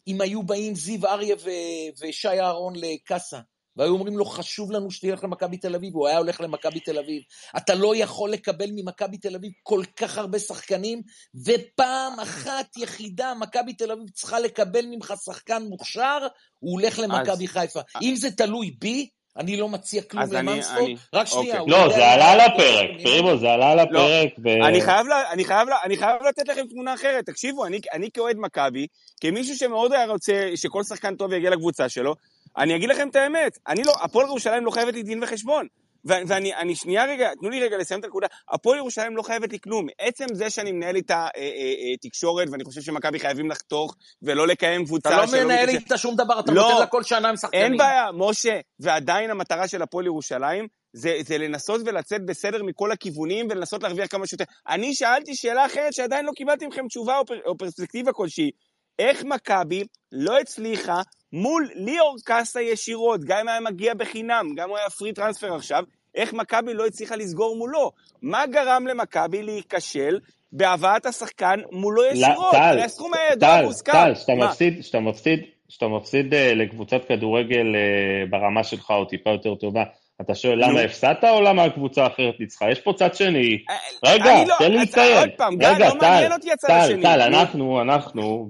אם 0.06 0.20
היו 0.20 0.42
באים 0.42 0.74
זיו 0.74 1.06
אריה 1.06 1.36
ו- 1.44 2.00
ושי 2.00 2.28
אהרון 2.28 2.74
לקאסה, 2.76 3.40
והיו 3.76 3.92
אומרים 3.92 4.18
לו, 4.18 4.24
חשוב 4.24 4.72
לנו 4.72 4.90
שתלך 4.90 5.24
למכבי 5.24 5.56
תל 5.56 5.74
אביב, 5.74 5.94
הוא 5.94 6.08
היה 6.08 6.18
הולך 6.18 6.40
למכבי 6.40 6.80
תל 6.80 6.98
אביב. 6.98 7.22
אתה 7.56 7.74
לא 7.74 7.96
יכול 7.96 8.30
לקבל 8.30 8.70
ממכבי 8.74 9.18
תל 9.18 9.34
אביב 9.34 9.52
כל 9.62 9.82
כך 9.96 10.18
הרבה 10.18 10.38
שחקנים, 10.38 11.02
ופעם 11.44 12.20
אחת 12.20 12.76
יחידה 12.76 13.34
מכבי 13.34 13.74
תל 13.74 13.92
אביב 13.92 14.10
צריכה 14.10 14.40
לקבל 14.40 14.86
ממך 14.86 15.14
שחקן 15.24 15.62
מוכשר, 15.62 16.18
הוא 16.58 16.80
הולך 16.80 16.98
למכבי 16.98 17.46
חיפה. 17.46 17.80
אם 18.02 18.14
זה 18.16 18.30
תלוי 18.30 18.70
בי, 18.80 19.08
אני 19.36 19.56
לא 19.56 19.68
מציע 19.68 20.02
כלום 20.02 20.22
אז 20.22 20.34
אני- 20.34 20.48
למנספורד. 20.52 20.90
רק 21.14 21.26
שנייה. 21.26 21.60
אוקיי. 21.60 21.78
לא, 21.78 21.88
זה 21.88 22.10
עלה 22.12 22.32
על 22.32 22.40
הפרק, 22.40 22.90
פרימו, 23.02 23.36
זה 23.36 23.50
עלה 23.52 23.70
על 23.72 23.78
הפרק. 23.78 24.28
ו- 24.44 24.66
אני 24.66 24.80
חייב, 24.80 25.06
לה, 25.06 25.32
אני, 25.32 25.44
חייב, 25.44 25.68
לה, 25.68 25.76
אני 25.84 25.96
חייב 25.96 26.16
לתת 26.28 26.48
לכם 26.48 26.66
תמונה 26.70 26.94
אחרת. 26.94 27.26
תקשיבו, 27.26 27.66
אני, 27.66 27.80
אני 27.92 28.10
כאוהד 28.14 28.36
מכבי, 28.38 28.86
כמישהו 29.20 29.56
שמאוד 29.56 29.92
היה 29.92 30.06
רוצה 30.06 30.50
שכל 30.54 30.82
שחקן 30.82 31.14
טוב 31.16 31.32
יגיע 31.32 31.50
לקבוצה 31.50 31.88
שלו, 31.88 32.14
אני 32.58 32.76
אגיד 32.76 32.88
לכם 32.88 33.08
את 33.08 33.16
האמת, 33.16 33.58
אני 33.68 33.84
לא, 33.84 33.92
הפועל 34.02 34.26
ירושלים 34.26 34.64
לא 34.64 34.70
חייבת 34.70 34.94
לי 34.94 35.02
דין 35.02 35.22
וחשבון. 35.22 35.66
ואני 36.04 36.54
אני 36.54 36.74
שנייה 36.76 37.04
רגע, 37.04 37.34
תנו 37.40 37.50
לי 37.50 37.60
רגע 37.60 37.76
לסיים 37.76 38.00
את 38.00 38.04
הנקודה. 38.04 38.26
הפועל 38.50 38.78
ירושלים 38.78 39.16
לא 39.16 39.22
חייבת 39.22 39.52
לי 39.52 39.60
כלום. 39.60 39.86
עצם 39.98 40.24
זה 40.32 40.50
שאני 40.50 40.72
מנהל 40.72 40.96
איתה 40.96 41.14
אה, 41.14 41.40
אה, 41.42 41.46
אה, 41.46 41.96
תקשורת, 42.00 42.48
ואני 42.52 42.64
חושב 42.64 42.80
שמכבי 42.80 43.20
חייבים 43.20 43.50
לחתוך 43.50 43.94
ולא 44.22 44.46
לקיים 44.46 44.84
קבוצה 44.84 45.08
אתה 45.08 45.16
לא 45.18 45.26
שלא 45.26 45.44
מנהל 45.44 45.60
מתקשרת- 45.66 45.82
איתה 45.82 45.98
שום 45.98 46.16
דבר, 46.16 46.40
אתה 46.40 46.52
לא. 46.52 46.62
נותן 46.62 46.80
לה 46.80 46.86
כל 46.86 47.02
שנה 47.02 47.28
עם 47.28 47.36
שחקנים. 47.36 47.62
אין 47.64 47.76
בעיה, 47.76 48.06
משה, 48.14 48.60
ועדיין 48.80 49.30
המטרה 49.30 49.68
של 49.68 49.82
הפועל 49.82 50.06
ירושלים 50.06 50.66
זה, 50.92 51.18
זה 51.26 51.38
לנסות 51.38 51.80
ולצאת 51.84 52.26
בסדר 52.26 52.62
מכל 52.62 52.92
הכיוונים 52.92 53.46
ולנסות 53.50 53.82
להרוויח 53.82 54.06
כמה 54.10 54.26
שיותר. 54.26 54.44
אני 54.68 54.94
שאלתי 54.94 55.34
שאלה 55.34 55.66
אחרת 55.66 55.92
שעדיין 55.92 56.24
לא 56.26 56.32
קיבלתי 56.36 56.66
מכם 56.66 56.88
תשובה 56.88 57.18
או, 57.18 57.26
פר, 57.26 57.34
או 57.46 57.56
פרספקטיבה 57.58 58.12
כלשהי. 58.12 58.50
איך 58.98 59.24
מכבי 59.24 59.84
לא 60.12 60.38
הצליחה 60.38 61.00
מול 61.32 61.68
ליאור 61.74 62.16
קאסה 62.24 62.62
ישירות, 62.62 63.20
גם 63.24 63.38
אם 63.38 63.48
היה 63.48 63.60
מגיע 63.60 63.94
בחינם, 63.94 64.46
גם 64.56 64.64
אם 64.64 64.70
הוא 64.70 64.78
היה 64.78 64.90
פרי 64.90 65.12
טרנספר 65.12 65.54
עכשיו, 65.54 65.84
איך 66.14 66.32
מכבי 66.32 66.74
לא 66.74 66.86
הצליחה 66.86 67.16
לסגור 67.16 67.56
מולו? 67.56 67.90
מה 68.22 68.46
גרם 68.46 68.86
למכבי 68.86 69.42
להיכשל 69.42 70.18
בהבאת 70.52 71.06
השחקן 71.06 71.60
מולו 71.72 72.04
ישירות? 72.04 72.52
טל, 72.52 72.56
הרי 72.56 72.82
הסכום 72.82 73.14
היה 73.14 73.32
ידוע 73.32 73.62
טל. 73.62 73.92
טל, 73.92 74.14
שאתה? 74.14 74.32
מפסיד, 74.34 74.84
שאתה 74.84 75.00
מפסיד, 75.00 75.40
שאתה 75.68 75.88
מפסיד 75.88 76.34
אה, 76.34 76.54
לקבוצת 76.54 77.04
כדורגל 77.08 77.66
אה, 77.74 78.26
ברמה 78.30 78.64
שלך 78.64 78.90
או 78.90 79.04
טיפה 79.04 79.30
יותר 79.30 79.54
טובה, 79.54 79.82
אתה 80.20 80.34
שואל. 80.34 80.64
למה 80.64 80.80
הפסדת 80.80 81.24
או 81.24 81.40
למה 81.40 81.64
הקבוצה 81.64 82.04
האחרת 82.04 82.34
ניצחה? 82.40 82.70
יש 82.70 82.80
פה 82.80 82.92
צד 82.96 83.14
שני. 83.14 83.58
אה, 83.70 83.76
רגע, 84.12 84.44
לא- 84.48 84.54
תן 84.58 84.72
לי 84.72 84.78
אז 84.78 84.88
לציין. 84.88 85.18
עוד 85.18 85.28
פעם, 85.36 85.56
גל, 85.56 85.74
רגע, 85.74 85.88
לא 85.88 85.94
מעניין 85.94 86.32
אותי 86.32 86.52
הצד 86.52 86.68
טל, 86.68 86.74
השני. 86.74 87.02
טל, 87.02 87.16
נו. 87.18 87.24
אנחנו, 87.24 87.82
אנחנו, 87.82 88.48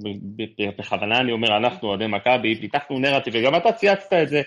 בכוונה 0.79 1.21
אני 1.21 1.33
אומר 1.33 1.57
אנחנו, 1.57 1.89
אוהדי 1.89 2.07
מכבי, 2.07 2.61
פיתחנו 2.61 2.99
נרטיב, 2.99 3.35
וגם 3.37 3.57
אתה 3.57 3.73
צייצת 3.73 4.13
את 4.23 4.29
זה, 4.29 4.43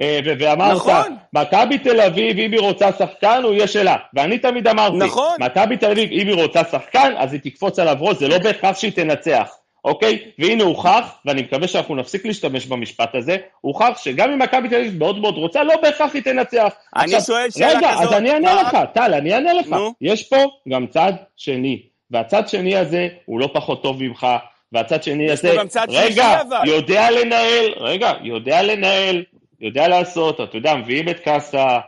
אה, 0.00 0.20
ואמרת, 0.38 0.76
נכון. 0.76 1.16
מכבי 1.32 1.78
תל 1.78 2.00
אביב, 2.00 2.38
אם 2.38 2.52
היא 2.52 2.60
רוצה 2.60 2.92
שחקן, 2.92 3.40
הוא 3.44 3.54
יהיה 3.54 3.66
שלה. 3.66 3.96
ואני 4.14 4.38
תמיד 4.38 4.68
אמרתי, 4.68 4.96
נכון. 4.96 5.36
מכבי 5.40 5.76
תל 5.76 5.90
אביב, 5.90 6.10
אם 6.12 6.26
היא 6.26 6.34
רוצה 6.34 6.64
שחקן, 6.64 7.12
אז 7.16 7.32
היא 7.32 7.40
תקפוץ 7.44 7.78
עליו 7.78 7.96
ראש, 8.00 8.16
זה 8.16 8.28
לא 8.28 8.38
בהכרח 8.38 8.78
שהיא 8.78 8.92
תנצח. 8.92 9.57
אוקיי? 9.84 10.18
והנה 10.38 10.64
הוכח, 10.64 11.14
ואני 11.24 11.42
מקווה 11.42 11.68
שאנחנו 11.68 11.94
נפסיק 11.94 12.26
להשתמש 12.26 12.66
במשפט 12.66 13.14
הזה, 13.14 13.36
הוכח 13.60 13.98
שגם 14.02 14.30
אם 14.30 14.38
מכבי 14.42 14.68
תל 14.68 14.74
אביב 14.74 14.98
מאוד 14.98 15.18
מאוד 15.18 15.34
רוצה, 15.34 15.62
לא 15.64 15.74
בהכרח 15.82 16.14
היא 16.14 16.22
תנצח. 16.22 16.72
אני 16.96 17.04
עכשיו, 17.04 17.20
שואל 17.20 17.50
שאלה 17.50 17.68
רגע, 17.78 17.90
כזאת, 17.92 18.02
אז 18.02 18.12
אני 18.12 18.30
אענה 18.32 18.54
מה- 18.54 18.62
לך, 18.62 18.76
טל, 18.94 19.14
אני 19.14 19.34
אענה 19.34 19.52
לך. 19.52 19.68
נו. 19.68 19.94
יש 20.00 20.28
פה 20.28 20.36
גם 20.68 20.86
צד 20.86 21.12
שני, 21.36 21.82
והצד 22.10 22.48
שני 22.48 22.76
הזה 22.76 23.08
הוא 23.24 23.40
לא 23.40 23.48
פחות 23.54 23.82
טוב 23.82 24.02
ממך, 24.02 24.26
והצד 24.72 25.02
שני 25.02 25.30
הזה, 25.30 25.52
רגע. 25.88 26.38
יודע 26.66 27.10
לנהל, 27.10 27.72
רגע, 27.76 28.12
יודע 28.22 28.62
לנהל, 28.62 29.22
יודע 29.60 29.88
לעשות, 29.88 30.40
אתה 30.40 30.56
יודע, 30.56 30.74
מביאים 30.74 31.08
את 31.08 31.20
קאסה 31.20 31.78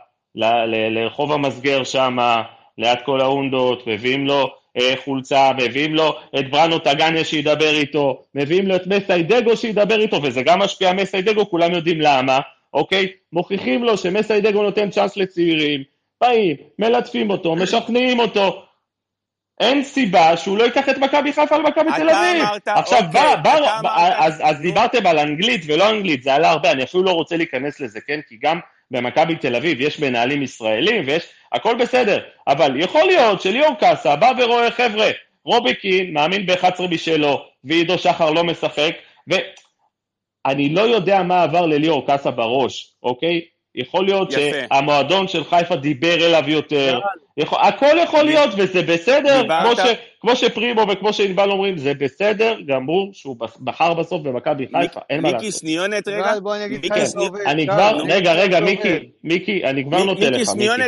לרחוב 0.65 1.31
המסגר 1.31 1.83
שם, 1.83 2.17
ליד 2.77 2.97
כל 3.05 3.21
האונדות, 3.21 3.87
מביאים 3.87 4.27
לו 4.27 4.60
חולצה, 5.03 5.51
מביאים 5.57 5.95
לו 5.95 6.19
את 6.39 6.49
בראנו 6.49 6.79
טגניה 6.79 7.23
שידבר 7.23 7.75
איתו, 7.75 8.23
מביאים 8.35 8.67
לו 8.67 8.75
את 8.75 8.87
מסיידגו 8.87 9.57
שידבר 9.57 9.99
איתו, 10.01 10.23
וזה 10.23 10.43
גם 10.43 10.59
משפיע 10.59 10.89
על 10.89 10.95
מסיידגו, 10.95 11.49
כולם 11.49 11.71
יודעים 11.71 12.01
למה, 12.01 12.39
אוקיי? 12.73 13.07
מוכיחים 13.33 13.83
לו 13.83 13.97
שמסיידגו 13.97 14.63
נותן 14.63 14.89
צ'אנס 14.89 15.17
לצעירים, 15.17 15.83
באים, 16.21 16.55
מלטפים 16.79 17.29
אותו, 17.29 17.55
משכנעים 17.55 18.19
אותו, 18.19 18.63
אין 19.59 19.83
סיבה 19.83 20.37
שהוא 20.37 20.57
לא 20.57 20.63
ייקח 20.63 20.89
את 20.89 20.97
מכבי 20.97 21.33
חיפה 21.33 21.55
על 21.55 21.61
מכבי 21.61 21.89
תל 21.97 22.09
אביב. 22.09 22.43
אמרת, 22.43 22.67
עכשיו, 22.67 22.99
אוקיי, 22.99 23.21
בא, 23.21 23.35
בא, 23.35 23.53
אתה 23.53 23.61
בא, 23.61 23.79
אמרת, 23.79 24.13
אז, 24.17 24.41
אז. 24.43 24.61
דיברתם 24.61 25.07
על 25.07 25.19
אנגלית 25.19 25.61
ולא 25.67 25.89
אנגלית, 25.89 26.23
זה 26.23 26.33
עלה 26.33 26.49
הרבה, 26.49 26.71
אני 26.71 26.83
אפילו 26.83 27.03
לא 27.03 27.11
רוצה 27.11 27.37
להיכנס 27.37 27.79
לזה, 27.79 27.99
כן? 28.07 28.19
כי 28.27 28.37
גם 28.41 28.59
במכבי 28.91 29.35
תל 29.35 29.55
אביב 29.55 29.81
יש 29.81 29.99
מנהלים 29.99 30.41
ישראלים 30.41 31.03
ויש, 31.07 31.27
הכל 31.53 31.75
בסדר, 31.75 32.19
אבל 32.47 32.79
יכול 32.79 33.03
להיות 33.07 33.41
שליאור 33.41 33.73
קאסה 33.79 34.15
בא 34.15 34.31
ורואה, 34.39 34.71
חבר'ה, 34.71 35.09
רובי 35.45 35.73
קין 35.75 36.13
מאמין 36.13 36.45
ב-11 36.45 36.87
משלו, 36.91 37.41
ועידו 37.63 37.97
שחר 37.97 38.31
לא 38.31 38.43
משחק, 38.43 38.91
ואני 39.27 40.69
לא 40.69 40.81
יודע 40.81 41.23
מה 41.23 41.43
עבר 41.43 41.65
לליאור 41.65 42.07
קאסה 42.07 42.31
בראש, 42.31 42.93
אוקיי? 43.03 43.41
יכול 43.75 44.05
להיות 44.05 44.31
יפה. 44.33 44.39
שהמועדון 44.71 45.27
של 45.27 45.43
חיפה 45.43 45.75
דיבר 45.75 46.13
אליו 46.25 46.43
יותר, 46.49 46.99
יכול, 47.37 47.59
הכל 47.61 47.97
יכול 48.03 48.23
להיות 48.23 48.49
וזה 48.57 48.81
בסדר, 48.81 49.41
כמו, 49.47 49.75
ש, 49.75 49.79
כמו 50.21 50.35
שפרימו 50.35 50.81
וכמו 50.89 51.13
שענבל 51.13 51.51
אומרים, 51.51 51.77
זה 51.77 51.93
בסדר 51.93 52.55
גמור 52.67 53.09
שהוא 53.13 53.35
בחר 53.63 53.93
בסוף 53.93 54.21
במכבי 54.21 54.65
חיפה, 54.67 54.99
אין 55.09 55.21
מה 55.21 55.31
מיקי 55.31 55.45
לעשות. 55.45 55.61
שניונת 55.61 56.07
רגע. 56.07 56.33
גל, 56.33 56.39
בוא 56.39 56.55
אני 56.55 56.65
אגיד 56.65 56.77
לך 56.85 56.91
מיקי, 56.91 56.95
איך 56.99 57.05
זה 57.05 57.11
שנייה- 57.11 57.29
עובד. 57.29 57.41
אני 57.47 57.67
כבר, 57.67 57.97
רגע, 58.09 58.33
רגע, 58.33 58.59
מיקי. 58.59 59.09
מיקי, 59.23 59.63
אני 59.65 59.83
כבר 59.85 60.03
נותן 60.03 60.33
לך, 60.33 60.49
מיקי. 60.55 60.83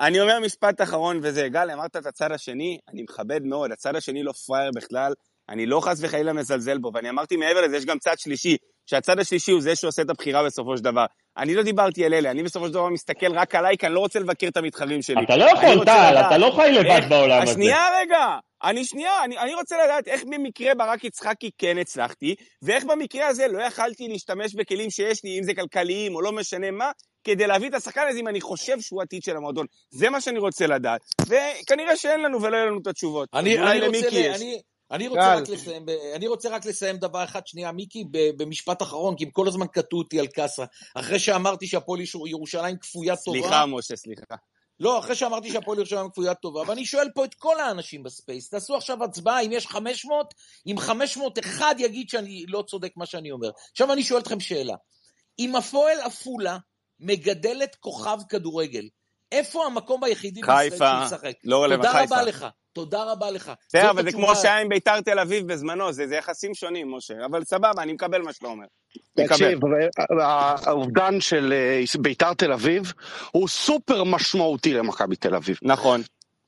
אני 0.00 0.20
אומר 0.20 0.40
משפט 0.40 0.82
אחרון 0.82 1.20
וזה, 1.22 1.48
גל, 1.48 1.70
אמרת 1.70 1.96
את 1.96 2.06
הצד 2.06 2.32
השני, 2.32 2.78
אני 2.92 3.02
מכבד 3.02 3.40
מאוד, 3.44 3.72
הצד 3.72 3.96
השני 3.96 4.22
לא 4.22 4.32
פראייר 4.32 4.70
בכלל, 4.74 5.12
אני 5.48 5.66
לא 5.66 5.80
חס 5.80 5.98
וחלילה 6.02 6.32
מזלזל 6.32 6.78
בו, 6.78 6.90
ואני 6.94 7.10
אמרתי 7.10 7.36
מעבר 7.36 7.60
לזה, 7.60 7.76
יש 7.76 7.84
גם 7.84 7.98
צד 7.98 8.18
שלישי, 8.18 8.56
שהצד 8.86 9.18
השלישי 9.18 9.52
הוא 9.52 9.60
זה 9.60 9.76
שעושה 9.76 10.02
את 10.02 10.10
הבחירה 10.10 10.44
בסופו 10.44 10.76
של 10.76 10.82
דבר. 10.84 11.04
אני 11.38 11.54
לא 11.54 11.62
דיברתי 11.62 12.04
על 12.04 12.14
אלה, 12.14 12.30
אני 12.30 12.42
בסופו 12.42 12.66
של 12.66 12.72
דבר 12.72 12.88
מסתכל 12.88 13.32
רק 13.38 13.54
עליי, 13.54 13.78
כי 13.78 13.86
אני 13.86 13.94
לא 13.94 14.00
רוצה 14.00 14.18
לבקר 14.18 14.48
את 14.48 14.56
המתחרים 14.56 15.02
שלי. 15.02 15.24
אתה 15.24 15.36
לא 15.36 15.44
יכול, 15.44 15.84
טל, 15.84 16.10
לדעת 16.10 16.26
אתה 16.26 16.38
לא 16.38 16.52
חי 16.56 16.72
לבד 16.72 16.86
איך- 16.90 17.08
בעולם 17.08 17.42
הזה. 17.42 17.50
השנייה 17.50 17.88
רגע, 18.00 18.26
אני 18.64 18.84
שנייה, 18.84 19.24
אני, 19.24 19.38
אני 19.38 19.54
רוצה 19.54 19.76
לדעת 19.84 20.08
איך 20.08 20.22
במקרה 20.24 20.74
ברק 20.74 21.04
יצחקי 21.04 21.50
כן 21.58 21.78
הצלחתי, 21.78 22.34
ואיך 22.62 22.84
במקרה 22.84 23.26
הזה 23.26 23.46
לא 23.48 23.62
יכלתי 23.62 24.08
להשתמש 24.08 24.54
בכלים 24.54 24.90
שיש 24.90 25.24
לי, 25.24 25.38
אם 25.38 25.42
זה 25.44 25.54
כלכליים 25.54 26.14
או 26.14 26.20
לא 26.20 26.32
משנה 26.32 26.70
מה, 26.70 26.90
כדי 27.28 27.46
להביא 27.46 27.68
את 27.68 27.74
השחקן 27.74 28.06
הזה 28.08 28.18
אם 28.18 28.28
אני 28.28 28.40
חושב 28.40 28.80
שהוא 28.80 29.02
עתיד 29.02 29.22
של 29.22 29.36
המועדון. 29.36 29.66
זה 29.90 30.10
מה 30.10 30.20
שאני 30.20 30.38
רוצה 30.38 30.66
לדעת, 30.66 31.00
וכנראה 31.26 31.96
שאין 31.96 32.22
לנו 32.22 32.42
ולא 32.42 32.56
יהיו 32.56 32.66
לנו 32.66 32.80
את 32.82 32.86
התשובות. 32.86 33.28
אני, 33.34 33.58
אולי 33.58 33.70
אני, 33.70 33.86
רוצה, 33.86 33.98
למיקי 33.98 34.16
ל- 34.16 34.24
יש. 34.24 34.36
אני, 34.36 34.60
אני, 34.90 35.08
רוצה. 35.08 35.34
רק 35.34 35.48
לסיים, 35.48 35.86
אני 36.14 36.26
רוצה 36.26 36.48
רק 36.48 36.66
לסיים 36.66 36.96
דבר 36.96 37.24
אחד, 37.24 37.46
שנייה, 37.46 37.72
מיקי, 37.72 38.04
במשפט 38.10 38.82
אחרון, 38.82 39.16
כי 39.16 39.24
הם 39.24 39.30
כל 39.30 39.48
הזמן 39.48 39.66
קטעו 39.66 39.98
אותי 39.98 40.20
על 40.20 40.26
קאסה. 40.26 40.64
אחרי 40.94 41.18
שאמרתי 41.18 41.66
שהפועל 41.66 42.00
ירושלים 42.26 42.76
כפויה 42.76 43.16
טובה, 43.16 43.38
סליחה, 43.38 43.66
משה, 43.66 43.96
סליחה. 43.96 44.34
לא, 44.80 44.98
אחרי 44.98 45.14
שאמרתי 45.14 45.52
שהפועל 45.52 45.78
ירושלים 45.78 46.10
כפויה 46.10 46.34
טובה, 46.34 46.62
ואני 46.66 46.86
שואל 46.86 47.08
פה 47.14 47.24
את 47.24 47.34
כל 47.34 47.60
האנשים 47.60 48.02
ב 48.02 48.09
Space, 48.09 48.48
תעשו 48.48 48.76
עכשיו 48.76 49.04
הצבעה, 49.04 49.40
אם 49.40 49.52
יש 49.52 49.66
500, 49.66 50.34
אם 50.66 50.78
500 50.78 51.38
אחד 51.38 51.74
יגיד 51.78 52.08
שאני 52.08 52.44
לא 52.48 52.64
צודק 52.66 52.92
מה 52.96 53.06
שאני 53.06 53.30
אומר. 53.30 53.50
עכשיו 53.70 53.92
אני 53.92 54.02
שואל 54.02 54.20
אתכם 54.20 54.40
שאלה, 54.40 54.74
אם 55.38 55.56
הפועל 55.56 56.00
עפולה 56.00 56.58
מגדלת 57.00 57.74
כוכב 57.74 58.18
כדורגל, 58.28 58.88
איפה 59.32 59.66
המקום 59.66 60.04
היחידי 60.04 60.40
בישראל 60.40 60.70
שהוא 60.70 61.04
משחק? 61.04 61.32
לא 61.44 61.62
רלוונט, 61.64 61.86
תודה 61.86 61.98
חיפה. 61.98 62.14
רבה 62.14 62.24
לך, 62.24 62.46
תודה 62.72 63.12
רבה 63.12 63.30
לך. 63.30 63.52
בסדר, 63.68 63.90
אבל 63.90 64.02
זה. 64.02 64.12
כמו 64.12 64.36
שהיה 64.36 64.58
עם 64.58 64.68
ביתר 64.68 65.00
תל 65.00 65.18
אביב 65.18 65.52
בזמנו, 65.52 65.92
זה 65.92 66.06
זה 66.06 66.16
יחסים 66.16 66.54
שונים, 66.54 66.94
משה. 66.94 67.14
אבל 67.30 67.44
סבבה, 67.44 67.82
אני 67.82 67.92
מקבל 67.92 68.22
מה 68.22 68.32
שאתה 68.32 68.46
אומר. 68.46 68.66
מקבל. 69.18 69.26
תקשיב, 69.26 69.58
אה, 70.20 70.54
האובדן 70.66 71.20
של 71.20 71.52
אה, 71.52 72.00
ביתר 72.00 72.34
תל 72.34 72.52
אביב 72.52 72.92
הוא 73.30 73.48
סופר 73.48 74.04
משמעותי 74.04 74.74
למכבי 74.74 75.16
תל 75.16 75.34
אביב. 75.34 75.58
נכון. 75.62 76.02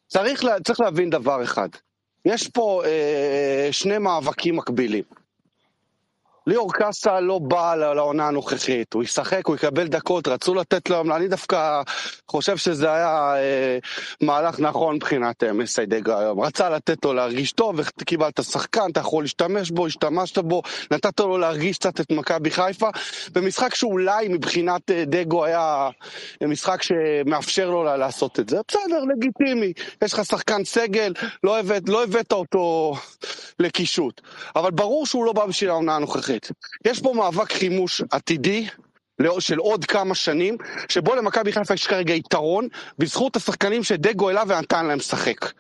צריך, 0.07 0.45
צריך 0.65 0.81
להבין 0.81 1.11
דבר 1.11 1.43
אחד, 1.43 1.69
יש 2.25 2.49
פה 2.49 2.83
אה, 2.85 3.69
שני 3.73 3.99
מאבקים 3.99 4.57
מקבילים. 4.57 5.05
ליאור 6.47 6.73
קאסה 6.73 7.21
לא 7.21 7.39
בא 7.39 7.75
לעונה 7.75 8.29
הנוכחית, 8.29 8.93
הוא 8.93 9.03
ישחק, 9.03 9.47
הוא 9.47 9.57
יקבל 9.57 9.87
דקות, 9.87 10.29
רצו 10.29 10.55
לתת 10.55 10.91
לו, 10.91 11.01
אני 11.17 11.29
דווקא 11.29 11.83
חושב 12.29 12.57
שזה 12.57 12.93
היה 12.93 13.35
אה, 13.37 13.79
מהלך 14.21 14.61
נכון 14.61 14.97
מבחינת 14.97 15.45
מסיידגו 15.45 16.13
היום. 16.13 16.41
רצה 16.41 16.71
לתת 16.71 17.05
לו 17.05 17.13
להרגיש 17.13 17.53
טוב, 17.53 17.75
וקיבלת 17.77 18.45
שחקן, 18.45 18.91
אתה 18.93 19.01
יכול 19.01 19.25
להשתמש 19.25 19.71
בו, 19.71 19.87
השתמשת 19.87 20.39
בו, 20.39 20.63
נתת 20.91 21.21
לו 21.21 21.39
להרגיש 21.39 21.79
קצת 21.79 22.01
את 22.01 22.13
מכבי 22.13 22.51
חיפה, 22.51 22.89
במשחק 23.33 23.75
שאולי 23.75 24.29
מבחינת 24.29 24.91
אה, 24.91 25.05
דגו 25.07 25.45
היה 25.45 25.89
משחק 26.45 26.83
שמאפשר 26.83 27.71
לו 27.71 27.85
לעשות 27.85 28.41
את 28.41 28.49
זה. 28.49 28.57
בסדר, 28.69 29.05
לגיטימי, 29.05 29.73
יש 30.05 30.13
לך 30.13 30.25
שחקן 30.25 30.65
סגל, 30.65 31.13
לא 31.45 31.59
הבאת, 31.59 31.89
לא 31.89 32.05
הבאת 32.05 32.33
אותו 32.33 32.95
לקישוט, 33.59 34.21
אבל 34.57 34.71
ברור 34.71 35.07
שהוא 35.07 35.25
לא 35.25 35.33
בא 35.33 35.47
בשביל 35.47 35.71
העונה 35.71 35.97
הנוכחית. 35.97 36.30
אחרת. 36.31 36.53
יש 36.85 37.01
פה 37.01 37.13
מאבק 37.17 37.53
חימוש 37.53 38.03
עתידי 38.11 38.67
של 39.39 39.59
עוד 39.59 39.85
כמה 39.85 40.15
שנים, 40.15 40.57
שבו 40.89 41.15
למכבי 41.15 41.53
חיפה 41.53 41.75
יש 41.75 41.87
כרגע 41.87 42.15
יתרון 42.15 42.69
בזכות 42.99 43.37
השחקנים 43.37 43.85
שדגו 43.85 44.31
אליו 44.31 44.47
ונתן 44.49 44.87
להם 44.87 44.99
לשחק. 44.99 45.53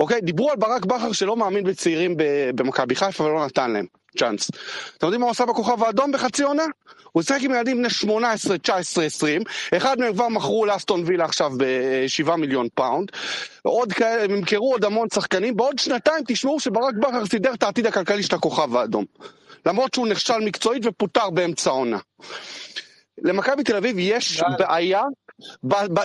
אוקיי? 0.00 0.20
דיברו 0.20 0.50
על 0.50 0.56
ברק 0.56 0.84
בכר 0.84 1.12
שלא 1.12 1.36
מאמין 1.36 1.64
בצעירים 1.64 2.14
במכבי 2.54 2.94
חיפה 2.94 3.24
ולא 3.24 3.46
נתן 3.46 3.70
להם 3.70 3.86
צ'אנס. 4.18 4.50
אתם 4.96 5.06
יודעים 5.06 5.20
מה 5.20 5.26
הוא 5.26 5.30
עשה 5.30 5.46
בכוכב 5.46 5.82
האדום 5.82 6.12
בחצי 6.12 6.42
עונה? 6.42 6.64
הוא 7.12 7.22
שיחק 7.22 7.40
עם 7.42 7.50
ילדים 7.50 7.78
בני 7.78 7.90
18, 7.90 8.58
19, 8.58 9.04
20, 9.04 9.42
אחד 9.76 9.98
מהם 9.98 10.12
כבר 10.12 10.28
מכרו 10.28 10.66
לאסטון 10.66 11.02
וילה 11.06 11.24
עכשיו 11.24 11.50
ב-7 11.58 12.36
מיליון 12.36 12.68
פאונד, 12.74 13.08
עוד 13.62 13.92
כאלה, 13.92 14.24
הם 14.24 14.30
ימכרו 14.30 14.72
עוד 14.72 14.84
המון 14.84 15.08
שחקנים, 15.14 15.56
בעוד 15.56 15.78
שנתיים 15.78 16.24
תשמעו 16.28 16.60
שברק 16.60 16.94
בכר 16.94 17.26
סידר 17.26 17.54
את 17.54 17.62
העתיד 17.62 17.86
הכלכלי 17.86 18.22
של 18.22 18.34
הכוכב 18.34 18.76
האדום. 18.76 19.04
למרות 19.68 19.94
שהוא 19.94 20.08
נכשל 20.08 20.38
מקצועית 20.38 20.86
ופוטר 20.86 21.30
באמצע 21.30 21.70
העונה. 21.70 21.98
למכבי 23.22 23.64
תל 23.64 23.76
אביב 23.76 23.96
יש 23.98 24.42
בעיה 24.58 25.02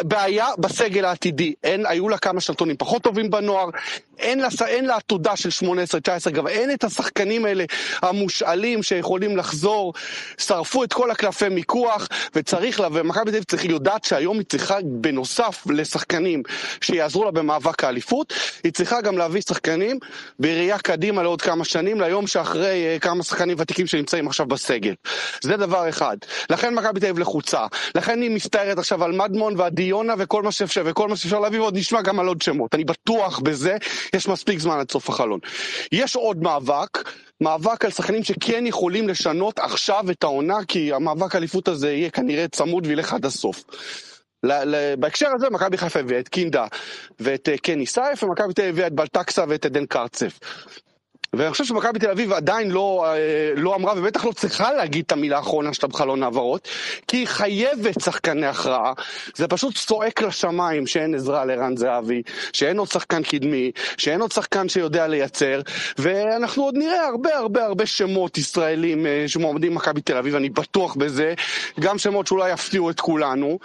בעיה 0.04 0.48
בסגל 0.58 1.06
העתידי, 1.06 1.54
אין, 1.64 1.86
היו 1.86 2.10
לה 2.10 2.18
כמה 2.18 2.42
שנתונים 2.42 2.78
פחות 2.78 3.02
טובים 3.02 3.30
בנוער, 3.30 3.70
אין 4.20 4.40
לה, 4.40 4.48
אין 4.68 4.86
לה 4.86 4.96
עתודה 4.96 5.36
של 5.36 5.66
18-19, 6.28 6.30
גם 6.30 6.48
אין 6.48 6.72
את 6.72 6.84
השחקנים 6.84 7.46
האלה 7.46 7.66
המושאלים 8.02 8.84
שיכולים 8.84 9.38
לחזור, 9.38 9.94
שרפו 10.38 10.84
את 10.84 10.94
כל 10.94 11.12
הקלפי 11.12 11.50
מיקוח, 11.50 12.08
וצריך 12.36 12.80
לה, 12.80 12.88
ומכבי 12.92 13.24
תל 13.24 13.30
אביב 13.30 13.44
צריך 13.44 13.66
לדעת 13.66 14.04
שהיום 14.04 14.38
היא 14.38 14.46
צריכה, 14.46 14.78
בנוסף 14.84 15.64
לשחקנים 15.70 16.44
שיעזרו 16.82 17.24
לה 17.24 17.32
במאבק 17.32 17.84
האליפות, 17.84 18.34
היא 18.64 18.72
צריכה 18.72 19.02
גם 19.02 19.18
להביא 19.18 19.42
שחקנים 19.42 20.00
בראייה 20.40 20.78
קדימה 20.80 21.24
לעוד 21.24 21.42
כמה 21.42 21.66
שנים, 21.66 22.02
ליום 22.02 22.28
שאחרי 22.28 22.98
uh, 22.98 23.00
כמה 23.00 23.24
שחקנים 23.24 23.58
ותיקים 23.60 23.88
שנמצאים 23.88 24.28
עכשיו 24.28 24.46
בסגל. 24.46 24.94
זה 25.42 25.58
דבר 25.58 25.90
אחד. 25.90 26.18
לכן 26.50 26.74
מכבי 26.74 27.00
תל 27.00 27.06
אביב 27.06 27.20
לחוצה, 27.20 27.66
לכן 27.96 28.22
היא 28.22 28.32
מסתערת 28.32 28.78
עכשיו 28.78 29.04
על 29.04 29.12
מדמון 29.24 29.60
והדיונה 29.60 30.14
וכל 30.18 30.44
מה 30.44 30.52
שאפשר, 30.52 30.84
וכל 30.86 31.08
מה 31.08 31.16
שאפשר 31.16 31.40
להביא, 31.40 31.60
ועוד 31.60 31.78
נשמע 31.78 32.02
גם 32.02 32.20
על 32.20 32.28
עוד 32.28 32.42
שמות. 32.42 32.76
אני 32.76 32.84
בטוח 32.84 33.40
בזה, 33.40 33.78
יש 34.16 34.28
מספיק 34.28 34.60
זמן 34.60 34.80
עד 34.80 34.92
סוף 34.92 35.10
החלון. 35.10 35.40
יש 35.92 36.16
עוד 36.16 36.44
מאבק, 36.44 37.10
מאבק 37.42 37.86
על 37.86 37.92
שחקנים 37.92 38.24
שכן 38.24 38.68
יכולים 38.68 39.10
לשנות 39.10 39.60
עכשיו 39.60 40.12
את 40.12 40.24
העונה, 40.24 40.58
כי 40.68 40.94
המאבק 40.94 41.36
האליפות 41.36 41.68
הזה 41.68 41.92
יהיה 41.92 42.10
כנראה 42.10 42.48
צמוד 42.48 42.88
וילך 42.88 43.14
עד 43.14 43.26
הסוף. 43.26 43.64
בהקשר 45.00 45.30
הזה 45.36 45.50
מכבי 45.50 45.78
חיפה 45.78 46.00
הביאה 46.00 46.20
את 46.20 46.30
קינדה 46.30 46.66
ואת 47.20 47.50
אה, 47.50 47.58
קני 47.58 47.86
סייף, 47.86 48.24
ומכבי 48.24 48.54
תל 48.54 48.62
אביב 48.62 48.74
הביאה 48.74 48.88
את 48.88 48.94
בלטקסה 48.94 49.44
ואת 49.48 49.66
עדן 49.66 49.86
קרצף. 49.86 50.40
ואני 51.34 51.52
חושב 51.52 51.66
שמכבי 51.66 52.00
תל 52.00 52.10
אביב 52.10 52.34
עדיין 52.34 52.72
לא, 52.72 53.06
אה, 53.08 53.52
לא 53.56 53.76
אמרה, 53.76 53.94
ובטח 53.98 54.26
לא 54.26 54.32
צריכה 54.32 54.74
להגיד 54.74 55.04
את 55.06 55.12
המילה 55.12 55.38
האחרונה 55.38 55.74
שלה 55.74 55.90
בחלון 55.90 56.24
העברות, 56.24 56.68
כי 57.08 57.18
היא 57.18 57.28
חייבת 57.28 58.02
שחקני 58.02 58.46
הכרעה. 58.46 58.94
זה 59.36 59.48
פשוט 59.48 59.76
צועק 59.76 60.22
לשמיים 60.22 60.88
שאין 60.88 61.16
עזרה 61.16 61.46
לרן 61.46 61.78
זהבי, 61.78 62.22
שאין 62.54 62.78
עוד 62.78 62.88
שחקן 62.88 63.24
קדמי, 63.24 63.72
שאין 63.98 64.22
עוד 64.22 64.32
שחקן 64.32 64.70
שיודע 64.70 65.08
לייצר, 65.08 65.62
ואנחנו 65.98 66.64
עוד 66.64 66.78
נראה 66.78 67.08
הרבה 67.08 67.36
הרבה 67.36 67.66
הרבה 67.66 67.86
שמות 67.86 68.38
ישראלים 68.38 69.06
אה, 69.06 69.24
שמועמדים 69.28 69.72
במכבי 69.72 70.02
תל 70.02 70.18
אביב, 70.18 70.36
אני 70.36 70.50
בטוח 70.50 70.96
בזה, 70.96 71.34
גם 71.80 71.98
שמות 71.98 72.28
שאולי 72.28 72.52
יפתיעו 72.52 72.90
את 72.90 73.00
כולנו. 73.00 73.60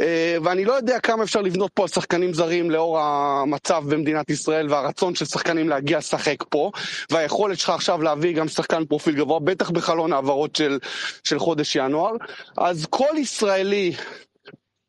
אה, 0.00 0.36
ואני 0.42 0.64
לא 0.64 0.72
יודע 0.72 1.00
כמה 1.00 1.24
אפשר 1.24 1.42
לבנות 1.42 1.70
פה 1.74 1.82
על 1.82 1.88
שחקנים 1.88 2.34
זרים 2.34 2.70
לאור 2.70 3.00
המצב 3.00 3.84
במדינת 3.88 4.30
ישראל 4.30 4.70
והרצון 4.70 5.14
של 5.14 5.24
שחקנים 5.24 5.68
להגיע 5.68 5.98
לשחק 5.98 6.44
פה, 6.48 6.70
והיכולת 7.10 7.58
שלך 7.58 7.70
עכשיו 7.70 8.02
להביא 8.02 8.36
גם 8.36 8.48
שחקן 8.48 8.84
פרופיל 8.84 9.14
גבוה, 9.14 9.40
בטח 9.40 9.70
בחלון 9.70 10.12
העברות 10.12 10.56
של, 10.56 10.78
של 11.24 11.38
חודש 11.38 11.76
ינואר. 11.76 12.12
אז 12.56 12.86
כל 12.90 13.16
ישראלי 13.16 13.92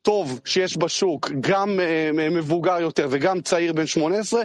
טוב 0.02 0.40
שיש 0.44 0.78
בשוק, 0.78 1.30
גם 1.40 1.80
uh, 1.80 2.30
מבוגר 2.30 2.80
יותר 2.80 3.06
וגם 3.10 3.40
צעיר 3.40 3.72
בן 3.72 3.86
18, 3.86 4.42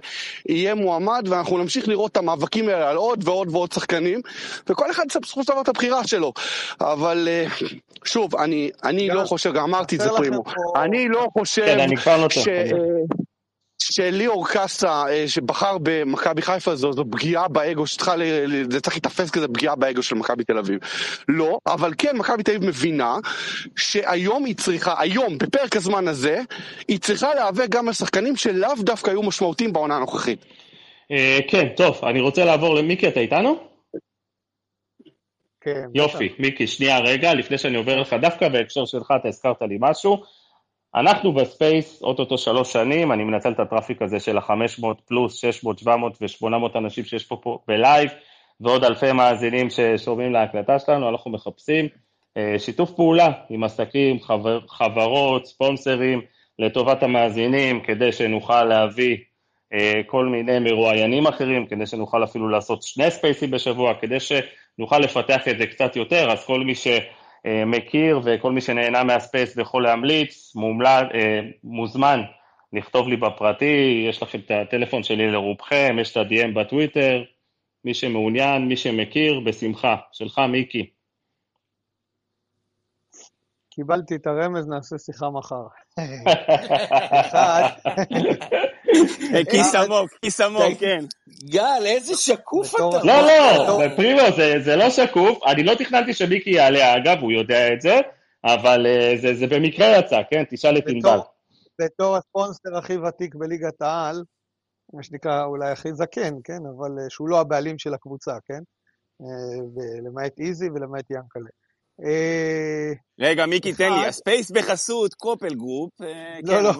יהיה 0.50 0.76
מועמד, 0.76 1.26
ואנחנו 1.30 1.58
נמשיך 1.58 1.88
לראות 1.88 2.12
את 2.12 2.18
המאבקים 2.18 2.70
האלה 2.70 2.90
על 2.90 2.96
עוד 2.96 3.28
ועוד 3.28 3.48
ועוד 3.52 3.72
שחקנים, 3.72 4.22
וכל 4.70 4.92
אחד 4.92 5.04
יעשה 5.04 5.20
בסופו 5.20 5.44
של 5.44 5.52
דבר 5.52 5.62
את 5.62 5.70
הבחירה 5.70 6.08
שלו. 6.08 6.34
אבל 6.82 7.28
uh, 7.48 7.64
שוב, 8.06 8.36
אני, 8.36 8.72
אני 8.84 9.08
לא 9.08 9.26
חושב, 9.26 9.54
גם 9.54 9.64
אמרתי 9.64 9.96
את 9.96 10.02
זה 10.02 10.10
פרימו, 10.10 10.44
אני 10.76 11.08
לא 11.08 11.28
חושב 11.38 11.66
כן, 11.66 11.80
אני 11.80 11.96
לא 12.06 12.30
ש... 12.30 12.48
שליאור 13.92 14.48
קאסה 14.48 15.04
אה, 15.10 15.28
שבחר 15.28 15.78
במכבי 15.84 16.42
חיפה 16.42 16.76
זו, 16.76 16.94
זו 16.94 17.06
פגיעה 17.12 17.48
באגו 17.48 17.88
שצריכה, 17.88 18.16
זה 18.70 18.82
צריך 18.82 18.96
להתאפס 18.96 19.32
כזה 19.32 19.48
פגיעה 19.48 19.76
באגו 19.76 20.04
של 20.04 20.16
מכבי 20.16 20.44
תל 20.44 20.58
אביב. 20.58 20.80
לא, 21.28 21.58
אבל 21.68 21.94
כן 21.98 22.18
מכבי 22.18 22.44
תל 22.44 22.52
אביב 22.52 22.70
מבינה 22.70 23.16
שהיום 23.76 24.46
היא 24.46 24.56
צריכה, 24.56 24.96
היום, 25.00 25.38
בפרק 25.38 25.76
הזמן 25.76 26.08
הזה, 26.08 26.42
היא 26.88 27.00
צריכה 27.00 27.34
להיאבק 27.34 27.70
גם 27.70 27.88
על 27.88 27.94
שחקנים 27.94 28.36
שלאו 28.36 28.76
דווקא 28.80 29.10
היו 29.12 29.24
משמעותיים 29.24 29.74
בעונה 29.74 29.96
הנוכחית. 29.96 30.46
אה, 31.12 31.40
כן, 31.48 31.68
טוב, 31.76 32.06
אני 32.06 32.22
רוצה 32.22 32.46
לעבור 32.46 32.76
למיקי, 32.76 33.08
אתה 33.08 33.20
איתנו? 33.20 33.58
כן. 35.62 35.86
יופי, 35.94 36.30
מיקי, 36.40 36.68
שנייה 36.68 37.00
רגע, 37.00 37.34
לפני 37.34 37.58
שאני 37.58 37.78
עובר 37.78 38.02
לך, 38.02 38.16
דווקא 38.22 38.50
בהקשר 38.50 38.86
שלך 38.86 39.14
אתה 39.22 39.28
הזכרת 39.28 39.62
לי 39.62 39.78
משהו. 39.80 40.24
אנחנו 40.96 41.34
ב 41.34 41.43
Space, 41.43 42.02
אוטוטו 42.02 42.38
שלוש 42.38 42.74
שנים, 42.74 43.12
אני 43.12 43.24
מנצל 43.24 43.52
את 43.52 43.60
ה 43.60 43.65
traffic 43.65 44.02
הזה 44.02 44.20
של 44.20 44.38
ה-500 44.38 44.86
פלוס 45.06 45.36
600, 45.36 45.80
700 45.80 46.18
ו-800 46.22 46.78
אנשים 46.78 47.04
שיש 47.04 47.26
פה, 47.26 47.38
פה 47.44 47.60
ב 47.68 47.75
live, 47.75 48.10
ועוד 48.62 48.84
אלפי 48.84 49.12
מאזינים 49.12 49.70
ששומעים 49.70 50.34
להקלטה 50.34 50.80
שלנו, 50.80 51.10
אנחנו 51.10 51.32
מחפשים 51.32 51.88
אה, 52.38 52.56
שיתוף 52.58 52.92
פעולה 52.92 53.32
עם 53.50 53.64
עסקים, 53.64 54.20
חבר, 54.20 54.60
חברות, 54.68 55.46
ספונסרים, 55.46 56.22
לטובת 56.60 57.04
המאזינים, 57.04 57.82
כדי 57.82 58.12
שנוכל 58.12 58.64
להביא 58.64 59.18
אה, 59.74 60.02
כל 60.08 60.26
מיני 60.26 60.60
מרואיינים 60.60 61.28
אחרים, 61.28 61.66
כדי 61.66 61.86
שנוכל 61.86 62.24
אפילו 62.24 62.50
לעשות 62.50 62.84
שני 62.84 63.12
ספייסים 63.12 63.52
בשבוע, 63.52 63.94
כדי 63.94 64.18
שנוכל 64.20 65.00
לפתח 65.00 65.48
את 65.48 65.58
זה 65.58 65.66
קצת 65.66 65.96
יותר, 65.96 66.32
אז 66.32 66.46
כל 66.46 66.60
מי 66.60 66.76
ש... 66.76 66.88
אה, 67.46 67.66
מכיר 67.66 68.22
וכל 68.24 68.52
מי 68.52 68.62
שנהנה 68.62 69.04
מהספייס 69.04 69.58
ויכול 69.58 69.84
להמליץ, 69.84 70.56
מומלץ, 70.56 71.08
אה, 71.14 71.40
מוזמן 71.64 72.22
לכתוב 72.74 73.08
לי 73.08 73.18
בפרטי, 73.18 74.06
יש 74.10 74.24
לכם 74.24 74.40
את 74.40 74.52
הטלפון 74.52 75.04
שלי 75.04 75.32
לרובכם, 75.32 75.98
יש 76.02 76.12
את 76.12 76.18
ה-DM 76.18 76.56
בטוויטר, 76.56 77.24
מי 77.86 77.94
שמעוניין, 77.94 78.68
מי 78.68 78.78
שמכיר, 78.78 79.40
בשמחה. 79.40 79.96
שלך, 80.12 80.40
מיקי. 80.40 80.90
קיבלתי 83.70 84.16
את 84.16 84.28
הרמז, 84.28 84.68
נעשה 84.68 84.98
שיחה 84.98 85.30
מחר. 85.30 85.68
אחד, 87.22 87.70
כיס 89.52 89.76
עמוק, 89.76 90.12
כיס 90.22 90.42
עמוק, 90.42 90.80
כן. 90.80 91.06
גל, 91.44 91.84
איזה 91.86 92.16
שקוף 92.16 92.76
אתה. 92.76 93.04
לא, 93.04 93.22
לא, 93.22 93.96
פרימו, 93.96 94.22
זה 94.64 94.76
לא 94.76 94.90
שקוף. 94.90 95.44
אני 95.46 95.64
לא 95.64 95.76
תכננתי 95.76 96.14
שמיקי 96.14 96.50
יעלה, 96.50 96.98
אגב, 96.98 97.18
הוא 97.22 97.32
יודע 97.32 97.74
את 97.74 97.82
זה, 97.82 98.00
אבל 98.44 98.86
אה, 98.86 99.34
זה 99.34 99.48
במקרה 99.48 99.98
יצא, 99.98 100.22
כן? 100.30 100.44
תשאל 100.50 100.78
את 100.78 100.84
ענבל. 100.88 101.18
בתור 101.82 102.18
הספונסר 102.18 102.78
הכי 102.78 102.98
ותיק 102.98 103.36
בליגת 103.36 103.82
העל, 103.82 104.24
מה 104.94 105.04
שנקרא 105.04 105.46
אולי 105.46 105.72
הכי 105.72 105.94
זקן, 105.94 106.34
כן? 106.44 106.60
אבל 106.78 107.00
אה, 107.00 107.10
שהוא 107.10 107.30
לא 107.30 107.40
הבעלים 107.40 107.78
של 107.78 107.94
הקבוצה, 107.94 108.34
כן? 108.46 108.60
למעט 110.06 110.40
איזי 110.40 110.70
ולמעט 110.70 111.06
ינקלה. 111.12 111.50
רגע, 113.20 113.46
מיקי, 113.46 113.74
תן 113.74 113.94
לי, 113.94 114.06
ה 114.08 114.15
Space 114.15 114.52
בחסות 114.52 115.14
קופל 115.14 115.56
Group. 115.56 115.92
לא, 116.44 116.54
כן, 116.56 116.64
לא, 116.64 116.72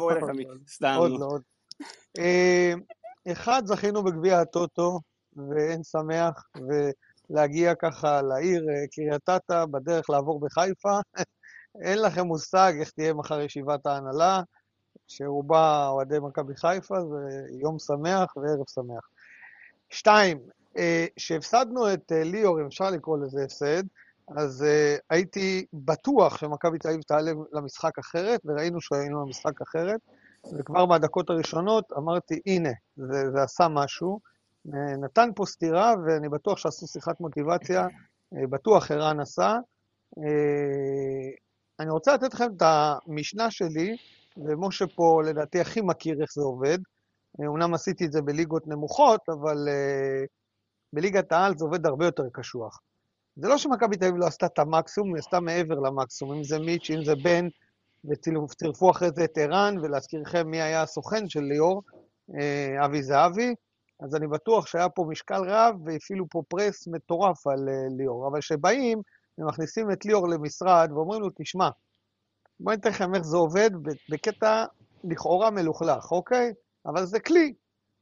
סתם. 0.68 0.96
עוד 0.98 1.12
לא, 1.12 1.26
עוד 1.26 1.42
אה, 1.42 1.53
אחד, 3.32 3.62
זכינו 3.66 4.04
בגביע 4.04 4.40
הטוטו, 4.40 5.00
ואין 5.36 5.84
שמח, 5.84 6.48
ולהגיע 7.30 7.76
ככה 7.76 8.22
לעיר 8.22 8.66
אה, 8.70 8.88
קריית 8.92 9.30
אתא, 9.30 9.66
בדרך 9.66 10.10
לעבור 10.10 10.40
בחיפה. 10.40 11.00
אין 11.86 12.02
לכם 12.02 12.26
מושג 12.26 12.74
איך 12.80 12.92
תהיה 12.92 13.14
מחר 13.14 13.42
ישיבת 13.42 13.86
ההנהלה, 13.86 14.42
שרובה 15.08 15.88
אוהדי 15.88 16.20
מכבי 16.20 16.56
חיפה, 16.56 16.96
זה 17.02 17.42
יום 17.62 17.80
שמח 17.80 18.38
וערב 18.38 18.70
שמח. 18.74 19.10
שתיים, 19.90 20.40
כשהפסדנו 21.16 21.94
את 21.94 22.12
אה, 22.12 22.24
ליאור, 22.24 22.62
אם 22.62 22.66
אפשר 22.66 22.90
לקרוא 22.90 23.18
לזה 23.18 23.44
הפסד, 23.44 23.84
אז 24.28 24.62
uh, 24.62 25.02
הייתי 25.10 25.66
בטוח 25.74 26.38
שמכבי 26.38 26.78
תל 26.78 26.88
אביב 26.88 27.02
תעלה 27.02 27.32
למשחק 27.54 28.00
אחרת, 28.00 28.42
וראינו 28.46 28.82
שהיינו 28.82 29.26
למשחק 29.26 29.62
אחרת, 29.62 30.00
וכבר 30.60 30.86
מהדקות 30.86 31.30
הראשונות 31.30 31.94
אמרתי, 31.98 32.40
הנה, 32.46 32.70
זה, 32.96 33.32
זה 33.32 33.44
עשה 33.44 33.68
משהו. 33.68 34.20
נתן 35.02 35.30
פה 35.36 35.46
סטירה, 35.46 35.94
ואני 36.06 36.30
בטוח 36.30 36.58
שעשו 36.58 36.88
שיחת 36.88 37.20
מוטיבציה, 37.20 37.88
בטוח 38.32 38.92
ערן 38.92 39.20
עשה. 39.20 39.58
אני 41.80 41.90
רוצה 41.90 42.14
לתת 42.14 42.34
לכם 42.34 42.48
את 42.58 42.64
המשנה 42.66 43.52
שלי, 43.52 43.98
ומשה 44.38 44.86
פה 44.96 45.22
לדעתי 45.26 45.62
הכי 45.62 45.82
מכיר 45.82 46.22
איך 46.22 46.34
זה 46.34 46.42
עובד. 46.42 46.78
אומנם 47.40 47.74
עשיתי 47.74 48.06
את 48.06 48.12
זה 48.12 48.22
בליגות 48.22 48.68
נמוכות, 48.68 49.22
אבל 49.30 49.68
בליגת 50.94 51.32
העל 51.32 51.58
זה 51.58 51.66
עובד 51.66 51.86
הרבה 51.86 52.06
יותר 52.06 52.24
קשוח. 52.32 52.80
זה 53.36 53.48
לא 53.48 53.58
שמכבי 53.58 53.98
תל 53.98 54.06
אביב 54.06 54.18
לא 54.18 54.26
עשתה 54.26 54.46
את 54.46 54.60
המקסימום, 54.60 55.14
היא 55.14 55.20
עשתה 55.20 55.40
מעבר 55.40 55.76
למקסימום, 55.76 56.38
אם 56.38 56.44
זה 56.44 56.60
מיץ', 56.60 56.90
אם 56.90 57.06
זה 57.06 57.16
בן, 57.16 57.48
וצירפו 58.06 58.92
אחרי 58.92 59.10
זה 59.16 59.24
את 59.24 59.38
ערן, 59.38 59.76
ולהזכירכם 59.82 60.48
מי 60.48 60.62
היה 60.62 60.82
הסוכן 60.82 61.30
של 61.30 61.42
ליאור, 61.42 61.84
אה, 62.40 62.86
אבי 62.86 63.04
זהבי, 63.04 63.56
אז 64.00 64.16
אני 64.16 64.28
בטוח 64.28 64.68
שהיה 64.68 64.90
פה 64.90 65.06
משקל 65.10 65.42
רב, 65.48 65.76
והפעילו 65.86 66.26
פה 66.30 66.42
פרס 66.48 66.88
מטורף 66.88 67.48
על 67.48 67.70
אה, 67.70 67.88
ליאור. 67.98 68.28
אבל 68.28 68.40
כשבאים 68.40 69.02
ומכניסים 69.38 69.92
את 69.92 70.06
ליאור 70.06 70.30
למשרד 70.30 70.92
ואומרים 70.92 71.22
לו, 71.22 71.30
תשמע, 71.36 71.70
בוא 72.60 72.72
ניתן 72.72 72.90
לכם 72.90 73.16
איך 73.16 73.24
זה 73.24 73.38
עובד 73.38 73.70
בקטע 74.10 74.66
לכאורה 75.04 75.52
מלוכלך, 75.52 76.12
אוקיי? 76.12 76.54
אבל 76.86 77.06
זה 77.06 77.20
כלי. 77.20 77.54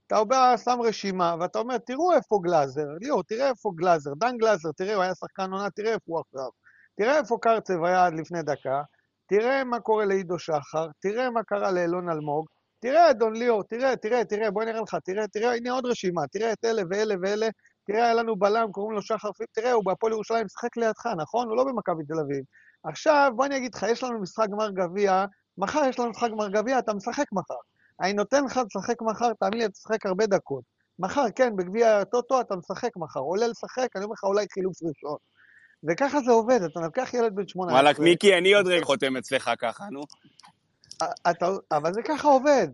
אתה 0.07 0.23
בא, 0.23 0.57
שם 0.57 0.77
רשימה, 0.83 1.35
ואתה 1.39 1.59
אומר, 1.59 1.77
תראו 1.77 2.13
איפה 2.13 2.39
גלאזר, 2.43 2.85
ליאור, 3.01 3.23
תראה 3.23 3.49
איפה 3.49 3.71
גלאזר, 3.75 4.11
דן 4.13 4.37
גלאזר, 4.37 4.71
תראה, 4.71 4.95
הוא 4.95 5.03
היה 5.03 5.15
שחקן 5.15 5.51
עונה, 5.51 5.69
תראה 5.69 5.93
איפה 5.93 6.05
הוא 6.05 6.19
עכשיו. 6.19 6.49
תראה 6.97 7.17
איפה 7.17 7.37
קרצב 7.41 7.83
היה 7.83 8.05
עד 8.05 8.13
לפני 8.13 8.43
דקה, 8.43 8.81
תראה 9.31 9.63
מה 9.63 9.79
קורה 9.79 10.05
לעידו 10.05 10.39
שחר, 10.39 10.87
תראה 10.99 11.29
מה 11.29 11.43
קרה 11.43 11.71
לאלון 11.71 12.09
אלמוג, 12.09 12.45
תראה, 12.79 13.11
אדון 13.11 13.35
ליאור, 13.35 13.63
תראה, 13.63 13.95
תראה, 13.95 14.25
תראה, 14.25 14.51
בוא 14.51 14.63
נראה 14.63 14.81
לך, 14.81 14.95
תראה, 15.03 15.27
תראה, 15.27 15.55
הנה 15.55 15.71
עוד 15.71 15.85
רשימה, 15.85 16.27
תראה 16.27 16.53
את 16.53 16.65
אלה 16.65 16.81
ואלה 16.89 17.15
ואלה, 17.21 17.47
תראה, 17.87 18.03
היה 18.03 18.13
לנו 18.13 18.35
בלם, 18.35 18.71
קוראים 18.71 18.95
לו 18.95 19.01
שחר, 19.01 19.29
תראה, 19.51 19.71
הוא 19.71 19.85
בהפועל 19.85 20.13
ירושלים, 20.13 20.45
משחק 20.45 20.77
לידך, 20.77 21.05
נכון? 21.17 21.47
הוא 21.47 21.57
לא 21.57 21.63
במכבי 21.63 22.03
תל 22.03 22.19
אביב. 22.19 22.43
עכשיו, 22.83 23.31
בוא 23.35 23.45
אני 23.45 23.57
אגיד 23.57 23.75
לך, 23.75 23.83
יש 23.83 24.03
לנו 24.03 24.21
משחק 24.21 24.47
גמר 24.51 24.71
גביע, 24.71 25.25
מחר 25.57 25.81
יש 25.89 25.99
לנו 25.99 26.09
משחק 26.09 26.29
גמר 26.31 26.49
גביע, 26.49 26.79
אתה 26.79 26.93
משחק 26.93 27.25
מחר. 27.31 27.61
אני 28.01 28.13
נותן 28.13 28.43
לך 28.43 28.59
לשחק 28.65 29.01
מחר, 29.01 29.33
תאמין 29.33 29.59
לי, 29.59 29.65
אתה 29.65 29.73
תשחק 29.73 30.05
הרבה 30.05 30.25
דקות. 30.25 30.63
מחר, 30.99 31.25
כן, 31.35 31.55
בגביע 31.55 31.99
הטוטו 31.99 32.41
אתה 32.41 32.55
משחק 32.55 32.97
מחר. 32.97 33.19
עולה 33.19 33.47
לשחק, 33.47 33.87
אני 33.95 34.03
אומר 34.03 34.13
לך, 34.13 34.23
אולי 34.23 34.45
חילוף 34.53 34.75
ראשון. 34.83 35.17
וככה 35.89 36.19
זה 36.21 36.31
עובד, 36.31 36.59
אתה 36.63 36.79
לוקח 36.79 37.13
ילד 37.13 37.35
בן 37.35 37.47
18... 37.47 37.81
וואלכ, 37.81 37.99
מיקי, 37.99 38.37
אני 38.37 38.53
עוד 38.53 38.67
רגע 38.67 38.85
חותם 38.85 39.17
אצלך 39.17 39.51
ככה, 39.59 39.85
נו. 39.91 40.01
אתה, 41.31 41.47
אבל 41.71 41.93
זה 41.93 42.01
ככה 42.01 42.27
עובד. 42.27 42.67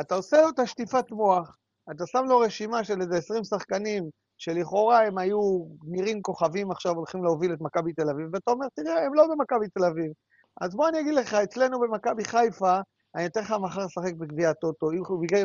אתה 0.00 0.14
עושה 0.14 0.40
לו 0.40 0.48
את 0.48 0.58
השטיפת 0.58 1.10
מוח, 1.10 1.56
אתה 1.90 2.06
שם 2.06 2.24
לו 2.28 2.38
רשימה 2.38 2.84
של 2.84 3.00
איזה 3.00 3.16
20 3.16 3.44
שחקנים, 3.44 4.04
שלכאורה 4.38 5.06
הם 5.06 5.18
היו 5.18 5.64
נראים 5.84 6.22
כוכבים 6.22 6.70
עכשיו, 6.70 6.94
הולכים 6.94 7.24
להוביל 7.24 7.52
את 7.52 7.60
מכבי 7.60 7.92
תל 7.92 8.10
אביב, 8.10 8.26
ואתה 8.32 8.50
אומר, 8.50 8.66
תראה, 8.74 9.04
הם 9.06 9.14
לא 9.14 9.26
במכבי 9.26 9.68
תל 9.68 9.84
אביב. 9.84 10.12
אז 10.60 10.74
בוא 10.74 10.88
אני 10.88 11.00
אגיד 11.00 11.14
לך, 11.14 11.34
אצלנו 11.34 11.80
במכבי 11.80 12.24
חיפה, 12.24 12.80
אני 13.14 13.26
אתן 13.26 13.40
לך 13.40 13.54
מחר 13.60 13.84
לשחק 13.84 14.14
בגביע 14.18 14.50
הטוטו, 14.50 14.90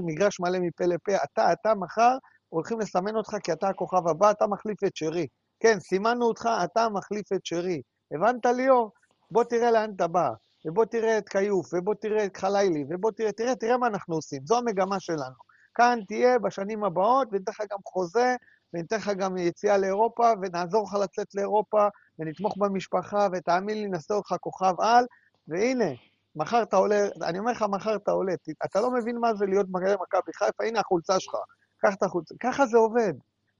מגרש 0.01 0.39
מלא 0.39 0.59
מפה 0.59 0.86
לפה, 0.86 1.11
אתה, 1.24 1.53
אתה 1.53 1.76
מחר 1.76 2.18
הולכים 2.49 2.80
לסמן 2.80 3.15
אותך 3.15 3.36
כי 3.43 3.51
אתה 3.51 3.70
הכוכב 3.70 4.07
הבא, 4.07 4.32
אתה 4.32 4.47
מחליף 4.47 4.84
את 4.84 4.95
שרי. 4.95 5.28
כן, 5.60 5.80
סימנו 5.80 6.26
אותך, 6.26 6.49
אתה 6.64 6.89
מחליף 6.89 7.34
את 7.34 7.45
שרי. 7.45 7.82
הבנת, 8.12 8.45
ליאור? 8.45 8.91
בוא 9.32 9.43
תראה 9.43 9.72
לאן 9.72 9.91
אתה 9.95 10.08
בא, 10.08 10.30
ובוא 10.66 10.86
תראה 10.86 11.18
את 11.18 11.30
כיוף, 11.30 11.74
ובוא 11.74 11.93
תראה 11.93 12.26
את 12.26 12.38
חלילי, 12.38 12.86
ובוא 12.89 13.12
תראה, 13.12 13.32
תראה, 13.32 13.55
תראה 13.55 13.78
מה 13.78 13.88
אנחנו 13.88 14.16
עושים. 14.16 14.41
זו 14.45 14.58
המגמה 14.58 14.99
שלנו. 14.99 15.36
כאן 15.76 15.99
תהיה 16.08 16.39
בשנים 16.39 16.84
הבאות, 16.84 17.28
וניתן 17.32 17.51
לך 17.51 17.62
גם 17.72 17.78
חוזה, 17.86 18.36
וניתן 18.74 18.95
לך 18.95 19.12
גם 19.18 19.38
יציאה 19.38 19.78
לאירופה, 19.78 20.32
ונעזור 20.41 20.84
לך 20.88 20.93
לצאת 21.03 21.36
לאירופה, 21.36 21.88
ונתמוך 22.20 22.58
במשפחה, 22.58 23.28
ותאמין 23.34 23.78
לי, 23.82 23.88
נעשה 23.88 24.14
אותך 24.14 24.36
כוכב 24.39 24.74
על, 24.80 25.05
והנה, 25.47 25.91
מחר 26.36 26.64
אתה 26.64 26.76
עולה, 26.76 27.08
אני 27.22 27.39
אומר 27.39 27.51
לך, 27.51 27.66
מחר 27.70 27.95
אתה 27.95 28.12
עולה, 28.12 28.34
אתה 28.66 28.82
לא 28.82 28.91
מבין 28.91 29.18
מה 29.18 29.34
זה 29.34 29.45
להיות 29.45 29.66
מגן 29.70 29.93
מכבי 29.93 30.34
חיפה, 30.36 30.64
הנה 30.64 30.80
החולצה 30.80 31.20
שלך, 31.20 31.34
קח 31.78 31.93
את 31.93 32.03
החולצה, 32.03 32.36
ככה 32.39 32.66
זה 32.66 32.78
עובד. 32.78 33.14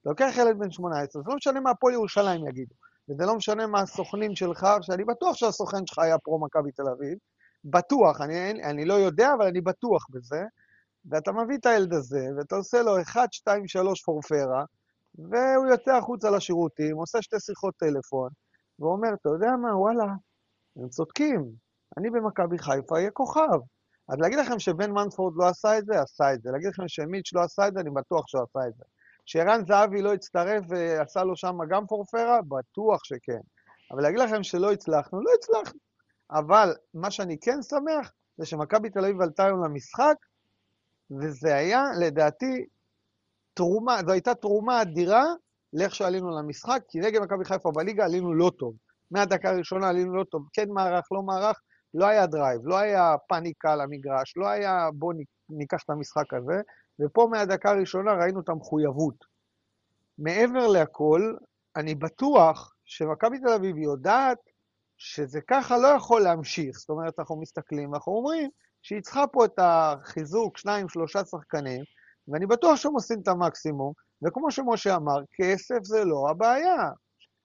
לוקח 0.08 0.34
ילד 0.38 0.60
בן 0.60 0.72
18, 0.72 1.22
זה 1.22 1.30
לא 1.30 1.36
משנה 1.36 1.60
מה 1.60 1.70
הפועל 1.70 1.94
ירושלים 1.94 2.48
יגידו, 2.48 2.76
וזה 3.10 3.26
לא 3.26 3.36
משנה 3.36 3.68
מה 3.68 3.82
הסוכנים 3.82 4.36
שלך, 4.36 4.68
שאני 4.82 5.06
בטוח 5.06 5.36
שהסוכן 5.36 5.86
שלך 5.86 6.00
היה 6.00 6.18
פרו 6.18 6.40
מכבי 6.40 6.72
תל 6.72 6.90
אביב, 6.98 7.18
בטוח, 7.66 8.22
אני, 8.22 8.52
אני 8.52 8.86
לא 8.86 8.94
יודע, 8.94 9.34
אבל 9.34 9.48
אני 9.48 9.62
בטוח 9.62 10.08
בזה, 10.10 10.44
ואתה 11.06 11.32
מביא 11.32 11.58
את 11.58 11.66
הילד 11.66 11.94
הזה, 11.94 12.28
ואתה 12.38 12.56
עושה 12.56 12.82
לו 12.82 13.02
1, 13.02 13.34
2, 13.34 13.68
3 13.68 14.04
פורפרה, 14.04 14.66
והוא 15.16 15.68
יוצא 15.72 15.92
החוצה 15.92 16.30
לשירותים, 16.30 16.98
עושה 16.98 17.22
שתי 17.22 17.40
שיחות 17.40 17.76
טלפון, 17.78 18.30
ואומר, 18.80 19.10
אתה 19.22 19.30
יודע 19.30 19.52
מה, 19.62 19.78
וואלה, 19.78 20.14
הם 20.76 20.90
צודקים, 20.90 21.46
אני 21.98 22.10
במכבי 22.10 22.58
חיפה 22.58 22.96
אהיה 22.96 23.12
כוכב. 23.12 23.60
אז 24.10 24.20
להגיד 24.20 24.40
לכם 24.40 24.60
שבן 24.60 24.92
מנספורד 24.92 25.34
לא 25.38 25.48
עשה 25.48 25.78
את 25.78 25.86
זה, 25.86 26.02
עשה 26.02 26.34
את 26.34 26.42
זה. 26.42 26.52
להגיד 26.52 26.68
לכם 26.68 26.88
שמיץ' 26.88 27.34
לא 27.34 27.42
עשה 27.42 27.68
את 27.68 27.74
זה, 27.74 27.80
אני 27.80 27.90
בטוח 27.90 28.28
שהוא 28.28 28.44
עשה 28.44 28.68
את 28.68 28.74
זה. 28.76 28.84
שערן 29.28 29.66
זהבי 29.68 30.02
לא 30.02 30.14
הצטרף 30.14 30.64
ועשה 30.70 31.24
לו 31.24 31.36
שם 31.36 31.58
גם 31.70 31.88
פורפרה, 31.88 32.40
בטוח 32.42 33.04
שכן. 33.04 33.40
אבל 33.92 34.02
להגיד 34.02 34.20
לכם 34.20 34.44
שלא 34.44 34.72
הצלחנו, 34.72 35.22
לא 35.22 35.32
הצלחנו. 35.38 35.80
אבל 36.32 36.74
מה 36.94 37.12
שאני 37.12 37.38
כן 37.42 37.62
שמח, 37.62 38.12
זה 38.38 38.46
שמכבי 38.46 38.90
תל 38.90 39.06
אביב 39.06 39.22
עלתה 39.22 39.46
היום 39.46 39.64
למשחק, 39.64 40.16
וזה 41.22 41.56
היה, 41.56 41.84
לדעתי, 42.00 42.66
תרומה, 43.54 44.00
זו 44.06 44.12
הייתה 44.12 44.36
תרומה 44.36 44.82
אדירה 44.82 45.26
לאיך 45.74 45.96
שעלינו 45.96 46.40
למשחק, 46.40 46.82
כי 46.88 47.00
נגד 47.00 47.22
מכבי 47.22 47.46
חיפה 47.46 47.72
בליגה 47.72 48.06
עלינו 48.06 48.34
לא 48.34 48.52
טוב. 48.60 48.76
מהדקה 49.12 49.50
הראשונה 49.50 49.90
עלינו 49.90 50.16
לא 50.16 50.24
טוב, 50.24 50.48
כן 50.54 50.70
מערך, 50.70 51.12
לא 51.12 51.22
מערך, 51.22 51.62
לא 51.94 52.06
היה 52.06 52.28
drive, 52.28 52.62
לא 52.64 52.78
היה 52.78 53.16
פאניקה 53.28 53.74
על 53.74 53.82
המגרש, 53.82 54.34
לא 54.38 54.48
היה 54.48 54.90
בוא 54.94 55.14
ניקח 55.50 55.84
את 55.84 55.90
המשחק 55.90 56.34
הזה, 56.34 56.62
ופה 57.00 57.28
מהדקה 57.32 57.72
הראשונה 57.72 58.14
ראינו 58.14 58.40
את 58.40 58.50
המחויבות. 58.50 59.26
מעבר 60.18 60.68
לכל, 60.68 61.36
אני 61.76 61.96
בטוח 61.96 62.74
שמכבי 62.86 63.40
תל 63.40 63.50
אביב 63.50 63.78
יודעת 63.78 64.38
שזה 64.98 65.40
ככה 65.48 65.78
לא 65.78 65.88
יכול 65.88 66.22
להמשיך. 66.22 66.78
זאת 66.78 66.90
אומרת, 66.90 67.20
אנחנו 67.20 67.42
מסתכלים 67.42 67.92
ואנחנו 67.92 68.12
אומרים 68.12 68.50
שהיא 68.82 69.02
צריכה 69.02 69.28
פה 69.28 69.46
את 69.46 69.60
החיזוק, 69.60 70.58
שניים, 70.58 70.90
שלושה 70.90 71.26
שחקנים, 71.26 71.84
ואני 72.28 72.46
בטוח 72.46 72.76
שהם 72.76 72.94
עושים 72.94 73.20
את 73.24 73.28
המקסימום, 73.28 73.94
וכמו 74.28 74.52
שמשה 74.52 74.96
אמר, 74.96 75.22
כסף 75.34 75.84
זה 75.84 76.06
לא 76.06 76.30
הבעיה. 76.30 76.90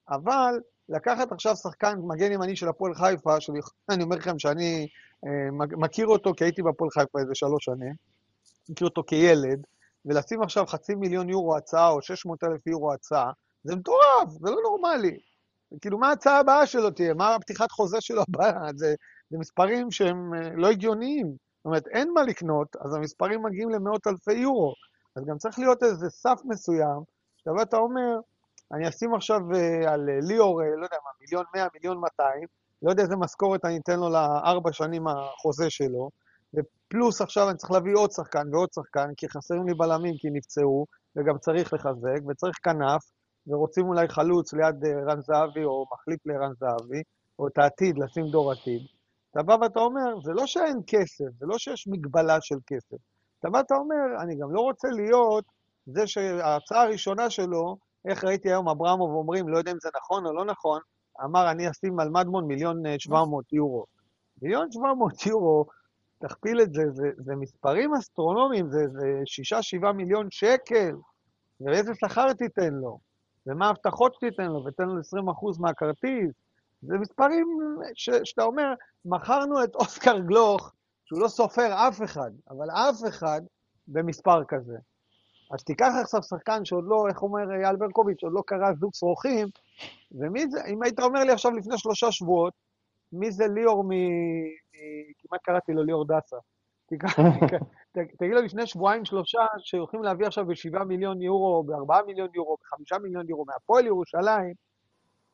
אבל 0.09 0.61
לקחת 0.89 1.33
עכשיו 1.33 1.57
שחקן 1.57 1.99
מגן 1.99 2.33
ימני 2.33 2.57
של 2.57 2.69
הפועל 2.69 2.95
חיפה, 2.95 3.41
שאני 3.41 4.03
אומר 4.03 4.17
לכם 4.17 4.39
שאני 4.39 4.89
אה, 5.27 5.67
מכיר 5.79 6.07
אותו 6.07 6.33
כי 6.37 6.45
הייתי 6.45 6.63
בהפועל 6.63 6.91
חיפה 6.91 7.19
איזה 7.21 7.35
שלוש 7.35 7.65
שנים, 7.65 7.95
מכיר 8.69 8.87
אותו 8.87 9.03
כילד, 9.07 9.67
ולשים 10.05 10.43
עכשיו 10.43 10.67
חצי 10.67 10.95
מיליון 10.95 11.29
יורו 11.29 11.57
הצעה 11.57 11.89
או 11.89 12.03
600 12.03 12.45
אלף 12.45 12.67
יורו 12.67 12.93
הצעה, 12.93 13.31
זה 13.65 13.77
מטורף, 13.77 14.29
זה 14.29 14.51
לא 14.51 14.57
נורמלי. 14.63 15.19
כאילו, 15.81 15.99
מה 15.99 16.09
ההצעה 16.09 16.39
הבאה 16.39 16.67
שלו 16.67 16.91
תהיה? 16.91 17.15
מה 17.15 17.35
הפתיחת 17.35 17.71
חוזה 17.71 18.01
שלו 18.01 18.23
הבאה? 18.29 18.53
זה, 18.77 18.95
זה 19.31 19.39
מספרים 19.39 19.91
שהם 19.91 20.35
אה, 20.35 20.51
לא 20.55 20.71
הגיוניים. 20.71 21.27
זאת 21.27 21.65
אומרת, 21.65 21.87
אין 21.89 22.13
מה 22.15 22.23
לקנות, 22.23 22.77
אז 22.81 22.95
המספרים 22.95 23.43
מגיעים 23.43 23.71
למאות 23.71 24.07
אלפי 24.07 24.33
יורו. 24.33 24.75
אז 25.17 25.25
גם 25.27 25.39
צריך 25.39 25.59
להיות 25.59 25.83
איזה 25.83 26.11
סף 26.11 26.41
מסוים, 26.45 27.01
שאתה 27.37 27.77
אומר, 27.77 28.19
אני 28.73 28.89
אשים 28.89 29.15
עכשיו 29.15 29.41
אה, 29.55 29.93
על 29.93 30.09
אה, 30.09 30.19
ליאור, 30.23 30.63
לא 30.63 30.85
יודע 30.85 30.97
מה, 31.05 31.11
מיליון 31.21 31.45
מאה, 31.55 31.67
מיליון 31.75 31.99
מאתיים, 31.99 32.47
לא 32.83 32.91
יודע 32.91 33.03
איזה 33.03 33.17
משכורת 33.17 33.65
אני 33.65 33.79
אתן 33.79 34.01
לו 34.01 34.09
לארבע 34.09 34.73
שנים 34.73 35.07
החוזה 35.09 35.71
שלו, 35.71 36.11
ופלוס 36.55 37.21
עכשיו 37.21 37.49
אני 37.49 37.57
צריך 37.57 37.71
להביא 37.71 37.93
עוד 37.97 38.11
שחקן 38.11 38.55
ועוד 38.55 38.69
שחקן, 38.73 39.09
כי 39.17 39.29
חסרים 39.29 39.67
לי 39.67 39.75
בלמים 39.75 40.15
כי 40.19 40.29
נפצעו, 40.31 40.87
וגם 41.17 41.39
צריך 41.39 41.73
לחזק, 41.73 42.21
וצריך 42.29 42.57
כנף, 42.63 43.03
ורוצים 43.47 43.87
אולי 43.87 44.09
חלוץ 44.09 44.53
ליד 44.53 44.85
רן 45.09 45.21
זהבי, 45.21 45.65
או 45.65 45.87
מחליף 45.93 46.27
לרן 46.27 46.53
זהבי, 46.55 47.03
או 47.39 47.49
את 47.49 47.59
העתיד, 47.59 47.99
לשים 47.99 48.25
דור 48.31 48.53
עתיד. 48.53 48.83
אתה 49.31 49.43
בא 49.43 49.57
ואתה 49.61 49.81
אומר, 49.81 50.21
זה 50.25 50.33
לא 50.33 50.47
שאין 50.47 50.81
כסף, 50.87 51.25
זה 51.39 51.47
לא 51.47 51.59
שיש 51.59 51.89
מגבלה 51.89 52.39
של 52.41 52.57
כסף. 52.67 52.97
אתה 53.41 53.51
בא 53.51 53.59
ואתה 53.59 53.75
אומר, 53.75 54.23
אני 54.23 54.37
גם 54.37 54.53
לא 54.53 54.61
רוצה 54.61 54.89
להיות 54.89 55.45
זה 55.87 56.07
שההצעה 56.07 56.83
הראשונה 56.83 57.31
שלו 57.31 57.77
איך 58.09 58.25
ראיתי 58.25 58.49
היום 58.49 58.69
אברמוב 58.69 59.11
אומרים, 59.11 59.49
לא 59.49 59.59
יודע 59.59 59.73
אם 59.73 59.77
זה 59.83 59.89
נכון 60.03 60.27
או 60.27 60.33
לא 60.33 60.45
נכון, 60.45 60.81
אמר, 61.25 61.51
אני 61.51 61.71
אשים 61.71 62.01
על 62.01 62.11
מדמון 62.11 62.47
מיליון 62.47 62.87
אה, 62.87 62.95
שבע 62.99 63.25
מאות 63.25 63.53
יורו. 63.53 63.85
מיליון 64.43 64.73
שבע 64.73 64.95
מאות 64.95 65.27
יורו, 65.27 65.65
תכפיל 66.23 66.61
את 66.61 66.75
זה, 66.75 66.83
זה, 66.91 67.11
זה 67.17 67.37
מספרים 67.37 67.95
אסטרונומיים, 67.95 68.71
זה, 68.71 68.89
זה 68.89 69.23
שישה, 69.25 69.63
שבעה 69.63 69.93
מיליון 69.93 70.31
שקל. 70.31 70.95
ואיזה 71.61 71.93
שכר 71.95 72.33
תיתן 72.33 72.75
לו, 72.75 72.99
ומה 73.47 73.67
ההבטחות 73.67 74.15
שתיתן 74.15 74.47
לו, 74.47 74.65
ותן 74.65 74.89
לו 74.89 75.01
20% 75.01 75.61
מהכרטיס. 75.61 76.31
זה 76.83 76.99
מספרים 76.99 77.47
ש, 77.95 78.11
שאתה 78.25 78.43
אומר, 78.43 78.75
מכרנו 79.05 79.65
את 79.65 79.75
אוסקר 79.75 80.19
גלוך, 80.19 80.73
שהוא 81.05 81.21
לא 81.21 81.29
סופר 81.29 81.89
אף 81.89 82.03
אחד, 82.03 82.31
אבל 82.51 82.71
אף 82.71 83.09
אחד 83.09 83.41
במספר 83.89 84.45
כזה. 84.49 84.77
אז 85.55 85.65
תיקח 85.65 85.93
עכשיו 86.03 86.23
שחקן 86.23 86.65
שעוד 86.65 86.85
לא, 86.87 87.05
איך 87.09 87.23
אומר 87.23 87.51
אייל 87.51 87.77
ברקוביץ', 87.77 88.23
עוד 88.23 88.33
לא 88.33 88.43
קרא 88.47 88.73
זוג 88.81 88.95
שרוכים, 88.95 89.49
ומי 90.13 90.51
זה, 90.51 90.65
אם 90.65 90.83
היית 90.83 91.01
אומר 91.01 91.25
לי 91.25 91.33
עכשיו 91.33 91.53
לפני 91.53 91.79
שלושה 91.79 92.13
שבועות, 92.13 92.53
מי 93.13 93.31
זה 93.31 93.45
ליאור 93.49 93.85
מ... 93.85 93.91
כמעט 95.19 95.41
קראתי 95.43 95.73
לו 95.73 95.83
ליאור 95.83 96.05
דסה. 96.05 96.37
תגיד 97.93 98.33
לו 98.33 98.43
לפני 98.43 98.67
שבועיים, 98.67 99.05
שלושה, 99.05 99.41
שהולכים 99.59 100.03
להביא 100.03 100.27
עכשיו 100.27 100.47
בשבעה 100.47 100.85
מיליון 100.85 101.23
יורו, 101.23 101.63
בארבעה 101.63 102.03
מיליון 102.07 102.29
יורו, 102.35 102.57
בחמישה 102.63 102.99
מיליון 102.99 103.29
יורו, 103.29 103.45
מהפועל 103.45 103.87
ירושלים, 103.87 104.55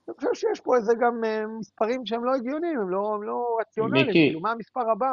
אני 0.08 0.16
חושב 0.16 0.28
שיש 0.34 0.60
פה 0.60 0.76
איזה 0.76 0.92
גם 1.00 1.24
אה, 1.24 1.42
מספרים 1.58 2.06
שהם 2.06 2.24
לא 2.24 2.34
הגיוניים, 2.34 2.80
הם 2.80 2.90
לא, 2.90 3.12
הם 3.14 3.22
לא 3.22 3.56
רציונליים, 3.60 4.12
כאילו, 4.12 4.40
מה 4.40 4.50
המספר 4.50 4.90
הבא? 4.90 5.12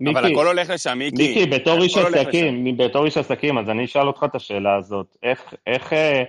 מיקי, 0.00 0.18
אבל 0.18 0.32
הכל 0.32 0.46
הולך 0.46 0.70
לשם, 0.70 0.98
מיקי. 0.98 1.16
מיקי, 1.16 1.46
בתור 1.46 1.82
איש 1.82 1.96
עסקים, 1.96 2.76
בתור 2.76 3.04
איש 3.04 3.16
עסקים, 3.16 3.58
אז 3.58 3.68
אני 3.68 3.84
אשאל 3.84 4.06
אותך 4.06 4.24
את 4.24 4.34
השאלה 4.34 4.76
הזאת. 4.76 5.16
איך, 5.22 5.54
איך, 5.66 5.92
אה, 5.92 6.22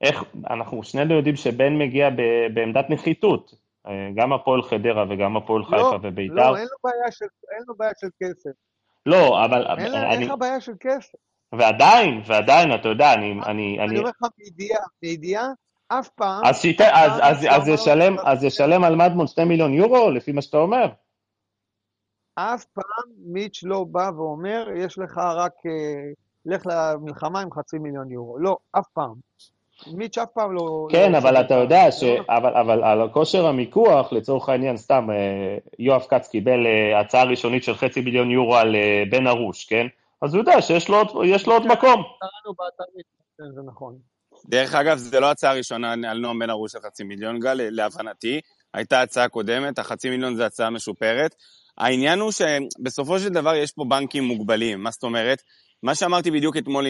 איך, 0.00 0.24
אנחנו 0.50 0.82
שנינו 0.82 1.14
יודעים 1.14 1.36
שבן 1.36 1.78
מגיע 1.78 2.10
ב, 2.10 2.22
בעמדת 2.54 2.90
נחיתות. 2.90 3.63
אה, 3.86 4.08
גם 4.14 4.32
הפועל 4.32 4.62
חדרה 4.62 5.04
וגם 5.10 5.36
הפועל 5.36 5.62
לא, 5.62 5.66
חיפה 5.66 5.98
וביתר. 6.02 6.34
לא, 6.34 6.56
אין 6.56 6.64
לו 6.64 6.76
בעיה 6.84 7.12
של, 7.12 7.26
אין 7.56 7.62
לו 7.68 7.74
בעיה 7.76 7.92
של 8.00 8.08
כסף. 8.22 8.50
לא, 9.06 9.44
אבל... 9.44 9.66
אין 9.78 9.94
אני... 9.94 10.26
לך 10.26 10.34
בעיה 10.38 10.60
של 10.60 10.72
כסף. 10.80 11.18
ועדיין, 11.52 12.22
ועדיין, 12.26 12.74
אתה 12.74 12.88
יודע, 12.88 13.14
אני... 13.14 13.40
אני, 13.46 13.78
אני 13.80 13.98
אומר 13.98 14.10
לך 14.10 14.30
מידיעה, 14.38 14.80
מידיעה, 15.02 15.48
אף 15.88 16.08
פעם... 16.08 16.44
אז, 16.44 16.60
שית, 16.60 16.80
אז, 16.80 17.12
אז, 17.22 17.46
אז, 17.50 17.68
ישלם, 17.68 18.16
אז 18.24 18.44
ישלם 18.44 18.84
על 18.84 18.96
מדמון 18.96 19.26
2 19.26 19.48
מיליון 19.48 19.74
יורו, 19.74 20.10
לפי 20.10 20.32
מה 20.32 20.42
שאתה 20.42 20.56
אומר? 20.56 20.86
אף 22.34 22.64
פעם 22.64 23.12
מיץ' 23.18 23.60
לא 23.62 23.84
בא 23.84 24.10
ואומר, 24.16 24.68
יש 24.76 24.98
לך 24.98 25.18
רק... 25.18 25.52
אה, 25.66 26.12
לך 26.46 26.62
למלחמה 26.66 27.40
עם 27.40 27.52
חצי 27.52 27.78
מיליון 27.78 28.10
יורו. 28.10 28.38
לא, 28.38 28.56
אף 28.72 28.88
פעם. 28.92 29.14
מיץ' 29.92 30.18
אף 30.18 30.28
פעם 30.34 30.54
לא... 30.54 30.86
כן, 30.90 31.12
לא 31.12 31.18
אבל 31.18 31.40
אתה 31.40 31.54
יודע 31.54 31.90
ש... 31.90 32.02
לא... 32.02 32.24
אבל, 32.28 32.54
אבל 32.56 32.84
על 32.84 33.08
כושר 33.12 33.46
המיקוח, 33.46 34.12
לצורך 34.12 34.48
העניין, 34.48 34.76
סתם, 34.76 35.10
אה, 35.10 35.58
יואב 35.78 36.02
כץ 36.08 36.28
קיבל 36.28 36.66
אה, 36.66 37.00
הצעה 37.00 37.24
ראשונית 37.24 37.64
של 37.64 37.74
חצי 37.74 38.00
מיליון 38.00 38.30
יורו 38.30 38.56
על 38.56 38.76
אה, 38.76 39.02
בן 39.10 39.26
ארוש, 39.26 39.64
כן? 39.64 39.86
אז 40.22 40.34
הוא 40.34 40.40
יודע 40.40 40.62
שיש 40.62 40.88
לו, 40.88 41.02
לו 41.46 41.52
עוד 41.52 41.66
מקום. 41.66 42.02
כן, 43.38 43.44
זה 43.54 43.60
נכון. 43.66 43.98
דרך 44.46 44.74
אגב, 44.74 44.96
זה 44.96 45.20
לא 45.20 45.30
הצעה 45.30 45.54
ראשונה 45.54 45.92
על 45.92 46.18
נועם 46.18 46.38
בן 46.38 46.50
ארוש 46.50 46.72
של 46.72 46.78
חצי 46.86 47.04
מיליון, 47.04 47.40
גל, 47.40 47.60
להבנתי. 47.70 48.40
הייתה 48.74 49.02
הצעה 49.02 49.28
קודמת, 49.28 49.78
החצי 49.78 50.10
מיליון 50.10 50.34
זה 50.34 50.46
הצעה 50.46 50.70
משופרת. 50.70 51.34
העניין 51.78 52.20
הוא 52.20 52.30
שבסופו 52.32 53.18
של 53.18 53.28
דבר 53.28 53.54
יש 53.54 53.72
פה 53.72 53.84
בנקים 53.88 54.24
מוגבלים. 54.24 54.82
מה 54.82 54.90
זאת 54.90 55.02
אומרת? 55.02 55.42
מה 55.84 55.94
שאמרתי 55.94 56.30
בדיוק 56.30 56.56
אתמול, 56.56 56.86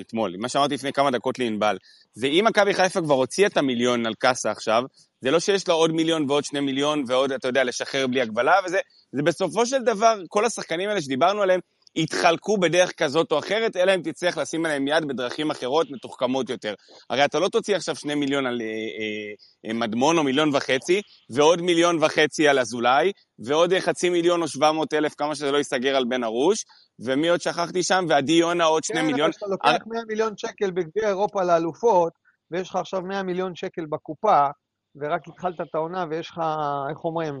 אתמול, 0.00 0.34
מה 0.38 0.48
שאמרתי 0.48 0.74
לפני 0.74 0.92
כמה 0.92 1.10
דקות 1.10 1.38
לענבל, 1.38 1.76
זה 2.12 2.26
אם 2.26 2.44
מכבי 2.48 2.74
חיפה 2.74 3.00
כבר 3.00 3.14
הוציאה 3.14 3.48
את 3.48 3.56
המיליון 3.56 4.06
על 4.06 4.14
קאסה 4.14 4.50
עכשיו, 4.50 4.82
זה 5.20 5.30
לא 5.30 5.40
שיש 5.40 5.68
לה 5.68 5.74
עוד 5.74 5.92
מיליון 5.92 6.30
ועוד 6.30 6.44
שני 6.44 6.60
מיליון 6.60 7.04
ועוד, 7.06 7.32
אתה 7.32 7.48
יודע, 7.48 7.64
לשחרר 7.64 8.06
בלי 8.06 8.20
הגבלה, 8.20 8.54
וזה 8.66 8.78
זה 9.12 9.22
בסופו 9.22 9.66
של 9.66 9.82
דבר, 9.82 10.20
כל 10.28 10.44
השחקנים 10.44 10.88
האלה 10.88 11.02
שדיברנו 11.02 11.42
עליהם, 11.42 11.60
יתחלקו 11.96 12.58
בדרך 12.58 12.92
כזאת 12.96 13.32
או 13.32 13.38
אחרת, 13.38 13.76
אלא 13.76 13.94
אם 13.94 14.00
תצליח 14.04 14.38
לשים 14.38 14.64
עליהם 14.66 14.88
יד 14.88 15.04
בדרכים 15.08 15.50
אחרות, 15.50 15.90
מתוחכמות 15.90 16.50
יותר. 16.50 16.74
הרי 17.10 17.24
אתה 17.24 17.38
לא 17.38 17.48
תוציא 17.48 17.76
עכשיו 17.76 17.96
שני 17.96 18.14
מיליון 18.14 18.46
על 18.46 18.60
אה, 18.60 18.66
אה, 18.66 19.70
אה, 19.70 19.74
מדמון 19.74 20.18
או 20.18 20.24
מיליון 20.24 20.54
וחצי, 20.54 21.02
ועוד 21.30 21.62
מיליון 21.62 22.04
וחצי 22.04 22.48
על 22.48 22.58
אזולאי, 22.58 23.12
ועוד 23.38 23.78
חצי 23.78 24.10
מיליון 24.10 24.42
או 24.42 24.48
שבע 24.48 24.72
מאות 24.72 24.94
אלף, 24.94 25.14
כמה 25.14 25.34
שזה 25.34 25.52
לא 25.52 25.56
ייסגר 25.56 25.96
על 25.96 26.04
בן 26.08 26.24
ארוש, 26.24 26.64
ומי 26.98 27.28
עוד 27.28 27.40
שכחתי 27.40 27.82
שם? 27.82 28.04
ועדי 28.08 28.32
יונה 28.32 28.64
עוד 28.64 28.84
שני 28.84 29.00
כן, 29.00 29.06
מיליון. 29.06 29.32
כן, 29.32 29.38
אבל 29.46 29.56
כשאתה 29.56 29.70
לוקח 29.70 29.86
100 29.86 30.00
מיליון 30.08 30.32
שקל 30.36 30.70
בגביע 30.70 31.08
אירופה 31.08 31.44
לאלופות, 31.44 32.12
ויש 32.50 32.68
לך 32.68 32.76
עכשיו 32.76 33.00
100 33.02 33.22
מיליון 33.22 33.54
שקל 33.54 33.86
בקופה, 33.86 34.46
ורק 34.96 35.28
התחלת 35.28 35.60
את 35.60 35.74
העונה 35.74 36.04
ויש 36.10 36.30
לך, 36.30 36.40
איך 36.90 37.04
אומרים, 37.04 37.34
אה, 37.34 37.40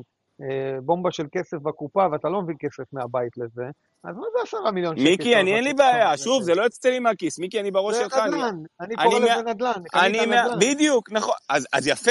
בומבה 0.82 1.10
של 1.12 1.24
כסף 1.32 1.56
בקופה, 1.56 2.06
ואתה 2.12 2.28
לא 2.28 2.42
מביא 2.42 2.54
כסף 2.58 2.92
מהבית 2.92 3.32
לזה, 3.36 3.64
אז 4.04 4.16
מה 4.16 4.26
זה 4.36 4.42
עשרה 4.42 4.70
מיליון 4.70 4.96
שקל? 4.96 5.10
מיקי, 5.10 5.36
אני 5.36 5.54
אין 5.54 5.64
לי 5.64 5.74
בעיה, 5.74 6.16
שוב, 6.16 6.42
זה 6.42 6.54
לא 6.54 6.62
יוצא 6.62 6.88
לי 6.88 6.98
מהכיס, 6.98 7.38
מיקי, 7.38 7.60
אני 7.60 7.70
בראש 7.70 7.96
שלך. 7.96 8.14
זה 8.14 8.20
נדל"ן, 8.26 8.56
אני 8.80 8.94
קורא 8.96 9.18
לזה 9.18 9.42
נדל"ן, 9.46 9.82
אני 9.94 10.26
נדל"ן. 10.26 10.58
בדיוק, 10.60 11.12
נכון, 11.12 11.34
אז 11.72 11.86
יפה, 11.86 12.10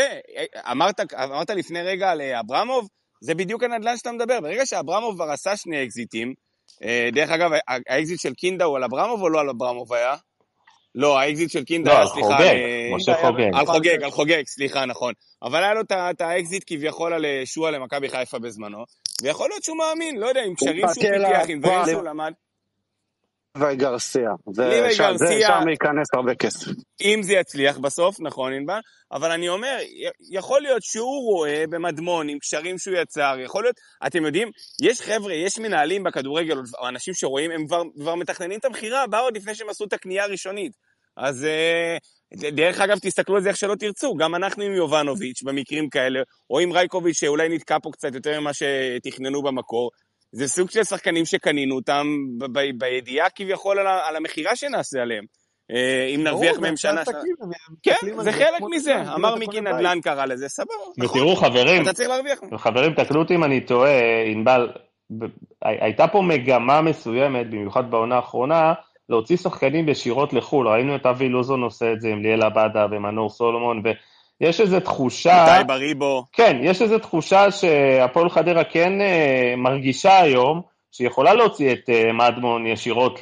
אמרת 0.71 1.49
לפני 1.49 1.81
רגע 1.81 2.11
על 2.11 2.21
אה, 2.21 2.39
אברמוב, 2.39 2.87
זה 3.21 3.35
בדיוק 3.35 3.63
הנדל"ן 3.63 3.97
שאתה 3.97 4.11
מדבר. 4.11 4.41
ברגע 4.41 4.65
שאברמוב 4.65 5.15
כבר 5.15 5.31
עשה 5.31 5.55
שני 5.55 5.83
אקזיטים, 5.83 6.33
אה, 6.83 7.09
דרך 7.13 7.29
אגב, 7.29 7.51
האקזיט 7.67 8.19
של 8.19 8.33
קינדה 8.33 8.65
הוא 8.65 8.77
על 8.77 8.83
אברמוב 8.83 9.21
או 9.21 9.29
לא 9.29 9.39
על 9.39 9.49
אברמוב 9.49 9.93
היה? 9.93 10.15
לא, 10.97 11.19
האקזיט 11.19 11.51
של 11.51 11.63
קינדה 11.63 11.97
היה, 11.97 12.07
סליחה. 12.07 12.29
לא, 12.29 12.35
על 12.35 12.39
חוגג, 12.39 12.55
משה 12.95 13.13
חוגג. 13.21 13.49
על 13.53 13.65
חוגג, 13.65 14.03
על 14.03 14.11
חוגג, 14.11 14.43
סליחה, 14.45 14.85
נכון. 14.85 15.13
אבל 15.43 15.63
היה 15.63 15.73
לו 15.73 15.81
את 15.91 16.21
האקזיט 16.21 16.63
כביכול 16.67 17.13
על 17.13 17.25
אה, 17.25 17.41
שועה 17.45 17.71
למכבי 17.71 18.09
חיפה 18.09 18.39
בזמנו, 18.39 18.83
ויכול 19.21 19.49
להיות 19.49 19.63
שהוא 19.63 19.77
מאמין, 19.77 20.17
לא 20.17 20.27
יודע, 20.27 20.41
עם 20.43 20.55
קשרים 20.55 20.85
שהוא 20.93 21.13
פיתח, 21.13 21.45
עם 21.49 21.59
דברים 21.59 21.85
שהוא 21.85 22.03
למד. 22.03 22.31
ליווי 24.57 24.97
גרסיה, 24.97 25.47
שם 25.47 25.69
ייכנס 25.69 26.13
הרבה 26.13 26.35
כסף. 26.35 26.71
אם 27.01 27.19
זה 27.23 27.33
יצליח 27.33 27.77
בסוף, 27.77 28.19
נכון 28.19 28.53
ענבל, 28.53 28.79
אבל 29.11 29.31
אני 29.31 29.49
אומר, 29.49 29.77
יכול 30.31 30.61
להיות 30.61 30.83
שהוא 30.83 31.23
רואה 31.23 31.63
במדמון 31.69 32.29
עם 32.29 32.39
קשרים 32.39 32.77
שהוא 32.77 32.97
יצר, 32.97 33.35
יכול 33.43 33.63
להיות, 33.63 33.75
אתם 34.07 34.25
יודעים, 34.25 34.49
יש 34.81 35.01
חבר'ה, 35.01 35.33
יש 35.33 35.59
מנהלים 35.59 36.03
בכדורגל, 36.03 36.57
או 36.79 36.87
אנשים 36.87 37.13
שרואים, 37.13 37.51
הם 37.51 37.67
כבר, 37.67 37.81
כבר 37.99 38.15
מתכננים 38.15 38.59
את 38.59 38.65
המכירה 38.65 39.03
הבאה 39.03 39.19
עוד 39.19 39.37
לפני 39.37 39.55
שהם 39.55 39.69
עשו 39.69 39.85
את 39.85 39.93
הקנייה 39.93 40.23
הראשונית. 40.23 40.86
אז 41.17 41.45
אה, 41.45 41.97
דרך 42.51 42.81
אגב, 42.81 42.99
תסתכלו 42.99 43.35
על 43.35 43.41
זה 43.41 43.49
איך 43.49 43.57
שלא 43.57 43.75
תרצו, 43.75 44.15
גם 44.15 44.35
אנחנו 44.35 44.63
עם 44.63 44.71
יובנוביץ' 44.71 45.43
במקרים 45.43 45.89
כאלה, 45.89 46.19
או 46.49 46.59
עם 46.59 46.71
רייקוביץ' 46.71 47.17
שאולי 47.17 47.49
נתקע 47.49 47.77
פה 47.83 47.89
קצת 47.91 48.15
יותר 48.15 48.39
ממה 48.39 48.51
שתכננו 48.53 49.43
במקור, 49.43 49.89
זה 50.31 50.47
סוג 50.47 50.69
של 50.69 50.83
שחקנים 50.83 51.25
שקנינו 51.25 51.75
אותם 51.75 52.07
בידיעה 52.77 53.29
כביכול 53.29 53.79
על 53.79 54.15
המכירה 54.15 54.55
שנעשה 54.55 55.01
עליהם. 55.01 55.23
אה, 55.71 56.05
אם 56.15 56.23
נרוויח 56.23 56.59
מהם 56.59 56.77
שנה... 56.77 57.03
כן, 57.83 58.21
זה 58.23 58.31
חלק 58.31 58.61
מזה. 58.71 58.95
אמר 59.15 59.35
מיקי 59.35 59.61
נדל"ן 59.61 60.01
קרא 60.01 60.25
לזה, 60.25 60.49
סבבה. 60.49 60.73
ותראו 61.03 61.35
חברים, 61.35 61.81
אתה 61.81 61.93
צריך 61.93 62.09
להרוויח. 62.09 62.39
חברים, 62.57 62.93
תקנו 62.93 63.19
אותי 63.19 63.35
אם 63.35 63.43
אני 63.43 63.65
טועה, 63.65 64.23
ענבל, 64.25 64.69
הייתה 65.61 66.07
פה 66.07 66.21
מגמה 66.21 66.81
מסוימת, 66.81 67.49
במיוחד 67.49 67.91
בעונה 67.91 68.15
האחרונה, 68.15 68.73
להוציא 69.09 69.37
שחקנים 69.37 69.89
ישירות 69.89 70.33
לחו"ל. 70.33 70.67
ראינו 70.67 70.95
את 70.95 71.05
אבי 71.05 71.29
לוזון 71.29 71.63
עושה 71.63 71.93
את 71.93 72.01
זה 72.01 72.07
עם 72.07 72.21
ליאל 72.21 72.43
עבדה 72.43 72.85
ומנור 72.91 73.29
סולומון, 73.29 73.81
יש 74.41 74.61
איזו 74.61 74.79
תחושה... 74.79 75.55
איתי 75.55 75.67
בריבו. 75.67 76.25
כן, 76.31 76.57
יש 76.61 76.81
איזו 76.81 76.99
תחושה 76.99 77.51
שהפועל 77.51 78.29
חדרה 78.29 78.63
כן 78.63 79.01
אה, 79.01 79.53
מרגישה 79.57 80.19
היום, 80.19 80.61
שהיא 80.91 81.07
יכולה 81.07 81.33
להוציא 81.33 81.73
את 81.73 81.89
אה, 81.89 82.13
מדמון 82.13 82.67
ישירות 82.67 83.19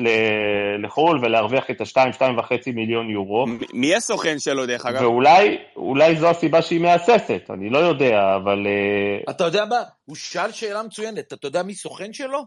לחו"ל 0.83 1.19
ולהרוויח 1.21 1.71
את 1.71 1.81
ה-2-2.5 1.81 2.53
מיליון 2.73 3.09
יורו. 3.09 3.45
מי 3.73 3.95
הסוכן 3.95 4.39
שלו, 4.39 4.65
דרך 4.65 4.85
אגב? 4.85 5.01
ואולי 5.01 6.15
זו 6.15 6.29
הסיבה 6.29 6.61
שהיא 6.61 6.81
מהססת, 6.81 7.41
אני 7.49 7.69
לא 7.69 7.77
יודע, 7.77 8.35
אבל... 8.35 8.67
אה, 8.67 9.31
אתה 9.31 9.43
יודע 9.43 9.65
מה? 9.65 9.81
הוא 10.05 10.15
שאל 10.15 10.51
שאלה 10.51 10.83
מצוינת, 10.83 11.33
אתה 11.33 11.47
יודע 11.47 11.63
מי 11.63 11.73
סוכן 11.73 12.13
שלו? 12.13 12.45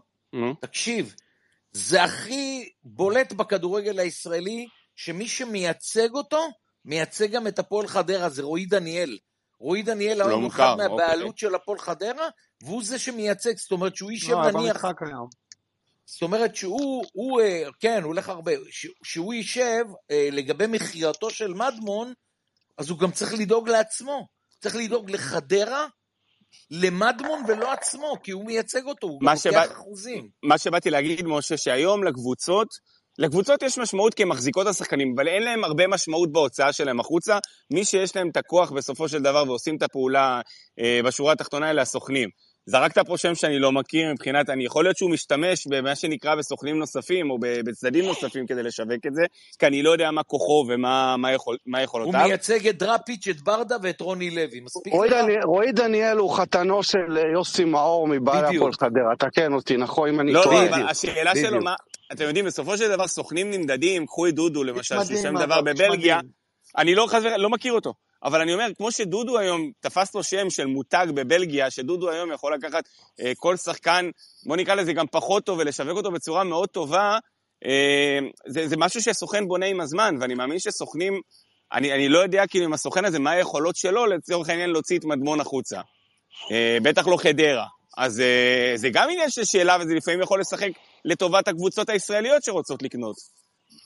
תקשיב, 0.61 1.15
זה 1.71 2.03
הכי 2.03 2.69
בולט 2.83 3.33
בכדורגל 3.33 3.99
הישראלי, 3.99 4.67
שמי 4.95 5.27
שמייצג 5.27 6.09
אותו, 6.13 6.47
מייצג 6.85 7.31
גם 7.31 7.47
את 7.47 7.59
הפועל 7.59 7.87
חדרה, 7.87 8.29
זה 8.29 8.43
רועי 8.43 8.65
דניאל. 8.65 9.17
רועי 9.59 9.81
דניאל 9.81 10.17
לא 10.17 10.33
הוא 10.33 10.47
אחד 10.47 10.75
מהבעלות 10.77 11.27
אוקיי. 11.27 11.49
של 11.49 11.55
הפועל 11.55 11.79
חדרה, 11.79 12.29
והוא 12.63 12.83
זה 12.83 12.99
שמייצג, 12.99 13.57
זאת 13.57 13.71
אומרת 13.71 13.95
שהוא 13.95 14.09
איש 14.09 14.29
לא, 14.29 14.51
נניח... 14.51 14.85
זאת 16.05 16.21
אומרת 16.21 16.55
שהוא, 16.55 17.05
הוא, 17.13 17.41
אה, 17.41 17.63
כן, 17.79 18.03
הוא 18.03 18.07
הולך 18.07 18.29
הרבה, 18.29 18.51
שהוא 19.03 19.33
יישב 19.33 19.85
אה, 20.11 20.29
לגבי 20.31 20.67
מכירתו 20.67 21.29
של 21.29 21.53
מדמון, 21.53 22.13
אז 22.77 22.89
הוא 22.89 22.99
גם 22.99 23.11
צריך 23.11 23.33
לדאוג 23.33 23.69
לעצמו. 23.69 24.27
צריך 24.61 24.75
לדאוג 24.75 25.11
לחדרה, 25.11 25.87
למדמון 26.71 27.43
ולא 27.47 27.73
עצמו, 27.73 28.15
כי 28.23 28.31
הוא 28.31 28.45
מייצג 28.45 28.85
אותו, 28.85 29.07
הוא 29.07 29.19
לוקח 29.21 29.35
שבא... 29.35 29.65
אחוזים. 29.65 30.29
מה 30.43 30.57
שבאתי 30.57 30.89
להגיד, 30.89 31.25
משה, 31.27 31.57
שהיום 31.57 32.03
לקבוצות, 32.03 32.67
לקבוצות 33.19 33.63
יש 33.63 33.77
משמעות 33.77 34.13
כי 34.13 34.23
הן 34.23 34.29
מחזיקות 34.29 34.67
את 34.67 34.71
השחקנים, 34.71 35.13
אבל 35.15 35.27
אין 35.27 35.43
להם 35.43 35.63
הרבה 35.63 35.87
משמעות 35.87 36.31
בהוצאה 36.31 36.73
שלהם 36.73 36.99
החוצה. 36.99 37.37
מי 37.73 37.85
שיש 37.85 38.15
להם 38.15 38.29
את 38.29 38.37
הכוח 38.37 38.71
בסופו 38.71 39.09
של 39.09 39.21
דבר 39.21 39.43
ועושים 39.47 39.77
את 39.77 39.83
הפעולה 39.83 40.41
אה, 40.79 40.99
בשורה 41.05 41.33
התחתונה 41.33 41.69
אלה 41.69 41.81
הסוכנים. 41.81 42.29
זרקת 42.65 43.07
פה 43.07 43.17
שם 43.17 43.35
שאני 43.35 43.59
לא 43.59 43.71
מכיר 43.71 44.13
מבחינת, 44.13 44.49
אני 44.49 44.65
יכול 44.65 44.85
להיות 44.85 44.97
שהוא 44.97 45.11
משתמש 45.11 45.67
במה 45.67 45.95
שנקרא 45.95 46.35
בסוכנים 46.35 46.79
נוספים 46.79 47.31
או 47.31 47.37
בצדדים 47.39 48.05
נוספים 48.05 48.47
כדי 48.47 48.63
לשווק 48.63 49.05
את 49.07 49.15
זה, 49.15 49.21
כי 49.59 49.65
אני 49.67 49.83
לא 49.83 49.89
יודע 49.89 50.11
מה 50.11 50.23
כוחו 50.23 50.65
ומה 50.69 51.17
מה 51.17 51.31
יכול, 51.31 51.57
מה 51.65 51.81
יכולותיו. 51.81 52.19
הוא 52.19 52.27
מייצג 52.27 52.67
את 52.67 52.77
דראפיץ', 52.77 53.27
את 53.27 53.41
ברדה 53.41 53.75
ואת 53.83 54.01
רוני 54.01 54.29
לוי, 54.29 54.59
מספיק 54.59 54.93
רועי 54.93 55.09
לך? 55.09 55.15
דניאל- 55.15 55.43
רועי 55.43 55.71
דניאל 55.71 56.17
הוא 56.17 56.37
חתנו 56.37 56.83
של 56.83 57.17
אה, 57.17 57.23
יוסי 57.33 57.65
מאור 57.65 58.07
בדיוק. 58.07 58.55
הפועל 58.55 58.73
חדרה, 58.73 59.15
תקן 59.19 59.53
אותי, 59.53 59.77
נכון, 59.77 60.09
אם 60.09 60.19
אני 60.19 60.31
לא, 60.31 60.43
טועה. 60.43 60.65
לא, 60.65 60.75
אבל 60.75 60.87
השאלה 60.89 61.35
שלו. 61.35 61.61
מה, 61.61 61.73
אתם 62.11 62.23
יודעים, 62.23 62.45
בסופו 62.45 62.77
של 62.77 62.89
דבר 62.89 63.07
סוכנים 63.07 63.51
נמדדים, 63.51 64.05
קחו 64.05 64.27
את 64.27 64.35
דודו 64.35 64.63
למשל, 64.63 64.95
ששם 65.03 65.37
אגב, 65.37 65.45
דבר 65.45 65.61
בבלגיה. 65.61 66.19
אני 66.77 66.95
לא 66.95 67.01
וחלילה, 67.03 67.37
לא 67.37 67.49
מכיר 67.49 67.73
אותו. 67.73 67.93
אבל 68.23 68.41
אני 68.41 68.53
אומר, 68.53 68.67
כמו 68.77 68.91
שדודו 68.91 69.37
היום 69.37 69.71
תפס 69.79 70.15
לו 70.15 70.23
שם 70.23 70.49
של 70.49 70.65
מותג 70.65 71.07
בבלגיה, 71.13 71.71
שדודו 71.71 72.09
היום 72.09 72.31
יכול 72.31 72.53
לקחת 72.53 72.83
אה, 73.19 73.31
כל 73.37 73.57
שחקן, 73.57 74.09
בוא 74.45 74.55
נקרא 74.55 74.75
לזה 74.75 74.93
גם 74.93 75.05
פחות 75.11 75.45
טוב, 75.45 75.59
ולשווק 75.59 75.97
אותו 75.97 76.11
בצורה 76.11 76.43
מאוד 76.43 76.69
טובה, 76.69 77.17
אה, 77.65 78.19
זה, 78.47 78.67
זה 78.67 78.77
משהו 78.77 79.01
שהסוכן 79.01 79.47
בונה 79.47 79.65
עם 79.65 79.81
הזמן, 79.81 80.15
ואני 80.19 80.35
מאמין 80.35 80.59
שסוכנים, 80.59 81.21
אני, 81.73 81.93
אני 81.93 82.09
לא 82.09 82.19
יודע 82.19 82.47
כאילו 82.47 82.65
עם 82.65 82.73
הסוכן 82.73 83.05
הזה 83.05 83.19
מה 83.19 83.31
היכולות 83.31 83.75
שלו, 83.75 84.05
לצורך 84.05 84.49
העניין 84.49 84.69
להוציא 84.69 84.99
את 84.99 85.05
מדמון 85.05 85.41
החוצה. 85.41 85.81
אה, 86.51 86.77
בטח 86.83 87.07
לא 87.07 87.17
חדרה. 87.17 87.65
אז 87.97 88.19
אה, 88.19 88.71
זה 88.75 88.89
גם 88.89 89.09
עניין 89.09 89.29
של 89.29 89.45
שאלה, 89.45 89.77
וזה 89.81 89.95
לפעמים 89.95 90.21
יכול 90.21 90.39
לשחק 90.39 90.69
לטובת 91.05 91.47
הקבוצות 91.47 91.89
הישראליות 91.89 92.43
שרוצות 92.43 92.83
לקנות. 92.83 93.15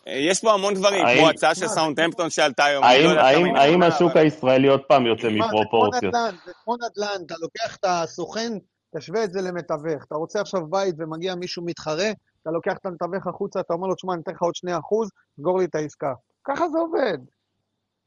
אה, 0.08 0.14
יש 0.30 0.42
פה 0.42 0.54
המון 0.54 0.74
דברים, 0.74 1.06
האם- 1.06 1.18
כמו 1.20 1.30
הצעה 1.30 1.56
של 1.56 1.68
סאונדהמפטון 1.68 2.30
שעלתה 2.30 2.66
היום. 2.66 2.84
האם, 2.84 3.10
לא 3.16 3.22
האם, 3.22 3.56
האם 3.56 3.84
השוק 3.84 4.12
אבל- 4.12 4.22
הישראלי 4.22 4.68
עוד 4.68 4.82
פעם 4.88 5.06
יוצא 5.06 5.28
מפרופורציות? 5.30 6.04
נדל"ן, 6.16 6.36
זה 6.46 6.52
כמו 6.64 6.76
נדל"ן, 6.76 7.22
אתה 7.26 7.36
לוקח 7.42 7.76
את 7.76 7.86
הסוכן, 7.88 8.54
תשווה 8.98 9.24
את 9.24 9.34
זה 9.34 9.42
למתווך. 9.42 10.04
אתה 10.08 10.16
רוצה 10.16 10.42
עכשיו 10.42 10.68
בית 10.68 10.96
ומגיע 10.98 11.36
מישהו 11.36 11.64
מתחרה, 11.66 12.12
אתה 12.42 12.52
לוקח 12.52 12.74
את 12.82 12.86
המתווך 12.86 13.28
החוצה, 13.28 13.60
אתה 13.60 13.74
אומר 13.74 13.88
לו, 13.88 13.96
תשמע, 13.96 14.14
אני 14.14 14.22
אתן 14.22 14.32
לך 14.32 14.42
עוד 14.42 14.56
2 14.56 14.76
אחוז, 14.78 15.10
סגור 15.40 15.60
לי 15.60 15.66
את 15.66 15.76
העסקה. 15.76 16.14
ככה 16.48 16.70
זה 16.70 16.78
עובד. 16.78 17.18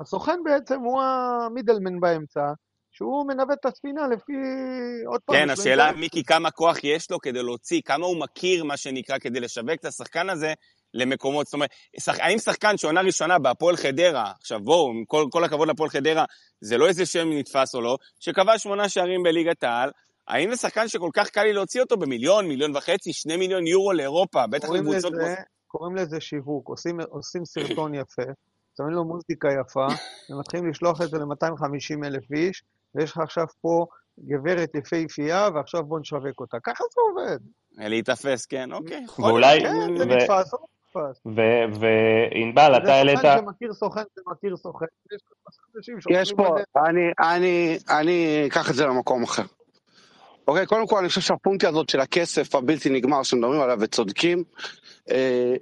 הסוכן 0.01 0.39
בעצם 0.45 0.81
הוא 0.81 1.03
המידלמן 1.03 2.01
באמצע, 2.01 2.41
שהוא 2.93 3.27
מנווט 3.29 3.59
את 3.61 3.67
הספינה 3.67 4.09
לפי... 4.09 4.33
עוד 5.07 5.21
פעם, 5.25 5.37
כן, 5.37 5.51
השאלה. 5.51 5.93
מיקי, 5.93 6.25
כמה 6.25 6.51
כוח 6.51 6.85
יש 6.85 7.11
לו 7.11 7.19
כדי 7.19 7.43
להוציא, 7.43 7.81
כמה 7.85 8.07
הוא 8.07 8.21
מכיר, 8.21 8.65
מה 8.65 8.77
שנקרא, 8.77 9.19
כדי 9.19 9.41
לשווק 9.41 9.71
את 9.81 9.85
השחקן 9.85 10.31
הזה 10.31 10.53
למקומות. 10.97 11.47
זאת 11.47 11.55
אומרת, 11.55 11.71
שח... 12.01 12.21
האם 12.21 12.39
שחקן 12.39 12.77
שעונה 12.77 13.01
ראשונה 13.01 13.39
בהפועל 13.39 13.77
חדרה, 13.77 14.33
עכשיו 14.41 14.61
בואו, 14.61 14.91
עם 14.91 15.05
כל, 15.05 15.25
כל 15.31 15.45
הכבוד 15.45 15.69
להפועל 15.69 15.91
חדרה, 15.91 16.25
זה 16.61 16.79
לא 16.79 16.89
איזה 16.89 17.07
שם 17.07 17.29
נתפס 17.33 17.75
או 17.75 17.81
לא, 17.81 17.97
שקבע 18.21 18.59
שמונה 18.59 18.89
שערים 18.89 19.23
בליגת 19.23 19.65
העל, 19.65 19.91
האם 20.29 20.51
זה 20.51 20.57
שחקן 20.57 20.89
שכל 20.89 21.11
כך 21.15 21.31
קל 21.31 21.43
לי 21.43 21.53
להוציא 21.53 21.81
אותו 21.81 21.97
במיליון, 21.97 22.49
מיליון 22.49 22.77
וחצי, 22.77 23.13
שני 23.13 23.37
מיליון 23.37 23.67
יורו 23.67 23.93
לאירופה, 23.93 24.47
בטח 24.47 24.69
לקבוצות 24.69 25.13
כמו... 25.13 25.23
לזה, 25.23 25.35
קוראים 25.67 25.97
לזה 25.97 26.21
שיווק, 26.21 26.69
עושים, 26.69 27.01
עושים 27.01 27.45
סרטון 27.53 27.95
יפה, 27.95 28.23
שמים 28.77 28.91
לו 28.91 29.05
מוזיקה 29.05 29.49
יפה, 29.61 29.87
ומתחילים 30.31 30.71
לשלוח 30.71 31.03
את 31.03 31.11
זה 31.11 31.19
ל-250 31.19 32.07
אלף 32.07 32.33
איש, 32.33 32.63
ויש 32.95 33.11
לך 33.11 33.19
עכשיו 33.19 33.47
פה 33.61 33.87
גברת 34.21 34.75
יפהפייה, 34.75 35.49
ועכשיו 35.55 35.85
בוא 35.85 36.01
נשווק 36.01 36.41
אותה. 36.41 36.57
ככה 36.65 36.85
זה 36.95 37.01
עובד. 37.11 37.39
להיתפס, 37.77 38.47
כן, 38.47 38.73
אוקיי. 38.73 39.05
ואולי. 39.19 39.61
כן, 39.61 39.99
זה 39.99 40.05
נתפס 40.05 40.55
וענבל, 41.27 42.77
אתה 42.77 42.87
זה 42.87 42.95
העלית, 42.95 43.19
סוכן 43.19 43.37
שמכיר 43.39 43.73
סוכן 43.73 44.03
שמכיר 44.15 44.57
סוכן, 44.57 44.87
יש 46.11 46.33
פה. 46.33 46.57
אני, 46.87 47.01
אני, 47.21 47.79
אני 47.91 48.45
אקח 48.47 48.71
את 48.71 48.75
זה 48.75 48.87
למקום 48.87 49.23
אחר. 49.23 49.43
אוקיי, 50.49 50.67
קודם 50.67 50.87
כל 50.87 50.99
אני 50.99 51.09
חושב 51.09 51.21
שהפונקציה 51.21 51.69
הזאת 51.69 51.89
של 51.89 52.01
הכסף 52.01 52.55
הבלתי 52.55 52.91
נגמר 52.91 53.23
שמדברים 53.23 53.61
עליו 53.61 53.79
וצודקים, 53.81 54.45
אה, 55.11 55.55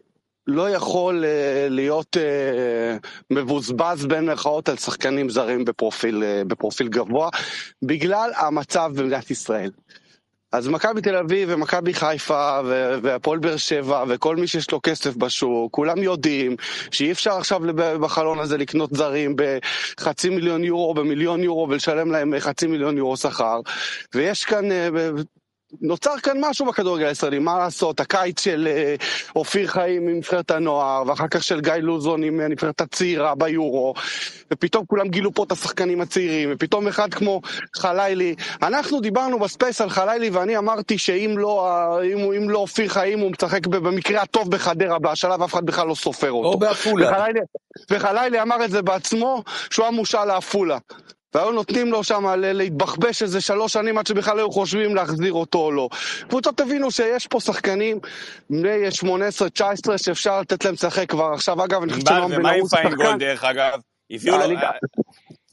לא 0.47 0.71
יכול 0.71 1.25
אה, 1.25 1.67
להיות 1.71 2.17
אה, 2.17 2.97
מבוזבז 3.31 4.07
בין 4.07 4.27
מירכאות 4.27 4.69
על 4.69 4.77
שחקנים 4.77 5.29
זרים 5.29 5.65
בפרופיל, 5.65 6.23
בפרופיל 6.47 6.89
גבוה, 6.89 7.29
בגלל 7.83 8.31
המצב 8.37 8.93
במדינת 8.97 9.31
ישראל. 9.31 9.71
אז 10.55 10.69
מכבי 10.69 11.01
תל 11.01 11.17
אביב 11.17 11.49
ומכבי 11.53 11.95
חיפה 11.95 12.61
והפועל 13.03 13.39
באר 13.39 13.57
שבע 13.57 14.05
וכל 14.09 14.37
מי 14.37 14.47
שיש 14.47 14.71
לו 14.71 14.81
כסף 14.83 15.17
בשוק, 15.17 15.73
כולם 15.73 15.99
יודעים 15.99 16.57
שאי 16.91 17.13
אפשר 17.13 17.33
עכשיו 17.33 17.61
בחלון 18.01 18.39
הזה 18.39 18.59
לקנות 18.59 18.91
זרים 18.93 19.37
בחצי 19.37 20.31
מיליון 20.31 20.65
יורו 20.65 20.95
במיליון 20.95 21.43
יורו 21.43 21.69
ולשלם 21.71 22.11
להם 22.11 22.33
חצי 22.39 22.67
מיליון 22.67 22.99
יורו 22.99 23.17
שכר. 23.17 23.61
ויש 24.15 24.45
כאן, 24.45 24.73
אה, 24.73 24.89
נוצר 25.81 26.19
כאן 26.23 26.37
משהו 26.41 26.67
בכדורגל 26.67 27.07
הישראלי, 27.07 27.39
מה 27.39 27.59
לעשות, 27.59 28.01
הקיץ 28.01 28.41
של 28.41 28.69
אה, 28.71 28.95
אופיר 29.37 29.67
חיים 29.67 30.09
עם 30.09 30.17
נבחרת 30.17 30.51
הנוער, 30.51 31.03
ואחר 31.07 31.29
כך 31.29 31.43
של 31.45 31.61
גיא 31.61 31.73
לוזון 31.73 32.23
עם 32.23 32.41
אה, 32.41 32.49
נבחרת 32.49 32.81
הצעירה 32.81 33.35
ביורו, 33.35 33.95
ופתאום 34.53 34.85
כולם 34.87 35.09
גילו 35.09 35.35
פה 35.35 35.45
את 35.45 35.53
השחקנים 35.53 36.01
הצעירים, 36.01 36.49
ופתאום 36.53 36.89
אחד 36.89 37.15
כמו 37.15 37.41
חלילי, 37.77 38.35
אנחנו 38.63 39.01
דיברנו 39.01 39.39
ב 39.39 39.46
Space 39.46 39.81
על 39.81 39.91
חלילי 39.91 40.31
ואני 40.31 40.59
אמרתי 40.59 40.99
שאם 40.99 41.35
לא, 41.39 41.69
ה- 41.69 42.03
אם, 42.03 42.19
אם 42.19 42.51
לא 42.51 42.59
אופיר 42.59 42.89
חיים 42.89 43.19
הוא 43.19 43.31
משחק 43.31 43.67
במקרה 43.67 44.23
הטוב 44.23 44.51
בחדרה, 44.51 44.99
בשלב 44.99 45.43
אף 45.43 45.55
אחד 45.55 45.67
בכלל 45.67 45.87
לא 45.87 45.95
סופר 45.95 46.33
אותו. 46.33 46.49
או 46.49 46.59
בעפולה. 46.59 47.11
וחלילי, 47.11 47.41
וחלילי 47.91 48.43
אמר 48.43 48.65
את 48.65 48.71
זה 48.71 48.83
בעצמו, 48.83 49.43
שהוא 49.71 49.85
היה 49.85 49.93
מושאל 49.93 50.25
לעפולה. 50.25 50.79
והיו 51.35 51.53
נותנים 51.53 51.93
לו 51.93 52.05
שם 52.05 52.25
להתבחבש 52.39 53.23
איזה 53.23 53.41
שלוש 53.41 53.73
שנים 53.73 53.99
עד 53.99 54.07
שבכלל 54.07 54.39
היו 54.39 54.51
חושבים 54.51 54.95
להחזיר 54.95 55.33
אותו 55.33 55.59
או 55.59 55.73
לא. 55.73 55.89
קבוצות 56.29 56.61
הבינו 56.61 56.91
שיש 56.91 57.27
פה 57.27 57.41
שחקנים 57.41 57.99
בני 58.51 58.89
18-19 58.89 59.99
שאפשר 59.99 60.41
לתת 60.41 60.65
להם 60.65 60.75
לשחק 60.75 61.11
כבר 61.11 61.31
עכשיו. 61.35 61.65
אגב, 61.65 61.83
אני 61.83 61.93
חושב 61.93 62.07
שנועם 62.07 62.31
בן 62.31 62.37
ומה 62.39 62.51
עם 62.51 62.59
ארוש 62.59 62.73
הוא 62.73 62.81
פיינגולד, 62.81 63.07
שחקן. 63.07 63.19
דרך 63.19 63.45
אגב? 63.45 63.79
הביאו 64.11 64.37
לו... 64.39 64.45
אני- 64.45 64.57
אה, 64.57 64.71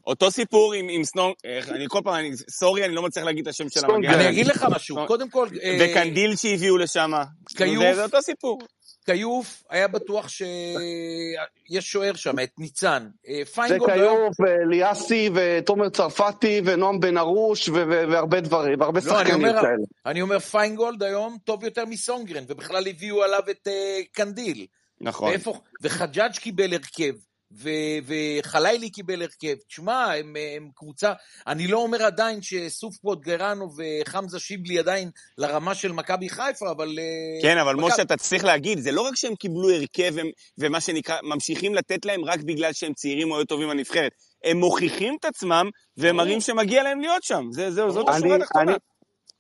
אותו 0.08 0.32
סיפור 0.32 0.74
עם, 0.74 0.88
עם 0.90 1.04
סנונג, 1.04 1.34
אני 1.70 1.86
כל 1.88 2.00
פעם, 2.04 2.14
אני, 2.16 2.32
סורי, 2.50 2.86
אני 2.86 2.96
לא 2.96 3.02
מצליח 3.02 3.26
להגיד 3.26 3.48
את 3.48 3.54
השם 3.54 3.70
של. 3.70 3.86
המגן. 3.86 4.10
אני 4.14 4.30
אגיד 4.30 4.48
לך 4.48 4.66
משהו. 4.72 4.98
קודם 5.08 5.30
כל, 5.30 5.48
אה, 5.64 5.78
וקנדיל 5.82 6.36
שהביאו 6.36 6.78
לשם. 6.78 7.12
כיוף. 7.58 7.96
זה 7.96 8.04
אותו 8.04 8.22
סיפור. 8.22 8.60
כיוף 9.06 9.64
היה 9.70 9.88
בטוח 9.88 10.28
שיש 10.28 11.92
שוער 11.92 12.14
שם, 12.14 12.40
את 12.40 12.50
ניצן. 12.58 13.08
אה, 13.28 13.42
זה 13.46 13.52
פיינגולד 13.52 13.92
היום... 13.92 14.18
כיוף, 14.18 14.40
ואליאסי, 14.40 15.30
ותומר 15.34 15.90
צרפתי, 15.90 16.62
ונועם 16.66 17.00
בן 17.00 17.18
ארוש, 17.18 17.70
והרבה 17.70 18.42
דברים, 18.42 18.80
והרבה 18.80 19.00
לא, 19.06 19.22
אני 19.22 19.30
שחקנים 19.30 19.48
אומר, 19.48 19.62
כאלה. 19.62 19.86
אני 20.06 20.22
אומר 20.22 20.40
פיינגולד 20.40 21.04
היום 21.04 21.38
טוב 21.44 21.64
יותר 21.64 21.86
מסונגרן, 21.86 22.44
ובכלל 22.48 22.88
הביאו 22.88 23.24
עליו 23.24 23.44
את 23.52 23.68
אה, 23.68 24.00
קנדיל. 24.12 24.66
נכון. 25.02 25.30
ואיפה, 25.30 25.60
וחג'אג' 25.82 26.32
קיבל 26.32 26.74
הרכב, 26.74 27.14
ו, 27.58 27.70
וחלילי 28.06 28.90
קיבל 28.90 29.22
הרכב. 29.22 29.56
תשמע, 29.68 30.14
הם, 30.14 30.34
הם 30.58 30.70
קבוצה, 30.76 31.14
אני 31.48 31.68
לא 31.68 31.78
אומר 31.78 32.04
עדיין 32.04 32.40
שסוף 32.42 32.98
פודגוריאנו 32.98 33.70
וחמזה 33.78 34.40
שיבלי 34.40 34.80
עדיין 34.80 35.10
לרמה 35.38 35.76
של 35.76 35.92
מכבי 35.92 36.30
חיפה, 36.30 36.72
אבל... 36.72 36.96
אה, 37.00 37.42
כן, 37.42 37.58
אבל 37.58 37.76
מכבי- 37.76 37.88
משה, 37.88 38.02
אתה 38.02 38.18
צריך 38.18 38.44
להגיד, 38.44 38.80
זה 38.80 38.92
לא 38.92 39.02
רק 39.02 39.16
שהם 39.16 39.36
קיבלו 39.36 39.70
הרכב 39.70 40.18
הם- 40.20 40.30
ומה 40.58 40.80
שנקרא, 40.82 41.16
ממשיכים 41.24 41.76
לתת 41.76 42.06
להם 42.06 42.26
רק 42.26 42.40
בגלל 42.40 42.74
שהם 42.74 42.94
צעירים 42.94 43.32
או 43.32 43.46
טובים 43.46 43.70
בנבחרת. 43.70 44.12
הם 44.44 44.58
מוכיחים 44.58 45.18
את 45.20 45.26
עצמם, 45.26 45.70
והם. 45.98 46.16
מראים 46.16 46.42
שמגיע 46.42 46.84
להם 46.84 47.02
להיות 47.02 47.24
שם. 47.24 47.46
זה, 47.52 47.72
זה, 47.72 47.90
זאת 47.90 48.10
השורה 48.10 48.36
התחתונה. 48.36 48.72
אני- 48.72 48.78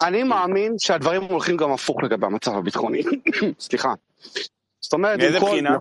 אני 0.01 0.23
מאמין 0.23 0.75
שהדברים 0.79 1.23
הולכים 1.23 1.57
גם 1.57 1.71
הפוך 1.71 2.03
לגבי 2.03 2.25
המצב 2.25 2.51
הביטחוני. 2.57 3.01
סליחה. 3.59 3.93
זאת 4.81 4.93
אומרת, 4.93 5.19
מאיזה 5.19 5.37
עם 5.37 5.43
כל- 5.43 5.49
בחינה? 5.51 5.77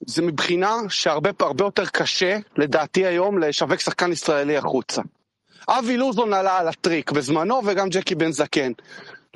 זה 0.00 0.22
מבחינה 0.22 0.76
שהרבה 0.88 1.30
הרבה 1.40 1.64
יותר 1.64 1.86
קשה, 1.86 2.38
לדעתי 2.56 3.06
היום, 3.06 3.38
לשווק 3.38 3.80
שחקן 3.80 4.12
ישראלי 4.12 4.56
החוצה. 4.56 5.02
אבי 5.68 5.96
לוזון 5.96 6.32
עלה 6.32 6.58
על 6.58 6.68
הטריק 6.68 7.10
בזמנו, 7.10 7.60
וגם 7.66 7.88
ג'קי 7.88 8.14
בן 8.14 8.32
זקן. 8.32 8.72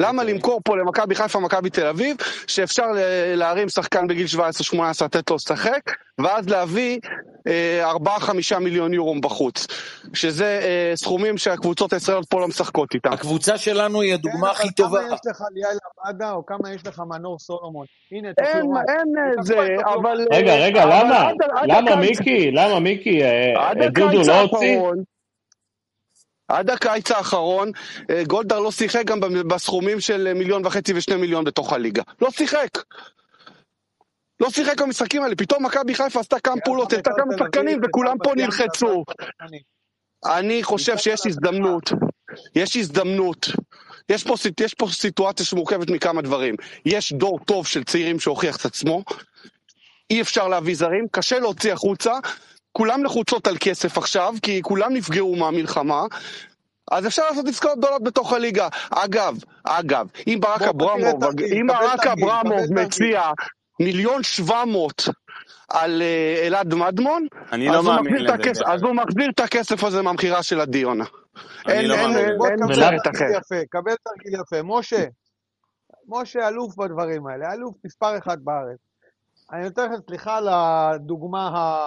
למה. 0.01 0.24
למכור 0.24 0.60
פה 0.64 0.77
למכבי 0.77 1.14
חיפה, 1.14 1.40
מכבי 1.40 1.70
תל 1.70 1.86
אביב, 1.86 2.16
שאפשר 2.47 2.86
להרים 3.36 3.68
שחקן 3.68 4.06
בגיל 4.06 4.27
17-18, 4.36 4.39
לתת 5.05 5.31
לו 5.31 5.36
לשחק, 5.36 5.81
ואז 6.18 6.48
להביא 6.48 6.98
4-5 7.47 7.48
מיליון 8.60 8.94
יורו 8.94 9.20
בחוץ. 9.20 9.66
שזה 10.14 10.60
אה, 10.62 10.93
סכומים 10.97 11.39
שהקבוצות 11.39 11.93
הישראליות 11.93 12.27
פה 12.28 12.40
לא 12.40 12.48
משחקות 12.48 12.94
איתם. 12.94 13.12
הקבוצה 13.12 13.59
שלנו 13.59 14.01
היא 14.01 14.14
הדוגמה 14.14 14.47
כן, 14.47 14.52
הכי 14.52 14.62
אבל 14.62 14.72
טובה. 14.77 15.01
כמה 15.01 15.14
יש 15.14 15.20
לך 15.27 15.43
ליאל 15.55 15.77
עבדה, 16.05 16.32
או 16.32 16.47
כמה 16.47 16.72
יש 16.74 16.86
לך 16.86 17.02
מנור 17.09 17.39
סולומון? 17.39 17.86
הנה, 18.12 18.28
אין. 18.39 18.60
אין 18.89 19.36
אה, 19.39 19.43
זה. 19.43 19.55
אבל... 19.94 20.27
רגע, 20.32 20.52
אה, 20.52 20.64
רגע, 20.64 20.82
אבל 20.85 20.93
למה? 21.05 21.28
עד- 21.28 21.35
עד 21.56 21.68
למה 21.70 21.97
מיקי? 21.97 22.51
למה 22.51 22.81
מיקי? 22.81 23.22
אה, 23.22 23.55
אה, 23.82 23.89
דודו 23.89 24.22
לא 24.27 24.40
הוציא? 24.40 24.78
עד 26.51 26.70
הקיץ 26.70 27.10
האחרון, 27.10 27.70
אה, 28.10 28.24
גולדהר 28.24 28.60
לא 28.60 28.70
שיחק 28.70 29.05
גם 29.05 29.20
בסכומים 29.20 30.01
של 30.01 30.32
מיליון 30.35 30.66
וחצי 30.66 30.93
ושני 30.97 31.16
מיליון 31.16 31.44
בתוך 31.44 31.72
הליגה. 31.72 32.02
לא 32.20 32.31
שיחק. 32.31 32.68
לא 34.40 34.51
שיחק 34.51 34.81
במשחקים 34.81 35.22
האלה, 35.22 35.35
פתאום 35.36 35.66
מכבי 35.66 35.94
חיפה 35.94 36.20
עשתה 36.20 36.40
כמה 36.40 36.60
פעולות, 36.64 36.93
בית"ר 36.94 37.10
כמה 37.16 37.35
שחקנים 37.39 37.81
וכולם 37.82 38.18
בית"ר 38.18 38.31
פה 38.31 38.35
נלחצו. 38.36 39.05
אני 40.27 40.62
חושב 40.62 40.98
שיש 40.98 41.27
הזדמנות. 41.27 41.93
יש 42.55 42.77
הזדמנות. 42.77 43.48
יש 44.09 44.24
פה, 44.24 44.35
יש 44.60 44.74
פה 44.74 44.86
סיטואציה 44.90 45.47
שמורכבת 45.47 45.90
מכמה 45.90 46.22
דברים. 46.22 46.55
יש 46.85 47.12
דור 47.12 47.39
טוב 47.44 47.66
של 47.66 47.85
צעירים 47.85 48.20
שהוכיח 48.20 48.56
את 48.56 48.64
עצמו, 48.64 49.05
אי 50.10 50.20
אפשר 50.20 50.48
להביא 50.48 50.74
זרים, 50.74 51.06
קשה 51.10 51.39
להוציא 51.39 51.72
החוצה, 51.72 52.12
כולם 52.72 53.05
לחוצות 53.05 53.47
על 53.47 53.56
כסף 53.60 53.98
עכשיו, 53.98 54.34
כי 54.42 54.62
כולם 54.62 54.92
נפגעו 54.94 55.36
מהמלחמה, 55.36 56.02
אז 56.90 57.06
אפשר 57.06 57.22
לעשות 57.30 57.47
עסקאות 57.48 57.78
גדולות 57.78 58.02
בתוך 58.05 58.32
הליגה. 58.32 58.68
אגב, 58.90 59.34
אגב, 59.64 60.06
אם 60.26 60.38
ברק 60.40 60.62
אברמוב, 60.62 61.24
אם 61.60 61.66
ברק 61.66 62.06
אברמוב. 62.06 62.72
מציע 62.72 63.22
מיליון 63.80 64.22
שבע 64.22 64.64
מאות 64.64 65.09
על 65.68 66.02
אה, 66.02 66.47
אלעד 66.47 66.74
מדמון, 66.74 67.26
אני 67.52 67.70
אז 67.70 67.74
לא 67.74 67.82
מאמין 67.82 68.14
לזה, 68.24 68.62
אז 68.66 68.82
הוא 68.82 68.92
מחזיר 68.94 69.30
את 69.34 69.40
הכסף 69.40 69.84
הזה 69.84 70.02
מהמכירה 70.02 70.42
של 70.42 70.60
עדי 70.60 70.78
יונה. 70.78 71.05
אני 71.66 71.74
אין- 71.74 71.86
לא 71.86 71.94
אין- 71.94 72.02
מאמין 72.10 72.18
אין- 72.18 72.38
אין 73.52 73.64
קבל 73.70 73.92
תרגיל 74.05 74.40
יפה. 74.40 74.56
משה, 74.64 75.05
משה 76.09 76.48
אלוף 76.48 76.76
בדברים 76.76 77.26
האלה, 77.26 77.52
אלוף 77.52 77.74
מספר 77.84 78.18
אחד 78.18 78.36
בארץ. 78.44 78.78
אני 79.52 79.64
נותן 79.64 79.92
לך, 79.92 79.98
סליחה 80.09 80.36
על 80.36 80.48
הדוגמה 80.51 81.48
ה... 81.48 81.80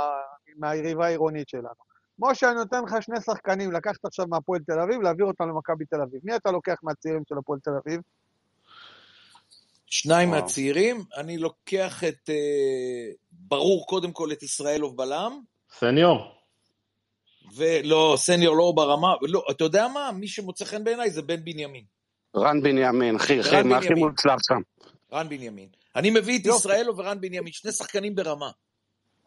מהיריבה 0.58 1.06
העירונית 1.06 1.50
שלנו. 1.50 1.94
משה, 2.20 2.50
אני 2.52 2.56
נותן 2.56 2.84
לך 2.84 2.96
שני 3.02 3.22
שחקנים, 3.22 3.72
לקחת 3.72 4.06
עכשיו 4.06 4.26
מהפועל 4.28 4.62
תל 4.68 4.80
אביב, 4.80 5.02
להעביר 5.02 5.26
אותם 5.26 5.44
למכבי 5.50 5.86
תל 5.86 6.02
אביב. 6.02 6.22
מי 6.24 6.36
אתה 6.36 6.52
לוקח 6.52 6.76
מהצעירים 6.84 7.22
של 7.30 7.36
הפועל 7.38 7.60
תל 7.60 7.72
אביב? 7.84 8.02
שניים 9.86 10.30
וואו. 10.30 10.42
מהצעירים, 10.42 11.04
אני 11.18 11.38
לוקח 11.38 12.04
את, 12.04 12.30
אה, 12.30 13.12
ברור 13.32 13.86
קודם 13.88 14.12
כל 14.12 14.32
את 14.32 14.44
ישראלוב 14.44 14.98
בלם, 14.98 15.40
סניור. 15.80 16.32
ולא, 17.56 18.14
סניור 18.18 18.56
לא 18.58 18.74
ברמה, 18.76 19.14
לא, 19.22 19.46
אתה 19.52 19.64
יודע 19.64 19.88
מה? 19.88 20.12
מי 20.12 20.28
שמוצא 20.28 20.66
חן 20.66 20.84
בעיניי 20.84 21.10
זה 21.10 21.22
בן 21.22 21.44
בנימין, 21.46 21.84
רן 22.36 22.62
בנימין, 22.62 23.16
אחי, 23.16 23.40
אחי, 23.42 23.56
רן 23.56 23.68
מה 23.68 23.78
הכי. 23.78 23.94
מוצלח 23.94 24.38
שם. 24.48 24.62
רן 25.14 25.30
בנימין. 25.30 25.70
אני 25.96 26.10
מביא 26.10 26.40
את 26.40 26.46
יופי. 26.46 26.60
ישראלוב 26.60 27.00
ורן 27.00 27.22
בנימין, 27.22 27.54
שני 27.54 27.72
שחקנים 27.72 28.16
ברמה. 28.16 28.52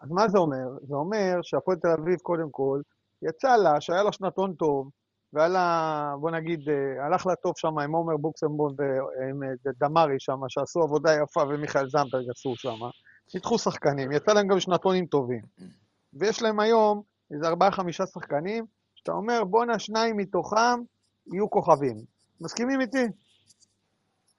אז 0.07 0.13
מה 0.13 0.29
זה 0.29 0.39
אומר? 0.39 0.67
זה 0.83 0.95
אומר 0.95 1.39
שהפועל 1.43 1.77
תל 1.77 1.89
אביב, 1.89 2.19
קודם 2.19 2.51
כל, 2.51 2.81
יצא 3.23 3.57
לה 3.57 3.81
שהיה 3.81 4.03
לה 4.03 4.13
שנתון 4.13 4.55
טוב, 4.55 4.91
והיה 5.33 5.49
לה, 5.49 6.15
בוא 6.21 6.31
נגיד, 6.31 6.69
אה, 6.69 7.07
הלך 7.07 7.27
לה 7.27 7.37
טוב 7.37 7.53
שם 7.57 7.79
עם 7.79 7.93
עומר 7.93 8.17
בוקסמבון 8.17 8.75
ועם 8.79 9.43
אה, 9.43 9.73
דמארי 9.81 10.17
שם, 10.19 10.39
שעשו 10.49 10.83
עבודה 10.83 11.11
יפה, 11.23 11.43
ומיכאל 11.49 11.89
זמברג 11.89 12.31
עשו 12.31 12.57
שם. 12.57 12.77
ניתחו 13.35 13.59
שחקנים, 13.59 14.13
יצא 14.13 14.33
להם 14.33 14.47
גם 14.47 14.61
שנתונים 14.61 15.07
טובים. 15.07 15.43
ויש 16.15 16.43
להם 16.43 16.61
היום 16.61 17.03
איזה 17.31 17.49
ארבעה-חמישה 17.49 18.07
שחקנים, 18.07 18.65
שאתה 18.95 19.13
אומר, 19.13 19.45
בואנה, 19.45 19.79
שניים 19.79 20.17
מתוכם 20.17 20.81
יהיו 21.33 21.51
כוכבים. 21.51 21.97
מסכימים 22.41 22.81
איתי? 22.81 23.07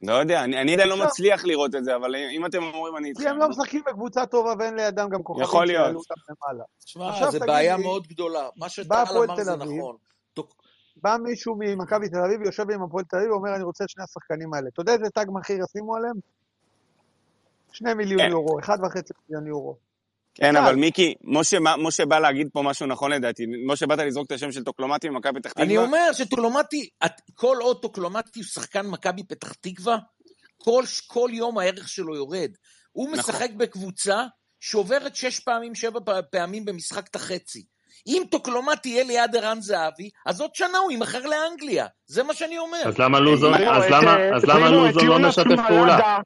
לא 0.02 0.14
יודע, 0.14 0.44
אני 0.44 0.62
אני 0.62 0.74
עדיין 0.74 0.90
לא 0.90 1.06
מצליח 1.06 1.46
לראות 1.46 1.76
את 1.76 1.84
זה, 1.84 1.96
אבל 1.96 2.16
אם 2.16 2.46
אתם 2.46 2.64
אומרים, 2.64 2.98
אני 2.98 3.04
כי 3.04 3.10
איתכם. 3.10 3.28
הם 3.30 3.38
לא 3.38 3.50
משחקים 3.50 3.82
בקבוצה 3.88 4.26
טובה 4.26 4.54
ואין 4.60 4.76
לידם 4.76 5.10
גם 5.10 5.24
כוכבים 5.24 5.44
יכול 5.44 5.66
להיות. 5.68 5.96
תשמע, 6.86 7.12
זו 7.20 7.30
תגיד 7.32 7.42
בעיה 7.48 7.78
מאוד 7.78 8.08
גדולה. 8.08 8.50
מה 8.56 8.70
שטל 8.70 8.96
אמר 9.10 9.44
זה 9.44 9.56
נכון. 9.56 9.96
תוק- 10.34 10.56
בא 11.04 11.18
מישהו 11.24 11.56
ממכבי 11.60 12.10
תל 12.10 12.18
אביב, 12.18 12.42
יושב 12.42 12.72
עם 12.72 12.84
הפועל 12.84 13.04
תל 13.06 13.18
אביב, 13.18 13.32
ואומר, 13.32 13.56
אני 13.56 13.64
רוצה 13.64 13.84
את 13.84 13.90
שני 13.90 14.04
השחקנים 14.04 14.54
האלה. 14.54 14.68
אתה 14.74 14.82
יודע 14.82 14.94
איזה 14.94 15.10
תג 15.14 15.26
מחיר 15.34 15.58
ישימו 15.64 15.96
עליהם? 15.96 16.16
שני 17.72 17.94
מיליון 17.94 18.22
כן. 18.22 18.30
יורו, 18.30 18.60
אחד 18.60 18.78
וחצי 18.86 19.14
מיליון 19.30 19.48
יורו. 19.48 19.76
כן. 20.42 20.56
אבל 20.56 20.76
מיקי, 20.76 21.14
משה 21.24 21.58
משה 21.78 22.06
בא 22.06 22.20
להגיד 22.20 22.48
פה 22.54 22.62
משהו 22.62 22.86
נכון 22.86 23.12
לדעתי. 23.12 23.44
משה, 23.68 23.86
באת 23.88 24.00
לזרוק 24.00 24.28
את 24.28 24.32
השם 24.32 24.52
של 24.52 24.64
טוקלומטי 24.64 25.10
ממכבי 25.10 25.40
פתח 25.40 25.50
תקווה? 25.50 25.66
אני 25.66 25.78
אומר 25.78 26.14
שטוקלומטי, 26.14 26.90
את- 27.06 27.22
כל 27.36 27.58
עוד 27.62 27.82
טוקלומטי 27.82 28.40
הוא 28.40 28.44
שחקן 28.46 28.88
מכבי 28.88 29.24
פתח 29.24 29.54
תקווה, 29.54 29.98
כל, 30.58 30.84
כל 31.08 31.30
יום 31.34 31.58
הערך 31.58 31.90
שלו 31.90 32.16
יורד. 32.16 32.52
הוא 32.92 33.08
נכון. 33.08 33.20
משחק 33.20 33.50
בקבוצה 33.58 34.24
שעוברת 34.60 35.16
שש 35.16 35.40
פעמים, 35.40 35.76
שבע 35.76 36.00
פעמים 36.32 36.66
במשחק 36.66 37.08
את 37.08 37.16
החצי. 37.16 37.64
אם 38.08 38.24
טוקלומטי 38.32 38.90
יהיה 38.90 39.04
ליד 39.04 39.36
ערן 39.36 39.62
זהבי, 39.62 40.10
אז 40.26 40.42
עוד 40.42 40.56
שנה 40.56 40.78
הוא 40.78 40.92
יימכר 40.92 41.22
לאנגליה. 41.26 41.86
זה 42.06 42.24
מה 42.24 42.34
שאני 42.34 42.58
אומר. 42.58 42.82
אז 42.86 42.98
למה 43.00 43.20
לוזון, 43.20 43.54
פרימו, 43.54 43.72
אז 43.72 43.84
את, 43.84 43.90
למה, 43.92 44.18
אז 44.36 44.44
למה 44.44 44.54
פרימו, 44.68 44.90
את 44.90 44.94
לוזון 44.96 45.22
לא 45.22 45.30
משתף 45.30 45.68
פעולה? 45.68 46.18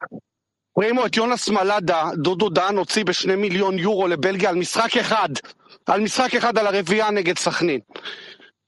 פרימו, 0.73 1.05
את 1.05 1.17
יונס 1.17 1.49
מלאדה, 1.49 2.09
דודו 2.15 2.49
דהן 2.49 2.77
הוציא 2.77 3.03
בשני 3.05 3.35
מיליון 3.35 3.79
יורו 3.79 4.07
לבלגיה 4.07 4.49
על 4.49 4.55
משחק 4.55 4.97
אחד. 4.97 5.29
על 5.85 6.01
משחק 6.01 6.35
אחד 6.35 6.57
על 6.57 6.67
הרביעייה 6.67 7.11
נגד 7.11 7.37
סכנין. 7.37 7.79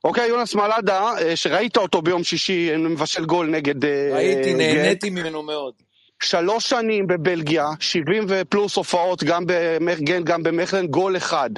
אוקיי, 0.03 0.27
יונס 0.27 0.55
מלאדה, 0.55 1.11
אה, 1.21 1.35
שראית 1.35 1.77
אותו 1.77 2.01
ביום 2.01 2.23
שישי, 2.23 2.71
אה, 2.71 2.77
מבשל 2.77 3.25
גול 3.25 3.47
נגד... 3.47 3.85
אה, 3.85 4.09
ראיתי, 4.13 4.53
גנט. 4.53 4.61
נהניתי 4.61 5.09
ממנו 5.09 5.43
מאוד. 5.43 5.73
שלוש 6.23 6.69
שנים 6.69 7.07
בבלגיה, 7.07 7.67
70 7.80 8.25
ופלוס 8.27 8.75
הופעות, 8.75 9.23
גם 9.23 9.43
במכגן, 9.47 10.23
גם 10.23 10.43
במכלן, 10.43 10.88
גול 10.88 11.17
אחד. 11.17 11.49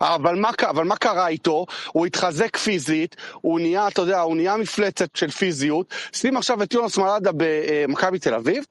אבל 0.00 0.34
מה, 0.34 0.50
אבל 0.70 0.84
מה 0.84 0.96
קרה 0.96 1.28
איתו? 1.28 1.66
הוא 1.92 2.06
התחזק 2.06 2.56
פיזית, 2.56 3.16
הוא 3.34 3.60
נהיה, 3.60 3.88
אתה 3.88 4.02
יודע, 4.02 4.20
הוא 4.20 4.36
נהיה 4.36 4.56
מפלצת 4.56 5.16
של 5.16 5.30
פיזיות. 5.30 5.86
שים 6.12 6.36
עכשיו 6.36 6.62
את 6.62 6.72
יונס 6.74 6.98
מלאדה 6.98 7.30
במכבי 7.36 8.18
תל 8.18 8.34
אביב, 8.34 8.64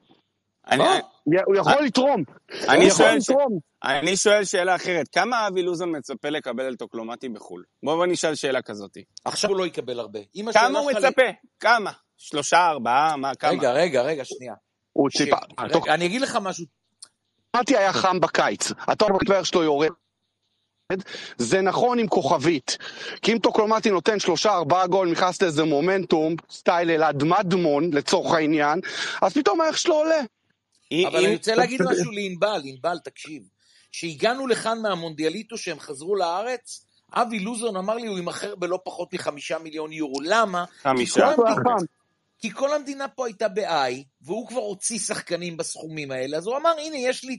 אני- 0.70 0.84
הוא 1.24 1.56
יכול 1.56 1.84
לתרום. 1.84 2.24
אני 2.68 2.90
שואל 2.90 3.20
ש-. 3.20 3.30
אני 3.84 4.16
שואל 4.16 4.44
שאלה 4.44 4.74
אחרת, 4.74 5.08
כמה 5.08 5.48
אבי 5.48 5.62
לוזון 5.62 5.96
מצפה 5.96 6.28
לקבל 6.28 6.64
על 6.64 6.76
טוקלומטי 6.76 7.28
בחו"ל? 7.28 7.62
בוא 7.82 7.96
בוא 7.96 8.06
נשאל 8.06 8.34
שאלה 8.34 8.62
כזאת. 8.62 8.96
עכשיו 9.24 9.50
הוא 9.50 9.58
לא 9.58 9.66
יקבל 9.66 10.00
הרבה. 10.00 10.20
כמה 10.52 10.78
הוא 10.78 10.92
מצפה? 10.92 11.22
כמה? 11.60 11.92
שלושה, 12.16 12.66
ארבעה? 12.66 13.16
מה, 13.16 13.34
כמה? 13.34 13.50
רגע, 13.50 13.72
רגע, 13.72 14.02
רגע, 14.02 14.24
שנייה. 14.24 14.54
הוא 14.92 15.10
ש- 15.10 15.16
ציפה. 15.16 15.36
רגע, 15.60 15.94
אני 15.94 16.06
אגיד 16.06 16.20
לך 16.20 16.38
משהו. 16.42 16.64
טוקלומטי 17.50 17.76
היה 17.76 17.92
חם 17.92 18.20
בקיץ, 18.20 18.72
בטבריה 18.88 19.44
שלו 19.44 19.62
יורד. 19.62 19.90
זה 21.38 21.60
נכון 21.60 21.98
עם 21.98 22.08
כוכבית, 22.08 22.78
כי 23.22 23.32
אם 23.32 23.38
טוקלומטי 23.38 23.90
נותן 23.90 24.20
שלושה 24.20 24.52
ארבעה 24.54 24.86
גול, 24.86 25.10
נכנס 25.10 25.42
לאיזה 25.42 25.64
מומנטום, 25.64 26.36
style 26.50 26.90
אלעד 26.90 27.24
מדמון 27.24 27.90
לצורך 27.92 28.34
העניין, 28.34 28.80
אז 29.22 29.34
פתאום 29.34 29.60
הערך 29.60 29.78
שלו 29.78 29.94
עולה. 29.94 30.20
אבל 31.06 31.18
אם- 31.20 31.26
אני 31.26 31.34
רוצה 31.34 31.54
להגיד 31.54 31.80
משהו 31.90 32.10
לענבל, 32.10 32.60
ענבל, 32.64 32.98
תקשיב. 33.04 33.42
כשהגענו 33.92 34.46
לכאן 34.46 34.78
מהמונדיאליטו 34.82 35.58
שהם 35.58 35.80
חזרו 35.80 36.16
לארץ, 36.16 36.86
אבי 37.14 37.38
לוזון 37.38 37.76
אמר 37.76 37.94
לי 37.94 38.06
הוא 38.06 38.16
יימכר 38.18 38.54
בלא 38.54 38.78
פחות 38.84 39.14
מחמישה 39.14 39.58
מיליון 39.58 39.92
יורו. 39.92 40.20
למה? 40.20 40.64
חמישה. 40.82 41.20
כי 41.30 41.36
כל 41.36 41.46
המדינה-. 41.48 41.76
כי 42.38 42.50
כל 42.50 42.74
המדינה 42.74 43.08
פה 43.08 43.26
הייתה 43.26 43.48
ב-I, 43.48 43.92
והוא 44.22 44.48
כבר 44.48 44.60
הוציא 44.60 44.98
שחקנים 44.98 45.56
בסכומים 45.56 46.10
האלה, 46.10 46.36
אז 46.36 46.46
הוא 46.46 46.56
אמר, 46.56 46.70
הנה, 46.78 46.96
יש 46.96 47.24
לי... 47.24 47.38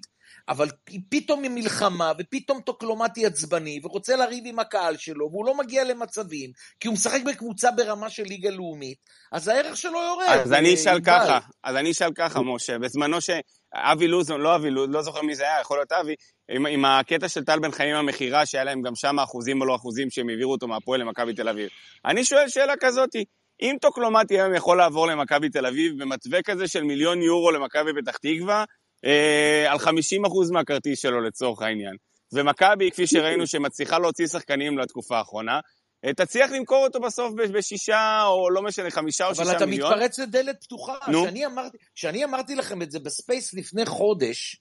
אבל 0.49 0.68
פתאום 1.10 1.41
מלחמה, 1.41 2.11
ופתאום 2.19 2.61
טוקלומטי 2.61 3.26
עצבני, 3.26 3.80
ורוצה 3.84 4.15
לריב 4.15 4.43
עם 4.47 4.60
הקהל 4.60 4.97
שלו, 4.97 5.30
והוא 5.31 5.45
לא 5.45 5.57
מגיע 5.57 5.84
למצבים, 5.84 6.51
כי 6.80 6.88
הוא 6.88 6.93
משחק 6.93 7.19
בקבוצה 7.26 7.72
ברמה 7.72 8.10
של 8.10 8.23
ליגה 8.23 8.49
לאומית, 8.49 8.97
אז 9.31 9.47
הערך 9.47 9.77
שלו 9.77 10.01
יורד. 10.03 10.27
אז 10.27 10.53
אני 10.53 10.73
אשאל 10.73 10.93
ענבל. 10.93 11.05
ככה, 11.05 11.39
אז 11.64 11.76
אני 11.76 11.91
אשאל 11.91 12.10
ככה, 12.15 12.41
משה, 12.41 12.80
בזמנו 12.80 13.18
שאבי 13.22 14.07
לוזון, 14.07 14.41
לא 14.41 14.55
אבי 14.55 14.69
לוזון, 14.69 14.91
לא 14.91 15.01
זוכר 15.01 15.22
מי 15.22 15.35
זה 15.35 15.43
היה, 15.43 15.61
יכול 15.61 15.77
להיות 15.77 15.91
אבי, 15.91 16.15
עם, 16.51 16.65
עם 16.65 16.85
הקטע 16.85 17.30
של 17.30 17.43
טל 17.43 17.60
בן 17.60 17.72
חיים 17.72 17.95
המכירה, 17.95 18.45
שהיה 18.45 18.64
להם 18.64 18.81
גם 18.81 18.95
שם 18.95 19.19
אחוזים 19.19 19.61
או 19.61 19.65
לא 19.65 19.76
אחוזים 19.76 20.10
שהם 20.10 20.30
העבירו 20.30 20.51
אותו 20.51 20.68
מהפועל 20.68 21.01
למכבי 21.01 21.34
תל 21.34 21.49
אביב. 21.49 21.69
אני 22.05 22.26
שואל 22.26 22.47
שאלה 22.47 22.73
כזאתי, 22.80 23.26
אם 23.61 23.76
טוקלומטי 23.81 24.39
היום 24.39 24.55
יכול 24.55 24.77
לעבור 24.77 25.07
למכבי 25.07 25.49
תל 25.49 25.65
אביב 25.65 26.03
במתווה 26.03 26.41
כזה 26.41 26.68
של 26.68 26.84
מיליון 26.84 27.22
יורו 27.22 27.51
למכבי 27.51 27.91
פתח 28.01 28.18
תקווה, 28.18 28.64
אה, 29.05 29.71
על 29.71 29.77
50% 29.77 30.51
מהכרטיס 30.51 30.99
שלו 30.99 31.21
לצורך 31.21 31.61
העניין, 31.61 31.95
ומכבי, 32.34 32.91
כפי 32.91 33.07
שראינו, 33.07 33.47
שמצליחה 33.47 33.99
להוציא 33.99 34.27
שחקנים 34.27 34.77
לתקופה 34.77 35.17
האחרונה, 35.17 35.59
אה, 36.05 36.13
תצליח 36.13 36.51
למכור 36.51 36.84
אותו 36.85 36.99
בסוף 36.99 37.34
בשישה, 37.34 38.23
או 38.25 38.49
לא 38.49 38.61
משנה, 38.61 38.91
חמישה 38.91 39.25
או 39.25 39.30
אבל 39.30 39.43
שישה 39.43 39.57
אתה 39.57 39.65
מיליון. 39.65 39.91
מתפרץ 39.93 40.19
לדלת 40.19 40.63
פתוחה. 40.63 40.93
נו. 41.07 41.23
כשאני 41.23 41.45
אמרתי, 41.45 41.77
כשאני 41.95 42.23
אמרתי 42.23 42.55
לכם 42.55 42.81
את 42.81 42.91
זה 42.91 42.99
ב 42.99 43.09
Space 43.09 43.53
לפני 43.53 43.85
חודש, 43.85 44.57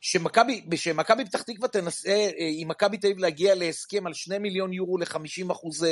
שמכבי 0.00 1.24
פתח 1.24 1.42
תקווה 1.42 1.68
תנסה 1.68 2.10
אה, 2.10 2.28
עם 2.58 2.68
מכבי 2.68 2.98
תל 2.98 3.06
אביב 3.06 3.18
להגיע 3.18 3.54
להסכם 3.54 4.06
על 4.06 4.14
שני 4.14 4.38
מיליון 4.38 4.72
יורו 4.72 4.98
ל-50 4.98 5.52
אחוז, 5.52 5.86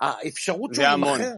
האפשרות 0.00 0.74
זה 0.74 0.82
שהוא 0.82 0.92
המון. 0.92 1.20
יימכר, 1.20 1.34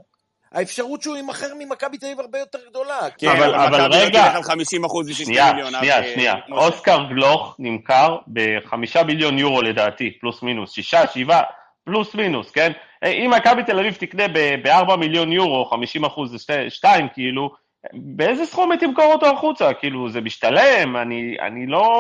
האפשרות 0.53 1.03
שהוא 1.03 1.17
יימכר 1.17 1.47
ממכבי 1.59 1.99
תל 1.99 2.07
אביב 2.07 2.21
הרבה 2.21 2.39
יותר 2.39 2.59
גדולה. 2.71 2.99
כן, 3.19 3.29
אבל- 3.29 3.55
אבל 3.55 3.87
מכבי 3.87 3.97
רגע. 3.97 4.23
תלך 4.25 4.37
על 4.37 4.43
50 4.43 4.85
אחוז 4.85 5.09
בשביל 5.09 5.25
2 5.27 5.37
שנייה, 5.39 5.53
מיליון. 5.53 5.73
שנייה, 5.81 5.99
אבי, 5.99 6.13
שנייה. 6.15 6.35
אוסקר 6.53 6.99
גלוך 7.09 7.57
נמכר 7.59 8.17
בחמישה 8.33 9.03
מיליון 9.03 9.39
יורו 9.39 9.63
לדעתי, 9.63 10.11
פלוס 10.21 10.43
מינוס, 10.43 10.73
שישה, 10.73 11.07
שבעה, 11.07 11.43
פלוס 11.85 12.15
מינוס, 12.15 12.51
כן? 12.51 12.73
אה, 13.05 13.09
אם 13.11 13.31
מכבי 13.31 13.63
תל 13.65 13.79
אביב 13.79 13.95
תקנה 13.95 14.25
ב-4 14.29 14.97
מיליון 14.97 15.33
יורו, 15.33 15.65
50 15.71 16.05
אחוז 16.05 16.31
זה 16.31 16.39
שתי- 16.39 16.71
שתיים, 16.71 17.07
כאילו, 17.15 17.51
באיזה 17.95 18.47
סכום 18.47 18.73
היא 18.73 18.81
תמכור 18.81 19.13
אותו 19.13 19.27
החוצה? 19.27 19.75
כאילו, 19.75 20.11
זה 20.11 20.21
משתלם? 20.21 20.97
אני, 20.97 21.37
אני 21.47 21.67
לא... 21.67 21.91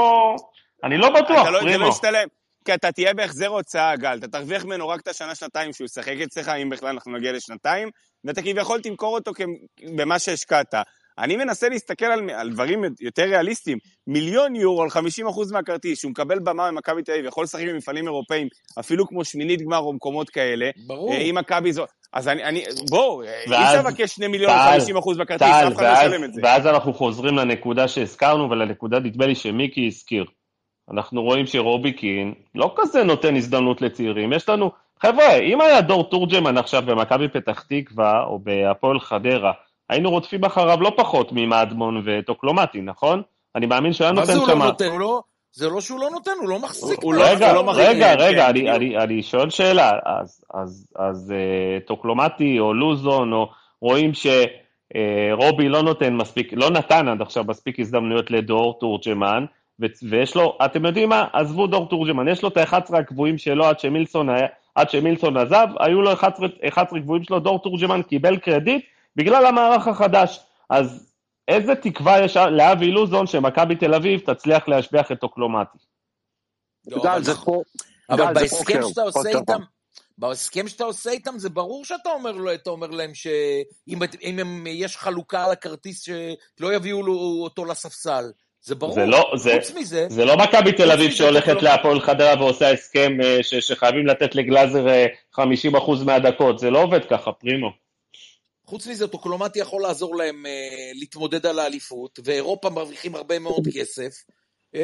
אני 0.84 0.98
לא 0.98 1.10
בטוח, 1.10 1.42
אתה 1.42 1.50
לא- 1.50 1.58
זה 1.60 1.64
לא 1.66 1.70
פרימו. 1.72 1.88
ישתלם. 1.88 2.28
כי 2.68 2.74
אתה 2.74 2.92
תהיה 2.92 3.14
בהחזר 3.14 3.46
הוצאה, 3.46 3.96
גל, 3.96 4.18
אתה 4.18 4.28
תרוויח 4.28 4.64
ממנו 4.64 4.88
רק 4.88 5.00
את 5.00 5.08
השנה-שנתיים 5.08 5.72
שהוא 5.72 5.84
ישחק 5.84 6.14
אצלך, 6.24 6.48
אם 6.48 6.68
בכלל 6.70 6.88
אנחנו 6.88 7.12
נגיע 7.12 7.32
לשנתיים, 7.32 7.88
ואתה 8.24 8.42
כביכול 8.42 8.80
תמכור 8.80 9.14
אותו 9.14 9.32
במה 9.96 10.18
שהשקעת. 10.18 10.74
אני 11.18 11.36
מנסה 11.36 11.68
להסתכל 11.68 12.06
על, 12.06 12.30
על 12.30 12.50
דברים 12.50 12.84
יותר 13.00 13.22
ריאליסטיים. 13.22 13.78
מיליון 14.06 14.56
יורו 14.56 14.82
על 14.82 14.88
50% 14.88 14.96
מהכרטיס, 15.52 16.00
שהוא 16.00 16.10
מקבל 16.10 16.38
במה 16.38 16.70
ממכבי 16.70 17.02
תל 17.02 17.12
אביב, 17.12 17.24
יכול 17.24 17.44
לשחק 17.44 17.64
במפעלים 17.68 18.06
אירופאים, 18.06 18.48
אפילו 18.78 19.06
כמו 19.06 19.24
שמינית 19.24 19.62
גמר 19.62 19.78
או 19.78 19.92
מקומות 19.92 20.30
כאלה. 20.30 20.70
ברור. 20.86 21.14
אם 21.14 21.36
אה, 21.36 21.42
מכבי 21.42 21.72
זו... 21.72 21.84
אז 22.12 22.28
אני, 22.28 22.44
אני 22.44 22.64
בואו, 22.90 23.22
אי 23.22 23.28
אפשר 23.46 23.78
לבקש 23.78 24.10
2 24.10 24.30
מיליון 24.30 24.52
על 24.52 24.80
50% 24.80 25.18
בכרטיס, 25.18 25.48
אף 25.48 25.74
אחד 25.74 25.82
לא 25.82 25.92
ישלם 25.92 26.24
את 26.24 26.34
זה. 26.34 26.40
ואז 26.44 26.66
אנחנו 26.66 26.94
חוזרים 26.94 27.36
לנקודה 27.36 27.88
שהזכרנו, 27.88 28.50
ולנקודה, 28.50 28.98
נדמה 28.98 29.26
לי 29.26 29.34
שמיקי 29.34 29.86
הזכיר. 29.86 30.24
אנחנו 30.90 31.22
רואים 31.22 31.46
שרובי 31.46 31.92
קין 31.92 32.34
לא 32.54 32.74
כזה 32.76 33.04
נותן 33.04 33.36
הזדמנות 33.36 33.82
לצעירים. 33.82 34.32
יש 34.32 34.48
לנו, 34.48 34.70
חבר'ה, 35.02 35.38
אם 35.38 35.60
היה 35.60 35.80
דור 35.80 36.04
תורג'מן 36.10 36.58
עכשיו 36.58 36.82
במכבי 36.86 37.28
פתח 37.28 37.64
תקווה, 37.68 38.22
או 38.24 38.38
בהפועל 38.38 39.00
חדרה, 39.00 39.52
היינו 39.88 40.10
רודפים 40.10 40.44
אחריו 40.44 40.80
לא 40.80 40.92
פחות 40.96 41.28
ממאדמון 41.32 42.02
וטוקלומטי, 42.04 42.80
נכון? 42.80 43.22
אני 43.56 43.66
מאמין 43.66 43.92
שהיה 43.92 44.12
נותן 44.12 44.26
כמה... 44.26 44.34
מה 44.34 44.44
זה 44.44 44.52
הוא 44.52 44.58
לא 44.58 44.66
נותן? 44.66 44.86
הוא 44.86 45.00
לא... 45.00 45.20
זה 45.52 45.68
לא 45.68 45.80
שהוא 45.80 46.00
לא 46.00 46.10
נותן, 46.10 46.30
הוא 46.40 46.48
לא 46.48 46.58
מחזיק. 46.58 46.98
הוא 47.02 47.14
לא, 47.14 47.22
רגע, 47.24 47.52
לא 47.52 47.64
מחזיק. 47.64 47.86
רגע, 47.88 48.14
רגע, 48.14 48.50
אני, 48.50 48.70
אני, 48.70 48.98
אני 48.98 49.22
שואל 49.22 49.50
שאלה. 49.50 49.90
אז, 50.06 50.44
אז, 50.54 50.86
אז 50.96 51.32
uh, 51.32 51.86
טוקלומטי 51.86 52.58
או 52.58 52.74
לוזון, 52.74 53.32
או 53.32 53.50
רואים 53.80 54.12
שרובי 54.14 55.66
uh, 55.66 55.68
לא 55.68 55.82
נותן 55.82 56.14
מספיק, 56.14 56.52
לא 56.52 56.70
נתן 56.70 57.08
עד 57.08 57.22
עכשיו 57.22 57.44
מספיק 57.44 57.80
הזדמנויות 57.80 58.30
לדור 58.30 58.78
תורג'מן, 58.80 59.44
ויש 60.10 60.36
לו, 60.36 60.58
אתם 60.64 60.84
יודעים 60.84 61.08
מה? 61.08 61.26
עזבו 61.32 61.66
דור 61.66 61.88
תורג'מן, 61.88 62.28
יש 62.28 62.42
לו 62.42 62.48
את 62.48 62.56
ה-11 62.56 62.96
הקבועים 62.98 63.38
שלו 63.38 63.64
עד 63.64 63.80
שמילסון, 63.80 64.30
היה, 64.30 64.46
עד 64.74 64.90
שמילסון 64.90 65.36
עזב, 65.36 65.66
היו 65.80 66.02
לו 66.02 66.12
11, 66.12 66.46
11 66.68 67.00
קבועים 67.00 67.24
שלו, 67.24 67.40
דור 67.40 67.62
תורג'מן 67.62 68.02
קיבל 68.02 68.36
קרדיט 68.36 68.84
בגלל 69.16 69.46
המערך 69.46 69.88
החדש. 69.88 70.40
אז 70.70 71.12
איזה 71.48 71.74
תקווה 71.74 72.24
יש 72.24 72.36
לאבי 72.36 72.90
לוזון 72.90 73.26
שמכבי 73.26 73.76
תל 73.76 73.94
אביב 73.94 74.20
תצליח 74.20 74.68
להשביח 74.68 75.12
את 75.12 75.22
אוקלומטי? 75.22 75.78
לא, 76.86 77.02
גל, 77.02 77.22
זה 77.22 77.34
פה... 77.34 77.62
אבל 78.10 78.34
בהסכם 78.34 78.80
שאתה 78.88 79.02
עושה 79.02 79.28
איתם... 79.28 79.60
בהסכם 80.18 80.68
שאתה 80.68 80.84
עושה 80.84 81.10
איתם, 81.10 81.38
זה 81.38 81.48
ברור 81.48 81.84
שאתה 81.84 82.10
אומר, 82.10 82.32
לו, 82.32 82.50
אומר 82.66 82.86
להם 82.86 83.14
שאם 83.14 84.38
הם, 84.38 84.66
יש 84.66 84.96
חלוקה 84.96 85.44
על 85.44 85.50
הכרטיס, 85.50 86.02
שלא 86.02 86.74
יביאו 86.74 87.02
לו 87.02 87.14
אותו 87.42 87.64
לספסל. 87.64 88.24
זה 88.62 88.74
ברור. 88.74 88.94
זה 88.94 89.06
לא, 89.06 89.32
זה, 89.36 89.58
חוץ 89.60 89.76
מזה... 89.76 90.06
זה 90.10 90.24
לא 90.24 90.36
מכבי 90.36 90.72
תל 90.72 90.90
אביב 90.90 91.10
שהולכת 91.10 91.62
להפועל 91.62 92.00
חדרה 92.00 92.42
ועושה 92.42 92.72
הסכם 92.72 93.18
אה, 93.24 93.42
ש, 93.42 93.54
שחייבים 93.54 94.06
לתת 94.06 94.34
לגלאזר 94.34 94.86
50% 95.34 95.38
אה, 95.38 96.04
מהדקות, 96.04 96.58
זה 96.58 96.70
לא 96.70 96.82
עובד 96.82 97.04
ככה, 97.10 97.32
פרימו. 97.32 97.70
חוץ 98.68 98.86
מזה, 98.86 99.08
טוקלומטי 99.08 99.58
יכול 99.58 99.82
לעזור 99.82 100.16
להם 100.16 100.46
uh, 100.46 100.98
להתמודד 101.00 101.46
על 101.46 101.58
האליפות, 101.58 102.18
ואירופה 102.24 102.70
מרוויחים 102.70 103.14
הרבה 103.14 103.38
מאוד 103.38 103.68
כסף. 103.76 104.24
Um, 104.76 104.78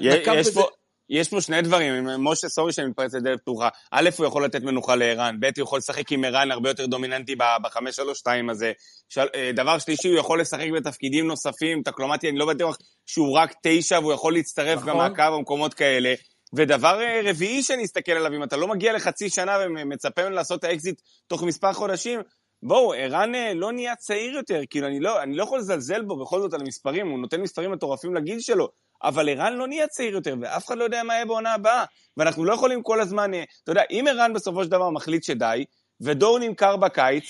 נקם 0.00 0.36
בזה... 0.38 0.52
פה... 0.52 0.68
יש 1.10 1.28
פה 1.28 1.40
שני 1.40 1.62
דברים, 1.62 2.08
משה, 2.18 2.48
סורי 2.48 2.72
שאני 2.72 2.88
מתפרץ 2.88 3.14
לדלת 3.14 3.40
פתוחה. 3.40 3.68
א', 3.90 4.10
הוא 4.18 4.26
יכול 4.26 4.44
לתת 4.44 4.62
מנוחה 4.62 4.94
לערן, 4.94 5.36
ב', 5.40 5.44
הוא 5.44 5.62
יכול 5.62 5.78
לשחק 5.78 6.12
עם 6.12 6.24
ערן 6.24 6.50
הרבה 6.50 6.70
יותר 6.70 6.86
דומיננטי 6.86 7.36
ב-5-3-2 7.36 8.50
הזה. 8.50 8.72
של... 9.08 9.26
אה, 9.34 9.50
דבר 9.54 9.78
שלישי, 9.78 10.08
הוא 10.08 10.18
יכול 10.18 10.40
לשחק 10.40 10.66
בתפקידים 10.76 11.26
נוספים, 11.26 11.82
טקלומטי, 11.82 12.28
אני 12.28 12.38
לא 12.38 12.46
בטוח 12.46 12.78
שהוא 13.06 13.36
רק 13.36 13.54
תשע, 13.62 13.98
והוא 13.98 14.12
יכול 14.12 14.32
להצטרף 14.32 14.78
נכון. 14.78 14.90
גם 14.90 14.96
מהקו 14.96 15.36
במקומות 15.36 15.74
כאלה. 15.74 16.14
ודבר 16.54 17.00
אה, 17.00 17.20
רביעי 17.24 17.62
שאני 17.62 17.84
אסתכל 17.84 18.12
עליו, 18.12 18.32
אם 18.34 18.42
אתה 18.42 18.56
לא 18.56 18.68
מגיע 18.68 18.92
לחצי 18.92 19.30
שנה 19.30 19.56
ומצפה 19.66 20.22
ממנו 20.22 20.34
לעשות 20.34 20.58
את 20.58 20.64
האקזיט 20.64 21.00
תוך 21.26 21.42
מספר 21.42 21.72
חודשים, 21.72 22.20
בואו, 22.62 22.92
ערן 22.92 23.34
אה, 23.34 23.54
לא 23.54 23.72
נהיה 23.72 23.96
צעיר 23.96 24.34
יותר, 24.34 24.60
כאילו, 24.70 24.86
אני 24.86 25.00
לא, 25.00 25.22
אני 25.22 25.36
לא 25.36 25.42
יכול 25.42 25.58
לזלזל 25.58 26.02
בו 26.02 26.16
בכל 26.16 26.40
זאת 26.40 26.54
על 26.54 26.60
המספרים, 26.60 27.08
הוא 27.08 27.18
נותן 27.18 27.40
מספרים 27.40 27.70
מטורפים 27.70 28.14
לגיל 28.14 28.40
שלו, 28.40 28.68
אבל 29.02 29.28
ערן 29.28 29.52
לא 29.52 29.66
נהיה 29.66 29.86
צעיר 29.86 30.14
יותר, 30.14 30.34
ואף 30.40 30.66
אחד 30.66 30.78
לא 30.78 30.84
יודע 30.84 31.02
מה 31.02 31.14
יהיה 31.14 31.24
בעונה 31.24 31.54
הבאה, 31.54 31.84
ואנחנו 32.16 32.44
לא 32.44 32.54
יכולים 32.54 32.82
כל 32.82 33.00
הזמן, 33.00 33.34
אה, 33.34 33.44
אתה 33.62 33.72
יודע, 33.72 33.82
אם 33.90 34.04
ערן 34.10 34.32
בסופו 34.32 34.64
של 34.64 34.70
דבר 34.70 34.90
מחליט 34.90 35.22
שדי, 35.22 35.64
ודור 36.00 36.38
נמכר 36.38 36.76
בקיץ, 36.76 37.24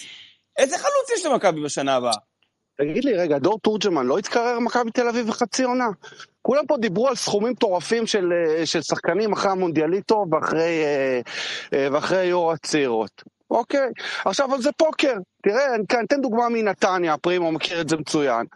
איזה 0.58 0.78
חלוץ 0.78 1.18
יש 1.18 1.26
למכבי 1.26 1.62
בשנה 1.62 1.94
הבאה? 1.94 2.14
תגיד 2.78 3.04
לי, 3.04 3.14
רגע, 3.16 3.38
דור 3.38 3.58
תורג'מן 3.58 4.06
לא 4.06 4.18
התקרר 4.18 4.58
מכבי 4.58 4.90
תל 4.90 5.08
אביב 5.08 5.28
בחצי 5.28 5.62
עונה? 5.62 5.88
כולם 6.42 6.66
פה 6.66 6.76
דיברו 6.76 7.08
על 7.08 7.14
סכומים 7.14 7.52
מטורפים 7.52 8.06
של, 8.06 8.32
אה, 8.32 8.66
של 8.66 8.82
שחקנים 8.82 9.32
אחרי 9.32 9.50
המונדיאליטו 9.50 10.26
ואחרי, 10.30 10.84
ואחרי 11.72 12.24
יו"ר 12.24 12.52
הצעירות. 12.52 13.22
אוקיי, 13.50 13.88
עכשיו, 14.24 14.46
אבל 14.46 14.62
זה 14.62 14.72
פוקר. 14.72 15.14
תראה, 15.42 15.74
אני 15.74 15.84
אתן 16.04 16.20
דוגמה 16.20 16.48
מנתניה, 16.48 17.16
פרימו 17.16 17.52
מכיר 17.52 17.80
את 17.80 17.88
זה 17.88 17.96
מצוין. 17.96 18.46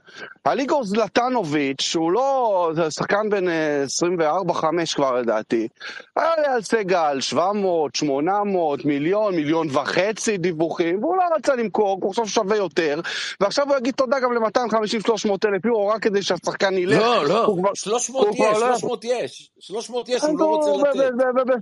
הליגור 0.45 0.85
זלטנוביץ', 0.85 1.81
שהוא 1.81 2.13
לא, 2.13 2.71
זה 2.75 2.91
שחקן 2.91 3.31
בין 3.31 3.49
24-5 3.49 4.21
אה, 4.23 4.85
כבר 4.95 5.13
לדעתי, 5.13 5.69
היה 6.17 6.31
לי 6.39 6.47
על 6.47 6.63
סגל 6.63 7.21
700, 7.21 7.95
800, 7.95 8.85
מיליון, 8.85 9.37
מיליון 9.37 9.69
וחצי 9.71 10.37
דיווחים, 10.37 11.05
והוא 11.05 11.17
לא 11.17 11.23
רצה 11.37 11.55
למכור, 11.55 11.99
הוא 12.03 12.11
עכשיו 12.11 12.29
שווה 12.29 12.57
יותר, 12.57 13.01
ועכשיו 13.41 13.69
הוא 13.69 13.77
יגיד 13.77 13.95
תודה 13.95 14.21
גם 14.21 14.33
ל-250-300 14.33 15.31
אלף 15.45 15.65
יורו, 15.65 15.87
רק 15.87 16.03
כדי 16.03 16.23
שהשחקן 16.23 16.79
ילך. 16.79 17.01
לא, 17.01 17.27
לא, 17.29 17.57
300 17.75 18.29
יש, 18.35 18.59
300 18.59 19.05
יש, 19.05 19.51
300 19.61 20.09
יש, 20.09 20.23
הוא 20.23 20.39
לא 20.39 20.45
רוצה 20.45 20.91
לתת. 20.91 21.11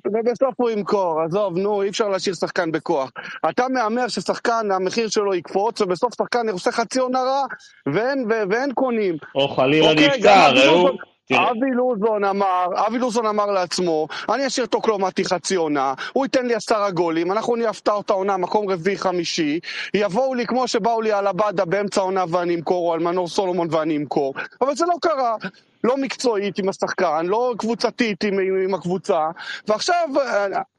ובסוף 0.07 0.55
הוא 0.57 0.71
ימכור, 0.71 1.21
עזוב, 1.21 1.59
נו, 1.59 1.83
אי 1.83 1.89
אפשר 1.89 2.09
להשאיר 2.09 2.35
שחקן 2.35 2.73
בכוח. 2.73 3.11
אתה 3.51 3.69
מהמר 3.69 4.09
ששחקן, 4.09 4.69
המחיר 4.73 5.09
שלו 5.09 5.35
יקפוץ, 5.35 5.81
ובסוף 5.81 6.15
שחקן 6.19 6.49
עושה 6.49 6.73
חצי 6.73 6.99
עונה 6.99 7.23
רע, 7.23 7.45
ואין, 7.87 8.27
ואין 8.51 8.73
קונים. 8.73 9.17
או 9.35 9.49
חלילה 9.49 9.91
אוקיי, 9.91 10.09
נפטר, 10.09 10.69
הוא... 10.69 10.91
אבי 11.37 11.71
לוזון 11.71 12.25
אמר, 12.25 12.67
אבי 12.75 12.99
לוזון 12.99 13.27
אמר 13.27 13.47
לעצמו, 13.47 14.09
אני 14.29 14.47
אשאיר 14.47 14.67
אותו 14.67 14.81
קלומטי 14.81 15.25
חצי 15.25 15.55
עונה, 15.55 15.95
הוא 16.13 16.25
ייתן 16.25 16.47
לי 16.47 16.55
עשרה 16.55 16.91
גולים, 16.91 17.33
אנחנו 17.33 17.57
נהיה 17.57 17.71
הפתעה 17.71 17.95
אותה 17.95 18.13
עונה, 18.13 18.37
מקום 18.37 18.71
רביעי 18.71 18.99
חמישי, 18.99 19.61
יבואו 19.95 20.35
לי 20.35 20.47
כמו 20.47 20.69
שבאו 20.69 21.01
לי 21.01 21.13
על 21.13 21.27
הבאדה 21.27 21.65
באמצע 21.65 22.01
העונה 22.01 22.25
ואני 22.29 22.55
אמכור, 22.55 22.89
או 22.89 22.95
על 22.95 23.01
מנור 23.01 23.29
סולומון 23.29 23.69
ואני 23.71 23.97
אמכור, 23.97 24.35
אבל 24.61 24.75
זה 24.75 24.85
לא 24.87 24.95
קרה. 25.03 25.37
לא 25.85 25.97
מקצועית 25.97 26.59
עם 26.59 26.69
השחקן, 26.69 27.27
לא 27.27 27.55
קבוצתית 27.59 28.25
עם, 28.25 28.39
עם, 28.39 28.63
עם 28.65 28.75
הקבוצה, 28.75 29.29
ועכשיו 29.69 30.09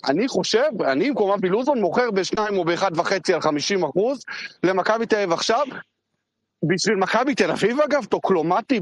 אני 0.07 0.27
חושב, 0.27 0.81
אני 0.85 1.09
במקום 1.09 1.31
אבי 1.31 1.49
לוזון 1.49 1.81
מוכר 1.81 2.11
בשניים 2.11 2.57
או 2.57 2.65
באחד 2.65 2.91
וחצי 2.97 3.33
על 3.33 3.41
חמישים 3.41 3.83
אחוז 3.83 4.23
למכבי 4.63 5.05
תל 5.05 5.15
אביב 5.15 5.31
עכשיו, 5.33 5.65
בשביל 6.67 6.95
מכבי 6.95 7.35
תל 7.35 7.51
אביב 7.51 7.81
אגב, 7.81 8.05
טוקלומטי 8.05 8.79